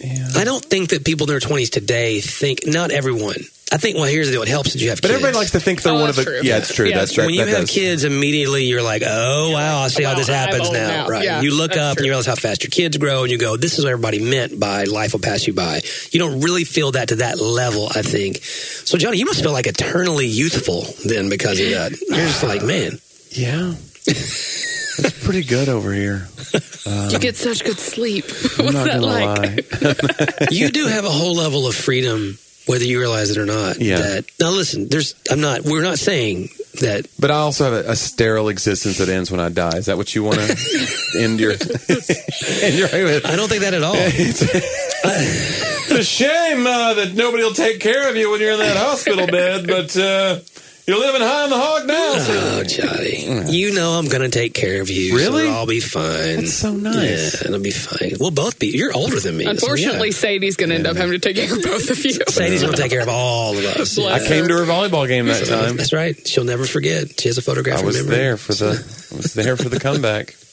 Yeah. 0.00 0.28
I 0.36 0.44
don't 0.44 0.64
think 0.64 0.90
that 0.90 1.04
people 1.04 1.24
in 1.24 1.30
their 1.30 1.40
20s 1.40 1.70
today 1.70 2.20
think, 2.20 2.66
not 2.66 2.90
everyone. 2.90 3.36
I 3.72 3.78
think, 3.78 3.96
well, 3.96 4.04
here's 4.04 4.28
the 4.28 4.32
deal. 4.34 4.42
It 4.42 4.48
helps 4.48 4.74
that 4.74 4.80
you 4.80 4.90
have 4.90 4.98
kids. 4.98 5.02
But 5.02 5.08
kids. 5.08 5.14
everybody 5.24 5.38
likes 5.38 5.50
to 5.50 5.58
think 5.60 5.82
they're 5.82 5.92
Oh, 5.92 6.00
one 6.00 6.08
of 6.08 6.14
the. 6.14 6.22
true. 6.22 6.40
Yeah, 6.44 6.58
it's 6.58 6.72
true. 6.72 6.86
Yeah, 6.86 6.98
that's 6.98 7.10
it's 7.10 7.14
true. 7.14 7.22
that, 7.22 7.26
when 7.26 7.34
you 7.34 7.44
that 7.46 7.50
have 7.50 7.60
does- 7.62 7.70
kids, 7.72 8.04
immediately 8.04 8.64
you're 8.66 8.80
like, 8.82 9.02
oh, 9.04 9.50
wow, 9.50 9.80
I 9.82 9.88
see 9.88 10.04
how 10.04 10.14
this 10.14 10.28
happens 10.28 10.70
now. 10.70 10.88
now. 10.88 11.08
Right. 11.08 11.24
Yeah, 11.24 11.40
you 11.40 11.52
look 11.52 11.72
that's 11.72 11.80
up 11.80 11.96
and 11.96 12.06
you 12.06 12.12
realize 12.12 12.26
how 12.26 12.36
fast 12.36 12.62
your 12.62 12.70
kids 12.70 12.96
grow, 12.96 13.22
and 13.24 13.30
you 13.32 13.38
go, 13.38 13.56
this 13.56 13.76
is 13.78 13.84
what 13.84 13.90
everybody 13.90 14.20
meant 14.20 14.60
by 14.60 14.84
life 14.84 15.14
will 15.14 15.20
pass 15.20 15.48
you 15.48 15.52
by. 15.52 15.80
You 16.12 16.20
don't 16.20 16.40
really 16.42 16.62
feel 16.62 16.92
that 16.92 17.08
to 17.08 17.16
that 17.16 17.40
level, 17.40 17.88
I 17.92 18.02
think. 18.02 18.36
So, 18.44 18.98
Johnny, 18.98 19.18
you 19.18 19.24
must 19.26 19.42
feel 19.42 19.52
like 19.52 19.66
eternally 19.66 20.28
youthful 20.28 20.86
then 21.04 21.28
because 21.28 21.58
of 21.58 21.68
that. 21.70 21.90
You're 22.08 22.18
just 22.18 22.44
like, 22.44 22.62
man, 22.62 23.00
Yeah, 23.30 23.74
it's 24.06 25.24
pretty 25.24 25.42
good 25.42 25.68
over 25.68 25.92
here. 25.92 26.28
you 27.10 27.18
get 27.18 27.36
such 27.36 27.64
good 27.64 27.78
sleep. 27.80 28.26
I'm 28.60 28.66
What's 28.66 28.74
not 28.76 28.84
that 28.86 29.00
gonna 29.00 29.06
like? 29.06 30.38
lie. 30.40 30.46
you 30.52 30.70
do 30.70 30.86
have 30.86 31.04
a 31.04 31.10
whole 31.10 31.34
level 31.34 31.66
of 31.66 31.74
freedom, 31.74 32.38
whether 32.66 32.84
you 32.84 32.98
realize 32.98 33.30
it 33.30 33.38
or 33.38 33.46
not. 33.46 33.80
Yeah. 33.80 33.98
That 33.98 34.24
now, 34.40 34.50
listen, 34.50 34.88
there's. 34.88 35.14
I'm 35.30 35.40
not. 35.40 35.62
We're 35.62 35.82
not 35.82 35.98
saying 35.98 36.48
that 36.80 37.06
But 37.18 37.30
I 37.30 37.36
also 37.36 37.64
have 37.64 37.86
a, 37.86 37.90
a 37.92 37.96
sterile 37.96 38.48
existence 38.48 38.98
that 38.98 39.08
ends 39.08 39.30
when 39.30 39.40
I 39.40 39.48
die. 39.48 39.76
Is 39.78 39.86
that 39.86 39.96
what 39.96 40.14
you 40.14 40.22
want 40.24 40.36
to 40.36 40.96
end 41.18 41.40
your 41.40 41.52
end 42.62 42.78
your 42.78 42.88
with? 42.92 43.26
I 43.26 43.36
don't 43.36 43.48
think 43.48 43.62
that 43.62 43.74
at 43.74 43.82
all. 43.82 43.96
It's 45.08 45.92
a 45.92 46.02
shame 46.02 46.66
uh, 46.66 46.94
that 46.94 47.14
nobody 47.14 47.44
will 47.44 47.54
take 47.54 47.78
care 47.78 48.10
of 48.10 48.16
you 48.16 48.30
when 48.30 48.40
you're 48.40 48.52
in 48.52 48.58
that 48.58 48.76
hospital 48.76 49.26
bed, 49.28 49.66
but 49.68 49.96
uh, 49.96 50.40
you're 50.86 50.98
living 50.98 51.20
high 51.20 51.44
on 51.44 51.50
the 51.50 51.58
hog 51.58 51.86
now. 51.86 52.12
Oh, 52.16 52.62
Johnny, 52.64 53.50
you 53.52 53.74
know 53.74 53.92
I'm 53.98 54.08
going 54.08 54.22
to 54.22 54.28
take 54.28 54.54
care 54.54 54.80
of 54.80 54.88
you. 54.88 55.16
Really? 55.16 55.46
So 55.46 55.52
I'll 55.52 55.66
be 55.66 55.80
fine. 55.80 56.36
That's 56.36 56.54
so 56.54 56.72
nice. 56.72 57.42
Yeah, 57.42 57.48
it'll 57.48 57.60
be 57.60 57.70
fine. 57.72 58.12
We'll 58.20 58.30
both 58.30 58.58
be. 58.58 58.68
You're 58.68 58.94
older 58.94 59.18
than 59.18 59.36
me. 59.36 59.44
so 59.44 59.50
Unfortunately, 59.50 60.08
yeah. 60.08 60.14
Sadie's 60.14 60.56
going 60.56 60.68
to 60.70 60.76
end 60.76 60.86
up 60.86 60.96
having 60.96 61.12
to 61.12 61.18
take 61.18 61.36
care 61.36 61.52
of 61.52 61.62
both 61.62 61.90
of 61.90 62.04
you. 62.04 62.12
Sadie's 62.28 62.62
going 62.62 62.74
to 62.74 62.80
take 62.80 62.90
care 62.92 63.02
of 63.02 63.08
all 63.08 63.58
of 63.58 63.64
us. 63.64 63.96
Bless 63.96 64.22
I 64.22 64.28
came 64.28 64.46
to 64.48 64.54
her 64.54 64.64
volleyball 64.64 65.08
game 65.08 65.26
that 65.26 65.46
time. 65.46 65.76
That's 65.76 65.92
right. 65.92 66.16
She'll 66.26 66.44
never 66.44 66.66
forget. 66.66 67.20
She 67.20 67.28
has 67.28 67.38
a 67.38 67.42
photograph. 67.42 67.80
I 67.80 67.84
was 67.84 67.96
memory. 67.98 68.16
there 68.16 68.36
for 68.36 68.54
the 68.54 68.68
I 69.12 69.16
was 69.16 69.34
there 69.34 69.56
for 69.56 69.68
the 69.68 69.80
comeback. 69.80 70.36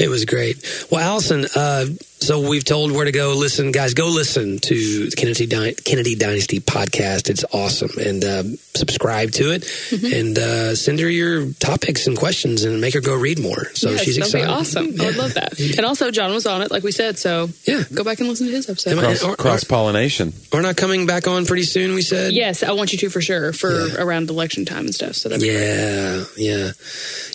It 0.00 0.08
was 0.08 0.24
great. 0.26 0.64
Well, 0.92 1.00
Allison, 1.00 1.44
uh, 1.56 1.84
so 2.20 2.48
we've 2.48 2.64
told 2.64 2.92
where 2.92 3.04
to 3.04 3.12
go 3.12 3.34
listen. 3.34 3.72
Guys, 3.72 3.94
go 3.94 4.06
listen 4.08 4.58
to 4.58 5.08
the 5.10 5.16
Kennedy, 5.16 5.46
Dy- 5.46 5.74
Kennedy 5.74 6.14
Dynasty 6.14 6.60
podcast. 6.60 7.30
It's 7.30 7.44
awesome. 7.52 7.90
And 7.98 8.24
uh, 8.24 8.42
subscribe 8.74 9.30
to 9.32 9.52
it 9.52 9.62
Mm-hmm. 9.62 10.14
and 10.14 10.38
uh, 10.38 10.74
send 10.74 11.00
her 11.00 11.08
your 11.08 11.50
topics 11.54 12.06
and 12.06 12.16
questions 12.16 12.64
and 12.64 12.80
make 12.80 12.94
her 12.94 13.00
go 13.00 13.14
read 13.16 13.38
more. 13.38 13.64
So 13.74 13.90
yes, 13.90 14.02
she's 14.04 14.16
that'd 14.16 14.34
excited. 14.34 14.46
be 14.46 14.52
awesome. 14.52 15.00
I 15.00 15.04
would 15.06 15.16
love 15.16 15.34
that. 15.34 15.58
And 15.58 15.86
also, 15.86 16.10
John 16.10 16.32
was 16.32 16.46
on 16.46 16.62
it, 16.62 16.70
like 16.70 16.82
we 16.82 16.92
said. 16.92 17.18
So 17.18 17.48
Yeah. 17.64 17.82
go 17.94 18.04
back 18.04 18.20
and 18.20 18.28
listen 18.28 18.46
to 18.46 18.52
his 18.52 18.68
episode. 18.68 18.90
Am 18.92 18.98
I- 18.98 19.02
Cross, 19.16 19.24
Or- 19.24 19.46
or- 19.46 19.58
pollination. 19.68 20.32
We're 20.52 20.60
not 20.62 20.76
coming 20.76 21.06
back 21.06 21.26
on 21.26 21.46
pretty 21.46 21.64
soon, 21.64 21.94
we 21.94 22.02
said? 22.02 22.32
Yes, 22.32 22.62
I 22.62 22.72
want 22.72 22.92
you 22.92 22.98
to 22.98 23.10
for 23.10 23.20
sure 23.20 23.52
for 23.52 23.86
Yeah. 23.88 24.02
around 24.02 24.28
election 24.30 24.64
time 24.64 24.86
and 24.86 24.94
stuff. 24.94 25.14
So 25.14 25.28
that'd 25.28 25.40
be 25.42 25.48
great. 25.48 25.58
Yeah, 25.58 26.24
yeah. 26.36 26.70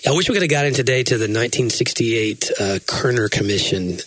I 0.06 0.12
wish 0.12 0.28
we 0.30 0.34
could 0.36 0.42
have 0.44 0.50
got 0.52 0.66
in 0.66 0.74
today 0.74 1.04
to 1.04 1.18
the 1.18 1.28
1968 1.28 2.52
uh, 2.60 2.80
Kerner 2.86 3.30
Commission. 3.30 3.98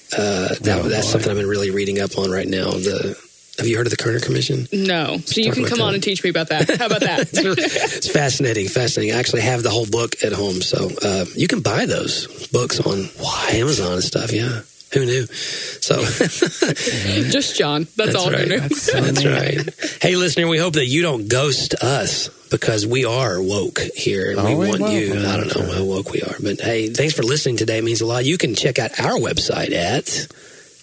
That, 0.66 0.80
Oh, 0.84 0.88
that's 0.88 1.06
boy. 1.06 1.12
something 1.12 1.30
I've 1.30 1.36
been 1.36 1.46
really 1.48 1.70
reading 1.70 2.00
up 2.00 2.18
on 2.18 2.30
right 2.30 2.46
now. 2.48 2.70
The 2.70 3.16
Have 3.58 3.66
you 3.66 3.76
heard 3.76 3.86
of 3.86 3.90
the 3.90 3.96
Kerner 3.96 4.20
Commission? 4.20 4.66
No, 4.72 5.16
so 5.24 5.40
you 5.40 5.50
can 5.52 5.62
about 5.62 5.70
come 5.70 5.78
that. 5.78 5.84
on 5.84 5.94
and 5.94 6.02
teach 6.02 6.22
me 6.22 6.28
about 6.30 6.48
that. 6.48 6.68
How 6.78 6.86
about 6.86 7.00
that? 7.00 7.28
it's 7.32 8.08
fascinating, 8.10 8.68
fascinating. 8.68 9.14
I 9.16 9.18
actually 9.18 9.42
have 9.42 9.62
the 9.62 9.70
whole 9.70 9.86
book 9.86 10.16
at 10.22 10.32
home, 10.32 10.60
so 10.60 10.90
uh, 11.02 11.24
you 11.34 11.48
can 11.48 11.60
buy 11.60 11.86
those 11.86 12.46
books 12.48 12.80
on 12.80 13.08
Amazon 13.56 13.94
and 13.94 14.04
stuff. 14.04 14.30
Yeah, 14.32 14.60
who 14.92 15.06
knew? 15.06 15.26
So 15.26 16.04
Just 17.30 17.56
John. 17.56 17.86
That's, 17.96 18.14
all 18.14 18.30
right. 18.30 18.42
I 18.42 18.44
knew. 18.44 18.60
That's, 18.60 19.24
right. 19.24 20.02
Hey, 20.02 20.16
listener, 20.16 20.48
we 20.48 20.58
hope 20.58 20.74
that 20.74 20.86
you 20.86 21.02
don't 21.02 21.28
ghost 21.28 21.74
us 21.76 22.28
because 22.50 22.86
we 22.86 23.04
are 23.04 23.40
woke 23.42 23.80
here 23.96 24.32
and 24.32 24.42
we 24.44 24.54
we 24.54 24.68
want 24.68 24.92
you. 24.92 25.14
I'm 25.14 25.26
I 25.26 25.36
don't 25.38 25.56
know 25.56 25.72
how 25.74 25.84
woke 25.84 26.10
we 26.12 26.22
are, 26.22 26.36
but 26.42 26.60
hey, 26.60 26.88
thanks 26.88 27.14
for 27.14 27.22
listening 27.22 27.56
today. 27.56 27.78
It 27.78 27.84
means 27.84 28.00
a 28.02 28.06
lot. 28.06 28.24
You 28.24 28.36
can 28.38 28.54
check 28.54 28.78
out 28.78 29.00
our 29.00 29.14
website 29.18 29.72
at 29.72 30.28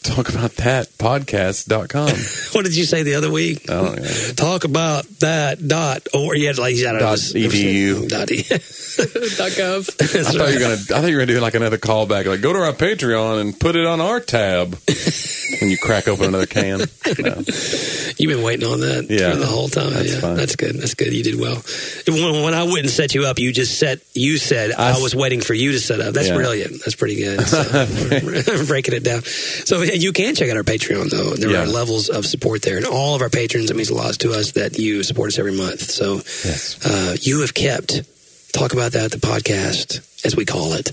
Talk 0.04 0.30
about 0.30 0.52
that 0.58 0.88
podcast.com. 1.00 2.08
what 2.54 2.66
did 2.66 2.76
you 2.76 2.84
say 2.84 3.04
the 3.04 3.16
other 3.16 3.32
week? 3.32 3.64
Don't 3.64 3.96
know. 3.96 4.04
Talk 4.36 4.66
about 4.66 5.06
that 5.22 5.66
dot 5.66 6.08
or 6.14 6.36
had 6.36 6.58
like 6.58 6.76
you 6.76 6.86
had 6.88 7.00
Dot 7.00 7.18
edu. 7.18 8.10
Dot 8.10 8.30
e- 8.32 8.44
Dot 9.38 9.52
gov. 9.52 9.90
I 10.02 10.24
thought 10.24 10.50
you 10.50 10.56
were 10.56 10.60
gonna. 10.60 10.74
I 10.74 11.02
thought 11.02 11.08
you 11.10 11.16
were 11.16 11.22
gonna 11.26 11.34
do 11.34 11.40
like 11.40 11.56
another 11.56 11.78
callback, 11.78 12.26
like 12.26 12.42
go 12.42 12.54
to 12.54 12.60
our 12.60 12.74
Patreon 12.74 13.40
and 13.42 13.58
put 13.60 13.76
it 13.76 13.86
on 13.86 14.02
our 14.02 14.20
tab 14.20 14.76
when 15.62 15.70
you 15.72 15.78
crack 15.78 16.08
open 16.08 16.26
another 16.26 16.46
can. 16.46 16.80
No. 16.80 17.42
You've 18.18 18.30
been 18.36 18.44
waiting 18.44 18.68
on 18.68 18.82
that 18.82 19.08
Yeah. 19.10 19.32
for 19.32 19.38
the 19.38 19.48
whole 19.48 19.70
time. 19.70 19.94
That's 19.94 20.14
yeah, 20.14 20.20
fine. 20.20 20.36
that's 20.36 20.56
good. 20.56 20.76
That's 20.76 20.94
good. 20.94 21.12
You 21.14 21.24
did 21.24 21.40
well. 21.40 21.64
When, 22.08 22.44
when 22.44 22.54
I 22.54 22.64
wouldn't 22.64 22.90
set 22.90 23.16
you 23.16 23.26
up, 23.26 23.40
you 23.40 23.52
just 23.54 23.80
set. 23.80 24.00
You 24.14 24.38
said 24.38 24.72
I, 24.74 24.98
I- 24.98 25.02
was 25.02 25.16
waiting 25.16 25.42
for 25.42 25.54
you 25.54 25.72
to 25.72 25.80
set 25.80 26.00
up. 26.02 26.14
That's 26.14 26.28
Yeah. 26.28 26.36
brilliant. 26.36 26.74
That's 26.80 26.96
pretty 26.96 27.16
good. 27.16 27.42
So, 27.42 28.66
breaking 28.68 28.94
it 28.94 29.04
down. 29.04 29.24
So 29.24 29.80
you 29.94 30.12
can 30.14 30.36
check 30.36 30.50
out 30.50 30.58
our 30.58 30.64
Patreon 30.64 31.10
though. 31.10 31.36
There 31.36 31.52
Yeah. 31.52 31.64
are 31.64 31.68
levels 31.68 32.10
of 32.10 32.26
support 32.26 32.62
there, 32.62 32.78
and 32.78 32.86
all 32.86 33.16
of 33.16 33.22
our 33.22 33.30
patrons. 33.30 33.70
It 33.72 33.76
means 33.76 33.90
a 33.90 33.94
lot 33.96 34.16
to 34.20 34.32
us 34.34 34.52
that 34.54 34.78
you 34.80 35.04
support 35.04 35.30
us 35.30 35.40
every 35.40 35.54
month. 35.54 35.90
So 35.92 36.22
Yes. 36.44 36.78
uh, 36.86 37.16
you 37.22 37.42
have 37.42 37.54
kept. 37.54 38.02
Talk 38.54 38.74
about 38.74 38.92
that. 38.94 39.12
The 39.12 39.18
podcast, 39.18 40.00
as 40.26 40.36
we 40.36 40.46
call 40.46 40.74
it, 40.74 40.92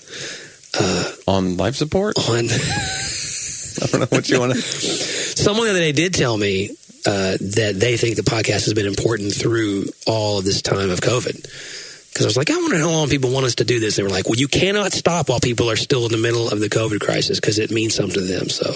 On 1.27 1.57
life 1.57 1.77
support? 1.77 2.17
on. 2.29 2.49
I 2.51 3.87
don't 3.87 4.01
know 4.01 4.07
what 4.11 4.29
you 4.29 4.41
want 4.41 4.55
to. 4.55 4.61
Someone 5.41 5.65
the 5.67 5.71
other 5.71 5.81
day 5.81 5.93
did 5.93 6.15
tell 6.15 6.37
me 6.37 6.71
uh, 7.07 7.37
that 7.41 7.75
they 7.77 7.97
think 7.97 8.17
the 8.17 8.23
podcast 8.23 8.65
has 8.67 8.75
been 8.75 8.87
important 8.87 9.35
through 9.35 9.87
all 10.07 10.39
of 10.39 10.45
this 10.45 10.61
time 10.63 10.91
of 10.91 11.01
COVID. 11.01 11.47
Because 12.13 12.27
I 12.27 12.29
was 12.29 12.37
like, 12.37 12.51
I 12.51 12.57
wonder 12.57 12.77
how 12.79 12.91
long 12.91 13.09
people 13.09 13.31
want 13.31 13.47
us 13.47 13.55
to 13.57 13.65
do 13.65 13.79
this. 13.79 13.95
They 13.97 14.03
were 14.03 14.09
like, 14.09 14.27
well, 14.29 14.35
you 14.39 14.49
cannot 14.49 14.93
stop 14.93 15.29
while 15.29 15.39
people 15.41 15.71
are 15.71 15.77
still 15.77 16.05
in 16.07 16.11
the 16.13 16.19
middle 16.19 16.51
of 16.51 16.59
the 16.59 16.69
COVID 16.69 17.01
crisis 17.01 17.39
because 17.41 17.59
it 17.61 17.71
means 17.71 17.95
something 17.95 18.15
to 18.15 18.21
them. 18.27 18.49
So, 18.49 18.73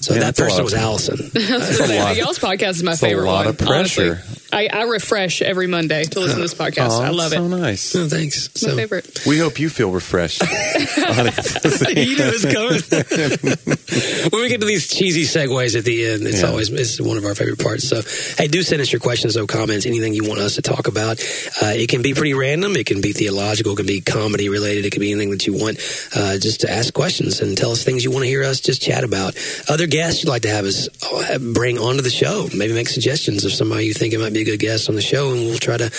so 0.00 0.14
Yeah, 0.14 0.20
that 0.20 0.36
person 0.36 0.64
was 0.64 0.74
of- 0.74 0.78
Allison. 0.78 1.18
a 1.34 1.98
lot. 1.98 2.16
Y'all's 2.16 2.38
podcast 2.38 2.70
is 2.76 2.82
my 2.82 2.92
It's 2.92 3.02
a 3.02 3.14
lot 3.16 3.24
one. 3.24 3.46
of 3.48 3.58
pressure. 3.58 4.10
honestly. 4.22 4.34
I, 4.50 4.66
I 4.72 4.82
refresh 4.84 5.42
every 5.42 5.66
Monday 5.66 6.04
to 6.04 6.20
listen 6.20 6.36
to 6.36 6.42
this 6.42 6.54
podcast. 6.54 6.88
Oh, 6.90 7.02
I 7.02 7.08
love 7.10 7.32
it. 7.32 7.36
so 7.36 7.48
nice. 7.48 7.94
oh, 7.96 8.08
thanks. 8.08 8.46
It's 8.46 8.62
my 8.62 8.70
So, 8.70 8.76
favorite. 8.76 9.22
We 9.26 9.38
hope 9.38 9.58
you 9.58 9.68
feel 9.70 9.90
refreshed. 9.90 10.42
on 10.42 10.48
it. 10.48 11.96
you 11.96 12.16
knew 12.16 12.24
it 12.24 12.32
was 12.32 12.44
coming. 12.44 14.30
when 14.30 14.42
we 14.42 14.48
get 14.48 14.60
to 14.60 14.66
these 14.66 14.88
cheesy 14.88 15.22
segues 15.24 15.76
at 15.76 15.84
the 15.84 16.06
end, 16.06 16.26
it's 16.26 16.42
Yeah. 16.42 16.48
always 16.48 16.70
it's 16.70 17.00
one 17.00 17.16
of 17.16 17.24
our 17.24 17.34
favorite 17.34 17.58
parts. 17.62 17.88
So, 17.88 18.00
hey, 18.36 18.48
do 18.48 18.62
send 18.62 18.80
us 18.82 18.90
your 18.92 19.00
questions 19.00 19.36
or 19.36 19.46
comments, 19.46 19.84
anything 19.86 20.14
you 20.14 20.24
want 20.26 20.40
us 20.40 20.54
to 20.56 20.62
talk 20.62 20.86
about. 20.88 21.20
Uh, 21.62 21.72
it 21.76 21.88
can 21.88 22.02
be 22.02 22.14
pretty 22.14 22.34
random. 22.34 22.57
It 22.64 22.86
can 22.86 23.00
be 23.00 23.12
theological. 23.12 23.72
It 23.72 23.76
can 23.76 23.86
be 23.86 24.00
comedy 24.00 24.48
related. 24.48 24.84
It 24.84 24.92
can 24.92 25.00
be 25.00 25.12
anything 25.12 25.30
that 25.30 25.46
you 25.46 25.54
want. 25.54 25.78
Uh, 26.14 26.38
just 26.38 26.60
to 26.62 26.70
ask 26.70 26.92
questions 26.92 27.40
and 27.40 27.56
tell 27.56 27.70
us 27.72 27.82
things 27.84 28.04
you 28.04 28.10
want 28.10 28.24
to 28.24 28.28
hear 28.28 28.42
us 28.44 28.60
just 28.60 28.82
chat 28.82 29.04
about. 29.04 29.36
Other 29.68 29.86
guests 29.86 30.22
you'd 30.22 30.30
like 30.30 30.42
to 30.42 30.50
have 30.50 30.64
us 30.64 30.88
uh, 31.12 31.38
bring 31.38 31.78
onto 31.78 32.02
the 32.02 32.10
show. 32.10 32.48
Maybe 32.54 32.72
make 32.74 32.88
suggestions 32.88 33.44
of 33.44 33.52
somebody 33.52 33.86
you 33.86 33.94
think 33.94 34.12
it 34.14 34.18
might 34.18 34.32
be 34.32 34.42
a 34.42 34.44
good 34.44 34.58
guest 34.60 34.88
on 34.88 34.94
the 34.96 35.02
show, 35.02 35.30
and 35.32 35.40
we'll 35.46 35.58
try 35.58 35.76
to 35.76 35.90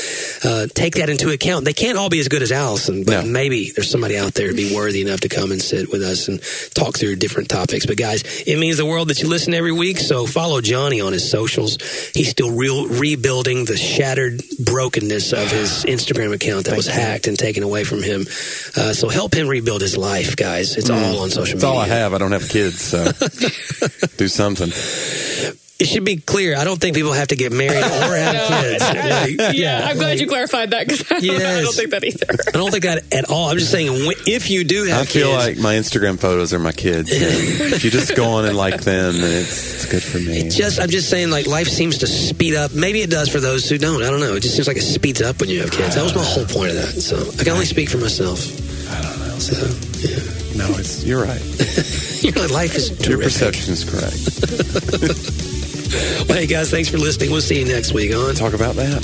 uh, 0.43 0.67
take 0.73 0.95
that 0.95 1.09
into 1.09 1.29
account. 1.31 1.65
They 1.65 1.73
can't 1.73 1.97
all 1.97 2.09
be 2.09 2.19
as 2.19 2.27
good 2.27 2.41
as 2.41 2.51
Allison, 2.51 3.03
but 3.03 3.23
No. 3.25 3.31
maybe 3.31 3.71
there's 3.75 3.89
somebody 3.89 4.17
out 4.17 4.33
there 4.33 4.49
to 4.49 4.55
be 4.55 4.75
worthy 4.75 5.01
enough 5.01 5.21
to 5.21 5.29
come 5.29 5.51
and 5.51 5.61
sit 5.61 5.91
with 5.91 6.01
us 6.03 6.27
and 6.27 6.41
talk 6.73 6.97
through 6.97 7.15
different 7.17 7.49
topics. 7.49 7.85
But 7.85 7.97
guys, 7.97 8.23
it 8.45 8.57
means 8.59 8.77
the 8.77 8.85
world 8.85 9.09
that 9.09 9.21
you 9.21 9.27
listen 9.29 9.53
every 9.53 9.71
week. 9.71 9.97
So 9.97 10.25
follow 10.25 10.61
Johnny 10.61 10.99
on 11.01 11.13
his 11.13 11.29
socials. 11.29 11.77
He's 12.13 12.29
still 12.29 12.51
real 12.51 12.87
rebuilding 12.87 13.65
the 13.65 13.77
shattered 13.77 14.41
brokenness 14.59 15.31
of 15.33 15.51
his 15.51 15.85
Instagram 15.85 16.33
account 16.33 16.48
that 16.57 16.75
was 16.75 16.87
hacked 16.87 17.27
and 17.27 17.37
taken 17.37 17.63
away 17.63 17.83
from 17.83 18.01
him. 18.03 18.21
Uh, 18.75 18.93
so 18.93 19.09
help 19.09 19.33
him 19.33 19.47
rebuild 19.47 19.81
his 19.81 19.97
life, 19.97 20.35
guys. 20.35 20.75
It's 20.77 20.89
all 20.89 21.19
on 21.19 21.29
social 21.29 21.59
That's 21.59 21.63
media. 21.63 21.69
all 21.69 21.77
I 21.79 21.87
have. 21.87 22.13
I 22.13 22.17
don't 22.17 22.31
have 22.31 22.49
kids, 22.49 22.81
so 22.81 23.03
do 24.17 24.27
something. 24.27 24.69
It 25.79 25.87
should 25.87 26.03
be 26.03 26.17
clear. 26.17 26.57
I 26.57 26.65
don't 26.65 26.79
think 26.79 26.93
people 26.93 27.13
have 27.13 27.29
to 27.29 27.37
get 27.37 27.53
married 27.53 27.77
or 27.81 27.81
have 28.17 28.47
kids. 28.61 28.83
Like, 29.39 29.55
Yeah, 29.55 29.87
I'm 29.89 29.95
glad 29.97 30.19
you 30.19 30.27
clarified 30.27 30.71
that 30.71 30.85
because 30.87 31.09
I, 31.09 31.19
don't- 31.21 31.41
I 31.41 31.61
don't 31.61 31.73
think 31.73 31.91
that 31.91 32.03
either. 32.03 32.25
I 32.49 32.51
don't 32.51 32.69
think 32.69 32.83
that 32.83 33.13
at 33.13 33.29
all. 33.29 33.49
I'm 33.49 33.57
just 33.57 33.71
saying 33.71 33.87
if 34.27 34.49
you 34.49 34.65
do 34.65 34.83
have 34.85 35.07
kids. 35.07 35.15
I 35.15 35.19
feel 35.19 35.31
kids, 35.37 35.47
like 35.47 35.57
my 35.59 35.75
Instagram 35.75 36.19
photos 36.19 36.53
are 36.53 36.59
my 36.59 36.73
kids. 36.73 37.09
If 37.79 37.85
you 37.85 37.91
just 37.91 38.13
go 38.15 38.25
on 38.25 38.45
and 38.45 38.57
like 38.57 38.81
them, 38.81 39.13
then 39.21 39.31
it's, 39.41 39.75
it's 39.75 39.85
good 39.85 40.03
for 40.03 40.17
me. 40.17 40.49
Just, 40.49 40.81
I'm 40.81 40.89
just 40.89 41.09
saying, 41.09 41.29
like 41.29 41.47
life 41.47 41.67
seems 41.69 41.99
to 41.99 42.07
speed 42.07 42.55
up. 42.55 42.73
Maybe 42.73 42.99
it 43.01 43.09
does 43.09 43.29
for 43.29 43.39
those 43.39 43.69
who 43.69 43.77
don't. 43.77 44.03
I 44.03 44.09
don't 44.11 44.19
know. 44.19 44.35
It 44.35 44.41
just 44.41 44.55
seems 44.55 44.67
like 44.67 44.75
it 44.77 44.81
speeds 44.81 45.21
up 45.21 45.39
when 45.39 45.49
you 45.49 45.61
have 45.61 45.71
kids. 45.71 45.95
That 45.95 46.03
was 46.03 46.13
my 46.15 46.23
whole 46.23 46.45
point 46.45 46.71
of 46.71 46.75
that. 46.75 46.99
So 47.01 47.15
I 47.39 47.43
can 47.43 47.53
only 47.53 47.65
speak 47.65 47.89
for 47.89 47.99
myself. 47.99 48.39
I 48.91 49.01
don't 49.01 49.19
know. 49.19 49.39
So 49.39 49.55
yeah, 50.03 50.19
No, 50.67 50.77
it's 50.77 51.05
you're 51.05 51.23
right. 51.23 51.41
you 52.21 52.31
know, 52.33 52.47
life 52.53 52.75
is 52.75 52.91
Your 53.07 53.19
perception 53.21 53.71
is 53.73 53.85
correct. 53.87 55.45
Well, 55.91 56.37
hey 56.37 56.45
guys, 56.45 56.69
thanks 56.69 56.89
for 56.89 56.97
listening. 56.97 57.31
We'll 57.31 57.41
see 57.41 57.59
you 57.59 57.65
next 57.65 57.93
week 57.93 58.13
on. 58.13 58.35
Talk 58.35 58.53
about 58.53 58.75
that. 58.75 59.03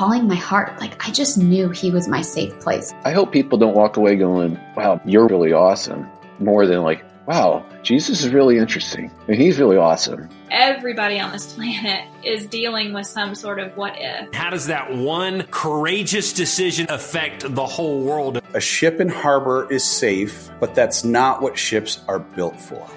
Calling 0.00 0.26
my 0.26 0.34
heart. 0.34 0.80
Like 0.80 1.06
I 1.06 1.10
just 1.10 1.36
knew 1.36 1.68
He 1.68 1.90
was 1.90 2.08
my 2.08 2.22
safe 2.22 2.58
place. 2.60 2.94
I 3.04 3.10
hope 3.10 3.32
people 3.32 3.58
don't 3.58 3.74
walk 3.74 3.98
away 3.98 4.16
going, 4.16 4.58
wow, 4.74 4.98
you're 5.04 5.28
really 5.28 5.52
awesome. 5.52 6.08
More 6.38 6.66
than 6.66 6.80
like, 6.80 7.04
wow, 7.26 7.66
Jesus 7.82 8.24
is 8.24 8.32
really 8.32 8.56
interesting 8.56 9.10
and 9.28 9.36
he's 9.36 9.58
really 9.58 9.76
awesome. 9.76 10.26
Everybody 10.50 11.20
on 11.20 11.32
this 11.32 11.52
planet 11.52 12.08
is 12.24 12.46
dealing 12.46 12.94
with 12.94 13.08
some 13.08 13.34
sort 13.34 13.58
of 13.58 13.76
what 13.76 13.92
if. 13.98 14.32
How 14.32 14.48
does 14.48 14.68
that 14.68 14.90
one 14.90 15.42
courageous 15.50 16.32
decision 16.32 16.86
affect 16.88 17.54
the 17.54 17.66
whole 17.66 18.02
world? 18.02 18.40
A 18.54 18.60
ship 18.60 19.02
in 19.02 19.10
harbor 19.10 19.70
is 19.70 19.84
safe, 19.84 20.50
but 20.60 20.74
that's 20.74 21.04
not 21.04 21.42
what 21.42 21.58
ships 21.58 22.00
are 22.08 22.20
built 22.20 22.58
for. 22.58 22.88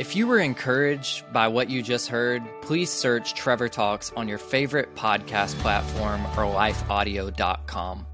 If 0.00 0.16
you 0.16 0.26
were 0.26 0.38
encouraged 0.38 1.30
by 1.30 1.48
what 1.48 1.68
you 1.68 1.82
just 1.82 2.08
heard, 2.08 2.42
please 2.62 2.88
search 2.88 3.34
Trevor 3.34 3.68
Talks 3.68 4.10
on 4.16 4.28
your 4.28 4.38
favorite 4.38 4.94
podcast 4.96 5.58
platform 5.58 6.24
or 6.38 6.50
lifeaudio.com. 6.50 8.06